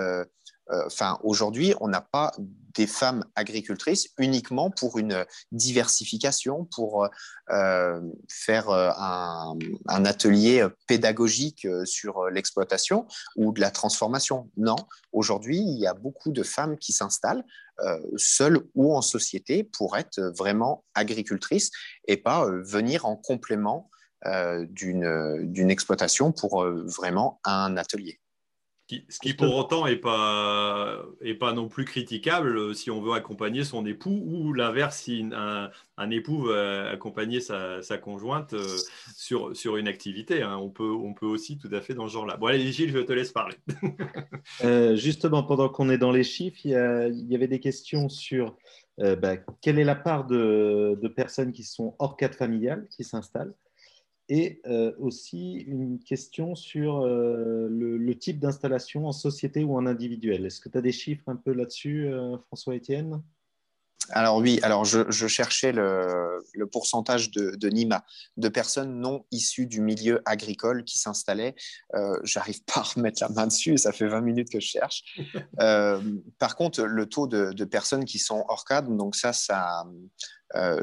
enfin, 0.70 1.18
aujourd'hui, 1.22 1.74
on 1.80 1.89
n'a 1.89 2.01
pas 2.01 2.32
des 2.74 2.86
femmes 2.86 3.24
agricultrices 3.34 4.09
uniquement 4.18 4.70
pour 4.70 4.98
une 4.98 5.24
diversification, 5.51 6.64
pour 6.64 7.09
euh, 7.51 8.01
faire 8.28 8.70
euh, 8.70 8.90
un, 8.97 10.05
atelier 10.05 10.66
pédagogique 10.86 11.66
sur 11.84 12.28
l'exploitation 12.30 13.06
ou 13.36 13.52
de 13.52 13.60
la 13.60 13.70
transformation. 13.70 14.51
Non, 14.56 14.76
aujourd'hui, 15.12 15.59
il 15.59 15.78
y 15.78 15.86
a 15.86 15.94
beaucoup 15.94 16.32
de 16.32 16.43
femmes 16.43 16.78
qui 16.78 16.93
s'installent 16.93 17.44
seules 18.16 18.60
ou 18.74 18.94
en 18.94 19.02
société 19.02 19.64
pour 19.64 19.97
être 19.97 20.20
vraiment 20.36 20.84
agricultrices 20.94 21.70
et 22.06 22.16
pas 22.16 22.47
venir 22.47 23.06
en 23.06 23.16
complément 23.16 23.90
d'une 24.68 25.70
exploitation 25.70 26.32
pour 26.32 26.64
vraiment 26.64 27.40
un 27.44 27.76
atelier 27.76 28.22
Ce 29.09 29.19
qui, 29.19 29.35
pour 29.35 29.56
autant 29.56 29.86
n'est 29.86 29.97
pas, 29.97 31.05
est 31.20 31.35
pas 31.35 31.52
non 31.52 31.69
plus 31.69 31.85
critiquable 31.85 32.56
euh, 32.56 32.74
si 32.74 32.90
on 32.90 33.01
veut 33.01 33.12
accompagner 33.12 33.64
son 33.64 33.86
époux 33.86 34.23
ou 34.27 34.52
l'inverse, 34.52 34.98
si 34.98 35.27
un, 35.32 35.70
un, 35.97 36.10
époux 36.10 36.43
veut 36.43 36.89
accompagner 36.89 37.40
sa, 37.40 37.82
sa 37.82 37.98
conjointe 37.98 38.55
euh, 38.55 38.66
sur, 39.16 39.56
sur 39.56 39.77
une 39.77 39.89
activité. 39.89 40.43
Hein. 40.43 40.56
On, 40.56 40.69
peut, 40.69 40.90
on 40.90 41.14
peut 41.14 41.27
aussi 41.27 41.59
tout 41.59 41.70
à 41.73 41.81
fait 41.81 41.94
dans 41.94 42.09
ce 42.09 42.12
genre-là. 42.12 42.36
Bon, 42.36 42.47
allez, 42.47 42.73
Gilles, 42.73 42.93
je 42.93 42.98
te 42.98 43.12
laisse 43.12 43.32
parler. 43.32 43.56
euh, 44.64 44.97
justement, 44.97 45.43
pendant 45.43 45.69
qu'on 45.69 45.90
est 45.90 45.98
dans 45.98 46.12
les 46.12 46.24
chiffres, 46.24 46.60
il 46.64 46.73
y, 46.73 46.74
a, 46.74 47.09
il 47.09 47.31
y 47.31 47.35
avait 47.35 47.48
des 47.48 47.60
questions 47.60 48.09
sur 48.09 48.56
euh, 49.01 49.16
bah, 49.16 49.36
quelle 49.60 49.78
est 49.78 49.85
la 49.85 49.94
part 49.94 50.27
de, 50.27 50.98
de, 51.01 51.09
personnes 51.09 51.52
qui 51.52 51.64
sont 51.64 51.94
hors 51.98 52.16
cadre 52.16 52.35
familial 52.35 52.86
qui 52.90 53.05
s'installent? 53.05 53.55
Et 54.28 54.61
euh, 54.66 54.93
aussi 54.99 55.57
une 55.66 55.99
question 55.99 56.55
sur 56.55 57.01
euh, 57.01 57.69
le, 57.69 58.19
type 58.19 58.39
d'installation 58.39 59.07
en 59.07 59.12
société 59.12 59.65
ou 59.65 59.77
en 59.77 59.86
individuel. 59.86 60.47
Est-ce 60.47 60.61
que 60.61 60.69
tu 60.69 60.78
as 60.78 60.82
des 60.82 60.93
chiffres 60.93 61.28
un 61.28 61.36
peu 61.36 61.53
là-dessus, 61.53 62.07
euh, 62.07 62.36
François-Étienne 62.47 63.23
alors 64.11 64.39
oui, 64.39 64.59
alors 64.65 64.85
je, 64.85 65.28
cherchais 65.28 65.70
le, 65.70 66.66
pourcentage 66.73 67.31
de, 67.31 67.53
de, 67.53 67.69
NIMA, 67.69 68.05
de 68.36 68.49
personnes 68.49 68.99
non 68.99 69.24
issues 69.31 69.69
du 69.69 69.81
milieu 69.81 70.20
agricole 70.24 70.82
qui 70.82 70.99
s'installaient. 70.99 71.55
J'arrive 72.24 72.65
pas 72.65 72.81
à 72.81 72.82
remettre 72.82 73.23
la 73.23 73.28
main 73.28 73.47
dessus, 73.47 73.78
ça 73.78 73.93
fait 73.93 74.09
20 74.09 74.20
minutes 74.20 74.51
que 74.51 74.59
je 74.59 74.66
cherche. 74.66 75.05
par 75.57 76.57
contre, 76.57 76.82
le 76.82 77.07
taux 77.07 77.28
de, 77.28 77.65
personnes 77.65 78.05
qui 78.05 78.19
sont 78.19 78.44
hors 78.49 78.65
cadre, 78.65 78.90
donc 78.90 79.15
ça, 79.15 79.32
ça, 79.32 79.85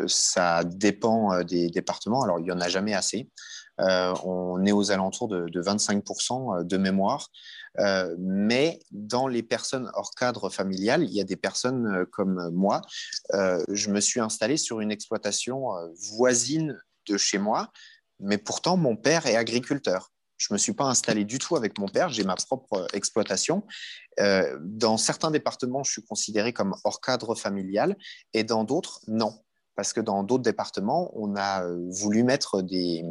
ça 0.08 0.64
dépend 0.64 1.44
des 1.44 1.70
départements. 1.70 2.24
Alors 2.24 2.40
il 2.40 2.44
n'y 2.44 2.52
en 2.52 2.60
a 2.60 2.70
jamais 2.70 2.94
assez. 2.94 3.30
Euh, 3.80 4.14
on 4.24 4.66
est 4.66 4.72
aux 4.72 4.91
alentours 4.91 5.28
de, 5.28 5.48
de 5.48 5.62
25% 5.62 6.66
de 6.66 6.78
mémoire. 6.78 7.30
Euh, 7.78 8.16
mais 8.20 8.80
dans 8.91 9.28
les 9.28 9.44
personnes 9.44 9.90
hors 9.94 10.12
cadre 10.12 10.50
familial, 10.50 11.04
il 11.04 11.12
y 11.12 11.22
a 11.22 11.24
des 11.24 11.36
personnes 11.36 11.88
euh, 11.88 12.06
comme 12.06 12.50
moi. 12.50 12.82
Euh, 13.34 13.64
je 13.70 13.90
me 13.90 14.00
suis 14.00 14.20
installé 14.20 14.58
sur 14.58 14.80
une 14.82 14.91
exploitation 14.91 15.76
euh, 15.76 15.88
voisine 16.18 16.78
de 17.08 17.18
chez 17.18 17.38
moi, 17.38 17.72
mais 18.20 18.38
pourtant 18.38 18.76
mon 18.76 18.96
père 18.96 19.28
est 19.28 19.36
agriculteur. 19.36 20.12
Je 20.38 20.48
ne 20.52 20.56
me 20.56 20.58
suis 20.58 20.74
pas 20.74 20.86
installé 20.86 21.26
du 21.26 21.38
tout 21.38 21.58
avec 21.58 21.78
mon 21.78 21.88
père, 21.88 22.10
j'ai 22.10 22.24
ma 22.24 22.36
propre 22.36 22.88
exploitation. 22.94 23.64
Euh, 24.20 24.58
dans 24.62 24.98
certains 24.98 25.32
départements, 25.32 25.84
je 25.84 25.91
suis 25.91 26.04
considéré 26.04 26.54
comme 26.54 26.76
hors 26.86 27.02
cadre 27.02 27.36
familial 27.36 27.98
et 28.34 28.44
dans 28.44 28.64
d'autres, 28.64 29.02
non. 29.08 29.34
Parce 29.80 29.93
que 29.93 30.01
dans 30.01 30.23
d'autres 30.23 30.43
départements, 30.43 31.10
on 31.15 31.38
a 31.38 31.65
voulu 31.89 32.23
mettre 32.23 32.61
des, 32.61 33.01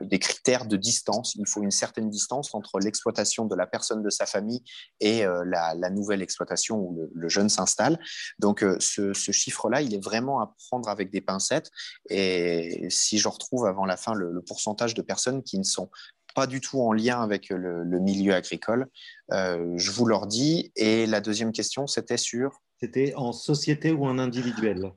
des 0.00 0.18
critères 0.18 0.64
de 0.64 0.78
distance. 0.78 1.34
Il 1.34 1.46
faut 1.46 1.62
une 1.62 1.70
certaine 1.70 2.08
distance 2.08 2.54
entre 2.54 2.78
l'exploitation 2.78 3.44
de 3.44 3.54
la 3.54 3.66
personne 3.66 4.02
de 4.02 4.08
sa 4.08 4.24
famille 4.24 4.62
et 5.00 5.26
euh, 5.26 5.44
la, 5.44 5.90
nouvelle 5.90 6.22
exploitation 6.22 6.78
où 6.78 7.10
le, 7.12 7.28
jeune 7.28 7.50
s'installe. 7.50 7.98
Donc 8.38 8.64
euh, 8.64 8.78
ce, 8.80 9.12
chiffre-là, 9.12 9.82
il 9.82 9.94
est 9.94 10.02
vraiment 10.02 10.40
à 10.40 10.54
prendre 10.70 10.88
avec 10.88 11.10
des 11.10 11.20
pincettes. 11.20 11.70
Et 12.08 12.86
si 12.88 13.18
je 13.18 13.28
retrouve 13.28 13.66
avant 13.66 13.84
la 13.84 13.98
fin 13.98 14.14
le, 14.14 14.40
pourcentage 14.40 14.94
de 14.94 15.02
personnes 15.02 15.42
qui 15.42 15.58
ne 15.58 15.64
sont 15.64 15.90
pas 16.34 16.46
du 16.46 16.62
tout 16.62 16.80
en 16.80 16.94
lien 16.94 17.20
avec 17.20 17.50
le, 17.50 17.84
milieu 18.00 18.32
agricole, 18.32 18.86
euh, 19.32 19.74
je 19.76 19.90
vous 19.90 20.06
leur 20.06 20.26
dis. 20.26 20.72
Et 20.74 21.06
la 21.06 21.20
deuxième 21.20 21.52
question, 21.52 21.86
c'était 21.86 22.16
sur... 22.16 22.62
C'était 22.80 23.14
en 23.14 23.32
société 23.32 23.92
ou 23.92 24.06
en 24.06 24.18
individuel? 24.18 24.92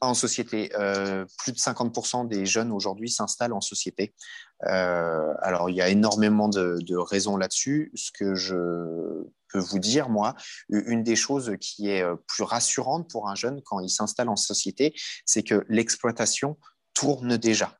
En 0.00 0.14
société. 0.14 0.70
Euh, 0.74 1.24
plus 1.38 1.52
de 1.52 1.58
50% 1.58 2.28
des 2.28 2.46
jeunes 2.46 2.72
aujourd'hui 2.72 3.10
s'installent 3.10 3.52
en 3.52 3.60
société. 3.60 4.14
Euh, 4.66 5.32
alors, 5.40 5.70
il 5.70 5.76
y 5.76 5.82
a 5.82 5.88
énormément 5.88 6.48
de, 6.48 6.78
de 6.80 6.96
raisons 6.96 7.36
là-dessus. 7.36 7.90
Ce 7.94 8.10
que 8.12 8.34
je 8.34 8.54
peux 9.52 9.58
vous 9.58 9.78
dire, 9.78 10.08
moi, 10.08 10.34
une 10.68 11.02
des 11.02 11.16
choses 11.16 11.56
qui 11.60 11.88
est 11.88 12.04
plus 12.26 12.44
rassurante 12.44 13.08
pour 13.10 13.28
un 13.28 13.34
jeune 13.34 13.62
quand 13.62 13.80
il 13.80 13.90
s'installe 13.90 14.28
en 14.28 14.36
société, 14.36 14.94
c'est 15.24 15.42
que 15.42 15.64
l'exploitation 15.68 16.58
tourne 16.94 17.36
déjà. 17.36 17.78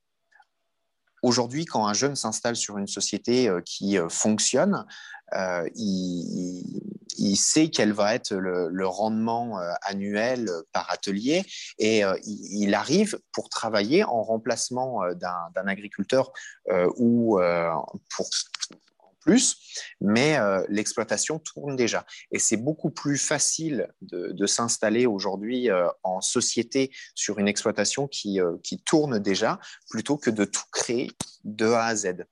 Aujourd'hui, 1.26 1.64
quand 1.64 1.86
un 1.86 1.92
jeune 1.92 2.14
s'installe 2.14 2.54
sur 2.54 2.78
une 2.78 2.86
société 2.86 3.50
qui 3.64 3.98
fonctionne, 4.08 4.86
euh, 5.34 5.68
il, 5.74 7.36
sait 7.36 7.68
quel 7.68 7.92
va 7.92 8.14
être 8.14 8.32
le, 8.34 8.86
rendement 8.86 9.58
euh, 9.58 9.72
annuel 9.82 10.48
par 10.72 10.90
atelier 10.90 11.42
et 11.78 12.04
euh, 12.04 12.16
il, 12.24 12.74
arrive 12.74 13.18
pour 13.32 13.48
travailler 13.48 14.04
en 14.04 14.22
remplacement 14.22 15.02
d'un 15.14 15.66
agriculteur 15.66 16.32
ou 16.96 17.38
pour 18.14 18.28
mais 20.00 20.38
euh, 20.38 20.64
l'exploitation 20.68 21.38
tourne 21.38 21.76
déjà. 21.76 22.06
Et 22.30 22.38
c'est 22.38 22.56
beaucoup 22.56 22.90
plus 22.90 23.18
facile 23.18 23.88
de, 24.02 24.46
s'installer 24.46 25.06
aujourd'hui 25.06 25.70
euh, 25.70 25.88
en 26.04 26.20
société 26.20 26.92
sur 27.14 27.38
une 27.38 27.48
exploitation 27.48 28.06
qui, 28.06 28.40
euh, 28.40 28.56
qui, 28.62 28.80
tourne 28.80 29.18
déjà, 29.18 29.58
plutôt 29.90 30.16
que 30.16 30.30
de 30.30 30.44
tout 30.44 30.62
créer 30.72 31.10
de 31.44 31.66
A 31.66 31.86
à 31.86 31.96
Z. 31.96 32.26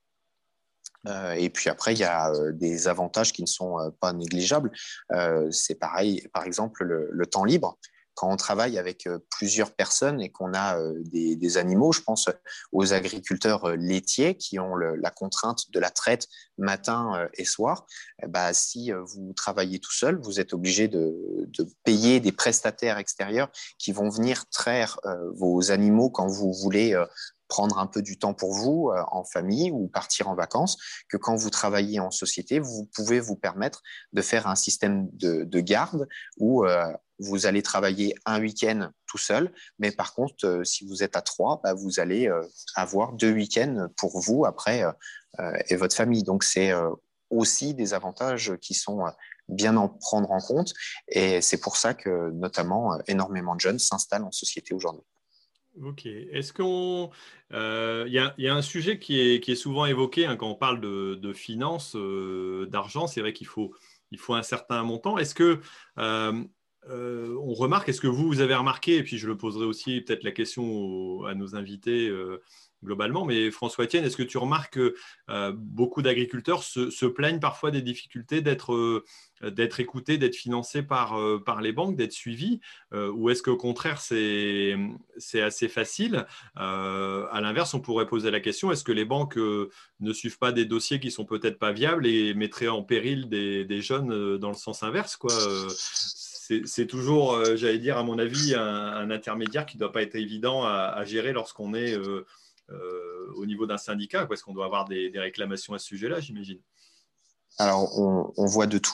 et 1.36 1.50
puis 1.50 1.68
après, 1.68 1.92
il 1.92 1.98
y 1.98 2.04
a 2.04 2.32
des 2.52 2.88
avantages 2.88 3.32
qui 3.32 3.42
ne 3.42 3.48
sont 3.48 3.92
pas 4.00 4.12
négligeables. 4.12 4.70
c'est 5.50 5.74
pareil, 5.74 6.26
par 6.32 6.44
exemple, 6.44 6.84
le, 6.84 7.08
le 7.10 7.26
temps 7.26 7.44
libre 7.44 7.78
quand 8.14 8.30
on 8.30 8.36
travaille 8.36 8.78
avec 8.78 9.08
plusieurs 9.30 9.72
personnes 9.72 10.20
et 10.20 10.30
qu'on 10.30 10.54
a 10.54 10.78
des, 11.04 11.36
des, 11.36 11.56
animaux, 11.56 11.92
je 11.92 12.00
pense 12.00 12.28
aux 12.72 12.92
agriculteurs 12.92 13.76
laitiers 13.76 14.36
qui 14.36 14.58
ont 14.58 14.76
la 14.76 15.10
contrainte 15.10 15.70
de 15.70 15.80
la 15.80 15.90
traite 15.90 16.28
matin 16.56 17.28
et 17.34 17.44
soir, 17.44 17.86
bah, 18.28 18.52
si 18.52 18.92
vous 18.92 19.32
travaillez 19.34 19.78
tout 19.78 19.92
seul, 19.92 20.20
vous 20.22 20.40
êtes 20.40 20.52
obligé 20.52 20.88
de, 20.88 21.14
payer 21.84 22.20
des 22.20 22.32
prestataires 22.32 22.98
extérieurs 22.98 23.50
qui 23.78 23.92
vont 23.92 24.08
venir 24.08 24.48
traire 24.50 24.98
vos 25.34 25.70
animaux 25.70 26.10
quand 26.10 26.28
vous 26.28 26.52
voulez 26.52 26.94
prendre 27.54 27.78
un 27.78 27.86
peu 27.86 28.02
du 28.02 28.18
temps 28.18 28.34
pour 28.34 28.52
vous 28.52 28.90
euh, 28.90 29.00
en 29.12 29.22
famille 29.22 29.70
ou 29.70 29.86
partir 29.86 30.28
en 30.28 30.34
vacances, 30.34 30.76
que 31.08 31.16
quand 31.16 31.36
vous 31.36 31.50
travaillez 31.50 32.00
en 32.00 32.10
société, 32.10 32.58
vous 32.58 32.90
pouvez 32.96 33.20
vous 33.20 33.36
permettre 33.36 33.80
de 34.12 34.22
faire 34.22 34.48
un 34.48 34.56
système 34.56 35.08
de, 35.12 35.44
de 35.44 35.60
garde 35.60 36.08
où 36.36 36.64
euh, 36.64 36.92
vous 37.20 37.46
allez 37.46 37.62
travailler 37.62 38.16
un 38.26 38.40
week-end 38.40 38.90
tout 39.06 39.18
seul, 39.18 39.52
mais 39.78 39.92
par 39.92 40.14
contre, 40.14 40.44
euh, 40.44 40.64
si 40.64 40.84
vous 40.84 41.04
êtes 41.04 41.14
à 41.14 41.22
trois, 41.22 41.60
bah, 41.62 41.74
vous 41.74 42.00
allez 42.00 42.28
avoir 42.74 43.12
deux 43.12 43.32
week-ends 43.32 43.86
pour 43.96 44.18
vous 44.18 44.44
après 44.44 44.82
et 45.68 45.76
votre 45.76 45.94
famille. 45.94 46.24
Donc, 46.24 46.42
c'est 46.42 46.72
aussi 47.30 47.74
des 47.74 47.94
avantages 47.94 48.54
qui 48.60 48.74
sont 48.74 49.04
bien 49.48 49.76
en 49.76 49.88
prendre 49.88 50.30
en 50.32 50.40
compte. 50.40 50.72
Et 51.08 51.40
c'est 51.40 51.60
pour 51.60 51.76
ça 51.76 51.94
que, 51.94 52.30
notamment, 52.32 52.98
énormément 53.06 53.54
de 53.54 53.60
jeunes 53.60 53.78
s'installent 53.78 54.24
en 54.24 54.32
société 54.32 54.74
aujourd'hui. 54.74 55.04
Ok. 55.82 56.06
Est-ce 56.06 56.52
qu'on. 56.52 57.10
Il 57.50 57.56
euh, 57.56 58.06
y, 58.08 58.42
y, 58.42 58.48
a 58.48 58.54
un 58.54 58.62
sujet 58.62 58.98
qui 58.98 59.18
est, 59.20 59.54
souvent 59.54 59.86
évoqué 59.86 60.26
hein, 60.26 60.36
quand 60.36 60.48
on 60.48 60.54
parle 60.54 60.80
de, 60.80 61.32
finances, 61.32 61.96
euh, 61.96 62.66
d'argent. 62.66 63.06
C'est 63.06 63.20
vrai 63.20 63.32
qu'il 63.32 63.46
faut, 63.46 63.74
il 64.10 64.18
un 64.28 64.42
certain 64.42 64.82
montant. 64.82 65.18
Est-ce 65.18 65.34
que. 65.34 65.60
Euh, 65.98 66.44
on 66.86 67.54
remarque, 67.54 67.88
est-ce 67.88 68.02
que 68.02 68.06
vous, 68.06 68.26
vous 68.26 68.40
avez 68.42 68.54
remarqué, 68.54 68.96
et 68.96 69.02
puis 69.02 69.16
je 69.16 69.26
le 69.26 69.38
poserai 69.38 69.64
aussi 69.64 70.02
peut-être 70.02 70.22
la 70.22 70.32
question 70.32 71.24
à 71.24 71.34
nos 71.34 71.56
invités 71.56 72.12
globalement. 72.84 73.24
Mais 73.24 73.50
François 73.50 73.84
Etienne, 73.84 74.04
est-ce 74.04 74.16
que 74.16 74.22
tu 74.22 74.38
remarques 74.38 74.74
que 74.74 74.94
euh, 75.30 75.52
beaucoup 75.56 76.02
d'agriculteurs 76.02 76.64
se, 76.64 77.06
plaignent 77.06 77.38
parfois 77.38 77.70
des 77.70 77.80
difficultés 77.80 78.40
d'être 78.40 78.74
euh, 78.74 79.04
écoutés, 79.78 80.18
d'être 80.18 80.34
financés 80.34 80.82
par, 80.82 81.18
euh, 81.18 81.38
par 81.38 81.60
les 81.60 81.72
banques, 81.72 81.96
d'être 81.96 82.12
suivis 82.12 82.60
Ou 82.92 83.30
est-ce 83.30 83.42
qu'au 83.42 83.56
contraire, 83.56 84.00
c'est 84.00 84.76
assez 85.40 85.68
facile 85.68 86.26
À 86.56 87.40
l'inverse, 87.40 87.74
on 87.74 87.80
pourrait 87.80 88.06
poser 88.06 88.30
la 88.30 88.40
question, 88.40 88.72
est-ce 88.72 88.84
que 88.84 88.92
les 88.92 89.04
banques 89.04 89.36
ne 89.36 90.12
suivent 90.12 90.38
pas 90.38 90.52
des 90.52 90.64
dossiers 90.64 91.00
qui 91.00 91.10
sont 91.10 91.24
peut-être 91.24 91.58
pas 91.58 91.72
viables 91.72 92.06
et 92.06 92.34
mettraient 92.34 92.68
en 92.68 92.82
péril 92.82 93.28
des, 93.28 93.64
des 93.64 93.80
jeunes 93.80 94.38
dans 94.38 94.50
le 94.50 94.56
sens 94.56 94.82
inverse 94.82 95.16
quoi 95.16 95.32
c'est 96.66 96.86
toujours, 96.86 97.42
j'allais 97.56 97.78
dire, 97.78 97.96
à 97.96 98.02
mon 98.02 98.18
avis, 98.18 98.54
un, 98.54 99.10
intermédiaire 99.10 99.64
qui 99.64 99.78
ne 99.78 99.80
doit 99.80 99.92
pas 99.92 100.02
être 100.02 100.14
évident 100.14 100.62
à, 100.64 101.02
gérer 101.04 101.32
lorsqu'on 101.32 101.72
est 101.72 101.96
au 102.68 103.46
niveau 103.46 103.66
d'un 103.66 103.78
syndicat 103.78 104.26
Est-ce 104.30 104.42
qu'on 104.42 104.54
doit 104.54 104.66
avoir 104.66 104.86
des, 104.86 105.10
réclamations 105.14 105.74
à 105.74 105.78
ce 105.78 105.86
sujet-là, 105.86 106.20
j'imagine? 106.20 106.60
Alors, 107.58 107.98
on, 107.98 108.46
voit 108.46 108.66
de 108.66 108.78
tout. 108.78 108.92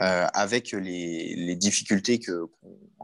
Euh, 0.00 0.26
avec 0.32 0.72
les, 0.72 1.54
difficultés 1.56 2.18
qu'a 2.18 2.32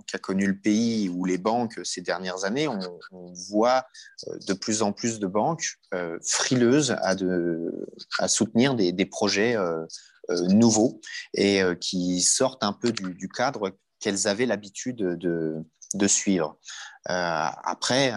qu 0.07 0.19
connu 0.19 0.47
le 0.47 0.59
pays 0.59 1.09
ou 1.09 1.25
les 1.25 1.39
banques 1.39 1.79
ces 1.85 2.01
dernières 2.01 2.45
années, 2.45 2.67
on, 2.67 3.33
voit 3.51 3.85
euh, 4.27 4.39
de 4.47 4.55
plus 4.55 4.83
en 4.83 4.93
plus 4.93 5.19
de 5.19 5.27
banques 5.27 5.79
euh, 5.95 6.19
frileuses 6.27 6.97
à, 7.03 8.29
soutenir 8.29 8.75
des, 8.75 9.07
projets 9.07 9.57
euh, 9.57 9.85
euh 10.31 10.47
nouveaux 10.49 11.01
et 11.35 11.63
qui 11.81 12.21
sortent 12.21 12.63
un 12.63 12.73
peu 12.73 12.93
du, 12.93 13.29
cadre 13.29 13.77
qu'elles 14.01 14.29
avaient 14.29 14.47
l'habitude 14.47 14.97
de, 14.97 15.57
de, 15.95 16.07
suivre. 16.07 16.59
après, 17.05 18.13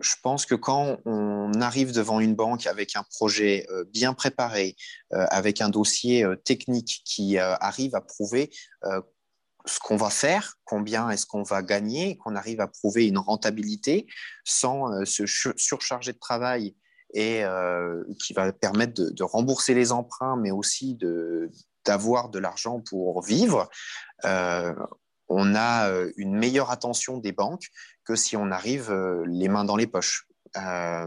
je 0.00 0.14
pense 0.22 0.46
que 0.46 0.54
quand 0.54 0.98
on 1.04 1.52
arrive 1.60 1.92
devant 1.92 2.20
une 2.20 2.34
banque 2.34 2.66
avec 2.66 2.96
un 2.96 3.02
projet 3.02 3.66
euh, 3.70 3.84
bien 3.92 4.14
préparé, 4.14 4.76
euh, 5.12 5.26
avec 5.30 5.60
un 5.60 5.68
dossier 5.68 6.24
euh, 6.24 6.36
technique 6.36 7.02
qui 7.04 7.38
arrive 7.38 7.94
à 7.94 8.00
prouver 8.00 8.50
ce 9.66 9.80
qu'on 9.80 9.96
va 9.96 10.08
faire, 10.08 10.54
combien 10.64 11.10
est-ce 11.10 11.26
qu'on 11.26 11.42
va 11.42 11.62
gagner, 11.62 12.16
qu'on 12.18 12.36
arrive 12.36 12.60
à 12.60 12.68
prouver 12.68 13.06
une 13.06 13.18
rentabilité 13.18 14.06
sans 14.44 15.04
se 15.04 15.26
surcharger 15.26 16.12
de 16.12 16.18
travail 16.18 16.74
et 17.12 17.42
qui 18.18 18.32
va 18.32 18.50
permettre 18.52 18.94
de, 18.94 19.22
rembourser 19.22 19.74
les 19.74 19.92
emprunts, 19.92 20.36
mais 20.36 20.50
aussi 20.50 20.98
d'avoir 21.84 22.30
de, 22.30 22.38
l'argent 22.38 22.80
pour 22.80 23.22
vivre, 23.22 23.68
on 24.24 25.54
a 25.54 25.90
une 26.16 26.34
meilleure 26.34 26.70
attention 26.70 27.18
des 27.18 27.32
banques 27.32 27.68
que 28.08 28.16
si 28.16 28.36
on 28.36 28.50
arrive 28.50 28.90
euh, 28.90 29.22
les 29.26 29.48
mains 29.48 29.66
dans 29.66 29.76
les 29.76 29.86
poches. 29.86 30.26
Euh, 30.56 31.06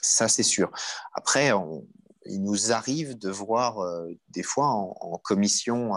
ça, 0.00 0.28
c'est 0.28 0.44
sûr. 0.44 0.70
Après, 1.12 1.50
il 2.24 2.42
nous 2.42 2.72
arrive 2.72 3.18
de 3.18 3.30
voir 3.30 3.80
euh, 3.80 4.08
des 4.28 4.44
fois 4.44 4.68
en, 4.68 5.18
commission 5.18 5.92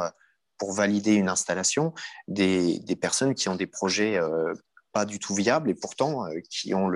pour 0.58 0.74
valider 0.74 1.14
une 1.14 1.30
installation 1.30 1.94
des, 2.28 2.82
personnes 3.00 3.36
qui 3.36 3.48
ont 3.48 3.56
des 3.56 3.68
projets 3.68 4.20
pas 4.92 5.06
du 5.06 5.20
tout 5.20 5.34
viables 5.34 5.70
et 5.70 5.76
pourtant 5.76 6.26
qui 6.50 6.74
ont 6.74 6.92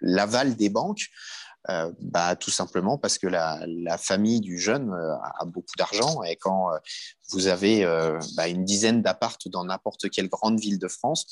l'aval 0.00 0.56
des 0.56 0.70
banques 0.70 1.08
euh, 1.70 1.90
bah, 2.00 2.36
Tout 2.36 2.50
simplement 2.50 2.98
parce 2.98 3.16
que 3.18 3.26
la, 3.26 3.98
famille 3.98 4.40
du 4.40 4.58
jeune 4.58 4.92
euh, 4.92 5.14
a 5.38 5.44
beaucoup 5.46 5.74
d'argent 5.78 6.22
et 6.22 6.36
quand 6.36 6.72
euh, 6.72 6.78
vous 7.30 7.46
avez 7.46 7.84
bah, 8.36 8.48
une 8.48 8.64
dizaine 8.64 9.00
d'appartes 9.00 9.48
dans 9.48 9.64
n'importe 9.64 10.10
quelle 10.10 10.28
grande 10.28 10.60
ville 10.60 10.78
de 10.78 10.88
France, 10.88 11.26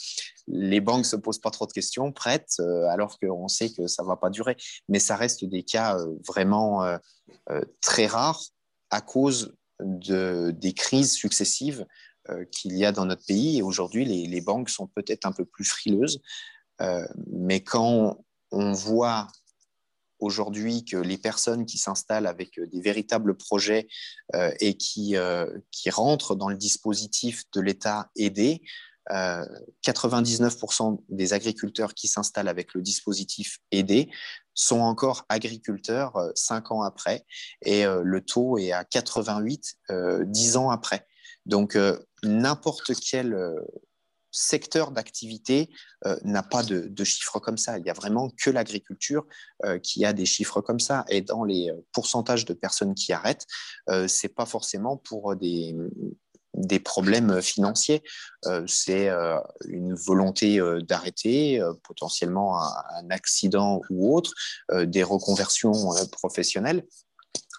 les 0.48 0.80
banques 0.80 1.04
se 1.04 1.16
posent 1.16 1.40
pas 1.40 1.50
trop 1.50 1.66
de 1.66 1.72
questions, 1.72 2.12
prêtent, 2.12 2.60
alors 2.88 3.18
qu'on 3.18 3.46
sait 3.46 3.70
que 3.70 3.86
ça 3.86 4.02
va 4.02 4.16
pas 4.16 4.30
durer. 4.30 4.56
Mais 4.88 4.98
ça 4.98 5.16
reste 5.16 5.44
des 5.44 5.64
cas 5.64 5.98
vraiment 6.26 6.98
très 7.82 8.06
rares 8.06 8.42
à 8.88 9.02
cause 9.02 9.54
de, 9.80 10.50
des 10.56 10.72
crises 10.72 11.12
successives 11.12 11.86
qu'il 12.50 12.74
y 12.74 12.86
a 12.86 12.92
dans 12.92 13.04
notre 13.04 13.26
pays. 13.26 13.58
Et 13.58 13.62
aujourd'hui, 13.62 14.06
les, 14.06 14.40
banques 14.40 14.70
sont 14.70 14.86
peut-être 14.86 15.26
un 15.26 15.32
peu 15.32 15.44
plus 15.44 15.64
frileuses. 15.64 16.22
mais 17.26 17.62
quand 17.62 18.16
on 18.50 18.72
voit 18.72 19.28
aujourd'hui 20.22 20.84
que 20.84 20.96
les 20.96 21.18
personnes 21.18 21.66
qui 21.66 21.78
s'installent 21.78 22.26
avec 22.26 22.58
euh, 22.58 22.66
des 22.66 22.80
véritables 22.80 23.36
projets 23.36 23.88
euh, 24.34 24.52
et 24.60 24.76
qui, 24.76 25.16
euh, 25.16 25.46
qui 25.70 25.90
rentrent 25.90 26.34
dans 26.34 26.48
le 26.48 26.56
dispositif 26.56 27.42
de 27.52 27.60
l'État 27.60 28.10
aidé, 28.16 28.62
99% 29.10 31.02
des 31.08 31.32
agriculteurs 31.32 31.92
qui 31.92 32.06
s'installent 32.06 32.46
avec 32.46 32.72
le 32.72 32.82
dispositif 32.82 33.58
aidé 33.72 34.08
sont 34.54 34.78
encore 34.78 35.26
agriculteurs 35.28 36.30
cinq 36.36 36.70
ans 36.70 36.82
après 36.82 37.26
et 37.62 37.84
le 37.84 38.20
taux 38.20 38.58
est 38.58 38.70
à 38.70 38.84
88 38.84 39.76
dix 40.26 40.56
ans 40.56 40.70
après. 40.70 41.04
Donc 41.46 41.76
n'importe 42.22 42.92
quel 42.94 43.36
secteur 44.32 44.90
d'activité 44.90 45.68
euh, 46.06 46.16
n'a 46.24 46.42
pas 46.42 46.62
de, 46.62 47.04
chiffres 47.04 47.38
comme 47.38 47.58
ça. 47.58 47.78
Il 47.78 47.84
n'y 47.84 47.90
a 47.90 47.94
vraiment 47.94 48.30
que 48.30 48.50
l'agriculture 48.50 49.26
euh, 49.64 49.78
qui 49.78 50.04
a 50.04 50.12
des 50.12 50.24
chiffres 50.24 50.60
comme 50.60 50.80
ça. 50.80 51.04
Et 51.08 51.20
dans 51.20 51.44
les 51.44 51.70
euh, 51.70 51.76
pourcentages 51.92 52.46
de 52.46 52.54
personnes 52.54 52.94
qui 52.94 53.12
arrêtent, 53.12 53.46
ce 53.88 54.26
n'est 54.26 54.32
pas 54.32 54.46
forcément 54.46 54.96
pour 54.96 55.36
des, 55.36 55.76
des 56.54 56.80
problèmes 56.80 57.42
financiers. 57.42 58.02
c'est 58.66 59.10
une 59.66 59.94
volonté 59.94 60.60
d'arrêter, 60.86 61.60
potentiellement 61.82 62.58
un, 62.60 63.10
accident 63.10 63.82
ou 63.90 64.16
autre, 64.16 64.32
des 64.84 65.02
reconversions 65.02 65.90
professionnelles. 66.10 66.86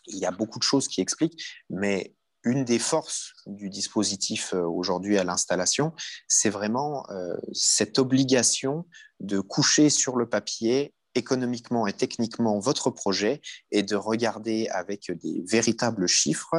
Il 0.08 0.18
y 0.18 0.26
a 0.26 0.32
beaucoup 0.32 0.60
de 0.60 0.64
choses 0.64 0.88
qui 0.88 1.02
expliquent, 1.02 1.44
mais 1.70 2.16
une 2.44 2.66
des 2.66 2.80
forces 2.80 3.34
du 3.46 3.70
dispositif 3.70 4.54
euh, 4.54 4.64
aujourd'hui 4.64 5.18
à 5.18 5.24
l'installation, 5.24 5.94
c'est 6.28 6.50
vraiment 6.50 7.10
euh, 7.10 7.36
cette 7.54 8.00
obligation 8.00 8.86
de 9.20 9.40
coucher 9.40 9.90
sur 9.90 10.18
le 10.18 10.28
papier 10.28 10.94
économiquement 11.16 11.88
et 11.88 11.94
techniquement 11.94 12.60
votre 12.60 12.90
projet 12.90 13.42
et 13.72 13.84
de 13.84 13.96
regarder 13.96 14.68
avec 14.70 15.12
des 15.12 15.44
véritables 15.48 16.08
chiffres 16.08 16.56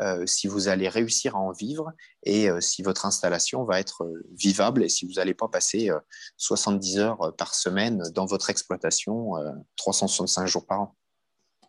euh, 0.00 0.24
si 0.26 0.46
vous 0.46 0.68
allez 0.68 0.88
réussir 0.88 1.36
à 1.36 1.40
en 1.40 1.52
vivre 1.52 1.92
et 2.22 2.48
si 2.60 2.82
votre 2.82 3.04
installation 3.04 3.64
va 3.64 3.80
être 3.80 4.10
vivable 4.32 4.82
et 4.82 4.88
si 4.88 5.06
vous 5.06 5.14
n'allez 5.14 5.34
pas 5.34 5.48
passer 5.48 5.90
70 6.38 6.98
heures 6.98 7.34
par 7.36 7.54
semaine 7.54 8.02
dans 8.14 8.24
votre 8.24 8.48
exploitation 8.48 9.32
365 9.76 10.46
jours 10.46 10.66
par 10.66 10.80
an. 10.80 10.96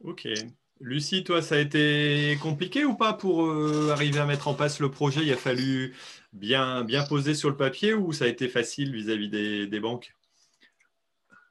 Ok, 0.05 0.27
Lucie, 0.81 1.26
toi, 1.26 1.41
ça 1.41 1.56
a 1.56 1.57
été 1.57 2.38
compliqué 2.41 2.85
ou 2.85 2.95
pas 2.95 3.11
pour 3.11 3.45
euh, 3.45 3.89
arriver 3.91 4.19
à 4.19 4.26
mettre 4.26 4.47
en 4.47 4.53
place 4.53 4.80
le 4.80 4.89
projet? 4.89 5.22
Il 5.23 5.34
a 5.34 5.35
fallu 5.35 5.93
bien, 6.31 6.85
bien 6.85 7.03
poser 7.03 7.34
sur 7.34 7.49
le 7.49 7.57
papier 7.57 7.93
ou 7.93 8.14
ça 8.14 8.26
a 8.26 8.27
été 8.30 8.47
facile 8.47 8.93
vis-à-vis 8.93 9.30
des, 9.30 9.80
banques? 9.81 10.14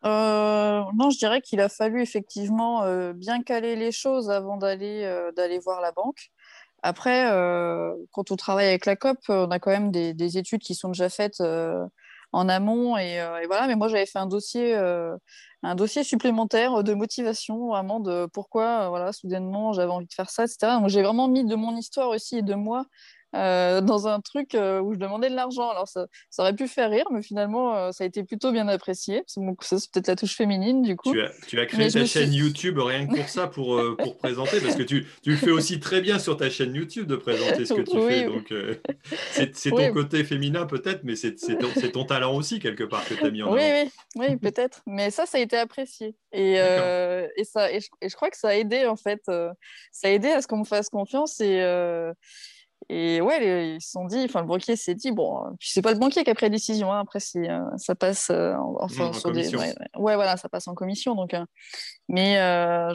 Euh, 0.06 0.82
non, 0.96 1.10
je 1.10 1.18
dirais 1.18 1.42
qu'il 1.42 1.60
a 1.60 1.68
fallu 1.68 2.00
effectivement 2.00 2.84
euh, 2.84 3.12
bien 3.12 3.42
caler 3.42 3.76
les 3.76 3.92
choses 3.92 4.30
avant 4.30 4.56
d'aller 4.56 5.02
d'aller 5.36 5.58
voir 5.58 5.82
la 5.82 5.92
banque. 5.92 6.30
Après, 6.82 7.26
quand 8.12 8.30
on 8.30 8.36
travaille 8.36 8.68
avec 8.68 8.86
la 8.86 8.96
COP, 8.96 9.18
on 9.28 9.50
a 9.50 9.58
quand 9.58 9.72
même 9.72 9.90
des, 9.90 10.38
études 10.38 10.62
qui 10.62 10.74
sont 10.74 10.88
déjà 10.88 11.10
faites 11.10 11.42
en 12.32 12.48
amont 12.48 12.96
et, 12.98 13.14
et, 13.14 13.46
voilà. 13.46 13.66
Mais 13.66 13.76
moi, 13.76 13.88
j'avais 13.88 14.06
fait 14.06 14.18
un 14.18 14.26
dossier 14.26 14.74
un 15.62 15.74
dossier 15.74 16.04
supplémentaire 16.04 16.84
de 16.84 16.94
motivation, 16.94 17.68
vraiment 17.68 18.00
de 18.00 18.26
pourquoi, 18.32 18.84
euh, 18.84 18.88
voilà, 18.88 19.12
soudainement, 19.12 19.72
j'avais 19.72 19.90
envie 19.90 20.06
de 20.06 20.12
faire 20.12 20.30
ça, 20.30 20.44
etc. 20.44 20.78
Donc, 20.78 20.88
j'ai 20.88 21.02
vraiment 21.02 21.28
mis 21.28 21.44
de 21.44 21.54
mon 21.56 21.76
histoire 21.76 22.10
aussi 22.10 22.38
et 22.38 22.42
de 22.42 22.54
moi 22.54 22.84
euh, 23.34 23.82
dans 23.82 24.08
un 24.08 24.20
truc 24.20 24.54
euh, 24.54 24.80
où 24.80 24.94
je 24.94 24.98
demandais 24.98 25.28
de 25.28 25.34
l'argent. 25.34 25.68
Alors 25.68 25.86
ça, 25.86 26.06
ça, 26.30 26.42
aurait 26.42 26.54
pu 26.54 26.66
faire 26.66 26.88
rire, 26.88 27.04
mais 27.10 27.20
finalement, 27.20 27.76
euh, 27.76 27.92
ça 27.92 28.04
a 28.04 28.06
été 28.06 28.24
plutôt 28.24 28.52
bien 28.52 28.68
apprécié. 28.68 29.22
C'est 29.26 29.42
peut-être 29.42 30.06
la 30.06 30.16
touche 30.16 30.34
féminine, 30.34 30.80
du 30.80 30.96
coup. 30.96 31.12
Tu 31.12 31.20
as, 31.20 31.30
tu 31.46 31.60
as 31.60 31.66
créé 31.66 31.90
ta 31.90 32.06
chaîne 32.06 32.32
YouTube 32.32 32.78
rien 32.78 33.06
que 33.06 33.16
pour 33.16 33.28
ça, 33.28 33.46
pour, 33.46 33.78
pour 33.98 34.16
présenter, 34.16 34.62
parce 34.62 34.76
que 34.76 34.82
tu, 34.82 35.06
tu, 35.22 35.32
le 35.32 35.36
fais 35.36 35.50
aussi 35.50 35.78
très 35.78 36.00
bien 36.00 36.18
sur 36.18 36.38
ta 36.38 36.48
chaîne 36.48 36.74
YouTube 36.74 37.06
de 37.06 37.16
présenter 37.16 37.66
ce 37.66 37.74
que 37.74 37.82
tu 37.82 38.00
fais. 38.00 38.24
Donc, 38.24 38.50
c'est 39.52 39.70
ton 39.70 39.92
côté 39.92 40.24
féminin 40.24 40.64
peut-être, 40.64 41.00
mais 41.04 41.14
c'est 41.14 41.34
ton, 41.34 41.68
ton, 41.92 42.04
talent 42.04 42.34
aussi, 42.34 42.60
quelque 42.60 42.84
part, 42.84 43.06
que 43.06 43.12
tu 43.12 43.26
as 43.26 43.30
mis 43.30 43.42
en 43.42 43.52
oui, 43.52 43.60
avant. 43.60 43.90
Oui, 44.16 44.26
oui 44.30 44.36
peut-être. 44.38 44.80
Mais 44.86 45.10
ça, 45.10 45.26
ça 45.26 45.36
a 45.36 45.40
été 45.42 45.58
apprécié. 45.58 46.14
Et, 46.32 46.54
et, 46.54 47.44
ça, 47.44 47.70
et 47.70 47.80
je, 47.80 47.88
et, 48.00 48.08
je, 48.08 48.16
crois 48.16 48.30
que 48.30 48.38
ça 48.38 48.48
a 48.48 48.54
aidé, 48.54 48.86
en 48.86 48.96
fait. 48.96 49.20
ça 49.26 50.08
a 50.08 50.08
aidé 50.08 50.28
à 50.28 50.40
ce 50.40 50.46
qu'on 50.46 50.60
me 50.60 50.64
fasse 50.64 50.88
confiance 50.88 51.40
et 51.40 51.60
et 52.90 53.20
ouais, 53.20 53.74
ils 53.74 53.82
se 53.82 53.90
sont 53.90 54.06
dit, 54.06 54.24
enfin, 54.24 54.40
le 54.40 54.46
banquier 54.46 54.74
s'est 54.74 54.94
dit, 54.94 55.12
bon, 55.12 55.42
puis 55.60 55.68
c'est 55.70 55.82
pas 55.82 55.92
le 55.92 55.98
banquier 55.98 56.24
qui 56.24 56.30
a 56.30 56.34
pris 56.34 56.46
la 56.46 56.50
décision, 56.50 56.90
hein, 56.90 57.00
après, 57.00 57.20
si, 57.20 57.38
euh, 57.38 57.60
ça 57.76 57.94
passe 57.94 58.30
euh, 58.30 58.54
enfin, 58.80 59.12
sur 59.12 59.30
des. 59.30 59.54
Ouais, 59.54 59.74
voilà, 60.14 60.38
ça 60.38 60.48
passe 60.48 60.68
en 60.68 60.74
commission. 60.74 61.14
Donc, 61.14 61.34
euh, 61.34 61.44
mais 62.08 62.36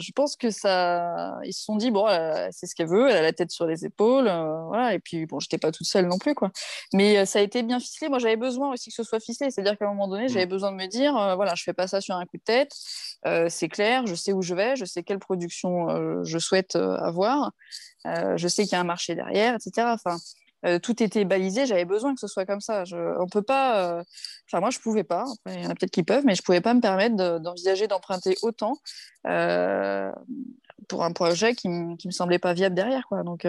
je 0.00 0.10
pense 0.12 0.34
que 0.34 0.50
ça. 0.50 1.36
Ils 1.44 1.52
se 1.52 1.62
sont 1.62 1.76
dit, 1.76 1.92
bon, 1.92 2.06
c'est 2.50 2.66
ce 2.66 2.74
qu'elle 2.74 2.88
veut, 2.88 3.08
elle 3.08 3.18
a 3.18 3.22
la 3.22 3.32
tête 3.32 3.52
sur 3.52 3.66
les 3.66 3.84
épaules, 3.84 4.24
voilà, 4.66 4.94
et 4.94 4.98
puis, 4.98 5.26
bon, 5.26 5.38
j'étais 5.38 5.58
pas 5.58 5.70
toute 5.70 5.86
seule 5.86 6.06
non 6.06 6.18
plus, 6.18 6.34
quoi. 6.34 6.50
Mais 6.92 7.24
ça 7.24 7.38
a 7.38 7.42
été 7.42 7.62
bien 7.62 7.78
ficelé. 7.78 8.08
Moi, 8.08 8.18
j'avais 8.18 8.36
besoin 8.36 8.72
aussi 8.72 8.90
que 8.90 8.96
ce 8.96 9.04
soit 9.04 9.20
ficelé, 9.20 9.52
c'est-à-dire 9.52 9.78
qu'à 9.78 9.84
un 9.84 9.90
moment 9.90 10.08
donné, 10.08 10.26
j'avais 10.26 10.46
mmh. 10.46 10.48
besoin 10.48 10.72
de 10.72 10.76
me 10.76 10.86
dire, 10.86 11.12
voilà, 11.36 11.54
je 11.54 11.62
fais 11.62 11.72
pas 11.72 11.86
ça 11.86 12.00
sur 12.00 12.16
un 12.16 12.26
coup 12.26 12.36
de 12.36 12.42
tête, 12.42 12.72
c'est 13.48 13.68
clair, 13.68 14.08
je 14.08 14.16
sais 14.16 14.32
où 14.32 14.42
je 14.42 14.56
vais, 14.56 14.74
je 14.74 14.84
sais 14.84 15.04
quelle 15.04 15.20
production 15.20 16.24
je 16.24 16.38
souhaite 16.38 16.74
avoir. 16.74 17.52
Euh, 18.06 18.36
je 18.36 18.48
sais 18.48 18.64
qu'il 18.64 18.72
y 18.72 18.76
a 18.76 18.80
un 18.80 18.84
marché 18.84 19.14
derrière, 19.14 19.54
etc. 19.54 19.88
Enfin, 19.92 20.16
euh, 20.66 20.78
tout 20.78 21.02
était 21.02 21.24
balisé. 21.24 21.66
J'avais 21.66 21.84
besoin 21.84 22.14
que 22.14 22.20
ce 22.20 22.26
soit 22.26 22.46
comme 22.46 22.60
ça. 22.60 22.84
Je, 22.84 22.96
on 23.20 23.26
peut 23.26 23.42
pas. 23.42 23.98
Euh, 23.98 24.04
enfin, 24.48 24.60
moi, 24.60 24.70
je 24.70 24.78
pouvais 24.78 25.04
pas. 25.04 25.24
il 25.46 25.62
y 25.62 25.66
en 25.66 25.70
a 25.70 25.74
peut-être 25.74 25.90
qui 25.90 26.02
peuvent, 26.02 26.24
mais 26.24 26.34
je 26.34 26.42
pouvais 26.42 26.60
pas 26.60 26.74
me 26.74 26.80
permettre 26.80 27.38
d'envisager 27.38 27.86
d'emprunter 27.86 28.36
autant 28.42 28.74
pour 30.88 31.02
un 31.02 31.12
projet 31.12 31.54
qui, 31.54 31.68
ne 31.68 31.94
me 32.04 32.10
semblait 32.10 32.38
pas 32.38 32.52
viable 32.52 32.74
derrière, 32.74 33.06
quoi. 33.08 33.22
Donc, 33.22 33.46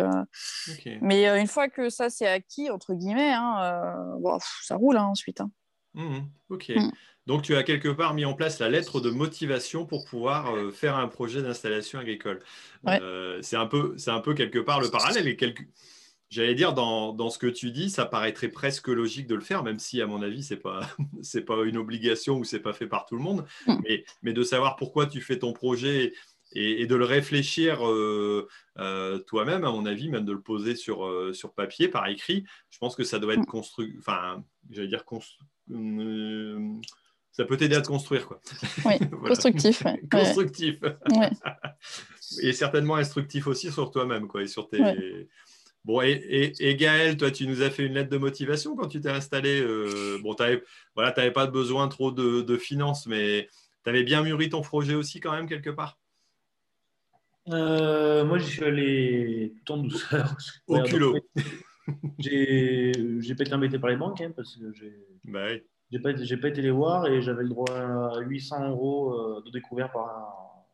mais 1.02 1.28
une 1.40 1.48
fois 1.48 1.68
que 1.68 1.90
ça 1.90 2.10
c'est 2.10 2.28
acquis 2.28 2.70
entre 2.70 2.94
guillemets, 2.94 3.34
hein, 3.34 3.92
ça 4.64 4.76
roule 4.76 4.98
hein, 4.98 5.06
ensuite. 5.06 5.42
Hein. 5.42 5.52
Mmh 5.96 6.20
ok. 6.50 6.70
Mmh. 6.76 6.92
Donc, 7.28 7.42
tu 7.42 7.56
as 7.56 7.64
quelque 7.64 7.90
part 7.90 8.14
mis 8.14 8.26
en 8.26 8.34
place 8.34 8.60
la 8.60 8.70
lettre 8.70 9.02
de 9.02 9.10
motivation 9.10 9.86
pour 9.86 10.06
pouvoir 10.06 10.54
euh, 10.54 10.72
faire 10.72 10.96
un 10.96 11.08
projet 11.08 11.42
d'installation 11.42 12.00
agricole. 12.00 12.42
Euh, 12.88 13.40
c'est 13.42 13.56
un, 13.56 13.66
peu, 13.66 13.96
un 14.08 14.20
peu 14.20 14.36
quelque 14.36 14.60
part 14.60 14.80
le 14.80 14.90
parallèle. 14.90 15.28
Et 15.28 15.38
J'allais 16.30 16.54
dire, 16.54 16.74
dans, 16.74 17.30
ce 17.30 17.40
que 17.40 17.48
tu 17.48 17.72
dis, 17.72 17.90
ça 17.90 18.06
paraîtrait 18.06 18.50
presque 18.50 18.90
logique 18.90 19.26
de 19.26 19.36
le 19.36 19.42
faire, 19.42 19.64
même 19.64 19.80
si, 19.80 20.02
à 20.02 20.08
mon 20.08 20.22
avis, 20.22 20.44
ce 20.44 20.54
n'est 20.54 20.60
pas, 20.60 20.82
pas 21.48 21.64
une 21.64 21.78
obligation 21.78 22.38
ou 22.38 22.44
ce 22.44 22.56
n'est 22.56 22.62
pas 22.62 22.74
fait 22.74 22.88
par 22.88 23.06
tout 23.06 23.16
le 23.16 23.24
monde. 23.24 23.46
Mm. 23.66 23.76
Mais, 23.84 24.06
mais, 24.22 24.34
de 24.34 24.44
savoir 24.44 24.76
pourquoi 24.76 25.08
tu 25.08 25.20
fais 25.22 25.40
ton 25.40 25.52
projet 25.52 26.14
et, 26.54 26.86
de 26.86 26.96
le 26.96 27.06
réfléchir 27.06 27.86
euh, 27.88 28.48
toi-même, 29.26 29.64
à 29.64 29.72
mon 29.72 29.88
avis, 29.88 30.10
même 30.10 30.26
de 30.26 30.32
le 30.32 30.42
poser 30.42 30.76
sur, 30.76 31.10
sur 31.34 31.54
papier, 31.54 31.88
par 31.88 32.08
écrit, 32.08 32.46
je 32.70 32.78
pense 32.78 32.96
que 32.96 33.04
ça 33.04 33.18
doit 33.18 33.34
être 33.34 33.40
mm. 33.40 33.48
construit. 33.48 33.96
Enfin, 33.98 34.44
j'allais 34.70 34.88
dire 34.88 35.06
construit 35.06 35.48
ça 37.36 37.44
peut 37.44 37.58
t'aider 37.58 37.76
à 37.76 37.82
te 37.82 37.88
construire. 37.88 38.28
Quoi. 38.28 38.42
Oui, 38.86 38.94
constructif. 39.28 39.84
constructif. 40.10 40.78
et 42.42 42.54
certainement 42.54 42.96
instructif 42.96 43.48
aussi 43.48 43.72
sur 43.72 43.92
toi-même 43.92 44.28
quoi, 44.28 44.44
et 44.44 44.48
sur 44.48 44.70
tes. 44.70 44.80
Bon, 45.84 46.02
et, 46.02 46.54
et, 46.60 46.76
Gaël, 46.76 47.16
toi, 47.16 47.30
tu 47.30 47.46
nous 47.46 47.62
as 47.62 47.70
fait 47.70 47.86
une 47.86 47.94
lettre 47.94 48.10
de 48.10 48.18
motivation 48.18 48.76
quand 48.76 48.88
tu 48.88 49.02
t'es 49.02 49.10
installé. 49.10 49.62
Euh, 49.62 50.18
bon, 50.24 50.34
tu 50.34 50.42
n'avais 50.42 50.64
voilà, 50.96 51.12
pas 51.12 51.46
besoin 51.46 51.88
trop 51.90 52.12
de, 52.12 52.42
de 52.42 52.58
finances, 52.58 53.06
mais 53.06 53.50
tu 53.84 53.90
avais 53.92 54.02
bien 54.02 54.24
mûri 54.24 54.50
ton 54.50 54.62
projet 54.62 54.96
aussi 54.96 55.20
quand 55.20 55.32
même 55.32 55.48
quelque 55.48 55.70
part? 55.70 56.00
Euh, 57.50 58.26
Moi, 58.26 58.40
j'y 58.40 58.50
suis 58.50 58.64
allé 58.64 59.54
tout 59.64 59.74
en 59.74 59.78
douceur. 59.78 60.36
Au 60.66 60.82
culot. 60.82 61.20
J'ai 62.18 62.92
pas 63.38 63.44
été 63.44 63.54
embêté 63.54 63.78
par 63.78 63.92
les 63.92 63.98
banques 63.98 64.22
hein, 64.22 64.32
parce 64.36 64.56
que 64.56 64.74
j'ai 64.74 64.92
bah 65.26 65.50
pas, 66.02 66.14
pas, 66.14 66.48
été 66.50 66.62
les 66.62 66.72
voir 66.72 67.08
et 67.08 67.22
j'avais 67.22 67.44
le 67.44 67.50
droit 67.50 67.72
à 67.72 68.20
800 68.20 68.70
euros 68.70 69.14
euh, 69.14 69.42
de 69.46 69.52
découvert 69.52 69.92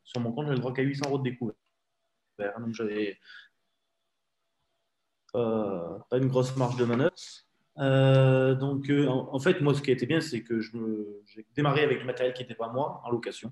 sur 0.04 0.22
mon 0.22 0.32
compte. 0.32 0.46
J'avais 0.46 0.56
le 0.56 0.62
droit 0.62 0.74
qu'à 0.74 0.84
800 0.84 1.08
euros 1.08 1.18
de 1.18 1.24
découvert. 1.24 1.56
Donc 2.60 2.74
j'avais 2.74 3.18
euh, 5.36 6.00
pas 6.10 6.18
une 6.18 6.28
grosse 6.28 6.56
marge 6.58 6.78
de 6.78 6.86
manœuvre. 6.86 7.14
Euh, 7.78 8.54
donc, 8.56 8.92
en, 9.08 9.40
fait, 9.40 9.62
moi, 9.62 9.74
ce 9.74 9.82
qui 9.82 9.92
a 9.92 9.94
été 9.94 10.06
bien, 10.06 10.22
c'est 10.22 10.44
que 10.44 10.60
j'ai 10.60 11.46
démarré 11.56 11.84
avec 11.84 12.00
du 12.00 12.06
matériel 12.06 12.34
qui 12.34 12.42
n'était 12.42 12.56
pas 12.56 12.70
moi, 12.70 13.02
en 13.06 13.12
location, 13.12 13.52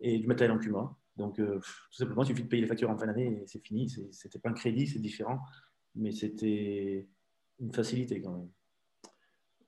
et 0.00 0.18
du 0.18 0.26
matériel 0.26 0.56
en 0.56 0.58
Cuma. 0.58 0.94
Donc, 1.16 1.36
tout 1.36 1.62
simplement, 1.90 2.22
il 2.24 2.26
suffit 2.26 2.42
de 2.42 2.48
payer 2.48 2.62
les 2.62 2.68
factures 2.68 2.90
en 2.90 2.98
fin 2.98 3.06
d'année 3.06 3.42
et 3.42 3.46
c'est 3.46 3.64
fini. 3.64 3.88
C'était 4.10 4.38
pas 4.38 4.50
un 4.50 4.52
crédit, 4.52 4.86
c'est 4.86 4.98
différent, 4.98 5.40
mais 5.94 6.12
c'était 6.12 7.08
une 7.60 7.72
facilité 7.72 8.20
quand 8.20 8.32
même. 8.32 8.48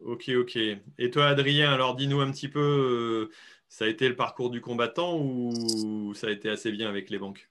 Ok, 0.00 0.30
ok. 0.36 0.56
Et 0.98 1.10
toi, 1.10 1.26
Adrien, 1.26 1.72
alors 1.72 1.96
dis-nous 1.96 2.20
un 2.20 2.30
petit 2.30 2.48
peu, 2.48 3.30
ça 3.68 3.86
a 3.86 3.88
été 3.88 4.08
le 4.08 4.16
parcours 4.16 4.50
du 4.50 4.60
combattant 4.60 5.18
ou 5.18 6.14
ça 6.14 6.28
a 6.28 6.30
été 6.30 6.48
assez 6.48 6.70
bien 6.70 6.88
avec 6.88 7.10
les 7.10 7.18
banques? 7.18 7.50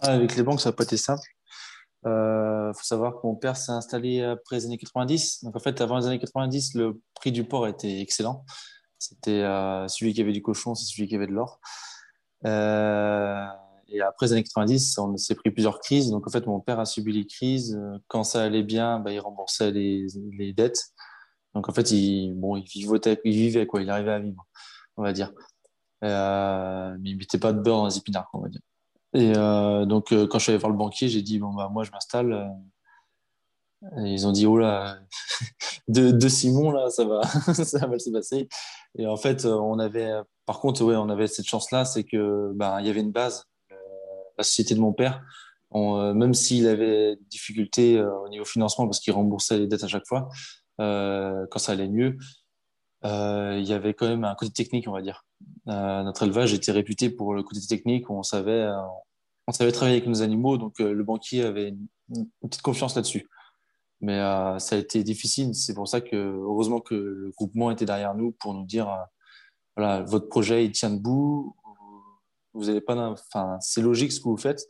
Ah, 0.00 0.14
Avec 0.14 0.36
les 0.36 0.42
banques, 0.42 0.60
ça 0.60 0.70
n'a 0.70 0.76
pas 0.76 0.84
été 0.84 0.96
simple. 0.96 1.28
Il 2.04 2.08
euh, 2.08 2.72
faut 2.72 2.84
savoir 2.84 3.20
que 3.20 3.26
mon 3.26 3.34
père 3.34 3.56
s'est 3.56 3.72
installé 3.72 4.22
après 4.22 4.56
les 4.56 4.66
années 4.66 4.78
90. 4.78 5.44
Donc, 5.44 5.54
en 5.56 5.60
fait, 5.60 5.80
avant 5.80 5.98
les 5.98 6.06
années 6.06 6.18
90, 6.18 6.74
le 6.74 7.00
prix 7.14 7.32
du 7.32 7.44
porc 7.44 7.68
était 7.68 8.00
excellent. 8.00 8.44
C'était 8.98 9.42
euh, 9.42 9.86
celui 9.88 10.14
qui 10.14 10.22
avait 10.22 10.32
du 10.32 10.42
cochon, 10.42 10.74
c'est 10.74 10.86
celui 10.86 11.08
qui 11.08 11.16
avait 11.16 11.26
de 11.26 11.32
l'or. 11.32 11.60
Euh, 12.46 13.46
et 13.88 14.00
après 14.00 14.26
les 14.26 14.32
années 14.32 14.42
90, 14.44 14.98
on 14.98 15.16
s'est 15.18 15.34
pris 15.34 15.50
plusieurs 15.50 15.80
crises. 15.80 16.10
Donc, 16.10 16.26
en 16.26 16.30
fait, 16.30 16.46
mon 16.46 16.60
père 16.60 16.80
a 16.80 16.86
subi 16.86 17.12
les 17.12 17.26
crises. 17.26 17.78
Quand 18.08 18.24
ça 18.24 18.44
allait 18.44 18.62
bien, 18.62 18.98
bah, 18.98 19.12
il 19.12 19.20
remboursait 19.20 19.70
les, 19.70 20.52
dettes. 20.54 20.94
Donc, 21.54 21.68
en 21.68 21.72
fait, 21.72 21.90
il, 21.90 22.34
bon, 22.34 22.56
il, 22.56 22.64
vivait, 22.64 23.20
il 23.24 23.32
vivait, 23.32 23.66
quoi. 23.66 23.82
Il 23.82 23.90
arrivait 23.90 24.12
à 24.12 24.18
vivre, 24.18 24.46
on 24.96 25.02
va 25.02 25.12
dire. 25.12 25.32
mais 26.02 27.10
il 27.10 27.16
mettait 27.16 27.38
pas 27.38 27.52
de 27.52 27.60
beurre 27.60 27.78
dans 27.78 27.86
les 27.86 27.98
épinards, 27.98 28.30
on 28.32 28.40
va 28.40 28.48
dire. 28.48 28.60
Et 29.12 29.32
euh, 29.36 29.86
donc, 29.86 30.12
euh, 30.12 30.26
quand 30.26 30.38
je 30.38 30.44
suis 30.44 30.52
allé 30.52 30.58
voir 30.58 30.70
le 30.70 30.78
banquier, 30.78 31.08
j'ai 31.08 31.22
dit 31.22 31.38
bon, 31.38 31.52
bah, 31.52 31.68
moi, 31.70 31.84
je 31.84 31.90
m'installe. 31.90 32.32
Euh, 32.32 34.06
ils 34.06 34.26
ont 34.26 34.32
dit 34.32 34.46
oh 34.46 34.58
là, 34.58 34.98
de, 35.88 36.28
Simon, 36.28 36.70
là, 36.70 36.90
ça 36.90 37.04
va, 37.04 37.22
ça 37.54 37.86
va 37.86 37.98
se 37.98 38.10
passer. 38.10 38.48
Et 38.98 39.06
en 39.06 39.16
fait, 39.16 39.46
on 39.46 39.78
avait, 39.78 40.12
par 40.46 40.60
contre, 40.60 40.84
ouais, 40.84 40.96
on 40.96 41.08
avait 41.08 41.26
cette 41.26 41.46
chance-là, 41.46 41.84
c'est 41.84 42.04
que 42.04 42.52
ben, 42.54 42.78
il 42.80 42.86
y 42.86 42.90
avait 42.90 43.00
une 43.00 43.12
base. 43.12 43.46
la 44.36 44.44
société 44.44 44.74
de 44.74 44.80
mon 44.80 44.92
père, 44.92 45.22
même 45.72 46.34
s'il 46.34 46.66
avait 46.68 47.16
des 47.16 47.24
difficultés 47.30 48.00
au 48.02 48.28
niveau 48.28 48.44
financement 48.44 48.86
parce 48.86 49.00
qu'il 49.00 49.12
remboursait 49.14 49.58
les 49.58 49.66
dettes 49.66 49.84
à 49.84 49.88
chaque 49.88 50.06
fois, 50.06 50.28
quand 50.80 51.58
ça 51.58 51.72
allait 51.72 51.88
mieux, 51.88 52.16
il 53.04 53.64
y 53.64 53.72
avait 53.72 53.94
quand 53.94 54.08
même 54.08 54.24
un 54.24 54.34
côté 54.34 54.52
technique, 54.52 54.88
on 54.88 54.92
va 54.92 55.02
dire. 55.02 55.24
Euh, 55.68 56.02
notre 56.02 56.22
élevage 56.22 56.52
était 56.54 56.72
réputé 56.72 57.10
pour 57.10 57.34
le 57.34 57.42
côté 57.42 57.60
technique, 57.60 58.10
on 58.10 58.22
savait, 58.22 58.52
euh, 58.52 58.80
on 59.46 59.52
savait 59.52 59.72
travailler 59.72 59.98
avec 59.98 60.08
nos 60.08 60.22
animaux, 60.22 60.56
donc 60.56 60.80
euh, 60.80 60.92
le 60.92 61.04
banquier 61.04 61.44
avait 61.44 61.68
une, 61.68 61.86
petite 62.40 62.62
confiance 62.62 62.96
là-dessus. 62.96 63.28
Mais 64.00 64.16
ça 64.58 64.76
a 64.76 64.78
été 64.78 65.04
difficile, 65.04 65.54
c'est 65.54 65.74
pour 65.74 65.86
ça 65.86 66.00
que 66.00 66.16
heureusement 66.16 66.80
que 66.80 66.94
le 66.94 67.32
groupement 67.36 67.70
était 67.70 67.84
derrière 67.84 68.14
nous 68.14 68.32
pour 68.32 68.54
nous 68.54 68.64
dire 68.64 68.88
voilà, 69.76 70.00
votre 70.00 70.26
projet 70.26 70.64
il 70.64 70.72
tient 70.72 70.88
debout, 70.88 71.54
vous 72.54 72.80
pas, 72.80 73.14
c'est 73.60 73.82
logique 73.82 74.10
ce 74.10 74.20
que 74.20 74.24
vous 74.24 74.38
faites. 74.38 74.66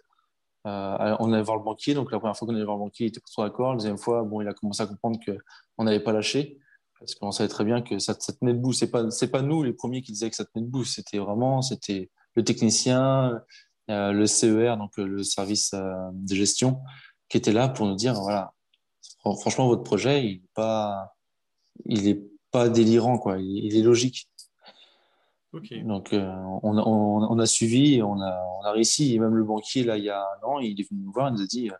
On 0.64 1.32
allait 1.32 1.42
voir 1.42 1.56
le 1.56 1.62
banquier, 1.62 1.94
donc 1.94 2.12
la 2.12 2.18
première 2.18 2.36
fois 2.36 2.46
qu'on 2.46 2.54
allait 2.54 2.64
voir 2.64 2.76
le 2.76 2.84
banquier, 2.84 3.06
il 3.06 3.08
était 3.08 3.20
pas 3.20 3.30
trop 3.30 3.42
d'accord. 3.44 3.70
La 3.70 3.76
deuxième 3.76 3.98
fois, 3.98 4.22
bon, 4.22 4.40
il 4.40 4.48
a 4.48 4.52
commencé 4.52 4.82
à 4.82 4.86
comprendre 4.86 5.18
qu'on 5.24 5.84
n'avait 5.84 6.00
pas 6.00 6.12
lâché. 6.12 6.58
Parce 6.98 7.14
qu'on 7.14 7.32
savait 7.32 7.48
très 7.48 7.64
bien 7.64 7.80
que 7.80 7.98
ça, 7.98 8.14
tenait 8.14 8.52
debout. 8.52 8.74
Ce 8.74 8.84
n'est 8.84 8.90
pas, 8.90 9.04
pas 9.32 9.42
nous 9.42 9.62
les 9.62 9.72
premiers 9.72 10.02
qui 10.02 10.12
disaient 10.12 10.28
que 10.28 10.36
ça 10.36 10.44
tenait 10.44 10.66
debout. 10.66 10.84
C'était 10.84 11.18
vraiment 11.18 11.62
c'était 11.62 12.10
le 12.34 12.44
technicien, 12.44 13.40
euh, 13.90 14.12
le 14.12 14.26
CER, 14.26 14.76
donc 14.76 14.98
euh, 14.98 15.06
le 15.06 15.22
service 15.22 15.72
euh, 15.74 15.94
de 16.12 16.34
gestion, 16.34 16.80
qui 17.28 17.38
était 17.38 17.52
là 17.52 17.68
pour 17.68 17.86
nous 17.86 17.96
dire 17.96 18.14
voilà, 18.14 18.52
franchement, 19.18 19.66
votre 19.66 19.82
projet, 19.82 20.24
il 20.26 20.42
n'est 21.86 22.20
pas 22.50 22.68
délirant, 22.68 23.18
quoi. 23.18 23.38
Il, 23.38 23.76
est 23.76 23.82
logique. 23.82 24.28
Donc, 25.52 26.10
on, 26.12 26.78
on, 26.78 27.38
a 27.38 27.46
suivi, 27.46 28.02
on 28.02 28.20
a, 28.20 28.40
on 28.60 28.64
a 28.64 28.70
réussi. 28.70 29.14
Et 29.14 29.18
même 29.18 29.34
le 29.34 29.44
banquier, 29.44 29.82
là, 29.82 29.98
il 29.98 30.04
y 30.04 30.10
a 30.10 30.20
un 30.20 30.46
an, 30.46 30.60
il 30.60 30.80
est 30.80 30.88
venu 30.88 31.02
nous 31.02 31.12
voir, 31.12 31.28
il 31.28 31.34
nous 31.34 31.42
a 31.42 31.46
dit 31.46 31.70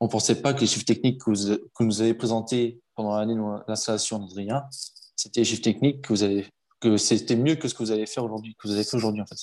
on 0.00 0.06
ne 0.06 0.10
pensait 0.10 0.42
pas 0.42 0.52
que 0.52 0.60
les 0.60 0.66
chiffres 0.66 0.84
techniques 0.84 1.20
que 1.20 1.30
vous, 1.30 1.56
que 1.74 1.84
nous 1.84 2.00
avez 2.00 2.14
présentés 2.14 2.80
pendant 2.94 3.16
l'année 3.16 3.34
de 3.34 3.40
l'installation 3.68 4.18
d'Adrien, 4.18 4.64
c'était 5.16 5.40
les 5.40 5.44
chiffres 5.44 5.62
techniques 5.62 6.02
que 6.02 6.12
vous 6.12 6.22
avez, 6.22 6.46
que 6.80 6.96
c'était 6.96 7.36
mieux 7.36 7.54
que 7.56 7.68
ce 7.68 7.74
que 7.74 7.82
vous 7.82 7.92
allez 7.92 8.06
faire 8.06 8.24
aujourd'hui, 8.24 8.54
que 8.56 8.68
vous 8.68 8.74
avez 8.74 8.84
fait 8.84 8.96
aujourd'hui 8.96 9.22
en 9.22 9.26
fait. 9.26 9.38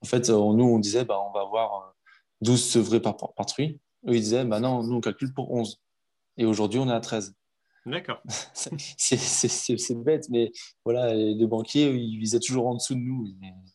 En 0.00 0.06
fait, 0.06 0.30
euh, 0.30 0.34
nous 0.34 0.64
on 0.64 0.78
disait 0.78 1.04
bah, 1.04 1.18
on 1.20 1.32
va 1.32 1.40
avoir 1.40 1.94
12 2.42 2.54
euh, 2.54 2.56
sevrés 2.56 3.00
par, 3.00 3.16
par, 3.16 3.46
truie. 3.46 3.80
Eux 4.06 4.44
bah 4.44 4.60
non, 4.60 4.82
nous 4.84 4.96
on 4.96 5.00
calcule 5.00 5.34
pour 5.34 5.50
11. 5.52 5.80
Et 6.36 6.44
aujourd'hui 6.44 6.78
on 6.78 6.88
est 6.88 6.92
à 6.92 7.00
13. 7.00 7.34
D'accord. 7.88 8.22
c'est 8.56 9.94
bête, 9.94 10.28
mais 10.30 10.52
voilà, 10.84 11.14
les 11.14 11.46
banquiers, 11.46 11.90
ils 11.90 12.18
visaient 12.18 12.40
toujours 12.40 12.66
en 12.66 12.74
dessous 12.74 12.94
de 12.94 13.00
nous. 13.00 13.26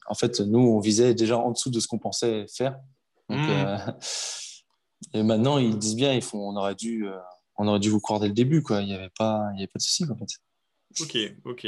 en 0.07 0.13
fait, 0.13 0.39
nous, 0.39 0.59
on 0.59 0.79
visait 0.79 1.13
déjà 1.13 1.37
en 1.37 1.51
dessous 1.51 1.71
de 1.71 1.79
ce 1.79 1.87
qu'on 1.87 1.99
pensait 1.99 2.45
faire. 2.47 2.77
Donc, 3.29 3.39
mmh. 3.39 3.49
euh, 3.49 3.77
et 5.13 5.23
maintenant, 5.23 5.57
ils 5.57 5.77
disent 5.77 5.95
bien, 5.95 6.13
ils 6.13 6.21
font, 6.21 6.39
on 6.39 6.55
aurait 6.55 6.75
dû, 6.75 7.07
euh, 7.07 7.17
on 7.57 7.67
aurait 7.67 7.79
dû 7.79 7.89
vous 7.89 7.99
croire 7.99 8.19
dès 8.19 8.27
le 8.27 8.33
début, 8.33 8.61
quoi. 8.61 8.81
Il 8.81 8.87
n'y 8.87 8.93
avait 8.93 9.11
pas, 9.17 9.49
il 9.53 9.59
y 9.59 9.63
avait 9.63 9.67
pas 9.67 9.79
de 9.79 9.83
souci, 9.83 10.05
en 10.09 10.15
fait. 10.15 11.01
Ok, 11.01 11.17
ok. 11.45 11.67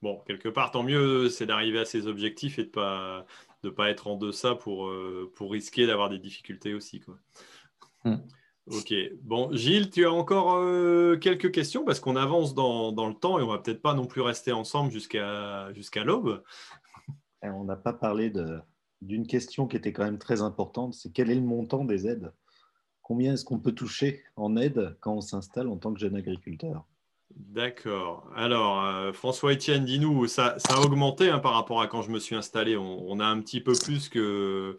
Bon, 0.00 0.20
quelque 0.26 0.48
part, 0.48 0.70
tant 0.70 0.82
mieux, 0.82 1.28
c'est 1.28 1.46
d'arriver 1.46 1.78
à 1.78 1.84
ses 1.84 2.06
objectifs 2.06 2.58
et 2.58 2.64
de 2.64 2.70
pas, 2.70 3.26
de 3.62 3.70
pas 3.70 3.90
être 3.90 4.06
en 4.08 4.16
deçà 4.16 4.54
pour, 4.54 4.86
euh, 4.86 5.30
pour 5.36 5.52
risquer 5.52 5.86
d'avoir 5.86 6.08
des 6.08 6.18
difficultés 6.18 6.74
aussi, 6.74 7.00
quoi. 7.00 7.16
Hmm. 8.04 8.16
Ok. 8.66 8.94
Bon, 9.22 9.50
Gilles, 9.52 9.90
tu 9.90 10.06
as 10.06 10.12
encore 10.12 10.54
euh, 10.54 11.16
quelques 11.16 11.50
questions? 11.50 11.84
Parce 11.84 11.98
qu'on 11.98 12.16
avance 12.16 12.54
dans, 12.54 12.92
dans, 12.92 13.08
le 13.08 13.14
temps 13.14 13.38
et 13.38 13.42
on 13.42 13.48
va 13.48 13.58
peut-être 13.58 13.82
pas 13.82 13.94
non 13.94 14.06
plus 14.06 14.20
rester 14.20 14.52
ensemble 14.52 14.92
jusqu'à 14.92 15.72
jusqu'à 15.72 16.04
l'aube. 16.04 16.42
On 17.42 17.64
n'a 17.64 17.76
pas 17.76 17.92
parlé 17.92 18.32
d'une 19.00 19.26
question 19.26 19.66
qui 19.66 19.76
était 19.76 19.92
quand 19.92 20.04
même 20.04 20.18
très 20.18 20.42
importante, 20.42 20.94
c'est 20.94 21.10
quel 21.12 21.30
est 21.30 21.34
le 21.34 21.40
montant 21.40 21.84
des 21.84 22.06
aides? 22.06 22.32
Combien 23.02 23.34
est-ce 23.34 23.44
qu'on 23.44 23.58
peut 23.58 23.72
toucher 23.72 24.22
en 24.36 24.56
aide 24.56 24.96
quand 25.00 25.14
on 25.14 25.20
s'installe 25.20 25.68
en 25.68 25.76
tant 25.76 25.92
que 25.92 25.98
jeune 25.98 26.14
agriculteur? 26.14 26.86
D'accord. 27.34 28.30
Alors, 28.36 28.84
euh, 28.84 29.12
François 29.12 29.52
Etienne, 29.52 29.84
dis-nous, 29.84 30.26
ça, 30.28 30.56
a 30.68 30.80
augmenté 30.80 31.30
hein, 31.30 31.38
par 31.38 31.54
rapport 31.54 31.80
à 31.80 31.88
quand 31.88 32.02
je 32.02 32.10
me 32.10 32.18
suis 32.18 32.36
installé. 32.36 32.76
On, 32.76 33.18
a 33.20 33.24
un 33.24 33.40
petit 33.40 33.60
peu 33.60 33.72
plus 33.72 34.08
que, 34.08 34.76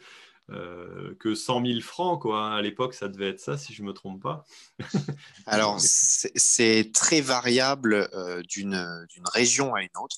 euh, 0.49 1.15
que 1.21 1.35
100 1.35 1.65
000 1.65 1.79
francs. 1.79 2.21
Quoi. 2.21 2.55
À 2.55 2.61
l'époque, 2.61 2.93
ça 2.93 3.07
devait 3.07 3.29
être 3.29 3.39
ça, 3.39 3.57
si 3.57 3.73
je 3.73 3.81
ne 3.81 3.87
me 3.87 3.93
trompe 3.93 4.21
pas. 4.21 4.45
Alors, 5.45 5.77
c'est 5.79 6.91
très 6.93 7.21
variable 7.21 8.09
euh, 8.13 8.41
d'une 8.43 8.85
région 9.33 9.73
à 9.73 9.81
une 9.81 9.89
autre. 10.01 10.17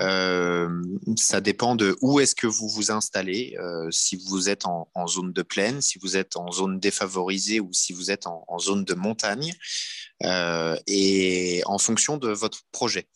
Euh, 0.00 0.82
ça 1.16 1.40
dépend 1.40 1.76
de 1.76 1.96
où 2.00 2.18
est-ce 2.18 2.34
que 2.34 2.48
vous 2.48 2.68
vous 2.68 2.90
installez, 2.90 3.56
si 3.90 4.16
vous 4.16 4.48
êtes 4.48 4.66
en, 4.66 4.88
zone 5.06 5.32
de 5.32 5.42
plaine, 5.42 5.80
si 5.80 5.98
vous 6.00 6.16
êtes 6.16 6.36
en 6.36 6.50
zone 6.50 6.80
défavorisée 6.80 7.60
ou 7.60 7.72
si 7.72 7.92
vous 7.92 8.10
êtes 8.10 8.26
en, 8.26 8.44
en 8.48 8.58
zone 8.58 8.84
de 8.84 8.94
montagne, 8.94 9.54
et 10.24 11.62
en 11.66 11.78
fonction 11.78 12.16
de 12.16 12.28
votre 12.28 12.60
projet. 12.70 13.08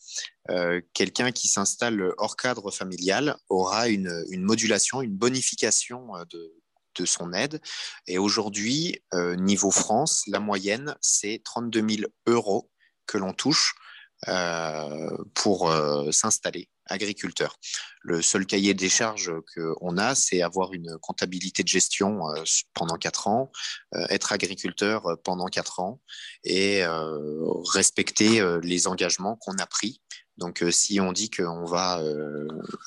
Euh, 0.50 0.80
quelqu'un 0.92 1.32
qui 1.32 1.48
s'installe 1.48 2.12
hors 2.18 2.36
cadre 2.36 2.70
familial 2.70 3.36
aura 3.48 3.88
une, 3.88 4.24
modulation, 4.38 5.02
une 5.02 5.16
bonification 5.16 6.16
euh, 6.16 6.24
de, 6.30 7.04
son 7.04 7.34
aide. 7.34 7.60
Et 8.06 8.16
aujourd'hui, 8.16 9.02
euh, 9.12 9.36
niveau 9.36 9.70
France, 9.70 10.22
la 10.28 10.40
moyenne, 10.40 10.96
c'est 11.02 11.42
32 11.44 11.86
000 11.86 12.10
euros 12.26 12.70
que 13.06 13.18
l'on 13.18 13.34
touche 13.34 13.74
pour 15.34 15.70
s'installer 16.10 16.70
agriculteur. 16.86 17.58
Le 18.02 18.22
seul 18.22 18.46
cahier 18.46 18.74
des 18.74 18.88
charges 18.88 19.32
qu'on 19.54 19.98
a, 19.98 20.14
c'est 20.14 20.42
avoir 20.42 20.72
une 20.72 20.98
comptabilité 20.98 21.62
de 21.62 21.68
gestion 21.68 22.20
pendant 22.74 22.96
quatre 22.96 23.28
ans, 23.28 23.50
être 24.08 24.32
agriculteur 24.32 25.18
pendant 25.24 25.46
quatre 25.46 25.80
ans 25.80 26.00
et 26.44 26.82
respecter 27.72 28.44
les 28.62 28.86
engagements 28.86 29.36
qu'on 29.36 29.56
a 29.58 29.66
pris 29.66 30.00
Donc, 30.38 30.64
si 30.70 31.00
on 31.00 31.12
dit 31.12 31.30
qu'on 31.30 31.64
va 31.64 32.00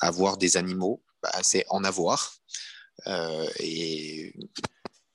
avoir 0.00 0.38
des 0.38 0.56
animaux, 0.56 1.02
bah, 1.22 1.32
c'est 1.42 1.64
en 1.68 1.84
avoir. 1.84 2.34
et 3.58 4.34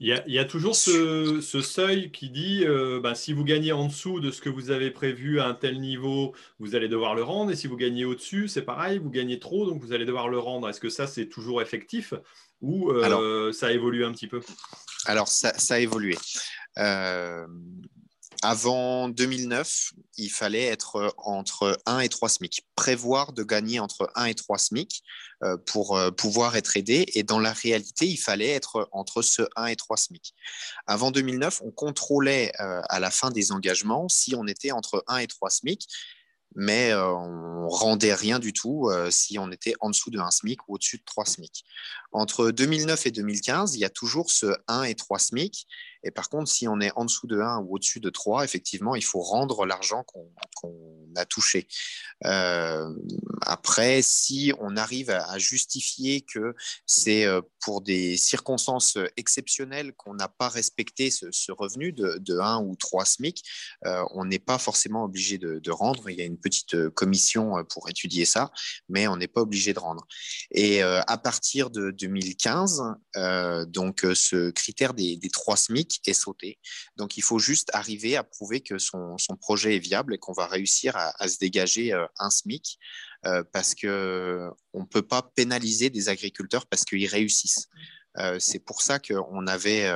il 0.01 0.07
y, 0.27 0.39
a, 0.39 0.45
toujours 0.45 0.75
ce, 0.75 1.39
seuil 1.41 2.11
qui 2.11 2.29
dit 2.29 2.65
euh, 2.65 2.99
bah, 2.99 3.15
si 3.15 3.31
vous 3.31 3.45
gagnez 3.45 3.71
en 3.71 3.87
dessous 3.87 4.19
de 4.19 4.29
ce 4.29 4.41
que 4.41 4.49
vous 4.49 4.69
avez 4.69 4.91
prévu 4.91 5.39
à 5.39 5.47
un 5.47 5.53
tel 5.53 5.79
niveau, 5.79 6.35
vous 6.59 6.75
allez 6.75 6.89
devoir 6.89 7.15
le 7.15 7.23
rendre. 7.23 7.51
Et 7.51 7.55
si 7.55 7.67
vous 7.67 7.77
gagnez 7.77 8.03
au-dessus, 8.03 8.49
c'est 8.49 8.63
pareil, 8.63 8.97
vous 8.97 9.09
gagnez 9.09 9.39
trop, 9.39 9.65
donc 9.65 9.81
vous 9.81 9.93
allez 9.93 10.03
devoir 10.03 10.27
le 10.27 10.37
rendre. 10.37 10.67
Est-ce 10.67 10.81
que 10.81 10.89
ça, 10.89 11.07
c'est 11.07 11.27
toujours 11.27 11.61
effectif 11.61 12.13
ou 12.61 12.91
euh, 12.91 13.53
ça 13.53 13.67
a 13.67 13.71
évolué 13.71 14.03
un 14.03 14.11
petit 14.11 14.27
peu? 14.27 14.41
Alors, 15.05 15.29
ça, 15.29 15.53
a 15.69 15.79
évolué. 15.79 16.17
Euh, 16.77 17.47
avant 18.41 19.09
2009, 19.09 19.93
il 20.17 20.29
fallait 20.29 20.65
être 20.65 21.13
entre 21.17 21.77
1 21.85 21.99
et 21.99 22.09
3 22.09 22.29
SMIC, 22.29 22.65
prévoir 22.75 23.33
de 23.33 23.43
gagner 23.43 23.79
entre 23.79 24.11
1 24.15 24.25
et 24.25 24.35
3 24.35 24.57
SMIC 24.57 25.03
euh, 25.43 25.57
pour 25.57 25.97
euh, 25.97 26.11
pouvoir 26.11 26.55
être 26.55 26.77
aidé. 26.77 27.05
Et 27.13 27.23
dans 27.23 27.39
la 27.39 27.53
réalité, 27.53 28.05
il 28.07 28.17
fallait 28.17 28.49
être 28.49 28.87
entre 28.91 29.21
ce 29.21 29.43
1 29.55 29.67
et 29.67 29.75
3 29.75 29.97
SMIC. 29.97 30.33
Avant 30.87 31.11
2009, 31.11 31.61
on 31.65 31.71
contrôlait 31.71 32.51
euh, 32.59 32.81
à 32.89 32.99
la 32.99 33.11
fin 33.11 33.31
des 33.31 33.51
engagements 33.51 34.09
si 34.09 34.35
on 34.35 34.47
était 34.47 34.71
entre 34.71 35.03
1 35.07 35.17
et 35.17 35.27
3 35.27 35.49
SMIC 35.49 35.87
mais 36.57 36.93
on 36.95 37.67
rendait 37.67 38.13
rien 38.13 38.39
du 38.39 38.53
tout 38.53 38.89
si 39.09 39.37
on 39.37 39.51
était 39.51 39.73
en 39.81 39.89
dessous 39.89 40.09
de 40.09 40.19
1 40.19 40.31
SMIC 40.31 40.69
ou 40.69 40.75
au-dessus 40.75 40.99
de 40.99 41.03
3 41.03 41.25
SMIC. 41.25 41.65
Entre 42.13 42.49
2009 42.49 43.07
et 43.07 43.11
2015, 43.11 43.75
il 43.75 43.79
y 43.79 43.83
a 43.83 43.89
toujours 43.89 44.31
ce 44.31 44.55
1 44.69 44.83
et 44.83 44.95
3 44.95 45.19
SMIC 45.19 45.67
et 46.05 46.11
par 46.11 46.29
contre, 46.29 46.49
si 46.49 46.67
on 46.67 46.79
est 46.79 46.91
en 46.95 47.03
dessous 47.03 47.25
de 47.25 47.39
1 47.39 47.57
ou 47.57 47.75
au-dessus 47.75 47.99
de 47.99 48.11
3, 48.11 48.43
effectivement, 48.43 48.95
il 48.95 49.03
faut 49.03 49.21
rendre 49.21 49.65
l'argent 49.65 50.03
qu'on 50.03 50.29
a 51.15 51.25
touché. 51.25 51.67
Euh, 52.25 52.93
après, 53.41 54.01
si 54.03 54.53
on 54.59 54.77
arrive 54.77 55.09
à, 55.09 55.37
justifier 55.39 56.21
que 56.21 56.55
c'est 56.85 57.25
euh, 57.25 57.41
pour 57.59 57.81
des 57.81 58.17
circonstances 58.17 58.97
exceptionnelles 59.17 59.93
qu'on 59.93 60.13
n'a 60.13 60.27
pas 60.27 60.47
respecté 60.47 61.09
ce, 61.09 61.51
revenu 61.51 61.91
de, 61.91 62.39
1 62.39 62.61
ou 62.61 62.75
3 62.75 63.05
SMIC, 63.05 63.43
euh, 63.85 64.03
on 64.13 64.25
n'est 64.25 64.39
pas 64.39 64.59
forcément 64.59 65.05
obligé 65.05 65.39
de, 65.39 65.71
rendre. 65.71 66.09
Il 66.09 66.17
y 66.17 66.21
a 66.21 66.25
une 66.25 66.37
petite 66.37 66.89
commission 66.89 67.65
pour 67.65 67.89
étudier 67.89 68.25
ça, 68.25 68.51
mais 68.87 69.07
on 69.07 69.17
n'est 69.17 69.27
pas 69.27 69.41
obligé 69.41 69.73
de 69.73 69.79
rendre. 69.79 70.05
Et 70.51 70.83
à 70.83 71.17
partir 71.17 71.69
de 71.69 71.91
2015, 71.91 72.81
donc 73.67 74.05
ce 74.13 74.51
critère 74.51 74.93
des, 74.93 75.17
des 75.17 75.29
3 75.29 75.57
SMIC, 75.57 75.94
est 76.05 76.13
sauté. 76.13 76.59
Donc, 76.95 77.17
il 77.17 77.21
faut 77.21 77.39
juste 77.39 77.69
arriver 77.73 78.15
à 78.15 78.23
prouver 78.23 78.61
que 78.61 78.77
son, 78.77 79.15
projet 79.39 79.75
est 79.75 79.79
viable 79.79 80.13
et 80.13 80.17
qu'on 80.17 80.33
va 80.33 80.47
réussir 80.47 80.95
à, 80.95 81.27
se 81.27 81.37
dégager 81.37 81.93
euh, 81.93 82.05
un 82.19 82.29
SMIC 82.29 82.77
euh, 83.25 83.43
parce 83.51 83.75
qu'on 83.75 83.87
ne 83.87 84.85
peut 84.89 85.01
pas 85.01 85.21
pénaliser 85.35 85.89
des 85.89 86.09
agriculteurs 86.09 86.65
parce 86.67 86.85
qu'ils 86.85 87.07
réussissent. 87.07 87.67
Euh, 88.17 88.39
c'est 88.39 88.59
pour 88.59 88.81
ça 88.81 88.99
qu'on 88.99 89.45
avait, 89.47 89.91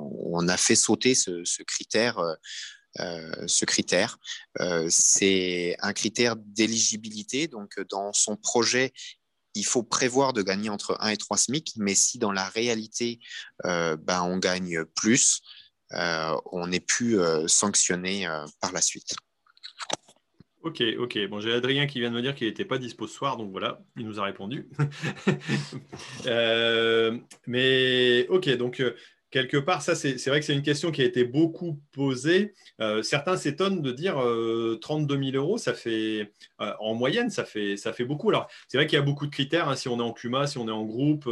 on 0.00 0.46
a 0.48 0.56
fait 0.56 0.76
sauter 0.76 1.14
ce, 1.14 1.62
critère. 1.62 2.20
ce 2.96 3.64
critère. 3.64 4.18
c'est 4.88 5.76
un 5.80 5.92
critère 5.92 6.36
d'éligibilité. 6.36 7.48
Donc, 7.48 7.80
dans 7.90 8.12
son 8.12 8.36
projet, 8.36 8.92
il 9.54 9.64
faut 9.64 9.82
prévoir 9.82 10.32
de 10.32 10.42
gagner 10.42 10.70
entre 10.70 10.96
1 11.00 11.08
et 11.08 11.16
3 11.16 11.36
SMIC, 11.36 11.72
mais 11.76 11.94
si 11.94 12.18
dans 12.18 12.32
la 12.32 12.48
réalité, 12.48 13.20
euh, 13.64 13.96
ben, 13.96 14.22
on 14.22 14.38
gagne 14.38 14.84
plus, 14.84 15.40
euh, 15.92 16.36
on 16.52 16.68
n'est 16.68 16.80
plus 16.80 17.18
euh, 17.18 17.46
sanctionné 17.48 18.28
par 18.60 18.72
la 18.72 18.80
suite. 18.80 19.14
Ok, 20.62 20.82
ok. 20.98 21.28
Bon, 21.28 21.40
j'ai 21.40 21.52
Adrien 21.52 21.86
qui 21.86 22.00
vient 22.00 22.10
de 22.10 22.16
me 22.16 22.22
dire 22.22 22.34
qu'il 22.34 22.48
n'était 22.48 22.64
pas 22.64 22.78
dispo 22.78 23.06
ce 23.06 23.14
soir, 23.14 23.36
donc 23.36 23.50
voilà, 23.50 23.80
il 23.96 24.06
nous 24.06 24.20
a 24.20 24.24
répondu. 24.24 24.68
mais 27.46 28.26
ok, 28.28 28.48
donc 28.56 28.82
quelque 29.30 29.56
part, 29.56 29.82
ça, 29.82 29.94
c'est 29.94 30.24
vrai 30.26 30.40
que 30.40 30.46
c'est 30.46 30.54
une 30.54 30.62
question 30.62 30.90
qui 30.90 31.02
a 31.02 31.04
été 31.04 31.24
beaucoup 31.24 31.80
posée. 31.92 32.54
Euh, 32.80 33.02
certains 33.02 33.36
s'étonnent 33.36 33.82
de 33.82 33.92
dire 33.92 34.14
32 34.80 35.14
euh, 35.14 35.32
000 35.32 35.36
euros, 35.36 35.58
ça 35.58 35.74
fait, 35.74 36.32
euh, 36.60 36.72
en 36.80 36.94
moyenne, 36.94 37.30
ça 37.30 37.44
fait, 37.44 37.76
ça 37.76 37.92
fait 37.92 38.04
beaucoup. 38.04 38.30
Alors, 38.30 38.48
c'est 38.68 38.78
vrai 38.78 38.86
qu'il 38.86 38.98
y 38.98 39.02
a 39.02 39.04
beaucoup 39.04 39.26
de 39.26 39.30
critères, 39.30 39.68
hein, 39.68 39.76
si 39.76 39.88
on 39.88 39.98
est 39.98 40.02
en 40.02 40.12
CUMA, 40.12 40.46
si 40.46 40.58
on 40.58 40.68
est 40.68 40.72
en 40.72 40.84
groupe, 40.84 41.28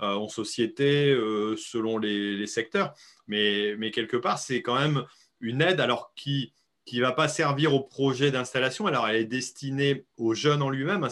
en 0.00 0.28
société, 0.28 1.14
selon 1.56 1.98
les, 1.98 2.46
secteurs. 2.46 2.94
Mais, 3.26 3.74
mais, 3.78 3.90
quelque 3.90 4.16
part, 4.16 4.38
c'est 4.38 4.62
quand 4.62 4.78
même 4.78 5.04
une 5.40 5.62
aide, 5.62 5.80
alors 5.80 6.12
qui 6.14 6.52
ne 6.92 7.00
va 7.00 7.12
pas 7.12 7.28
servir 7.28 7.74
au 7.74 7.80
projet 7.80 8.30
d'installation. 8.30 8.86
Alors, 8.86 9.08
elle 9.08 9.16
est 9.16 9.24
destinée 9.24 10.04
aux 10.16 10.34
jeunes 10.34 10.62
en 10.62 10.70
lui-même. 10.70 11.04
Hein, 11.04 11.08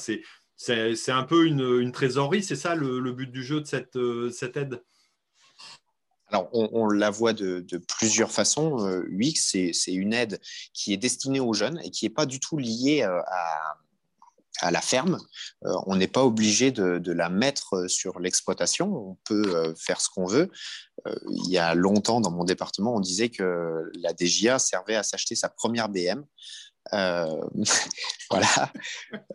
c'est 0.56 1.12
un 1.12 1.22
peu 1.24 1.46
une, 1.46 1.92
trésorerie, 1.92 2.42
c'est 2.42 2.56
ça 2.56 2.74
le, 2.74 3.12
but 3.12 3.30
du 3.30 3.42
jeu 3.42 3.60
de 3.60 3.66
cette, 3.66 3.98
cette 4.32 4.56
aide? 4.56 4.82
Alors, 6.30 6.50
on, 6.52 6.88
la 6.88 7.10
voit 7.10 7.32
de, 7.32 7.64
plusieurs 7.98 8.30
façons. 8.30 8.86
Euh, 8.86 9.08
UX, 9.10 9.72
c'est 9.72 9.92
une 9.92 10.12
aide 10.12 10.40
qui 10.74 10.92
est 10.92 10.98
destinée 10.98 11.40
aux 11.40 11.54
jeunes 11.54 11.80
et 11.82 11.90
qui 11.90 12.04
n'est 12.04 12.10
pas 12.10 12.26
du 12.26 12.38
tout 12.38 12.58
liée 12.58 13.02
euh, 13.02 13.20
à, 14.60 14.70
la 14.70 14.80
ferme. 14.82 15.18
Euh, 15.64 15.72
on 15.86 15.96
n'est 15.96 16.08
pas 16.08 16.24
obligé 16.24 16.70
de, 16.70 17.12
la 17.12 17.30
mettre 17.30 17.86
sur 17.88 18.20
l'exploitation. 18.20 18.94
On 18.94 19.16
peut 19.24 19.74
faire 19.78 20.00
ce 20.00 20.10
qu'on 20.10 20.26
veut. 20.26 20.50
il 21.30 21.50
y 21.50 21.56
a 21.56 21.74
longtemps, 21.74 22.20
dans 22.20 22.32
mon 22.32 22.44
département, 22.44 22.96
on 22.96 23.00
disait 23.00 23.30
que 23.30 23.90
la 23.94 24.12
DGA 24.12 24.58
servait 24.58 24.96
à 24.96 25.02
s'acheter 25.02 25.34
sa 25.34 25.48
première 25.48 25.88
BM. 25.88 26.24
Euh, 26.92 27.40
voilà, 28.30 28.72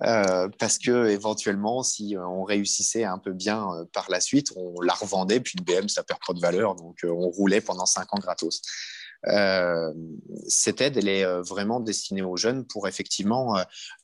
euh, 0.04 0.50
parce 0.60 0.78
que 0.78 1.08
éventuellement, 1.10 1.84
si 1.84 2.16
on 2.18 2.44
réussissait 2.44 3.04
un 3.04 3.18
peu 3.18 3.32
bien 3.32 3.68
euh, 3.74 3.86
par 3.94 4.10
la 4.10 4.20
suite, 4.20 4.54
on 4.56 4.82
la 4.82 4.94
revendait, 4.94 5.40
puis 5.40 5.56
une 5.58 5.64
BM, 5.64 5.90
ça 5.90 6.04
perd 6.04 6.20
pas 6.26 6.34
de 6.34 6.40
valeur, 6.40 6.76
donc 6.76 7.00
on 7.04 7.30
roulait 7.30 7.62
pendant 7.62 7.86
cinq 7.86 8.14
ans 8.14 8.20
gratos. 8.20 8.62
Euh, 9.28 9.94
cette 10.48 10.82
aide, 10.82 10.98
elle 10.98 11.08
est 11.08 11.24
euh, 11.24 11.42
vraiment 11.42 11.80
destinée 11.80 12.22
aux 12.22 12.36
jeunes 12.36 12.66
pour 12.66 12.88
effectivement 12.88 13.58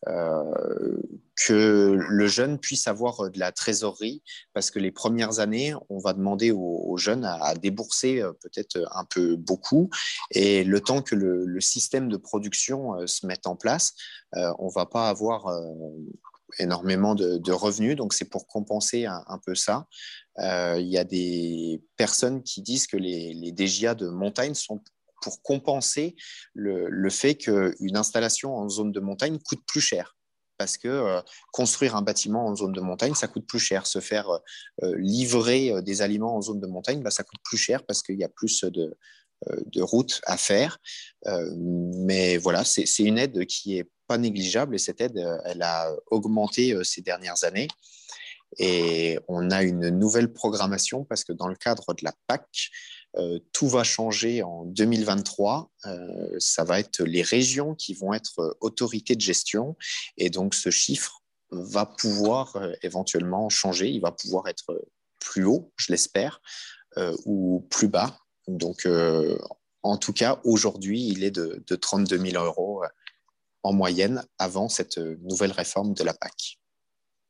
euh, 0.07 0.97
que 1.35 1.97
le 1.97 2.27
jeune 2.27 2.57
puisse 2.57 2.87
avoir 2.87 3.29
de 3.29 3.39
la 3.39 3.51
trésorerie, 3.51 4.23
parce 4.53 4.71
que 4.71 4.79
les 4.79 4.91
premières 4.91 5.39
années, 5.39 5.73
on 5.89 5.99
va 5.99 6.13
demander 6.13 6.51
aux, 6.51 6.97
jeunes 6.97 7.25
à, 7.25 7.55
débourser 7.55 8.21
peut-être 8.41 8.77
un 8.91 9.05
peu 9.05 9.35
beaucoup, 9.35 9.89
et 10.31 10.63
le 10.63 10.81
temps 10.81 11.01
que 11.01 11.15
le, 11.15 11.59
système 11.61 12.09
de 12.09 12.17
production 12.17 13.05
se 13.05 13.25
mette 13.25 13.45
en 13.45 13.55
place, 13.55 13.93
on 14.33 14.69
va 14.69 14.85
pas 14.85 15.09
avoir 15.09 15.45
énormément 16.57 17.15
de, 17.15 17.51
revenus, 17.51 17.95
donc 17.95 18.13
c'est 18.13 18.29
pour 18.29 18.47
compenser 18.47 19.05
un, 19.05 19.39
peu 19.45 19.55
ça. 19.55 19.87
Il 20.37 20.87
y 20.87 20.97
a 20.97 21.03
des 21.05 21.81
personnes 21.95 22.43
qui 22.43 22.61
disent 22.61 22.87
que 22.87 22.97
les, 22.97 23.33
les 23.33 23.51
DGA 23.51 23.95
de 23.95 24.07
montagne 24.07 24.55
sont 24.55 24.81
pour 25.21 25.41
compenser 25.41 26.15
le, 26.53 27.09
fait 27.09 27.35
qu'une 27.35 27.97
installation 27.97 28.55
en 28.55 28.69
zone 28.69 28.91
de 28.91 28.99
montagne 28.99 29.39
coûte 29.39 29.61
plus 29.65 29.81
cher 29.81 30.15
parce 30.59 30.77
que 30.77 30.89
euh, 30.89 31.21
construire 31.51 31.95
un 31.95 32.03
bâtiment 32.03 32.45
en 32.45 32.55
zone 32.55 32.73
de 32.73 32.81
montagne, 32.81 33.15
ça 33.15 33.27
coûte 33.27 33.47
plus 33.47 33.59
cher. 33.59 33.87
Se 33.87 33.99
faire 33.99 34.29
euh, 34.83 34.93
livrer 34.97 35.71
euh, 35.71 35.81
des 35.81 36.03
aliments 36.03 36.35
en 36.35 36.41
zone 36.41 36.59
de 36.59 36.67
montagne, 36.67 37.01
bah, 37.01 37.09
ça 37.09 37.23
coûte 37.23 37.39
plus 37.43 37.57
cher 37.57 37.83
parce 37.85 38.03
qu'il 38.03 38.19
y 38.19 38.23
a 38.25 38.29
plus 38.29 38.63
de, 38.65 38.95
de 39.47 39.81
routes 39.81 40.21
à 40.25 40.37
faire. 40.37 40.77
mais 41.25 42.37
voilà, 42.37 42.65
c'est 42.65 42.83
une 42.99 43.17
aide 43.17 43.45
qui 43.45 43.75
n'est 43.75 43.89
pas 44.05 44.17
négligeable 44.17 44.75
et 44.75 44.79
cette 44.79 44.99
aide, 44.99 45.17
elle 45.45 45.61
a 45.61 45.89
augmenté 46.11 46.77
ces 46.83 47.01
dernières 47.01 47.45
années. 47.45 47.69
Et 48.57 49.17
on 49.29 49.51
a 49.51 49.63
une 49.63 49.89
nouvelle 49.89 50.33
programmation 50.33 51.05
parce 51.05 51.23
que 51.23 51.31
dans 51.31 51.47
le 51.47 51.55
cadre 51.55 51.93
de 51.93 52.03
la 52.03 52.13
PAC, 52.27 52.69
euh, 53.17 53.39
tout 53.53 53.67
va 53.67 53.83
changer 53.83 54.43
en 54.43 54.65
2023. 54.65 55.71
Euh, 55.85 56.35
ça 56.37 56.63
va 56.63 56.79
être 56.79 57.03
les 57.03 57.21
régions 57.21 57.75
qui 57.75 57.93
vont 57.93 58.13
être 58.13 58.39
euh, 58.39 58.53
autorités 58.61 59.15
de 59.15 59.21
gestion. 59.21 59.75
Et 60.17 60.29
donc, 60.29 60.53
ce 60.53 60.69
chiffre 60.69 61.21
va 61.51 61.85
pouvoir 61.85 62.55
éventuellement 62.83 63.49
changer. 63.49 63.89
Il 63.89 64.01
va 64.01 64.11
pouvoir 64.11 64.47
être 64.47 64.87
plus 65.19 65.45
haut, 65.45 65.73
je 65.77 65.91
l'espère, 65.91 66.41
ou 67.25 67.65
plus 67.71 67.87
bas. 67.87 68.19
Donc, 68.47 68.87
en 69.81 69.97
tout 69.97 70.13
cas, 70.13 70.39
aujourd'hui, 70.43 71.07
il 71.07 71.23
est 71.23 71.31
de, 71.31 71.63
de 71.65 71.75
32 71.75 72.19
000 72.19 72.43
euros 72.43 72.83
en 73.63 73.73
moyenne 73.73 74.23
avant 74.37 74.69
cette 74.69 74.99
nouvelle 74.99 75.51
réforme 75.51 75.95
de 75.95 76.03
la 76.03 76.13
PAC. 76.13 76.59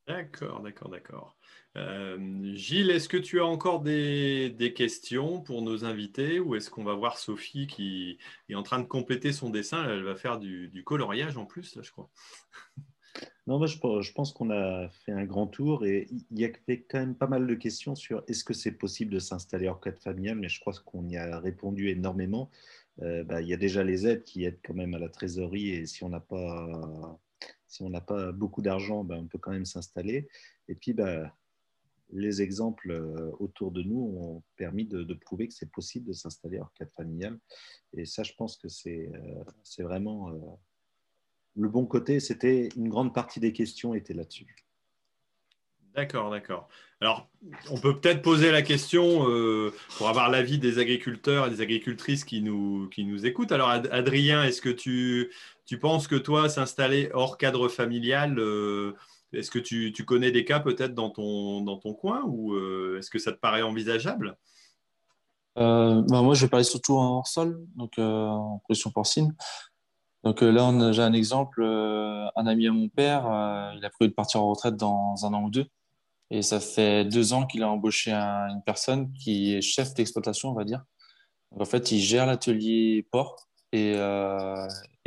D'accord, 0.06 0.61
d'accord, 0.64 0.89
d'accord. 0.89 1.39
Euh, 1.77 2.53
Gilles, 2.55 2.89
est-ce 2.89 3.07
que 3.07 3.17
tu 3.17 3.39
as 3.39 3.45
encore 3.45 3.81
des, 3.81 4.73
questions 4.75 5.41
pour 5.41 5.61
nos 5.61 5.85
invités 5.85 6.39
ou 6.39 6.55
est-ce 6.55 6.69
qu'on 6.69 6.83
va 6.83 6.93
voir 6.93 7.17
Sophie 7.17 7.67
qui 7.67 8.17
est 8.49 8.55
en 8.55 8.63
train 8.63 8.79
de 8.79 8.87
compléter 8.87 9.31
son 9.31 9.49
dessin? 9.49 9.87
Elle 9.89 10.03
va 10.03 10.15
faire 10.15 10.39
du, 10.39 10.83
coloriage 10.85 11.37
en 11.37 11.45
plus, 11.45 11.79
je 11.81 11.91
crois. 11.91 12.09
Non, 13.47 13.65
je, 13.65 14.13
pense 14.13 14.31
qu'on 14.31 14.51
a 14.51 14.89
fait 14.89 15.11
un 15.11 15.25
grand 15.25 15.47
tour 15.47 15.83
et 15.83 16.07
il 16.11 16.39
y 16.39 16.45
a 16.45 16.49
quand 16.49 16.99
même 16.99 17.15
pas 17.15 17.25
mal 17.25 17.47
de 17.47 17.55
questions 17.55 17.95
sur 17.95 18.23
est-ce 18.27 18.43
que 18.43 18.53
c'est 18.53 18.73
possible 18.73 19.11
de 19.11 19.17
s'installer 19.17 19.67
hors 19.67 19.81
cadre 19.81 19.97
familial, 19.97 20.37
mais 20.37 20.49
je 20.49 20.59
crois 20.59 20.73
qu'on 20.85 21.09
y 21.09 21.17
a 21.17 21.39
répondu 21.39 21.89
énormément. 21.89 22.51
Euh, 23.01 23.23
bah, 23.23 23.41
il 23.41 23.47
y 23.47 23.53
a 23.53 23.57
déjà 23.57 23.83
les 23.83 24.05
aides 24.05 24.23
qui 24.23 24.45
aident 24.45 24.59
quand 24.63 24.75
même 24.75 24.93
à 24.93 24.99
la 24.99 25.09
trésorerie 25.09 25.71
et 25.71 25.87
si 25.87 26.03
on 26.03 26.09
n'a 26.09 26.19
pas 26.19 27.19
si 27.67 27.83
pas 28.07 28.31
beaucoup 28.31 28.61
d'argent, 28.61 29.03
ben, 29.03 29.17
on 29.17 29.27
peut 29.27 29.37
quand 29.37 29.51
même 29.51 29.65
s'installer. 29.65 30.27
Et 30.67 30.75
puis, 30.75 30.93
ben, 30.93 31.31
les 32.11 32.41
exemples 32.41 32.91
euh, 32.91 33.31
autour 33.40 33.72
de 33.72 33.81
nous 33.81 33.99
ont 34.18 34.44
permis 34.57 34.86
de, 34.86 35.14
prouver 35.14 35.48
que 35.48 35.53
c'est 35.53 35.72
possible 35.72 36.07
de 36.07 36.14
s'installer 36.14 36.60
hors 36.60 36.73
cadre 36.73 36.91
familial. 36.91 37.38
Et 37.94 38.06
ça, 38.06 38.23
je 38.23 38.34
pense 38.34 38.57
que 38.57 38.68
c'est 38.68 39.11
euh, 39.14 39.84
vraiment 39.84 40.30
euh, 40.30 40.40
le 41.56 41.69
bon 41.69 41.86
côté. 41.86 42.19
C'était 42.19 42.69
une 42.76 42.90
grande 42.90 43.14
partie 43.14 43.40
des 43.40 43.53
questions 43.53 43.94
étaient 43.94 44.14
là-dessus. 44.14 44.56
D'accord, 45.95 46.30
d'accord. 46.30 46.69
Alors, 47.02 47.30
on 47.72 47.77
peut 47.77 47.99
peut-être 47.99 48.22
poser 48.22 48.52
la 48.52 48.61
question 48.61 49.26
pour 49.98 50.07
avoir 50.07 50.30
l'avis 50.30 50.60
des 50.60 50.77
agriculteurs 50.77 51.48
et 51.48 51.49
des 51.49 51.61
agricultrices 51.61 52.23
qui 52.23 52.41
nous, 52.41 52.88
qui 52.90 53.06
nous 53.06 53.26
écoutent. 53.26 53.52
Alors, 53.52 53.69
Adrien, 53.69 54.44
est-ce 54.44 54.61
que 54.61 54.69
tu, 54.69 55.31
tu 55.65 55.80
penses 55.80 56.07
que 56.07 56.15
toi, 56.15 56.48
s'installer 56.48 57.10
hors 57.14 57.38
cadre 57.38 57.68
familial, 57.69 58.36
est-ce 59.34 59.51
que 59.51 59.60
tu, 59.60 59.93
connais 60.06 60.31
des 60.31 60.45
cas 60.45 60.60
peut-être 60.60 60.93
dans 60.93 61.10
ton, 61.10 61.61
dans 61.61 61.77
ton 61.77 61.93
coin 61.93 62.23
ou 62.26 62.53
euh, 62.53 62.97
est-ce 62.97 63.10
que 63.10 63.19
ça 63.19 63.31
te 63.31 63.38
paraît 63.38 63.61
envisageable? 63.61 64.38
Bah, 65.56 66.03
Moi, 66.07 66.34
je 66.35 66.45
vais 66.45 66.49
parler 66.49 66.64
surtout 66.64 66.95
en 66.95 67.18
hors 67.18 67.27
sol, 67.27 67.60
donc 67.76 67.99
euh, 67.99 68.27
en 68.27 68.60
production 68.60 68.91
porcine. 68.91 69.35
Donc 70.23 70.41
là, 70.41 70.91
j'ai 70.91 71.01
un 71.01 71.14
exemple. 71.14 71.64
un 71.64 72.47
ami 72.47 72.68
à 72.68 72.72
mon 72.72 72.89
père, 72.89 73.23
il 73.77 73.85
a 73.85 73.89
prévu 73.89 74.10
de 74.10 74.15
partir 74.15 74.41
en 74.43 74.49
retraite 74.49 74.76
dans 74.76 75.26
un 75.26 75.34
an 75.34 75.43
ou 75.43 75.49
deux. 75.49 75.68
Et 76.31 76.41
ça 76.41 76.60
fait 76.60 77.06
deux 77.06 77.34
ans 77.34 77.45
qu'il 77.45 77.64
a 77.64 77.69
embauché 77.69 78.11
une 78.11 78.61
personne 78.65 79.11
qui 79.14 79.53
est 79.53 79.61
chef 79.61 79.93
d'exploitation, 79.93 80.49
on 80.49 80.53
va 80.53 80.64
dire. 80.64 80.84
en 81.57 81.65
fait, 81.65 81.91
il 81.91 81.99
gère 81.99 82.26
l'atelier 82.26 83.07
porc 83.11 83.49
et, 83.72 83.93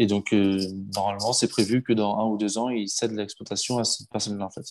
et 0.02 0.06
donc, 0.08 0.32
euh, 0.32 0.58
normalement, 0.96 1.32
c'est 1.32 1.46
prévu 1.46 1.84
que 1.84 1.92
dans 1.92 2.18
un 2.18 2.24
ou 2.24 2.36
deux 2.36 2.58
ans, 2.58 2.70
il 2.70 2.88
cède 2.88 3.12
l'exploitation 3.12 3.78
à 3.78 3.84
cette 3.84 4.08
personne-là, 4.10 4.46
en 4.46 4.50
fait. 4.50 4.66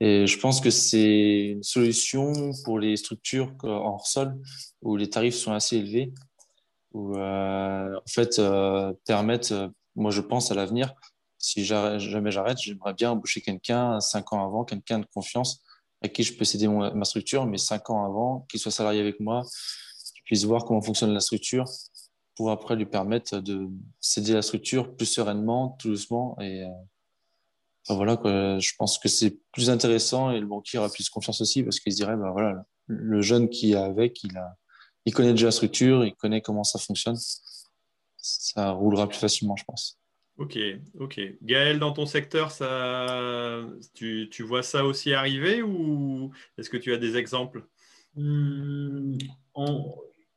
Et 0.00 0.26
je 0.26 0.38
pense 0.38 0.62
que 0.62 0.70
c'est 0.70 1.48
une 1.48 1.62
solution 1.62 2.52
pour 2.64 2.78
les 2.78 2.96
structures 2.96 3.52
en 3.64 3.98
sol 3.98 4.34
où 4.80 4.96
les 4.96 5.10
tarifs 5.10 5.34
sont 5.34 5.52
assez 5.52 5.76
élevés, 5.76 6.14
où 6.92 7.18
euh, 7.18 7.96
en 7.96 8.08
fait 8.08 8.40
permettent, 9.06 9.54
moi 9.94 10.10
je 10.10 10.22
pense 10.22 10.50
à 10.50 10.54
l'avenir, 10.54 10.94
si 11.38 11.64
jamais 11.66 12.30
j'arrête, 12.30 12.58
j'aimerais 12.58 12.94
bien 12.94 13.10
embaucher 13.10 13.42
quelqu'un 13.42 14.00
cinq 14.00 14.32
ans 14.32 14.42
avant, 14.42 14.64
quelqu'un 14.64 15.00
de 15.00 15.06
confiance 15.06 15.62
à 16.02 16.08
qui 16.08 16.22
je 16.22 16.34
peux 16.34 16.44
céder 16.46 16.68
ma 16.68 17.04
structure, 17.04 17.46
mais 17.46 17.58
cinq 17.58 17.90
ans 17.90 18.04
avant, 18.04 18.46
qu'il 18.50 18.60
soit 18.60 18.72
salarié 18.72 19.00
avec 19.00 19.20
moi, 19.20 19.42
qu'il 20.14 20.22
puisse 20.24 20.44
voir 20.44 20.64
comment 20.64 20.80
fonctionne 20.80 21.12
la 21.12 21.20
structure, 21.20 21.64
pour 22.36 22.50
après 22.50 22.76
lui 22.76 22.86
permettre 22.86 23.40
de 23.40 23.68
céder 24.00 24.34
la 24.34 24.42
structure 24.42 24.94
plus 24.94 25.06
sereinement, 25.06 25.76
tout 25.80 25.88
doucement. 25.88 26.38
Et 26.40 26.64
euh, 26.64 26.68
voilà, 27.88 28.20
je 28.60 28.72
pense 28.78 28.98
que 28.98 29.08
c'est 29.08 29.38
plus 29.52 29.70
intéressant 29.70 30.30
et 30.30 30.38
le 30.38 30.46
banquier 30.46 30.78
aura 30.78 30.90
plus 30.90 31.08
confiance 31.08 31.40
aussi 31.40 31.62
parce 31.62 31.80
qu'il 31.80 31.92
se 31.92 31.96
dirait, 31.96 32.16
ben 32.16 32.30
voilà, 32.30 32.64
le 32.86 33.22
jeune 33.22 33.48
qui 33.48 33.72
est 33.72 33.76
avec, 33.76 34.22
il, 34.22 34.36
a, 34.36 34.56
il 35.06 35.14
connaît 35.14 35.32
déjà 35.32 35.46
la 35.46 35.52
structure, 35.52 36.04
il 36.04 36.14
connaît 36.14 36.42
comment 36.42 36.64
ça 36.64 36.78
fonctionne. 36.78 37.16
Ça 38.16 38.70
roulera 38.70 39.08
plus 39.08 39.18
facilement, 39.18 39.56
je 39.56 39.64
pense. 39.64 39.98
Ok, 40.36 40.58
ok. 40.98 41.20
Gaël, 41.42 41.78
dans 41.78 41.92
ton 41.92 42.04
secteur, 42.04 42.50
ça, 42.50 43.64
tu, 43.94 44.28
tu 44.30 44.42
vois 44.42 44.62
ça 44.62 44.84
aussi 44.84 45.14
arriver 45.14 45.62
ou 45.62 46.30
est-ce 46.58 46.68
que 46.68 46.76
tu 46.76 46.92
as 46.92 46.98
des 46.98 47.16
exemples? 47.16 47.66
Hmm, 48.14 49.16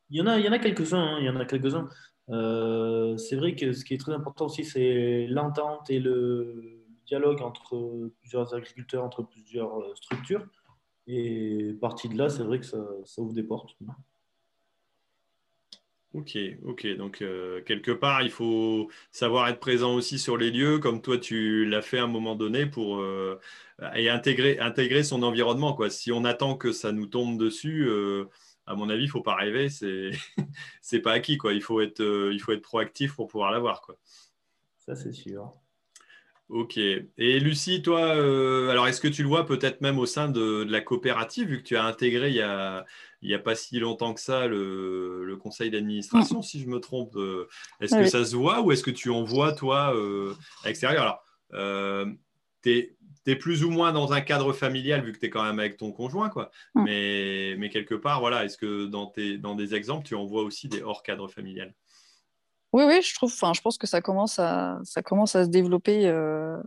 il 0.10 0.18
y 0.18 0.22
en 0.22 0.28
a, 0.28 0.40
il 0.40 0.46
y 0.46 0.50
en 0.50 0.52
a 0.52 0.60
quelques-uns. 0.60 1.00
Hein, 1.00 1.18
il 1.20 1.26
y 1.26 1.30
en 1.30 1.36
a 1.36 1.46
quelques-uns. 1.46 1.88
Euh, 2.30 3.18
c'est 3.18 3.36
vrai 3.36 3.56
que 3.56 3.74
ce 3.74 3.84
qui 3.84 3.94
est 3.94 3.98
très 3.98 4.14
important 4.14 4.46
aussi, 4.46 4.64
c'est 4.64 5.28
l'entente 5.28 5.90
et 5.90 6.00
le 6.00 6.86
dialogue 7.06 7.42
entre 7.42 8.12
plusieurs 8.20 8.54
agriculteurs, 8.54 9.04
entre 9.04 9.24
plusieurs 9.24 9.80
euh, 9.80 9.96
structures. 9.96 10.46
Et 11.08 11.76
partie 11.82 12.08
de 12.08 12.18
là, 12.18 12.30
c'est 12.30 12.44
vrai 12.44 12.60
que 12.60 12.66
ça, 12.66 12.78
ouvre 13.18 13.34
des 13.34 13.44
portes. 13.44 13.76
Ok, 16.14 16.38
ok. 16.64 16.88
Donc, 16.98 17.22
euh, 17.22 17.62
quelque 17.64 17.92
part, 17.92 18.22
il 18.22 18.30
faut 18.32 18.90
savoir 19.12 19.48
être 19.48 19.60
présent 19.60 19.96
aussi 19.96 20.20
sur 20.20 20.38
les 20.38 20.52
lieux, 20.52 20.80
comme 20.80 21.02
toi, 21.02 21.18
tu 21.18 21.66
l'as 21.66 21.82
fait 21.82 22.00
à 22.00 22.04
un 22.04 22.08
moment 22.08 22.36
donné, 22.36 22.66
pour 22.66 23.04
et 23.96 24.10
intégrer, 24.10 25.04
son 25.04 25.24
environnement. 25.24 25.78
Si 25.90 26.12
on 26.12 26.26
attend 26.26 26.58
que 26.58 26.72
ça 26.72 26.92
nous 26.92 27.06
tombe 27.06 27.40
dessus, 27.40 27.88
à 28.70 28.76
mon 28.76 28.88
avis, 28.88 29.04
il 29.04 29.08
ne 29.08 29.12
faut 29.12 29.22
pas 29.22 29.36
rêver, 29.36 29.68
c'est 29.68 30.12
n'est 30.94 31.00
pas 31.00 31.14
acquis. 31.14 31.38
Quoi. 31.38 31.54
Il, 31.54 31.62
faut 31.62 31.82
être, 31.82 32.02
euh, 32.02 32.30
il 32.32 32.40
faut 32.40 32.52
être 32.52 32.62
proactif 32.62 33.16
pour 33.16 33.28
pouvoir 33.28 33.52
l'avoir. 33.52 33.82
Quoi. 33.82 33.98
Ça, 34.78 34.96
c'est 34.96 35.12
sûr. 35.12 35.52
Ok. 36.50 36.78
Et 36.78 37.40
Lucie, 37.40 37.82
toi, 37.82 38.16
euh, 38.16 38.70
alors 38.70 38.88
est-ce 38.88 39.02
que 39.02 39.08
tu 39.08 39.24
le 39.24 39.28
vois 39.28 39.48
peut-être 39.48 39.82
même 39.82 39.98
au 39.98 40.06
sein 40.06 40.30
de, 40.30 40.64
la 40.70 40.82
coopérative, 40.82 41.48
vu 41.48 41.58
que 41.58 41.68
tu 41.68 41.78
as 41.78 41.84
intégré 41.84 42.30
il 42.30 43.28
n'y 43.28 43.34
a 43.34 43.40
pas 43.40 43.56
si 43.56 43.80
longtemps 43.80 44.14
que 44.14 44.22
ça 44.22 44.48
le, 44.48 45.36
conseil 45.42 45.72
d'administration, 45.72 46.42
si 46.44 46.60
je 46.60 46.68
me 46.68 46.80
trompe 46.80 47.16
euh, 47.16 47.48
Est-ce 47.82 47.96
que 47.96 48.06
ça 48.06 48.24
se 48.24 48.36
voit 48.36 48.62
ou 48.62 48.72
est-ce 48.72 48.84
que 48.84 48.92
tu 48.92 49.10
en 49.10 49.24
vois, 49.24 49.52
toi, 49.52 49.96
à 50.64 50.68
l'extérieur? 50.68 51.24
Alors, 51.52 52.24
tu 52.62 52.70
es 52.70 52.98
tu 53.30 53.36
es 53.36 53.36
plus 53.38 53.64
ou 53.64 53.70
moins 53.70 53.92
dans 53.92 54.12
un 54.12 54.22
cadre 54.22 54.54
familial 54.54 55.04
vu 55.04 55.12
que 55.12 55.20
tu 55.20 55.28
es 55.28 55.30
quand 55.30 55.44
même 55.44 55.60
avec 55.60 55.78
ton 55.78 55.92
conjoint, 55.92 56.30
quoi. 56.30 56.50
Mais, 56.74 57.56
mais 57.58 57.70
quelque 57.70 57.96
part, 57.96 58.20
voilà, 58.20 58.46
est-ce 58.46 58.58
que 58.58 58.88
dans, 58.88 59.06
tes, 59.06 59.38
dans 59.38 59.56
des 59.56 59.76
exemples, 59.76 60.06
tu 60.06 60.16
en 60.16 60.26
vois 60.26 60.44
aussi 60.44 60.68
des 60.68 60.82
hors 60.82 61.04
cadre 61.04 61.28
familial? 61.28 61.74
Oui, 62.74 62.84
oui, 62.88 63.02
je 63.02 63.14
trouve, 63.14 63.32
enfin, 63.34 63.54
je 63.54 63.62
pense 63.62 63.78
que 63.78 63.88
ça 63.88 64.02
commence 64.02 64.40
à, 64.40 64.80
ça 64.84 65.02
commence 65.02 65.36
à 65.36 65.46
se 65.46 65.50
développer 65.50 66.08
euh, 66.08 66.58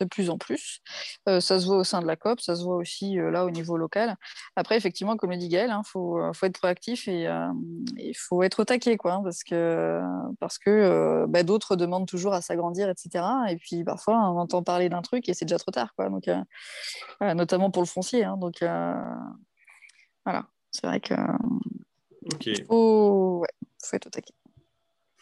de 0.00 0.04
plus 0.06 0.30
en 0.30 0.38
plus. 0.38 0.80
Euh, 1.28 1.40
ça 1.40 1.60
se 1.60 1.66
voit 1.66 1.76
au 1.76 1.84
sein 1.84 2.00
de 2.00 2.06
la 2.06 2.16
COP, 2.16 2.40
ça 2.40 2.56
se 2.56 2.64
voit 2.64 2.76
aussi 2.76 3.18
euh, 3.18 3.30
là 3.30 3.44
au 3.44 3.50
niveau 3.50 3.76
local. 3.76 4.16
Après, 4.56 4.76
effectivement, 4.76 5.16
comme 5.16 5.30
le 5.30 5.36
dit 5.36 5.48
Gaël, 5.48 5.68
il 5.68 5.72
hein, 5.72 5.82
faut, 5.84 6.18
euh, 6.18 6.32
faut, 6.32 6.46
être 6.46 6.58
proactif 6.58 7.08
et 7.08 7.28
il 7.96 8.14
faut 8.14 8.42
être 8.42 8.60
au 8.60 8.64
taquet, 8.64 8.96
quoi, 8.96 9.14
hein, 9.14 9.22
parce 9.22 9.44
que, 9.44 10.00
parce 10.40 10.58
que 10.58 11.26
bah, 11.28 11.42
d'autres 11.42 11.76
demandent 11.76 12.08
toujours 12.08 12.34
à 12.34 12.40
s'agrandir, 12.40 12.88
etc. 12.88 13.24
Et 13.48 13.56
puis 13.56 13.84
parfois, 13.84 14.14
on 14.30 14.38
entend 14.38 14.62
parler 14.62 14.88
d'un 14.88 15.02
truc 15.02 15.28
et 15.28 15.34
c'est 15.34 15.44
déjà 15.44 15.58
trop 15.58 15.70
tard, 15.70 15.94
quoi. 15.96 16.08
Donc, 16.08 16.28
notamment 17.20 17.70
pour 17.70 17.82
le 17.82 17.88
foncier. 17.88 18.24
Hein, 18.24 18.36
donc, 18.36 18.56
voilà, 20.24 20.46
c'est 20.70 20.86
vrai 20.86 21.00
que. 21.00 21.14
Faut 22.68 23.96
être 23.96 24.06
au 24.06 24.10
taquet 24.10 24.34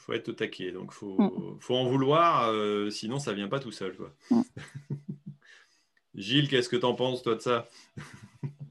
faut 0.03 0.13
être 0.13 0.29
au 0.29 0.33
taquet. 0.33 0.73
Donc, 0.73 0.93
faut, 0.93 1.21
mm. 1.21 1.59
faut 1.61 1.77
en 1.77 1.89
vouloir, 1.89 2.51
euh, 2.51 2.91
sinon 2.91 3.19
ça 3.19 3.33
vient 3.33 3.49
pas 3.49 3.61
tout 3.61 3.71
seul. 3.71 3.97
Quoi. 3.97 4.13
Mm. 4.31 4.43
Gilles, 6.15 6.49
qu'est-ce 6.49 6.69
que 6.69 6.77
tu 6.77 6.85
en 6.85 6.95
penses, 6.95 7.23
toi, 7.23 7.37
de 7.37 7.41
ça? 7.41 7.69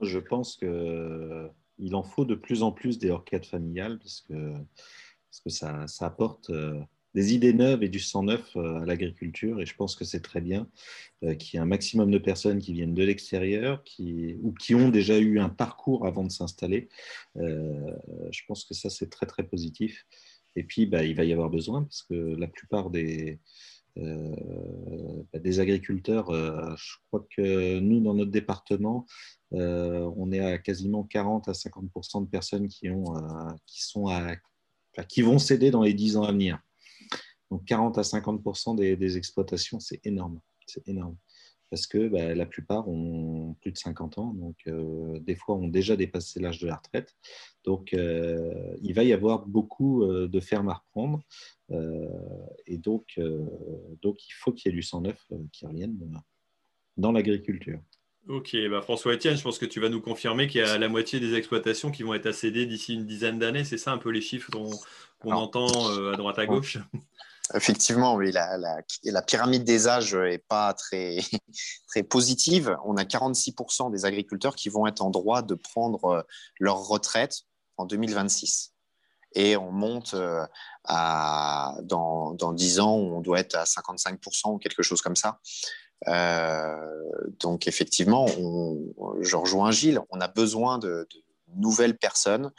Je 0.02 0.20
pense 0.20 0.58
qu'il 0.58 1.96
en 1.96 2.04
faut 2.04 2.26
de 2.26 2.36
plus 2.36 2.64
en 2.64 2.72
plus 2.72 3.00
des 3.00 3.10
orchestres 3.10 3.48
familiales 3.48 3.98
parce 3.98 4.22
que, 4.22 4.52
parce 4.54 5.42
que 5.44 5.50
ça, 5.50 5.88
ça 5.88 6.06
apporte 6.06 6.50
euh, 6.50 6.80
des 7.16 7.34
idées 7.34 7.54
neuves 7.54 7.82
et 7.82 7.90
du 7.90 8.00
sang 8.00 8.24
neuf 8.24 8.56
euh, 8.58 8.82
à 8.82 8.86
l'agriculture. 8.86 9.62
Et 9.62 9.66
je 9.66 9.76
pense 9.76 9.96
que 9.96 10.04
c'est 10.04 10.22
très 10.22 10.42
bien 10.42 10.68
qu'il 11.22 11.54
y 11.54 11.58
ait 11.58 11.64
un 11.64 11.66
maximum 11.66 12.12
de 12.12 12.18
personnes 12.18 12.60
qui 12.60 12.74
viennent 12.74 12.96
de 12.96 13.04
l'extérieur 13.04 13.84
qui, 13.84 14.38
ou 14.42 14.54
qui 14.54 14.76
ont 14.76 14.90
déjà 14.90 15.18
eu 15.18 15.40
un 15.40 15.50
parcours 15.50 16.06
avant 16.06 16.24
de 16.24 16.32
s'installer. 16.32 16.90
je 17.36 18.42
pense 18.48 18.66
que 18.66 18.74
ça, 18.74 18.90
c'est 18.90 19.10
très, 19.10 19.28
très 19.28 19.44
positif. 19.44 20.06
Et 20.56 20.64
puis, 20.64 20.86
bah, 20.86 21.04
il 21.04 21.16
va 21.16 21.24
y 21.24 21.34
avoir 21.34 21.50
besoin 21.50 21.84
parce 21.84 22.04
que 22.04 22.14
la 22.14 22.48
plupart 22.48 22.90
des, 22.90 23.40
euh, 23.98 25.24
bah, 25.34 25.40
agriculteurs, 25.60 26.30
euh, 26.30 26.74
je 26.78 26.96
crois 27.08 27.26
que 27.36 27.80
nous, 27.80 28.00
dans 28.00 28.14
notre 28.14 28.32
département, 28.32 29.06
euh, 29.54 30.10
on 30.16 30.32
est 30.32 30.40
à 30.40 30.58
quasiment 30.58 31.04
40 31.04 31.50
à 31.50 31.54
50% 31.54 32.24
de 32.24 32.30
personnes 32.30 32.68
qui, 32.68 32.90
ont, 32.90 33.14
qui, 33.66 33.82
sont 33.84 34.08
à, 34.08 34.36
qui 35.08 35.22
vont 35.22 35.40
céder 35.40 35.72
dans 35.72 35.84
les 35.84 35.94
10 35.94 36.18
ans 36.18 36.24
à 36.24 36.32
venir. 36.32 36.60
Donc 37.50 37.66
40 37.66 37.98
à 37.98 38.04
50 38.04 38.78
des, 38.78 38.96
des 38.96 39.18
exploitations, 39.18 39.80
c'est 39.80 40.06
énorme. 40.06 40.40
C'est 40.66 40.88
énorme 40.88 41.18
parce 41.72 41.88
que 41.88 42.10
bah, 42.10 42.36
la 42.36 42.46
plupart 42.46 42.88
ont 42.90 43.56
plus 43.62 43.72
de 43.72 43.78
50 43.78 44.18
ans, 44.18 44.34
donc 44.34 44.58
euh, 44.68 45.18
des 45.20 45.36
fois 45.36 45.56
ont 45.56 45.70
déjà 45.70 45.96
dépassé 45.96 46.42
l'âge 46.42 46.60
de 46.60 46.68
la 46.68 46.76
retraite. 46.76 47.16
Donc 47.64 47.94
euh, 47.94 48.76
il 48.82 48.94
va 48.94 49.04
y 49.04 49.14
avoir 49.14 49.48
beaucoup 49.48 50.04
euh, 50.04 50.28
de 50.28 50.40
fermes 50.42 50.70
à 50.70 50.74
reprendre, 50.74 51.24
et 52.68 52.78
donc, 52.78 53.18
donc 54.02 54.28
il 54.28 54.34
faut 54.34 54.52
qu'il 54.52 54.70
y 54.70 54.74
ait 54.74 54.76
du 54.76 54.84
sang 54.84 55.00
neuf 55.00 55.26
qui 55.54 55.66
revienne 55.66 55.98
dans 56.98 57.14
l'agriculture. 57.14 57.80
Ok, 58.28 58.58
bah 58.70 58.82
François 58.82 59.14
Etienne, 59.14 59.38
je 59.38 59.42
pense 59.42 59.58
que 59.58 59.66
tu 59.66 59.80
vas 59.80 59.88
nous 59.88 60.02
confirmer 60.02 60.48
qu'il 60.48 60.60
y 60.60 60.64
a 60.66 60.78
la 60.78 60.90
moitié 60.90 61.22
des 61.22 61.34
exploitations 61.34 61.90
qui 61.90 62.04
vont 62.04 62.14
être 62.14 62.26
accédées 62.26 62.66
d'ici 62.66 62.96
une 62.96 63.06
dizaine 63.06 63.40
d'années. 63.40 63.64
C'est 63.64 63.78
ça 63.78 63.94
un 63.94 63.98
peu 63.98 64.10
les 64.10 64.20
chiffres 64.20 64.52
qu'on 64.52 65.32
entend 65.32 65.68
à 66.10 66.18
droite 66.18 66.40
à 66.40 66.46
gauche? 66.46 66.78
Effectivement, 67.54 68.16
oui, 68.16 68.32
la, 68.32 69.22
pyramide 69.22 69.64
des 69.64 69.88
âges 69.88 70.16
n'est 70.16 70.38
pas 70.38 70.74
très, 70.74 71.18
très 71.88 72.04
positive. 72.04 72.78
On 72.86 72.98
a 72.98 73.04
46% 73.04 73.92
des 73.92 74.06
agriculteurs 74.06 74.56
qui 74.56 74.70
vont 74.70 74.88
être 74.88 75.02
en 75.02 75.10
droit 75.10 75.42
de 75.42 75.56
prendre 75.56 76.06
euh, 76.06 76.22
leur 76.60 76.88
retraite 76.88 77.42
en 77.78 77.86
2026. 77.86 78.74
et 79.34 79.58
on 79.58 79.72
monte 79.72 80.16
à, 80.84 81.76
dans, 81.84 82.34
dans 82.34 82.54
10 82.54 82.80
ans, 82.80 82.96
on 82.96 83.22
doit 83.22 83.40
être 83.40 83.56
à 83.56 83.64
55% 83.64 84.54
ou 84.54 84.58
quelque 84.58 84.84
chose 84.84 85.02
comme 85.02 85.16
ça. 85.16 85.40
donc 87.40 87.68
effectivement, 87.68 88.28
je 89.22 89.36
rejoins 89.36 89.72
Gilles, 89.72 90.00
on 90.10 90.20
a 90.20 90.28
besoin 90.28 90.78
de 90.78 91.08
nouvelles 91.56 91.98
personnes 91.98 92.52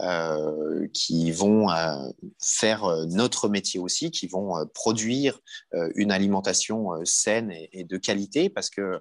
euh, 0.00 0.86
qui 0.92 1.32
vont 1.32 1.70
euh, 1.70 1.96
faire 2.38 2.84
euh, 2.84 3.06
notre 3.06 3.48
métier 3.48 3.80
aussi, 3.80 4.10
qui 4.10 4.26
vont 4.26 4.52
produire 4.74 5.40
une 5.94 6.12
alimentation 6.12 6.90
saine 7.04 7.50
et, 7.50 7.84
de 7.84 7.96
qualité, 7.96 8.50
parce 8.50 8.68
que 8.70 9.00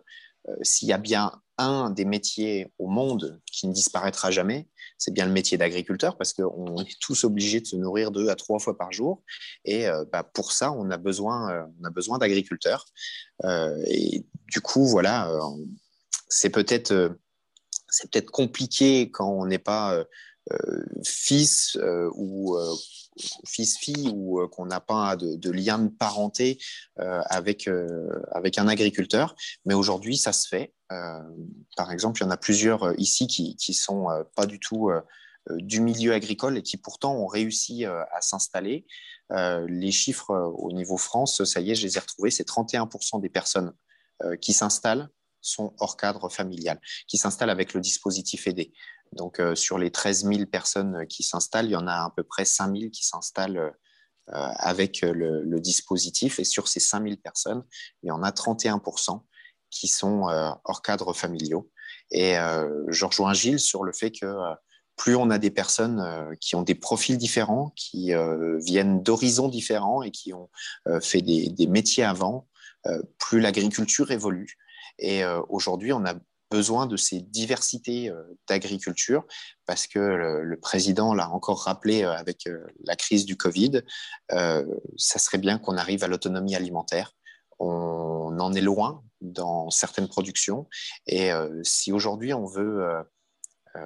s'il 0.61 0.87
y 0.87 0.93
a 0.93 0.97
bien 0.97 1.31
un 1.57 1.89
des 1.89 2.05
métiers 2.05 2.71
au 2.77 2.87
monde 2.87 3.41
qui 3.51 3.67
ne 3.67 3.73
disparaîtra 3.73 4.29
jamais, 4.31 4.67
c'est 4.97 5.11
bien 5.11 5.25
le 5.25 5.31
métier 5.31 5.57
d'agriculteur, 5.57 6.17
parce 6.17 6.33
qu'on 6.33 6.77
est 6.83 6.99
tous 7.01 7.23
obligés 7.23 7.59
de 7.59 7.65
se 7.65 7.75
nourrir 7.75 8.11
deux 8.11 8.29
à 8.29 8.35
trois 8.35 8.59
fois 8.59 8.77
par 8.77 8.91
jour. 8.91 9.23
Et 9.65 9.87
bah, 10.11 10.23
pour 10.23 10.51
ça, 10.51 10.71
on 10.71 10.89
a 10.91 10.97
besoin, 10.97 11.67
on 11.81 11.83
a 11.83 11.89
besoin 11.89 12.19
d'agriculteurs. 12.19 12.85
et 13.43 14.25
du 14.47 14.61
coup, 14.61 14.85
voilà, 14.85 15.29
c'est 16.29 16.49
peut-être 16.49 17.17
c'est 17.95 18.11
peut-être 18.11 18.31
compliqué 18.31 19.09
quand 19.09 19.29
on 19.29 19.45
n'est 19.45 19.57
pas 19.57 19.95
euh, 19.95 20.03
euh, 20.51 20.85
fils 21.03 21.77
euh, 21.77 22.09
ou 22.15 22.57
fils-fille 23.47 24.11
ou 24.13 24.45
qu'on 24.49 24.65
n'a 24.65 24.81
pas 24.81 25.15
de, 25.15 25.49
lien 25.49 25.79
de 25.79 25.87
parenté 25.87 26.59
avec, 26.97 27.69
avec 28.33 28.57
un 28.57 28.67
agriculteur. 28.67 29.35
Mais 29.63 29.73
aujourd'hui, 29.73 30.17
ça 30.17 30.33
se 30.33 30.49
fait. 30.49 30.73
par 30.89 31.93
exemple, 31.93 32.19
il 32.19 32.25
y 32.25 32.27
en 32.27 32.31
a 32.31 32.35
plusieurs 32.35 32.93
ici 32.99 33.25
qui 33.27 33.55
ne 33.69 33.73
sont 33.73 34.07
pas 34.35 34.45
du 34.45 34.59
tout 34.59 34.91
du 35.49 35.79
milieu 35.79 36.11
agricole 36.11 36.57
et 36.57 36.61
qui 36.61 36.75
pourtant 36.75 37.15
ont 37.15 37.27
réussi 37.27 37.85
à 37.85 38.19
s'installer. 38.19 38.85
les 39.29 39.91
chiffres 39.93 40.53
au 40.57 40.73
niveau 40.73 40.97
France, 40.97 41.45
ça 41.45 41.61
y 41.61 41.71
est, 41.71 41.75
je 41.75 41.87
les 41.87 41.95
ai 41.95 42.01
retrouvés, 42.01 42.31
c'est 42.31 42.45
31% 42.45 43.21
des 43.21 43.29
personnes 43.29 43.71
qui 44.41 44.51
s'installent 44.51 45.09
sont 45.45 45.73
hors 45.79 45.97
cadre 45.97 46.29
familial, 46.29 46.79
qui 47.07 47.17
s'installent 47.17 47.49
avec 47.49 47.73
le 47.73 47.81
dispositif 47.81 48.47
aidé. 48.47 48.73
Donc, 49.13 49.39
euh, 49.39 49.55
sur 49.55 49.77
les 49.77 49.91
13 49.91 50.25
000 50.25 50.45
personnes 50.45 51.05
qui 51.07 51.23
s'installent, 51.23 51.65
il 51.65 51.71
y 51.71 51.75
en 51.75 51.87
a 51.87 52.05
à 52.05 52.13
peu 52.15 52.23
près 52.23 52.45
5 52.45 52.75
000 52.75 52.89
qui 52.91 53.05
s'installent 53.05 53.57
euh, 53.57 53.71
avec 54.29 55.01
le, 55.01 55.59
dispositif. 55.59 56.39
Et 56.39 56.43
sur 56.43 56.67
ces 56.67 56.79
5 56.79 57.03
000 57.03 57.15
personnes, 57.17 57.63
il 58.03 58.07
y 58.07 58.11
en 58.11 58.23
a 58.23 58.31
31% 58.31 59.21
qui 59.69 59.87
sont 59.87 60.29
euh, 60.29 60.49
hors 60.63 60.81
cadre 60.81 61.13
familiaux. 61.13 61.71
Et 62.11 62.35
je 62.87 63.05
rejoins 63.05 63.33
Gilles 63.33 63.59
sur 63.59 63.83
le 63.83 63.91
fait 63.91 64.11
que 64.11 64.37
plus 64.95 65.15
on 65.15 65.31
a 65.31 65.39
des 65.39 65.49
personnes 65.49 66.37
qui 66.39 66.55
ont 66.55 66.61
des 66.61 66.75
profils 66.75 67.17
différents, 67.17 67.73
qui 67.75 68.11
viennent 68.59 69.01
d'horizons 69.01 69.47
différents 69.47 70.03
et 70.03 70.11
qui 70.11 70.31
ont 70.31 70.51
fait 71.01 71.23
des 71.23 71.67
métiers 71.67 72.03
avant, 72.03 72.47
plus 73.17 73.39
l'agriculture 73.39 74.11
évolue 74.11 74.55
et 74.99 75.23
euh, 75.23 75.41
aujourd'hui, 75.49 75.93
on 75.93 76.05
a 76.05 76.15
besoin 76.51 76.85
de 76.85 76.95
ces 76.95 77.21
diversités 77.21 78.09
euh, 78.09 78.23
d'agriculture 78.47 79.25
parce 79.65 79.87
que 79.87 79.99
le, 79.99 80.57
président 80.57 81.13
l'a 81.13 81.29
encore 81.29 81.63
rappelé 81.63 82.03
euh, 82.03 82.13
avec 82.13 82.47
la 82.83 82.95
crise 82.95 83.25
du 83.25 83.35
Covid, 83.35 83.81
ça 84.29 85.19
serait 85.19 85.37
bien 85.37 85.57
qu'on 85.57 85.77
arrive 85.77 86.03
à 86.03 86.07
l'autonomie 86.07 86.55
alimentaire. 86.55 87.13
On 87.59 88.37
en 88.39 88.53
est 88.53 88.61
loin 88.61 89.03
dans 89.21 89.69
certaines 89.69 90.09
productions 90.09 90.67
et 91.07 91.31
si 91.63 91.93
aujourd'hui 91.93 92.33
on 92.33 92.45
veut 92.45 93.05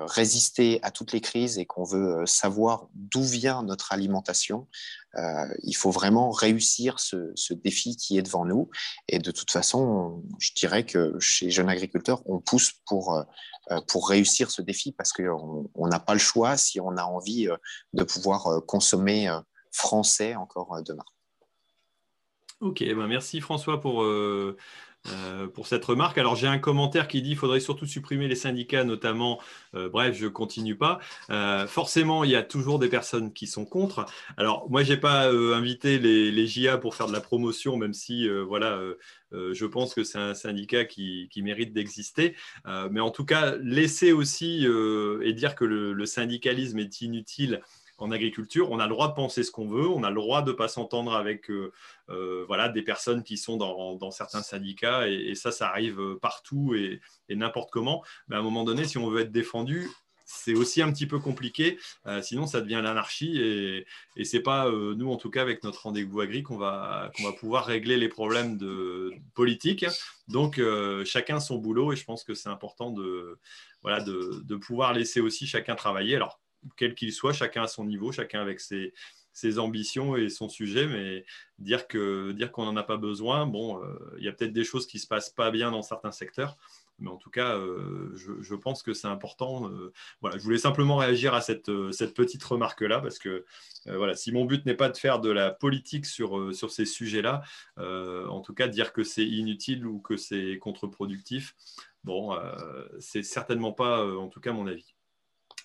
résister 0.08 0.80
à 0.84 0.92
toutes 0.92 1.14
les 1.14 1.22
crises 1.22 1.58
et 1.58 1.66
qu'on 1.66 1.84
veut 1.84 2.20
euh, 2.20 2.26
savoir 2.26 2.88
d'où 2.94 3.24
vient 3.24 3.64
notre 3.64 3.92
alimentation, 3.92 4.68
euh, 5.16 5.48
il 5.64 5.74
faut 5.74 5.92
vraiment 5.92 6.32
réussir 6.32 7.00
ce, 7.00 7.54
défi 7.54 7.96
qui 7.98 8.18
est 8.18 8.22
devant 8.22 8.46
nous. 8.46 8.70
Et 9.08 9.20
de 9.20 9.32
toute 9.32 9.52
façon, 9.52 10.24
je 10.40 10.52
dirais 10.56 10.86
que 10.86 11.20
chez 11.20 11.50
Jeunes 11.50 11.70
Agriculteurs, 11.70 12.22
on 12.26 12.40
pousse 12.40 12.74
pour, 12.86 13.26
pour 13.88 14.10
réussir 14.10 14.52
ce 14.52 14.62
défi 14.62 14.92
parce 14.92 15.12
qu'on 15.12 15.88
n'a 15.88 16.00
pas 16.00 16.14
le 16.14 16.20
choix 16.20 16.58
si 16.58 16.80
on 16.80 16.96
a 16.98 17.04
envie 17.04 17.48
de 17.94 18.04
pouvoir 18.04 18.62
consommer 18.68 19.36
français 19.72 20.36
encore 20.36 20.78
demain. 20.86 21.04
Ok, 22.62 22.84
ben 22.84 23.08
merci 23.08 23.42
François 23.42 23.82
pour 23.82 24.04
euh, 25.08 25.48
pour 25.48 25.66
cette 25.66 25.86
remarque. 25.86 26.18
Alors 26.18 26.36
j'ai 26.36 26.48
un 26.48 26.60
commentaire 26.60 27.08
qui 27.08 27.22
dit 27.22 27.30
qu'il 27.30 27.38
faudrait 27.38 27.62
surtout 27.62 27.86
supprimer 27.86 28.28
les 28.28 28.36
syndicats, 28.36 28.84
notamment. 28.84 29.40
Euh, 29.74 29.88
bref, 29.88 30.16
je 30.18 30.28
continue 30.28 30.76
pas. 30.76 31.00
Euh, 31.30 31.68
forcément, 31.68 32.26
il 32.26 32.32
y 32.32 32.36
a 32.36 32.44
toujours 32.44 32.80
des 32.80 32.90
personnes 32.90 33.32
qui 33.32 33.48
sont 33.48 33.66
contre. 33.66 34.06
Alors 34.36 34.70
moi, 34.70 34.84
j'ai 34.84 34.98
pas 34.98 35.30
invité 35.30 36.00
les, 36.00 36.32
les, 36.32 36.48
JA 36.48 36.78
pour 36.78 36.96
faire 36.96 37.08
de 37.08 37.14
la 37.14 37.22
promotion, 37.22 37.78
même 37.78 37.94
si 37.94 38.28
voilà, 38.48 38.82
je 39.32 39.66
pense 39.66 39.94
que 39.94 40.04
c'est 40.04 40.18
un 40.18 40.34
syndicat 40.34 40.86
qui, 40.86 41.30
qui 41.32 41.44
mérite 41.44 41.74
d'exister. 41.74 42.36
mais 42.92 43.00
en 43.00 43.12
tout 43.12 43.26
cas, 43.26 43.56
laisser 43.62 44.12
aussi 44.12 44.66
et 44.66 45.34
dire 45.34 45.56
que 45.56 45.66
le, 45.66 45.94
le 45.94 46.06
syndicalisme 46.06 46.80
est 46.80 47.02
inutile 47.02 47.62
en 48.02 48.12
agriculture, 48.12 48.72
on 48.72 48.80
a 48.80 48.86
le 48.86 48.90
droit 48.90 49.10
de 49.10 49.14
penser 49.14 49.44
ce 49.44 49.52
qu'on 49.52 49.68
veut, 49.68 49.88
on 49.88 50.04
a 50.04 50.10
le 50.10 50.16
droit 50.16 50.42
de 50.42 50.52
ne 50.52 50.56
pas 50.56 50.68
s'entendre 50.68 51.14
avec 51.14 51.50
euh, 51.50 51.72
euh, 52.10 52.44
voilà, 52.48 52.70
des 52.70 52.82
personnes 52.82 53.24
qui 53.24 53.38
sont 53.38 53.58
dans, 53.58 54.12
certains 54.12 54.42
syndicats, 54.42 55.08
et, 55.08 55.36
ça, 55.36 55.52
ça 55.52 55.68
arrive 55.68 56.18
partout 56.22 56.74
et, 56.76 57.02
n'importe 57.30 57.72
comment. 57.72 58.04
Mais 58.28 58.36
à 58.36 58.40
un 58.40 58.44
moment 58.44 58.64
donné, 58.64 58.86
si 58.86 58.98
on 58.98 59.10
veut 59.10 59.22
être 59.22 59.32
défendu, 59.32 59.90
c'est 60.26 60.54
aussi 60.54 60.84
un 60.84 60.92
petit 60.92 61.08
peu 61.08 61.18
compliqué, 61.18 61.80
euh, 62.06 62.22
sinon 62.22 62.46
ça 62.46 62.62
devient 62.62 62.82
l'anarchie 62.84 63.40
et, 63.42 63.86
c'est 64.24 64.42
pas 64.42 64.70
nous 64.70 65.12
en 65.12 65.16
tout 65.16 65.32
cas 65.32 65.42
avec 65.42 65.64
notre 65.64 65.84
rendez-vous 65.84 66.20
agri 66.22 66.44
qu'on 66.44 66.58
va, 66.58 67.12
pouvoir 67.40 67.66
régler 67.66 67.98
les 67.98 68.10
problèmes 68.10 68.58
de, 68.58 69.12
politique. 69.34 69.86
Donc 70.28 70.62
chacun 71.06 71.40
son 71.40 71.58
boulot 71.58 71.94
et 71.94 71.96
je 71.96 72.06
pense 72.06 72.24
que 72.24 72.36
c'est 72.36 72.50
important 72.50 72.92
de, 72.92 73.40
de, 73.84 74.56
pouvoir 74.56 74.94
laisser 74.94 75.20
aussi 75.20 75.48
chacun 75.48 75.74
travailler. 75.74 76.16
Alors 76.16 76.40
quel 76.78 76.96
qu'il 76.96 77.12
soit, 77.12 77.34
chacun 77.34 77.64
à 77.64 77.68
son 77.68 77.86
niveau, 77.86 78.12
chacun 78.12 78.42
avec 78.42 78.60
ses, 78.60 78.94
ambitions 79.58 80.18
et 80.18 80.28
son 80.28 80.50
sujet, 80.50 80.86
mais 80.86 81.24
dire 81.60 81.88
que 81.88 82.34
dire 82.34 82.52
qu'on 82.52 82.66
n'en 82.66 82.76
a 82.76 82.84
pas 82.84 82.98
besoin, 82.98 83.46
bon, 83.46 83.82
euh, 83.82 83.98
il 84.18 84.26
y 84.26 84.28
a 84.28 84.34
peut-être 84.34 84.52
des 84.52 84.66
choses 84.66 84.86
qui 84.86 85.00
se 85.00 85.08
passent 85.08 85.30
pas 85.30 85.50
bien 85.50 85.72
dans 85.72 85.82
certains 85.82 86.12
secteurs, 86.12 86.58
mais 86.98 87.10
en 87.10 87.16
tout 87.16 87.30
cas, 87.30 87.56
euh, 87.56 88.14
je, 88.16 88.56
pense 88.56 88.84
que 88.84 88.94
c'est 88.94 89.08
important. 89.08 89.70
Euh, 89.70 89.94
voilà, 90.20 90.38
je 90.38 90.44
voulais 90.44 90.58
simplement 90.58 90.98
réagir 90.98 91.34
à 91.34 91.40
cette, 91.40 91.72
petite 92.14 92.44
remarque-là, 92.44 93.00
parce 93.00 93.18
que 93.18 93.46
voilà, 93.86 94.14
si 94.14 94.34
mon 94.34 94.44
but 94.44 94.66
n'est 94.66 94.76
pas 94.76 94.90
de 94.90 94.98
faire 94.98 95.22
de 95.22 95.30
la 95.30 95.52
politique 95.52 96.06
sur, 96.06 96.54
sur 96.54 96.70
ces 96.72 96.86
sujets-là, 96.86 97.42
en 97.78 98.42
tout 98.42 98.54
cas, 98.54 98.68
dire 98.68 98.92
que 98.92 99.04
c'est 99.04 99.26
inutile 99.26 99.86
ou 99.86 100.00
que 100.00 100.18
c'est 100.18 100.58
contre-productif, 100.60 101.56
bon, 102.04 102.38
c'est 103.00 103.24
certainement 103.24 103.72
pas, 103.72 104.06
en 104.18 104.28
tout 104.28 104.42
cas, 104.42 104.52
mon 104.52 104.68
avis. 104.68 104.96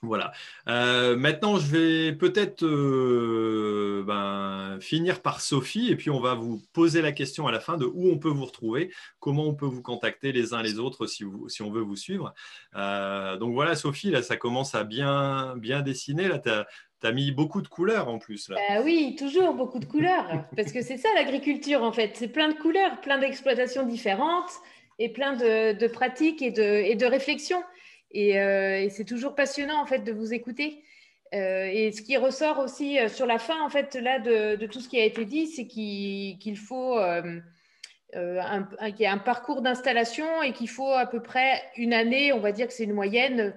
Voilà. 0.03 0.33
Euh, 0.69 1.17
maintenant, 1.17 1.59
je 1.59 1.67
vais 1.67 2.13
peut-être 2.13 2.65
euh, 2.65 4.05
ben, 4.07 4.79
finir 4.81 5.21
par 5.21 5.41
Sophie 5.41 5.91
et 5.91 5.97
puis 5.97 6.11
on 6.11 6.21
va 6.21 6.35
vous 6.35 6.63
poser 6.73 7.03
la 7.03 7.13
question 7.13 7.47
à 7.47 7.53
la 7.53 7.61
fin 7.61 7.77
de 7.77 7.87
où 7.87 8.11
on 8.11 8.19
peut 8.19 8.29
vous 8.29 8.45
retrouver, 8.45 8.93
comment 9.21 9.45
on 9.45 9.55
peut 9.55 9.67
vous 9.67 9.83
contacter 9.83 10.33
les 10.33 10.55
uns 10.55 10.63
les 10.63 10.79
autres 10.79 11.07
si, 11.07 11.25
on 11.25 11.71
veut 11.71 11.83
vous 11.83 11.97
suivre. 11.97 12.35
Euh, 12.77 13.37
donc 13.37 13.55
voilà, 13.55 13.75
Sophie, 13.75 14.11
là, 14.11 14.23
ça 14.23 14.37
commence 14.37 14.75
à 14.75 14.85
bien, 14.85 15.57
bien 15.57 15.83
dessiner. 15.83 16.29
Là, 16.29 16.39
tu 16.39 16.51
as, 16.51 16.67
mis 17.13 17.33
beaucoup 17.33 17.61
de 17.61 17.69
couleurs 17.69 18.09
en 18.09 18.19
plus. 18.19 18.49
Là. 18.49 18.57
Bah 18.69 18.81
oui, 18.83 19.15
toujours 19.19 19.53
beaucoup 19.53 19.79
de 19.79 19.85
couleurs. 19.85 20.47
parce 20.57 20.73
que 20.73 20.81
c'est 20.81 20.97
ça 20.97 21.09
l'agriculture 21.15 21.83
en 21.83 21.93
fait. 21.93 22.13
C'est 22.15 22.29
plein 22.29 22.49
de 22.49 22.55
couleurs, 22.55 22.99
plein 23.03 23.19
d'exploitations 23.19 23.87
différentes 23.87 24.51
et 24.99 25.11
plein 25.11 25.35
de, 25.35 25.87
pratiques 25.89 26.41
et 26.41 26.51
de, 26.51 26.63
et 26.63 26.95
de 26.95 27.05
réflexions. 27.05 27.63
Euh, 28.17 28.77
et, 28.79 28.91
c'est 28.91 29.05
toujours 29.05 29.35
passionnant 29.35 29.81
en 29.81 29.87
fait 29.87 30.01
de 30.01 30.13
vous 30.13 30.33
écouter. 30.33 30.83
Euh, 31.35 31.69
et 31.73 31.91
ce 31.91 32.03
qui 32.03 32.17
ressort 32.17 32.59
aussi 32.59 32.99
euh, 32.99 33.09
sur 33.09 33.27
la 33.27 33.39
fin 33.39 33.61
en 33.65 33.69
fait 33.69 33.97
là 33.97 34.21
de, 34.21 34.67
tout 34.67 34.79
ce 34.79 34.89
qui 34.89 35.01
a 35.01 35.05
été 35.05 35.25
dit, 35.25 35.49
c'est 35.49 35.67
qu'il 35.67 36.59
faut 36.59 36.97
un, 36.97 37.43
qu'il 38.13 39.01
y 39.01 39.07
a 39.07 39.13
un 39.13 39.19
parcours 39.19 39.63
d'installation 39.63 40.43
et 40.43 40.53
qu'il 40.53 40.69
faut 40.69 40.93
à 40.93 41.07
peu 41.07 41.21
près 41.21 41.63
une 41.77 41.93
année, 41.93 42.33
on 42.33 42.41
va 42.41 42.53
dire 42.53 42.69
que 42.69 42.73
c'est 42.73 42.85
une 42.85 42.93
moyenne, 42.93 43.55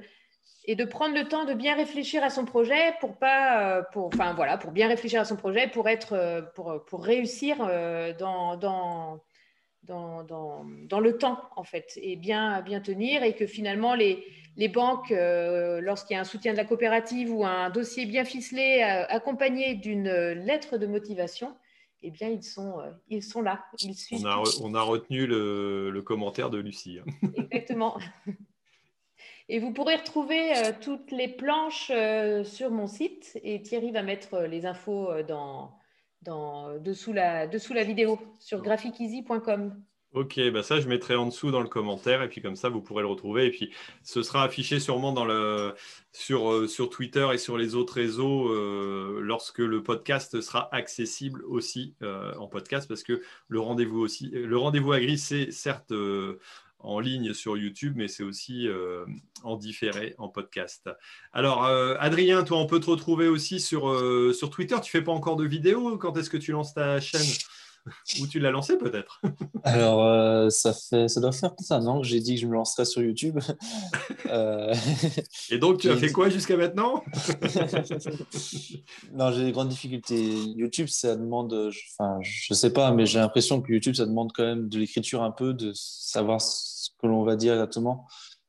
et 0.66 0.76
de 0.76 0.84
prendre 0.84 1.16
le 1.16 1.28
temps 1.28 1.46
de 1.46 1.54
bien 1.54 1.76
réfléchir 1.76 2.24
à 2.24 2.30
son 2.30 2.44
projet 2.44 2.94
pour 3.00 3.16
pas, 3.18 3.84
pour, 3.94 4.08
enfin 4.08 4.34
voilà, 4.34 4.58
pour 4.58 4.72
bien 4.72 4.88
réfléchir 4.88 5.22
à 5.22 5.26
son 5.26 5.36
projet, 5.38 5.68
pour 5.68 5.88
être, 5.88 6.52
pour, 6.56 6.84
pour 6.86 7.04
réussir 7.06 7.58
dans, 7.58 8.58
dans, 8.58 9.22
dans, 9.84 10.24
dans, 10.24 10.66
dans, 10.90 11.00
le 11.00 11.18
temps 11.18 11.40
en 11.56 11.64
fait 11.64 11.94
et 12.02 12.16
bien, 12.16 12.62
bien 12.62 12.82
tenir 12.82 13.24
et 13.24 13.34
que 13.34 13.46
finalement 13.46 13.94
les, 13.94 14.26
les 14.58 14.68
banques, 14.68 15.12
euh, 15.12 15.80
lorsqu'il 15.82 16.16
y 16.16 16.18
a 16.18 16.22
un 16.22 16.26
soutien 16.26 16.52
de 16.52 16.58
la 16.58 16.66
coopérative 16.66 17.32
ou 17.32 17.46
un 17.46 17.70
dossier 17.70 18.08
bien 18.08 18.26
ficelé 18.26 18.82
euh, 18.82 19.06
accompagné 19.08 19.76
d'une 19.76 20.10
lettre 20.10 20.80
de 20.80 20.88
motivation, 20.88 21.56
eh 22.02 22.10
bien, 22.10 22.28
ils 22.28 22.44
sont, 22.44 22.80
euh, 22.80 22.90
ils 23.08 23.24
sont 23.24 23.44
là. 23.44 23.64
Ils 23.80 23.96
on, 24.12 24.26
a, 24.26 24.44
on, 24.64 24.74
a, 24.74 24.82
retenu 24.82 25.28
le, 25.28 25.92
le, 25.92 26.02
commentaire 26.02 26.50
de 26.50 26.58
Lucie. 26.58 27.00
Exactement. 27.36 27.98
Et 29.50 29.60
vous 29.60 29.72
pourrez 29.72 29.96
retrouver 29.96 30.52
toutes 30.82 31.10
les 31.10 31.30
planches 31.30 31.90
sur 32.44 32.70
mon 32.70 32.86
site 32.86 33.40
et 33.42 33.62
Thierry 33.62 33.92
va 33.92 34.04
mettre 34.04 34.42
les 34.42 34.66
infos 34.66 35.24
dans, 35.24 35.72
dans, 36.22 36.78
dessous, 36.80 37.14
la, 37.14 37.48
dessous 37.48 37.74
la 37.74 37.86
vidéo 37.86 38.20
sur 38.40 38.62
graphiceasy.com. 38.62 39.82
Ok, 40.18 40.39
bah 40.52 40.64
ça 40.64 40.80
je 40.80 40.88
mettrai 40.88 41.15
en 41.15 41.27
dessous 41.27 41.52
dans 41.52 41.61
le 41.61 41.68
commentaire 41.68 42.23
et 42.23 42.27
puis 42.27 42.41
comme 42.41 42.56
ça 42.56 42.69
vous 42.69 42.81
pourrez 42.81 43.03
le 43.03 43.07
retrouver 43.07 43.45
et 43.45 43.52
puis 43.52 43.72
ce 44.02 44.23
sera 44.23 44.41
affiché 44.44 44.80
sûrement 44.80 45.14
sur, 46.11 46.52
euh, 46.52 46.65
sur 46.65 46.89
Twitter 46.89 47.27
et 47.34 47.38
sur 47.38 47.56
les 47.56 47.76
autres 47.76 47.94
réseaux 47.94 48.49
euh, 48.49 49.19
lorsque 49.22 49.60
le 49.60 49.84
podcast 49.84 50.41
sera 50.41 50.73
accessible 50.73 51.44
aussi 51.45 51.94
euh, 52.02 52.34
en 52.39 52.48
podcast 52.48 52.88
parce 52.88 53.03
que 53.03 53.22
le 53.48 53.60
rendez-vous 53.60 53.99
aussi 53.99 54.31
le 54.31 54.57
rendez-vous 54.57 54.91
agri 54.91 55.19
c'est 55.19 55.52
certes 55.52 55.94
en 56.80 56.99
ligne 56.99 57.34
sur 57.34 57.56
YouTube 57.56 57.94
mais 57.95 58.07
c'est 58.07 58.23
aussi 58.23 58.68
en 59.44 59.56
différé 59.56 60.15
en 60.18 60.30
podcast. 60.30 60.89
Alors 61.31 61.64
Adrien, 61.64 62.44
toi 62.44 62.57
on 62.57 62.65
peut 62.65 62.80
te 62.80 62.89
retrouver 62.89 63.27
aussi 63.27 63.60
sur, 63.60 63.95
sur 64.34 64.49
Twitter. 64.49 64.77
Tu 64.81 64.89
fais 64.89 65.03
pas 65.03 65.11
encore 65.11 65.35
de 65.35 65.45
vidéos 65.45 65.98
quand 65.99 66.18
est-ce 66.18 66.31
que 66.31 66.38
tu 66.38 66.53
lances 66.53 66.73
ta 66.73 66.99
chaîne? 66.99 67.22
Ou 68.19 68.27
tu 68.27 68.39
l'as 68.39 68.51
lancé 68.51 68.77
peut-être? 68.77 69.22
Alors, 69.64 70.03
euh, 70.03 70.49
ça, 70.49 70.73
fait, 70.73 71.07
ça 71.07 71.19
doit 71.19 71.31
faire 71.31 71.55
peut-être 71.55 71.72
un 71.72 71.85
an 71.88 72.01
que 72.01 72.07
j'ai 72.07 72.19
dit 72.19 72.35
que 72.35 72.41
je 72.41 72.47
me 72.47 72.53
lancerais 72.53 72.85
sur 72.85 73.01
YouTube. 73.01 73.39
Euh, 74.30 74.73
Et 75.49 75.57
donc, 75.57 75.80
tu 75.80 75.89
as 75.89 75.95
fait 75.95 76.11
quoi 76.11 76.27
jusqu'à 76.27 76.57
maintenant? 76.57 77.01
Non, 79.14 79.31
j'ai 79.31 79.45
des 79.45 79.51
grandes 79.53 79.69
difficultés. 79.69 80.34
YouTube, 80.55 80.88
ça 80.88 81.15
demande, 81.15 81.72
enfin, 81.97 82.19
je 82.22 82.53
sais 82.53 82.73
pas, 82.73 82.91
mais 82.91 83.05
j'ai 83.05 83.19
l'impression 83.19 83.61
que 83.61 83.72
YouTube, 83.72 83.95
ça 83.95 84.05
demande 84.05 84.34
quand 84.34 84.43
même 84.43 84.68
de 84.68 84.80
l'écriture 84.80 85.23
un 85.23 85.31
peu, 85.31 85.53
de 85.53 85.72
savoir 85.73 86.41
ce 86.41 86.89
que 87.01 87.07
l'on 87.07 87.23
va 87.23 87.38
dire 87.38 87.53
exactement. 87.53 88.05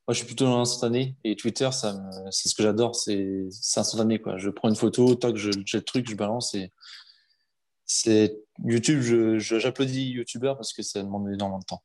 Moi, 0.08 0.14
je 0.14 0.20
suis 0.20 0.26
plutôt 0.26 0.46
dans 0.46 0.56
l'instantané 0.56 1.16
et 1.22 1.36
Twitter, 1.36 1.68
c'est 1.70 2.48
ce 2.48 2.54
que 2.54 2.62
j'adore, 2.62 2.96
c'est 2.96 3.50
instantané. 3.76 4.18
Quoi. 4.18 4.38
Je 4.38 4.48
prends 4.48 4.70
une 4.70 4.74
photo, 4.74 5.14
tac, 5.14 5.36
je 5.36 5.50
jette 5.66 5.74
le 5.74 5.82
truc, 5.82 6.08
je 6.08 6.16
balance 6.16 6.54
et 6.54 6.72
c'est 7.88 8.38
YouTube, 8.64 9.00
j'applaudis 9.38 10.10
YouTubeur 10.10 10.56
parce 10.56 10.72
que 10.72 10.82
ça 10.82 11.02
demande 11.02 11.28
énormément 11.32 11.58
de 11.58 11.64
temps. 11.64 11.82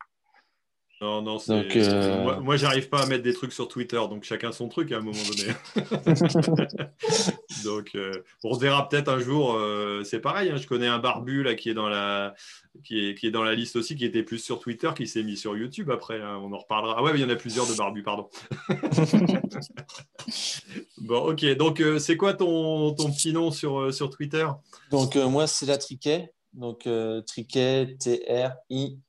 Non, 1.01 1.21
non, 1.21 1.37
donc, 1.47 1.75
euh, 1.75 2.39
moi, 2.39 2.55
j'arrive 2.55 2.87
pas 2.87 3.01
à 3.01 3.05
mettre 3.07 3.23
des 3.23 3.33
trucs 3.33 3.51
sur 3.51 3.67
Twitter, 3.67 3.97
donc 4.09 4.23
chacun 4.23 4.53
son 4.53 4.69
truc 4.69 4.91
à 4.93 4.97
un 4.97 5.01
moment 5.01 5.17
donné. 5.27 5.51
donc, 7.63 7.91
euh, 7.95 8.23
on 8.43 8.53
se 8.53 8.59
verra 8.59 8.87
peut-être 8.87 9.09
un 9.09 9.19
jour. 9.19 9.55
Euh, 9.55 10.03
c'est 10.03 10.19
pareil, 10.19 10.49
hein, 10.49 10.57
je 10.57 10.67
connais 10.67 10.87
un 10.87 10.99
barbu 10.99 11.43
là 11.43 11.55
qui 11.55 11.69
est 11.69 11.73
dans 11.73 11.89
la 11.89 12.35
qui 12.83 13.07
est, 13.07 13.15
qui 13.15 13.27
est 13.27 13.31
dans 13.31 13.43
la 13.43 13.55
liste 13.55 13.75
aussi, 13.75 13.95
qui 13.95 14.05
était 14.05 14.23
plus 14.23 14.39
sur 14.39 14.59
Twitter, 14.59 14.89
qui 14.95 15.07
s'est 15.07 15.23
mis 15.23 15.37
sur 15.37 15.55
YouTube 15.55 15.91
après. 15.91 16.21
Hein, 16.21 16.39
on 16.43 16.51
en 16.53 16.57
reparlera. 16.57 16.95
Ah 16.97 17.03
ouais, 17.03 17.11
il 17.15 17.21
y 17.21 17.23
en 17.23 17.29
a 17.29 17.35
plusieurs 17.35 17.67
de 17.67 17.73
barbus, 17.73 18.03
pardon. 18.03 18.29
bon, 20.97 21.31
ok. 21.31 21.45
Donc, 21.55 21.81
c'est 21.99 22.17
quoi 22.17 22.33
ton, 22.33 22.93
ton, 22.93 23.11
petit 23.11 23.31
nom 23.31 23.51
sur, 23.51 23.93
sur 23.93 24.09
Twitter? 24.09 24.47
Donc, 24.91 25.15
moi, 25.15 25.47
c'est 25.47 25.67
la 25.67 25.77
Triquet. 25.77 26.33
Donc, 26.53 26.89
Triquet, 27.27 27.95
T-R-I-Q-U-E-T. 27.99 29.03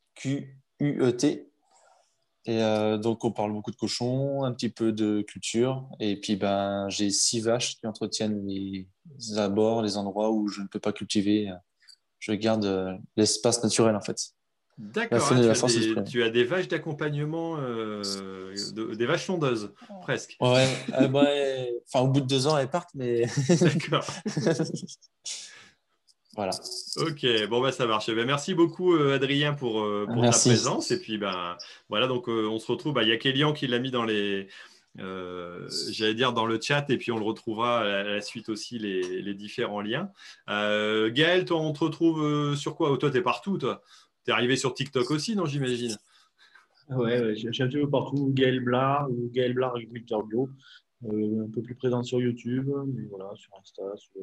Et 2.46 2.62
euh, 2.62 2.98
donc, 2.98 3.24
on 3.24 3.32
parle 3.32 3.52
beaucoup 3.52 3.70
de 3.70 3.76
cochons, 3.76 4.44
un 4.44 4.52
petit 4.52 4.68
peu 4.68 4.92
de 4.92 5.22
culture. 5.22 5.88
Et 5.98 6.20
puis, 6.20 6.36
ben, 6.36 6.88
j'ai 6.88 7.10
six 7.10 7.40
vaches 7.40 7.76
qui 7.76 7.86
entretiennent 7.86 8.46
les 8.46 8.86
abords, 9.36 9.82
les 9.82 9.96
endroits 9.96 10.30
où 10.30 10.48
je 10.48 10.60
ne 10.60 10.66
peux 10.66 10.80
pas 10.80 10.92
cultiver. 10.92 11.50
Je 12.18 12.32
garde 12.32 12.66
euh, 12.66 12.92
l'espace 13.16 13.62
naturel, 13.62 13.96
en 13.96 14.00
fait. 14.00 14.18
D'accord, 14.76 15.32
hein, 15.32 16.02
tu, 16.04 16.24
as 16.24 16.30
des 16.30 16.42
vaches 16.42 16.66
d'accompagnement, 16.66 17.58
euh, 17.60 18.02
des 18.72 19.06
vaches 19.06 19.26
sondeuses, 19.26 19.72
presque. 20.02 20.36
Ouais, 20.40 20.66
bah, 21.10 21.28
enfin, 21.86 22.04
au 22.04 22.08
bout 22.08 22.20
de 22.20 22.26
deux 22.26 22.48
ans, 22.48 22.58
elles 22.58 22.68
partent, 22.68 22.90
mais. 22.94 23.24
D'accord. 23.48 24.04
Voilà. 26.36 26.52
Ok, 26.96 27.26
bon 27.48 27.60
bah 27.60 27.72
ça 27.72 27.86
marche. 27.86 28.08
Eh 28.08 28.14
ben, 28.14 28.26
merci 28.26 28.54
beaucoup 28.54 28.94
euh, 28.94 29.14
Adrien 29.14 29.54
pour, 29.54 29.82
euh, 29.82 30.06
ta 30.06 30.30
présence. 30.30 30.90
Et 30.90 31.00
puis 31.00 31.18
ben 31.18 31.56
voilà, 31.88 32.06
donc 32.06 32.28
euh, 32.28 32.48
on 32.48 32.58
se 32.58 32.70
retrouve. 32.70 32.94
Bah, 32.94 33.02
il 33.02 33.08
y 33.08 33.12
a 33.12 33.16
Kélian 33.16 33.52
qui 33.52 33.66
l'a 33.66 33.78
mis 33.78 33.90
dans 33.90 34.04
les, 34.04 34.48
j'allais 34.96 36.14
dire 36.14 36.32
dans 36.32 36.46
le 36.46 36.60
chat, 36.60 36.88
et 36.90 36.96
puis 36.96 37.12
on 37.12 37.18
le 37.18 37.24
retrouvera 37.24 37.80
à 37.80 38.02
la, 38.02 38.20
suite 38.20 38.48
aussi 38.48 38.78
les, 38.78 39.34
différents 39.34 39.80
liens. 39.80 40.10
Gaël, 40.48 41.44
toi 41.44 41.60
on 41.60 41.72
te 41.72 41.84
retrouve 41.84 42.56
sur 42.56 42.74
quoi? 42.74 42.96
Toi 42.98 43.10
tu 43.10 43.18
es 43.18 43.22
partout, 43.22 43.58
toi. 43.58 43.82
Tu 44.24 44.30
es 44.30 44.34
arrivé 44.34 44.56
sur 44.56 44.74
TikTok 44.74 45.10
aussi, 45.10 45.36
non 45.36 45.46
j'imagine? 45.46 45.96
Ouais, 46.90 47.34
je 47.34 47.50
suis 47.50 47.62
un 47.62 47.68
petit 47.68 47.80
peu 47.80 47.88
partout. 47.88 48.30
Gaël 48.34 48.60
Blas 48.60 49.06
ou 49.08 49.30
Gaël 49.32 49.54
Blas 49.54 49.72
agriculteur 49.74 50.24
bio. 50.24 50.50
Un 51.02 51.50
peu 51.52 51.62
plus 51.62 51.74
présent 51.74 52.02
sur 52.02 52.20
YouTube, 52.20 52.70
mais 52.86 53.06
voilà, 53.06 53.30
sur 53.34 53.54
Insta, 53.58 53.82
sur 53.96 54.20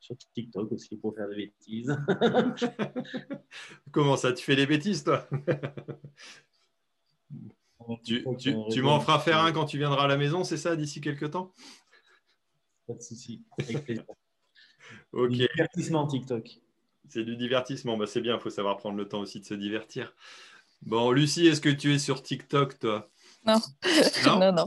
sur 0.00 0.16
TikTok 0.34 0.72
aussi 0.72 0.96
pour 0.96 1.14
faire 1.14 1.28
des 1.28 1.36
bêtises. 1.36 1.96
Comment 3.90 4.16
ça, 4.16 4.32
tu 4.32 4.44
fais 4.44 4.56
des 4.56 4.66
bêtises, 4.66 5.04
toi? 5.04 5.28
Tu, 8.04 8.82
m'en 8.82 9.00
feras 9.00 9.18
faire 9.18 9.38
un 9.38 9.52
quand 9.52 9.64
tu 9.64 9.78
viendras 9.78 10.04
à 10.04 10.06
la 10.06 10.16
maison, 10.16 10.44
c'est 10.44 10.56
ça, 10.56 10.76
d'ici 10.76 11.00
quelques 11.00 11.30
temps? 11.30 11.52
Pas 12.86 12.94
de 12.94 13.00
souci, 13.00 13.42
avec 13.58 13.84
plaisir. 13.84 14.04
ok. 15.12 15.30
Du 15.30 15.48
divertissement 15.48 16.06
TikTok. 16.06 16.60
C'est 17.08 17.24
du 17.24 17.36
divertissement, 17.36 17.96
bah, 17.96 18.06
c'est 18.06 18.20
bien, 18.20 18.36
il 18.36 18.40
faut 18.40 18.50
savoir 18.50 18.76
prendre 18.76 18.96
le 18.96 19.08
temps 19.08 19.20
aussi 19.20 19.40
de 19.40 19.44
se 19.44 19.54
divertir. 19.54 20.14
Bon, 20.82 21.10
Lucie, 21.12 21.46
est-ce 21.46 21.60
que 21.60 21.68
tu 21.68 21.92
es 21.92 21.98
sur 21.98 22.22
TikTok, 22.22 22.78
toi? 22.78 23.10
Non. 23.44 23.58
Non, 24.26 24.52
non, 24.52 24.66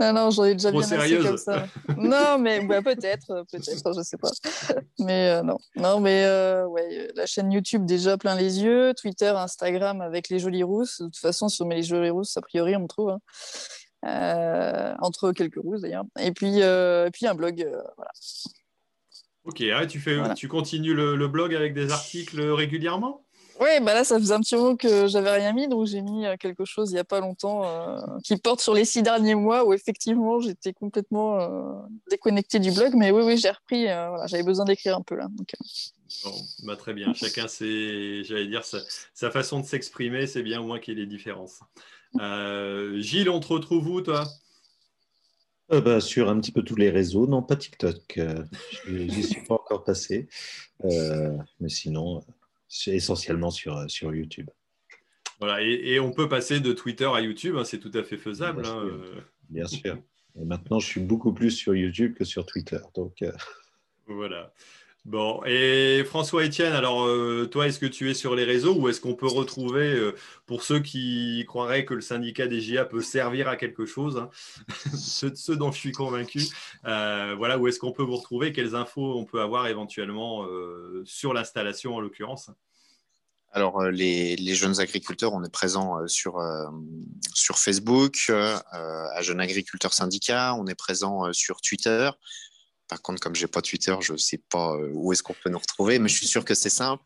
non, 0.00 0.12
non, 0.12 0.30
j'en 0.30 0.44
ai 0.44 0.54
déjà 0.54 0.70
bien 0.70 0.80
assez 0.80 1.18
comme 1.18 1.36
ça. 1.36 1.66
non, 1.96 2.38
mais 2.38 2.64
bah, 2.64 2.82
peut-être, 2.82 3.44
peut-être, 3.50 3.92
je 3.96 4.02
sais 4.02 4.16
pas. 4.16 4.30
Mais 4.98 5.30
euh, 5.30 5.42
non, 5.42 5.58
non, 5.76 6.00
mais 6.00 6.24
euh, 6.24 6.66
ouais, 6.66 7.10
la 7.14 7.26
chaîne 7.26 7.52
YouTube 7.52 7.84
déjà 7.86 8.18
plein 8.18 8.34
les 8.34 8.62
yeux, 8.62 8.92
Twitter, 9.00 9.28
Instagram 9.28 10.00
avec 10.00 10.28
les 10.28 10.38
jolies 10.38 10.64
rousses. 10.64 11.00
De 11.00 11.06
toute 11.06 11.16
façon, 11.16 11.48
si 11.48 11.62
on 11.62 11.66
met 11.66 11.76
les 11.76 11.82
jolies 11.84 12.10
rousses, 12.10 12.36
a 12.36 12.40
priori, 12.40 12.74
on 12.76 12.80
me 12.80 12.88
trouve. 12.88 13.10
Hein. 13.10 13.20
Euh, 14.04 14.94
entre 15.00 15.32
quelques 15.32 15.60
rousses 15.60 15.80
d'ailleurs. 15.80 16.04
Et 16.20 16.32
puis, 16.32 16.58
et 16.58 17.10
puis 17.12 17.26
un 17.26 17.34
blog, 17.34 17.66
voilà. 17.96 18.10
Ok, 19.44 19.62
ah, 19.74 19.86
tu, 19.86 20.00
fais, 20.00 20.18
tu 20.34 20.48
continues 20.48 20.94
le 20.94 21.28
blog 21.28 21.54
avec 21.54 21.74
des 21.74 21.92
articles 21.92 22.40
régulièrement? 22.40 23.24
Oui, 23.60 23.68
bah 23.82 23.92
là, 23.92 24.04
ça 24.04 24.18
faisait 24.18 24.34
un 24.34 24.40
petit 24.40 24.54
moment 24.54 24.76
que 24.76 25.08
j'avais 25.08 25.32
rien 25.32 25.52
mis, 25.52 25.66
donc 25.66 25.86
j'ai 25.86 26.00
mis 26.00 26.26
euh, 26.26 26.36
quelque 26.36 26.64
chose 26.64 26.90
il 26.90 26.94
n'y 26.94 27.00
a 27.00 27.04
pas 27.04 27.18
longtemps 27.18 27.64
euh, 27.64 27.98
qui 28.22 28.36
porte 28.36 28.60
sur 28.60 28.72
les 28.72 28.84
six 28.84 29.02
derniers 29.02 29.34
mois 29.34 29.64
où 29.64 29.72
effectivement 29.72 30.38
j'étais 30.38 30.72
complètement 30.72 31.40
euh, 31.40 31.74
déconnectée 32.10 32.60
du 32.60 32.70
blog. 32.70 32.92
Mais 32.94 33.10
oui, 33.10 33.22
oui, 33.24 33.36
j'ai 33.36 33.50
repris. 33.50 33.86
j'avais 34.26 34.44
besoin 34.44 34.64
d'écrire 34.64 34.96
un 34.96 35.02
peu 35.02 35.16
là. 35.16 35.26
Bon, 36.24 36.32
bah, 36.64 36.76
très 36.76 36.94
bien. 36.94 37.12
Chacun, 37.14 37.48
c'est, 37.48 38.22
j'allais 38.22 38.46
dire, 38.46 38.64
sa, 38.64 39.30
façon 39.30 39.60
de 39.60 39.66
s'exprimer, 39.66 40.26
c'est 40.26 40.42
bien 40.42 40.60
au 40.60 40.64
moins 40.64 40.78
qu'il 40.78 40.96
y 40.96 41.02
ait 41.02 41.04
des 41.04 41.10
différences. 41.10 41.60
Gilles, 42.14 43.30
on 43.30 43.40
te 43.40 43.48
retrouve 43.48 43.88
où, 43.88 44.00
toi? 44.00 44.24
Bah, 45.68 46.00
sur 46.00 46.30
un 46.30 46.40
petit 46.40 46.52
peu 46.52 46.62
tous 46.62 46.76
les 46.76 46.90
réseaux, 46.90 47.26
non 47.26 47.42
pas 47.42 47.56
TikTok, 47.56 48.18
je 48.86 48.92
n'y 48.92 49.22
suis 49.22 49.42
pas 49.42 49.54
encore 49.54 49.84
passé, 49.84 50.28
mais 50.82 51.68
sinon 51.68 52.22
essentiellement 52.86 53.50
sur, 53.50 53.76
euh, 53.76 53.88
sur 53.88 54.14
YouTube. 54.14 54.48
Voilà, 55.40 55.62
et, 55.62 56.00
on 56.00 56.10
peut 56.10 56.28
passer 56.28 56.58
de 56.58 56.72
Twitter 56.72 57.08
à 57.12 57.20
YouTube, 57.20 57.56
hein, 57.56 57.64
c'est 57.64 57.78
tout 57.78 57.92
à 57.94 58.02
fait 58.02 58.16
faisable. 58.16 58.62
Bien, 58.62 58.70
hein, 58.72 58.82
sûr. 58.82 58.94
Euh. 58.94 59.20
Bien 59.50 59.66
sûr. 59.66 59.98
Et 60.40 60.44
maintenant, 60.44 60.78
je 60.78 60.86
suis 60.86 61.00
beaucoup 61.00 61.32
plus 61.32 61.50
sur 61.50 61.74
YouTube 61.74 62.14
que 62.14 62.24
sur 62.24 62.46
Twitter. 62.46 62.78
Donc, 62.94 63.22
euh. 63.22 63.32
Voilà. 64.06 64.52
Bon, 65.08 65.40
et 65.46 66.04
François 66.04 66.44
Etienne, 66.44 66.74
alors 66.74 67.08
toi, 67.50 67.66
est-ce 67.66 67.78
que 67.78 67.86
tu 67.86 68.10
es 68.10 68.14
sur 68.14 68.34
les 68.34 68.44
réseaux 68.44 68.74
ou 68.74 68.90
est-ce 68.90 69.00
qu'on 69.00 69.14
peut 69.14 69.26
retrouver, 69.26 70.12
pour 70.44 70.62
ceux 70.62 70.80
qui 70.80 71.46
croiraient 71.48 71.86
que 71.86 71.94
le 71.94 72.02
syndicat 72.02 72.46
des 72.46 72.60
GIA 72.60 72.84
peut 72.84 73.00
servir 73.00 73.48
à 73.48 73.56
quelque 73.56 73.86
chose, 73.86 74.18
hein, 74.18 74.28
ceux, 74.94 75.56
dont 75.56 75.72
je 75.72 75.78
suis 75.78 75.92
convaincu, 75.92 76.42
voilà, 76.82 77.56
où 77.56 77.66
est-ce 77.68 77.78
qu'on 77.78 77.92
peut 77.92 78.02
vous 78.02 78.16
retrouver, 78.16 78.52
quelles 78.52 78.74
infos 78.74 79.18
on 79.18 79.24
peut 79.24 79.40
avoir 79.40 79.68
éventuellement 79.68 80.46
sur 81.06 81.32
l'installation 81.32 81.94
en 81.94 82.00
l'occurrence? 82.00 82.50
Alors, 83.52 83.84
les, 83.84 84.36
jeunes 84.54 84.78
agriculteurs, 84.78 85.32
on 85.32 85.42
est 85.42 85.50
présent 85.50 86.06
sur, 86.06 86.38
sur 87.32 87.58
Facebook, 87.58 88.30
à 88.30 89.22
Jeunes 89.22 89.40
Agriculteurs 89.40 89.94
Syndicat, 89.94 90.54
on 90.56 90.66
est 90.66 90.74
présent 90.74 91.32
sur 91.32 91.62
Twitter, 91.62 92.10
par 92.88 93.02
contre, 93.02 93.20
comme 93.20 93.34
j'ai 93.34 93.46
pas 93.46 93.60
Twitter, 93.60 93.94
je 94.00 94.16
sais 94.16 94.40
pas 94.50 94.74
euh, 94.74 94.90
où 94.94 95.12
est-ce 95.12 95.22
qu'on 95.22 95.34
peut 95.34 95.50
nous 95.50 95.58
retrouver, 95.58 95.98
mais 95.98 96.08
je 96.08 96.16
suis 96.16 96.26
sûr 96.26 96.44
que 96.44 96.54
c'est 96.54 96.70
simple. 96.70 97.04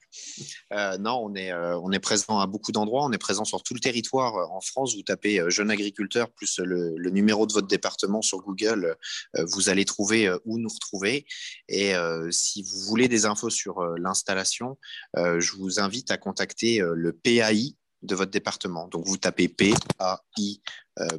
Euh, 0.73 0.97
non, 0.99 1.21
on 1.25 1.35
est, 1.35 1.53
euh, 1.53 1.79
on 1.81 1.91
est 1.91 1.99
présent 1.99 2.39
à 2.39 2.47
beaucoup 2.47 2.71
d'endroits. 2.73 3.05
On 3.05 3.13
est 3.13 3.19
présent 3.19 3.45
sur 3.45 3.63
tout 3.63 3.75
le 3.75 3.81
territoire 3.81 4.53
en 4.53 4.61
France. 4.61 4.95
Vous 4.95 5.03
tapez 5.03 5.43
jeune 5.49 5.71
agriculteur 5.71 6.31
plus 6.31 6.61
le, 6.61 7.11
numéro 7.11 7.47
de 7.47 7.53
votre 7.53 7.67
département 7.67 8.23
sur 8.23 8.39
Google, 8.39 8.97
vous 9.35 9.69
allez 9.69 9.85
trouver 9.85 10.33
où 10.47 10.59
nous 10.59 10.69
retrouver. 10.69 11.27
Et 11.69 11.93
si 12.31 12.63
vous 12.63 12.79
voulez 12.87 13.07
des 13.07 13.27
infos 13.27 13.51
sur 13.51 13.83
l'installation, 13.99 14.79
je 15.15 15.53
vous 15.57 15.79
invite 15.79 16.11
à 16.11 16.17
contacter 16.17 16.81
le 16.81 17.13
PAI 17.13 17.77
de 18.03 18.15
votre 18.15 18.31
département. 18.31 18.89
Donc, 18.89 19.07
vous 19.07 19.17
tapez 19.17 19.49
P, 19.49 19.73
A, 19.99 20.23
I, 20.37 20.61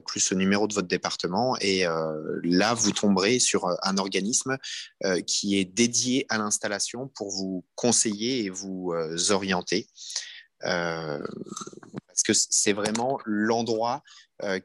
plus 0.06 0.32
le 0.32 0.38
numéro 0.38 0.68
de 0.68 0.74
votre 0.74 0.88
département. 0.88 1.58
Et 1.62 1.86
là, 2.44 2.74
vous 2.74 2.92
tomberez 2.92 3.40
sur 3.40 3.68
un 3.82 3.98
organisme 3.98 4.58
qui 5.26 5.58
est 5.58 5.66
dédié 5.66 6.26
à 6.30 6.38
l'installation 6.38 7.08
pour 7.08 7.32
vous 7.32 7.66
conseiller 7.76 8.46
et 8.46 8.50
vous 8.50 8.94
orienter. 9.32 9.88
parce 12.14 12.24
que 12.24 12.34
c'est 12.34 12.74
vraiment 12.74 13.20
l'endroit 13.26 14.04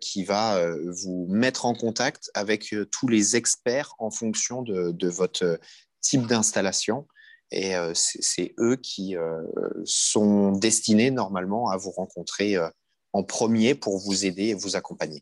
qui 0.01 0.24
va 0.24 0.61
vous 0.86 1.27
mettre 1.28 1.65
en 1.66 1.74
contact 1.74 2.31
avec 2.35 2.74
tous 2.90 3.09
les 3.09 3.36
experts 3.36 3.95
en 3.99 4.11
fonction 4.11 4.62
de 4.62 5.09
votre 5.09 5.59
type 6.01 6.27
d'installation 6.27 7.07
et 7.51 7.77
euh, 7.77 7.93
c'est 7.95 8.55
eux 8.59 8.77
qui 8.77 9.16
euh, 9.16 9.43
sont 9.85 10.53
destinés 10.53 11.11
normalement 11.11 11.70
à 11.70 11.77
vous 11.77 11.91
rencontrer 11.91 12.57
euh, 12.57 12.69
en 13.12 13.23
premier 13.23 13.75
pour 13.75 13.99
vous 13.99 14.27
aider 14.27 14.49
et 14.49 14.55
vous 14.55 14.77
accompagner. 14.77 15.20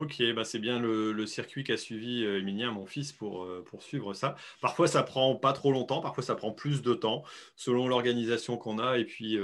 Ok, 0.00 0.20
bah 0.34 0.44
c'est 0.44 0.58
bien 0.58 0.80
le, 0.80 1.24
circuit 1.24 1.62
qu'a 1.62 1.76
suivi 1.76 2.24
Emilien, 2.24 2.72
mon 2.72 2.84
fils, 2.84 3.12
pour, 3.12 3.48
pour, 3.64 3.82
suivre 3.82 4.12
ça. 4.12 4.34
Parfois, 4.60 4.88
ça 4.88 5.04
prend 5.04 5.36
pas 5.36 5.52
trop 5.52 5.70
longtemps, 5.70 6.00
parfois, 6.00 6.24
ça 6.24 6.34
prend 6.34 6.50
plus 6.50 6.82
de 6.82 6.94
temps, 6.94 7.22
selon 7.54 7.86
l'organisation 7.86 8.58
qu'on 8.58 8.80
a 8.80 8.98
et 8.98 9.04
puis 9.04 9.38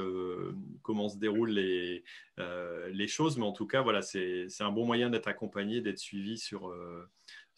comment 0.83 1.09
se 1.09 1.19
déroulent 1.19 1.53
les, 1.53 2.03
les 2.37 3.09
choses. 3.09 3.39
Mais 3.39 3.45
en 3.45 3.53
tout 3.53 3.67
cas, 3.67 3.81
voilà, 3.81 4.03
c'est 4.03 4.49
un 4.59 4.73
bon 4.73 4.85
moyen 4.85 5.09
d'être 5.09 5.29
accompagné, 5.29 5.81
d'être 5.81 6.01
suivi 6.01 6.37
sur, 6.37 6.75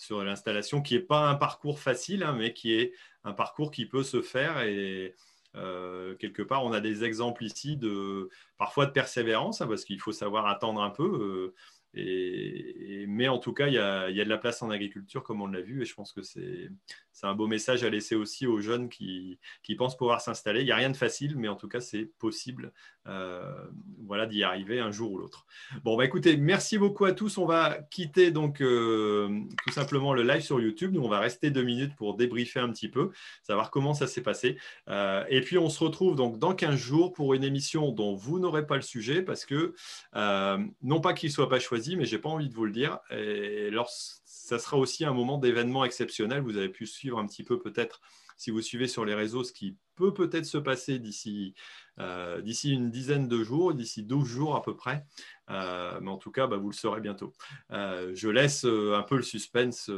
sur 0.02 0.24
l'installation, 0.24 0.82
qui 0.82 0.94
n'est 0.94 1.00
pas 1.00 1.28
un 1.28 1.36
parcours 1.36 1.78
facile, 1.78 2.24
hein, 2.24 2.34
mais 2.36 2.52
qui 2.52 2.74
est 2.74 2.92
un 3.24 3.32
parcours 3.32 3.70
qui 3.70 3.86
peut 3.86 4.02
se 4.02 4.20
faire. 4.20 4.60
Et 4.62 5.14
euh, 5.54 6.16
quelque 6.16 6.42
part, 6.42 6.64
on 6.64 6.72
a 6.72 6.80
des 6.80 7.04
exemples 7.04 7.44
ici 7.44 7.76
de 7.76 8.28
parfois 8.58 8.86
de 8.86 8.90
persévérance, 8.90 9.60
hein, 9.60 9.68
parce 9.68 9.84
qu'il 9.84 10.00
faut 10.00 10.12
savoir 10.12 10.46
attendre 10.46 10.82
un 10.82 10.90
peu. 10.90 11.04
Euh, 11.04 11.54
et, 11.94 13.04
mais 13.06 13.28
en 13.28 13.38
tout 13.38 13.52
cas, 13.52 13.68
il 13.68 13.74
y, 13.74 13.78
a, 13.78 14.10
de 14.10 14.28
la 14.28 14.38
place 14.38 14.60
en 14.62 14.70
agriculture, 14.70 15.22
comme 15.22 15.40
on 15.40 15.46
l'a 15.46 15.60
vu, 15.60 15.82
et 15.82 15.84
je 15.84 15.94
pense 15.94 16.12
que 16.12 16.22
c'est 16.22 16.70
un 17.22 17.34
beau 17.34 17.46
message 17.46 17.84
à 17.84 17.90
laisser 17.90 18.14
aussi 18.14 18.46
aux 18.46 18.60
jeunes 18.60 18.88
qui, 18.88 19.38
pensent 19.78 19.96
pouvoir 19.96 20.20
s'installer. 20.20 20.60
Il 20.60 20.66
n'y 20.66 20.72
a 20.72 20.76
rien 20.76 20.90
de 20.90 20.96
facile, 20.96 21.36
mais 21.36 21.48
en 21.48 21.56
tout 21.56 21.68
cas, 21.68 21.80
c'est 21.80 22.04
possible 22.18 22.72
euh, 23.08 23.52
voilà, 24.06 24.26
d'y 24.26 24.42
arriver 24.42 24.80
un 24.80 24.90
jour 24.90 25.12
ou 25.12 25.18
l'autre. 25.18 25.46
Bon, 25.82 25.96
bah, 25.96 26.04
écoutez, 26.04 26.36
merci 26.36 26.78
beaucoup 26.78 27.04
à 27.04 27.12
tous. 27.12 27.38
On 27.38 27.46
va 27.46 27.78
quitter 27.90 28.30
donc 28.30 28.60
euh, 28.60 29.28
tout 29.64 29.72
simplement 29.72 30.12
le 30.12 30.22
live 30.22 30.42
sur 30.42 30.60
YouTube. 30.60 30.92
Nous, 30.92 31.02
on 31.02 31.08
va 31.08 31.20
rester 31.20 31.50
deux 31.50 31.62
minutes 31.62 31.96
pour 31.96 32.16
débriefer 32.16 32.60
un 32.60 32.70
petit 32.70 32.88
peu, 32.88 33.10
savoir 33.42 33.70
comment 33.70 33.94
ça 33.94 34.06
s'est 34.06 34.22
passé. 34.22 34.58
Euh, 34.88 35.24
et 35.28 35.40
puis, 35.40 35.58
on 35.58 35.68
se 35.68 35.82
retrouve 35.82 36.16
donc 36.16 36.38
dans 36.38 36.54
15 36.54 36.76
jours 36.76 37.12
pour 37.12 37.34
une 37.34 37.44
émission 37.44 37.90
dont 37.90 38.14
vous 38.14 38.38
n'aurez 38.38 38.66
pas 38.66 38.76
le 38.76 38.82
sujet 38.82 39.22
parce 39.22 39.44
que, 39.44 39.74
non 40.82 41.00
pas 41.00 41.14
qu'il 41.14 41.28
ne 41.28 41.32
soit 41.32 41.48
pas 41.48 41.60
choisi, 41.60 41.96
mais 41.96 42.04
j'ai 42.04 42.18
pas 42.18 42.28
envie 42.28 42.48
de 42.48 42.54
vous 42.54 42.64
le 42.64 42.72
dire. 42.72 42.98
Et 43.10 43.70
ça 44.32 44.58
sera 44.58 44.78
aussi 44.78 45.04
un 45.04 45.12
moment 45.12 45.36
d'événement 45.36 45.84
exceptionnel. 45.84 46.40
Vous 46.40 46.56
avez 46.56 46.70
pu 46.70 46.86
suivre 46.86 47.18
un 47.18 47.26
petit 47.26 47.44
peu 47.44 47.58
peut-être, 47.58 48.00
si 48.38 48.50
vous 48.50 48.62
suivez 48.62 48.88
sur 48.88 49.04
les 49.04 49.14
réseaux, 49.14 49.44
ce 49.44 49.52
qui 49.52 49.76
peut 49.94 50.14
peut-être 50.14 50.46
se 50.46 50.56
passer 50.56 50.98
d'ici 50.98 51.54
euh, 51.98 52.40
une 52.64 52.90
dizaine 52.90 53.28
de 53.28 53.44
jours, 53.44 53.74
d'ici 53.74 54.02
12 54.02 54.26
jours 54.26 54.56
à 54.56 54.62
peu 54.62 54.74
près. 54.74 55.04
Euh, 55.50 56.00
mais 56.00 56.10
en 56.10 56.16
tout 56.16 56.30
cas, 56.30 56.46
bah, 56.46 56.56
vous 56.56 56.70
le 56.70 56.74
saurez 56.74 57.02
bientôt. 57.02 57.34
Euh, 57.72 58.12
je 58.14 58.30
laisse 58.30 58.64
un 58.64 59.02
peu 59.02 59.16
le 59.16 59.22
suspense 59.22 59.90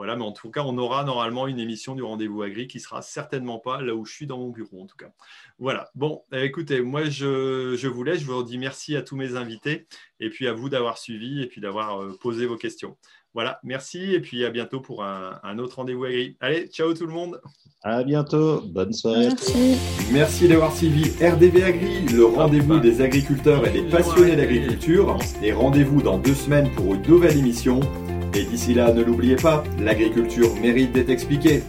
voilà, 0.00 0.16
mais 0.16 0.24
en 0.24 0.32
tout 0.32 0.50
cas, 0.50 0.62
on 0.64 0.78
aura 0.78 1.04
normalement 1.04 1.46
une 1.46 1.58
émission 1.58 1.94
du 1.94 2.02
rendez-vous 2.02 2.40
agri 2.40 2.66
qui 2.68 2.80
sera 2.80 3.02
certainement 3.02 3.58
pas 3.58 3.82
là 3.82 3.94
où 3.94 4.06
je 4.06 4.14
suis 4.14 4.26
dans 4.26 4.38
mon 4.38 4.48
bureau, 4.48 4.80
en 4.80 4.86
tout 4.86 4.96
cas. 4.96 5.10
Voilà. 5.58 5.90
Bon, 5.94 6.22
eh, 6.32 6.42
écoutez, 6.42 6.80
moi, 6.80 7.04
je, 7.04 7.86
vous 7.86 8.02
laisse. 8.02 8.20
Je 8.20 8.24
vous 8.24 8.42
dis 8.42 8.56
merci 8.56 8.96
à 8.96 9.02
tous 9.02 9.14
mes 9.14 9.36
invités 9.36 9.86
et 10.18 10.30
puis 10.30 10.48
à 10.48 10.54
vous 10.54 10.70
d'avoir 10.70 10.96
suivi 10.96 11.42
et 11.42 11.46
puis 11.46 11.60
d'avoir 11.60 12.00
euh, 12.00 12.16
posé 12.18 12.46
vos 12.46 12.56
questions. 12.56 12.96
Voilà, 13.34 13.60
merci 13.62 14.14
et 14.14 14.20
puis 14.20 14.42
à 14.46 14.48
bientôt 14.48 14.80
pour 14.80 15.04
un, 15.04 15.58
autre 15.58 15.76
rendez-vous 15.76 16.04
agri. 16.04 16.34
Allez, 16.40 16.68
ciao 16.68 16.94
tout 16.94 17.06
le 17.06 17.12
monde. 17.12 17.38
À 17.82 18.02
bientôt. 18.02 18.62
Bonne 18.62 18.94
soirée. 18.94 19.28
Merci. 19.28 19.76
Merci 20.10 20.48
d'avoir 20.48 20.74
suivi 20.74 21.10
RDV 21.22 21.62
Agri, 21.62 22.06
le 22.06 22.24
rendez-vous 22.24 22.80
des 22.80 23.02
agriculteurs 23.02 23.66
et 23.66 23.82
des 23.82 23.82
passionnés 23.82 24.34
d'agriculture. 24.34 25.18
Et 25.42 25.52
rendez-vous 25.52 26.00
dans 26.00 26.16
deux 26.16 26.34
semaines 26.34 26.74
pour 26.74 26.94
une 26.94 27.02
nouvelle 27.02 27.36
émission. 27.36 27.80
Et 28.34 28.44
d'ici 28.44 28.74
là, 28.74 28.92
ne 28.92 29.02
l'oubliez 29.02 29.36
pas, 29.36 29.64
l'agriculture 29.78 30.54
mérite 30.62 30.92
d'être 30.92 31.10
expliquée. 31.10 31.62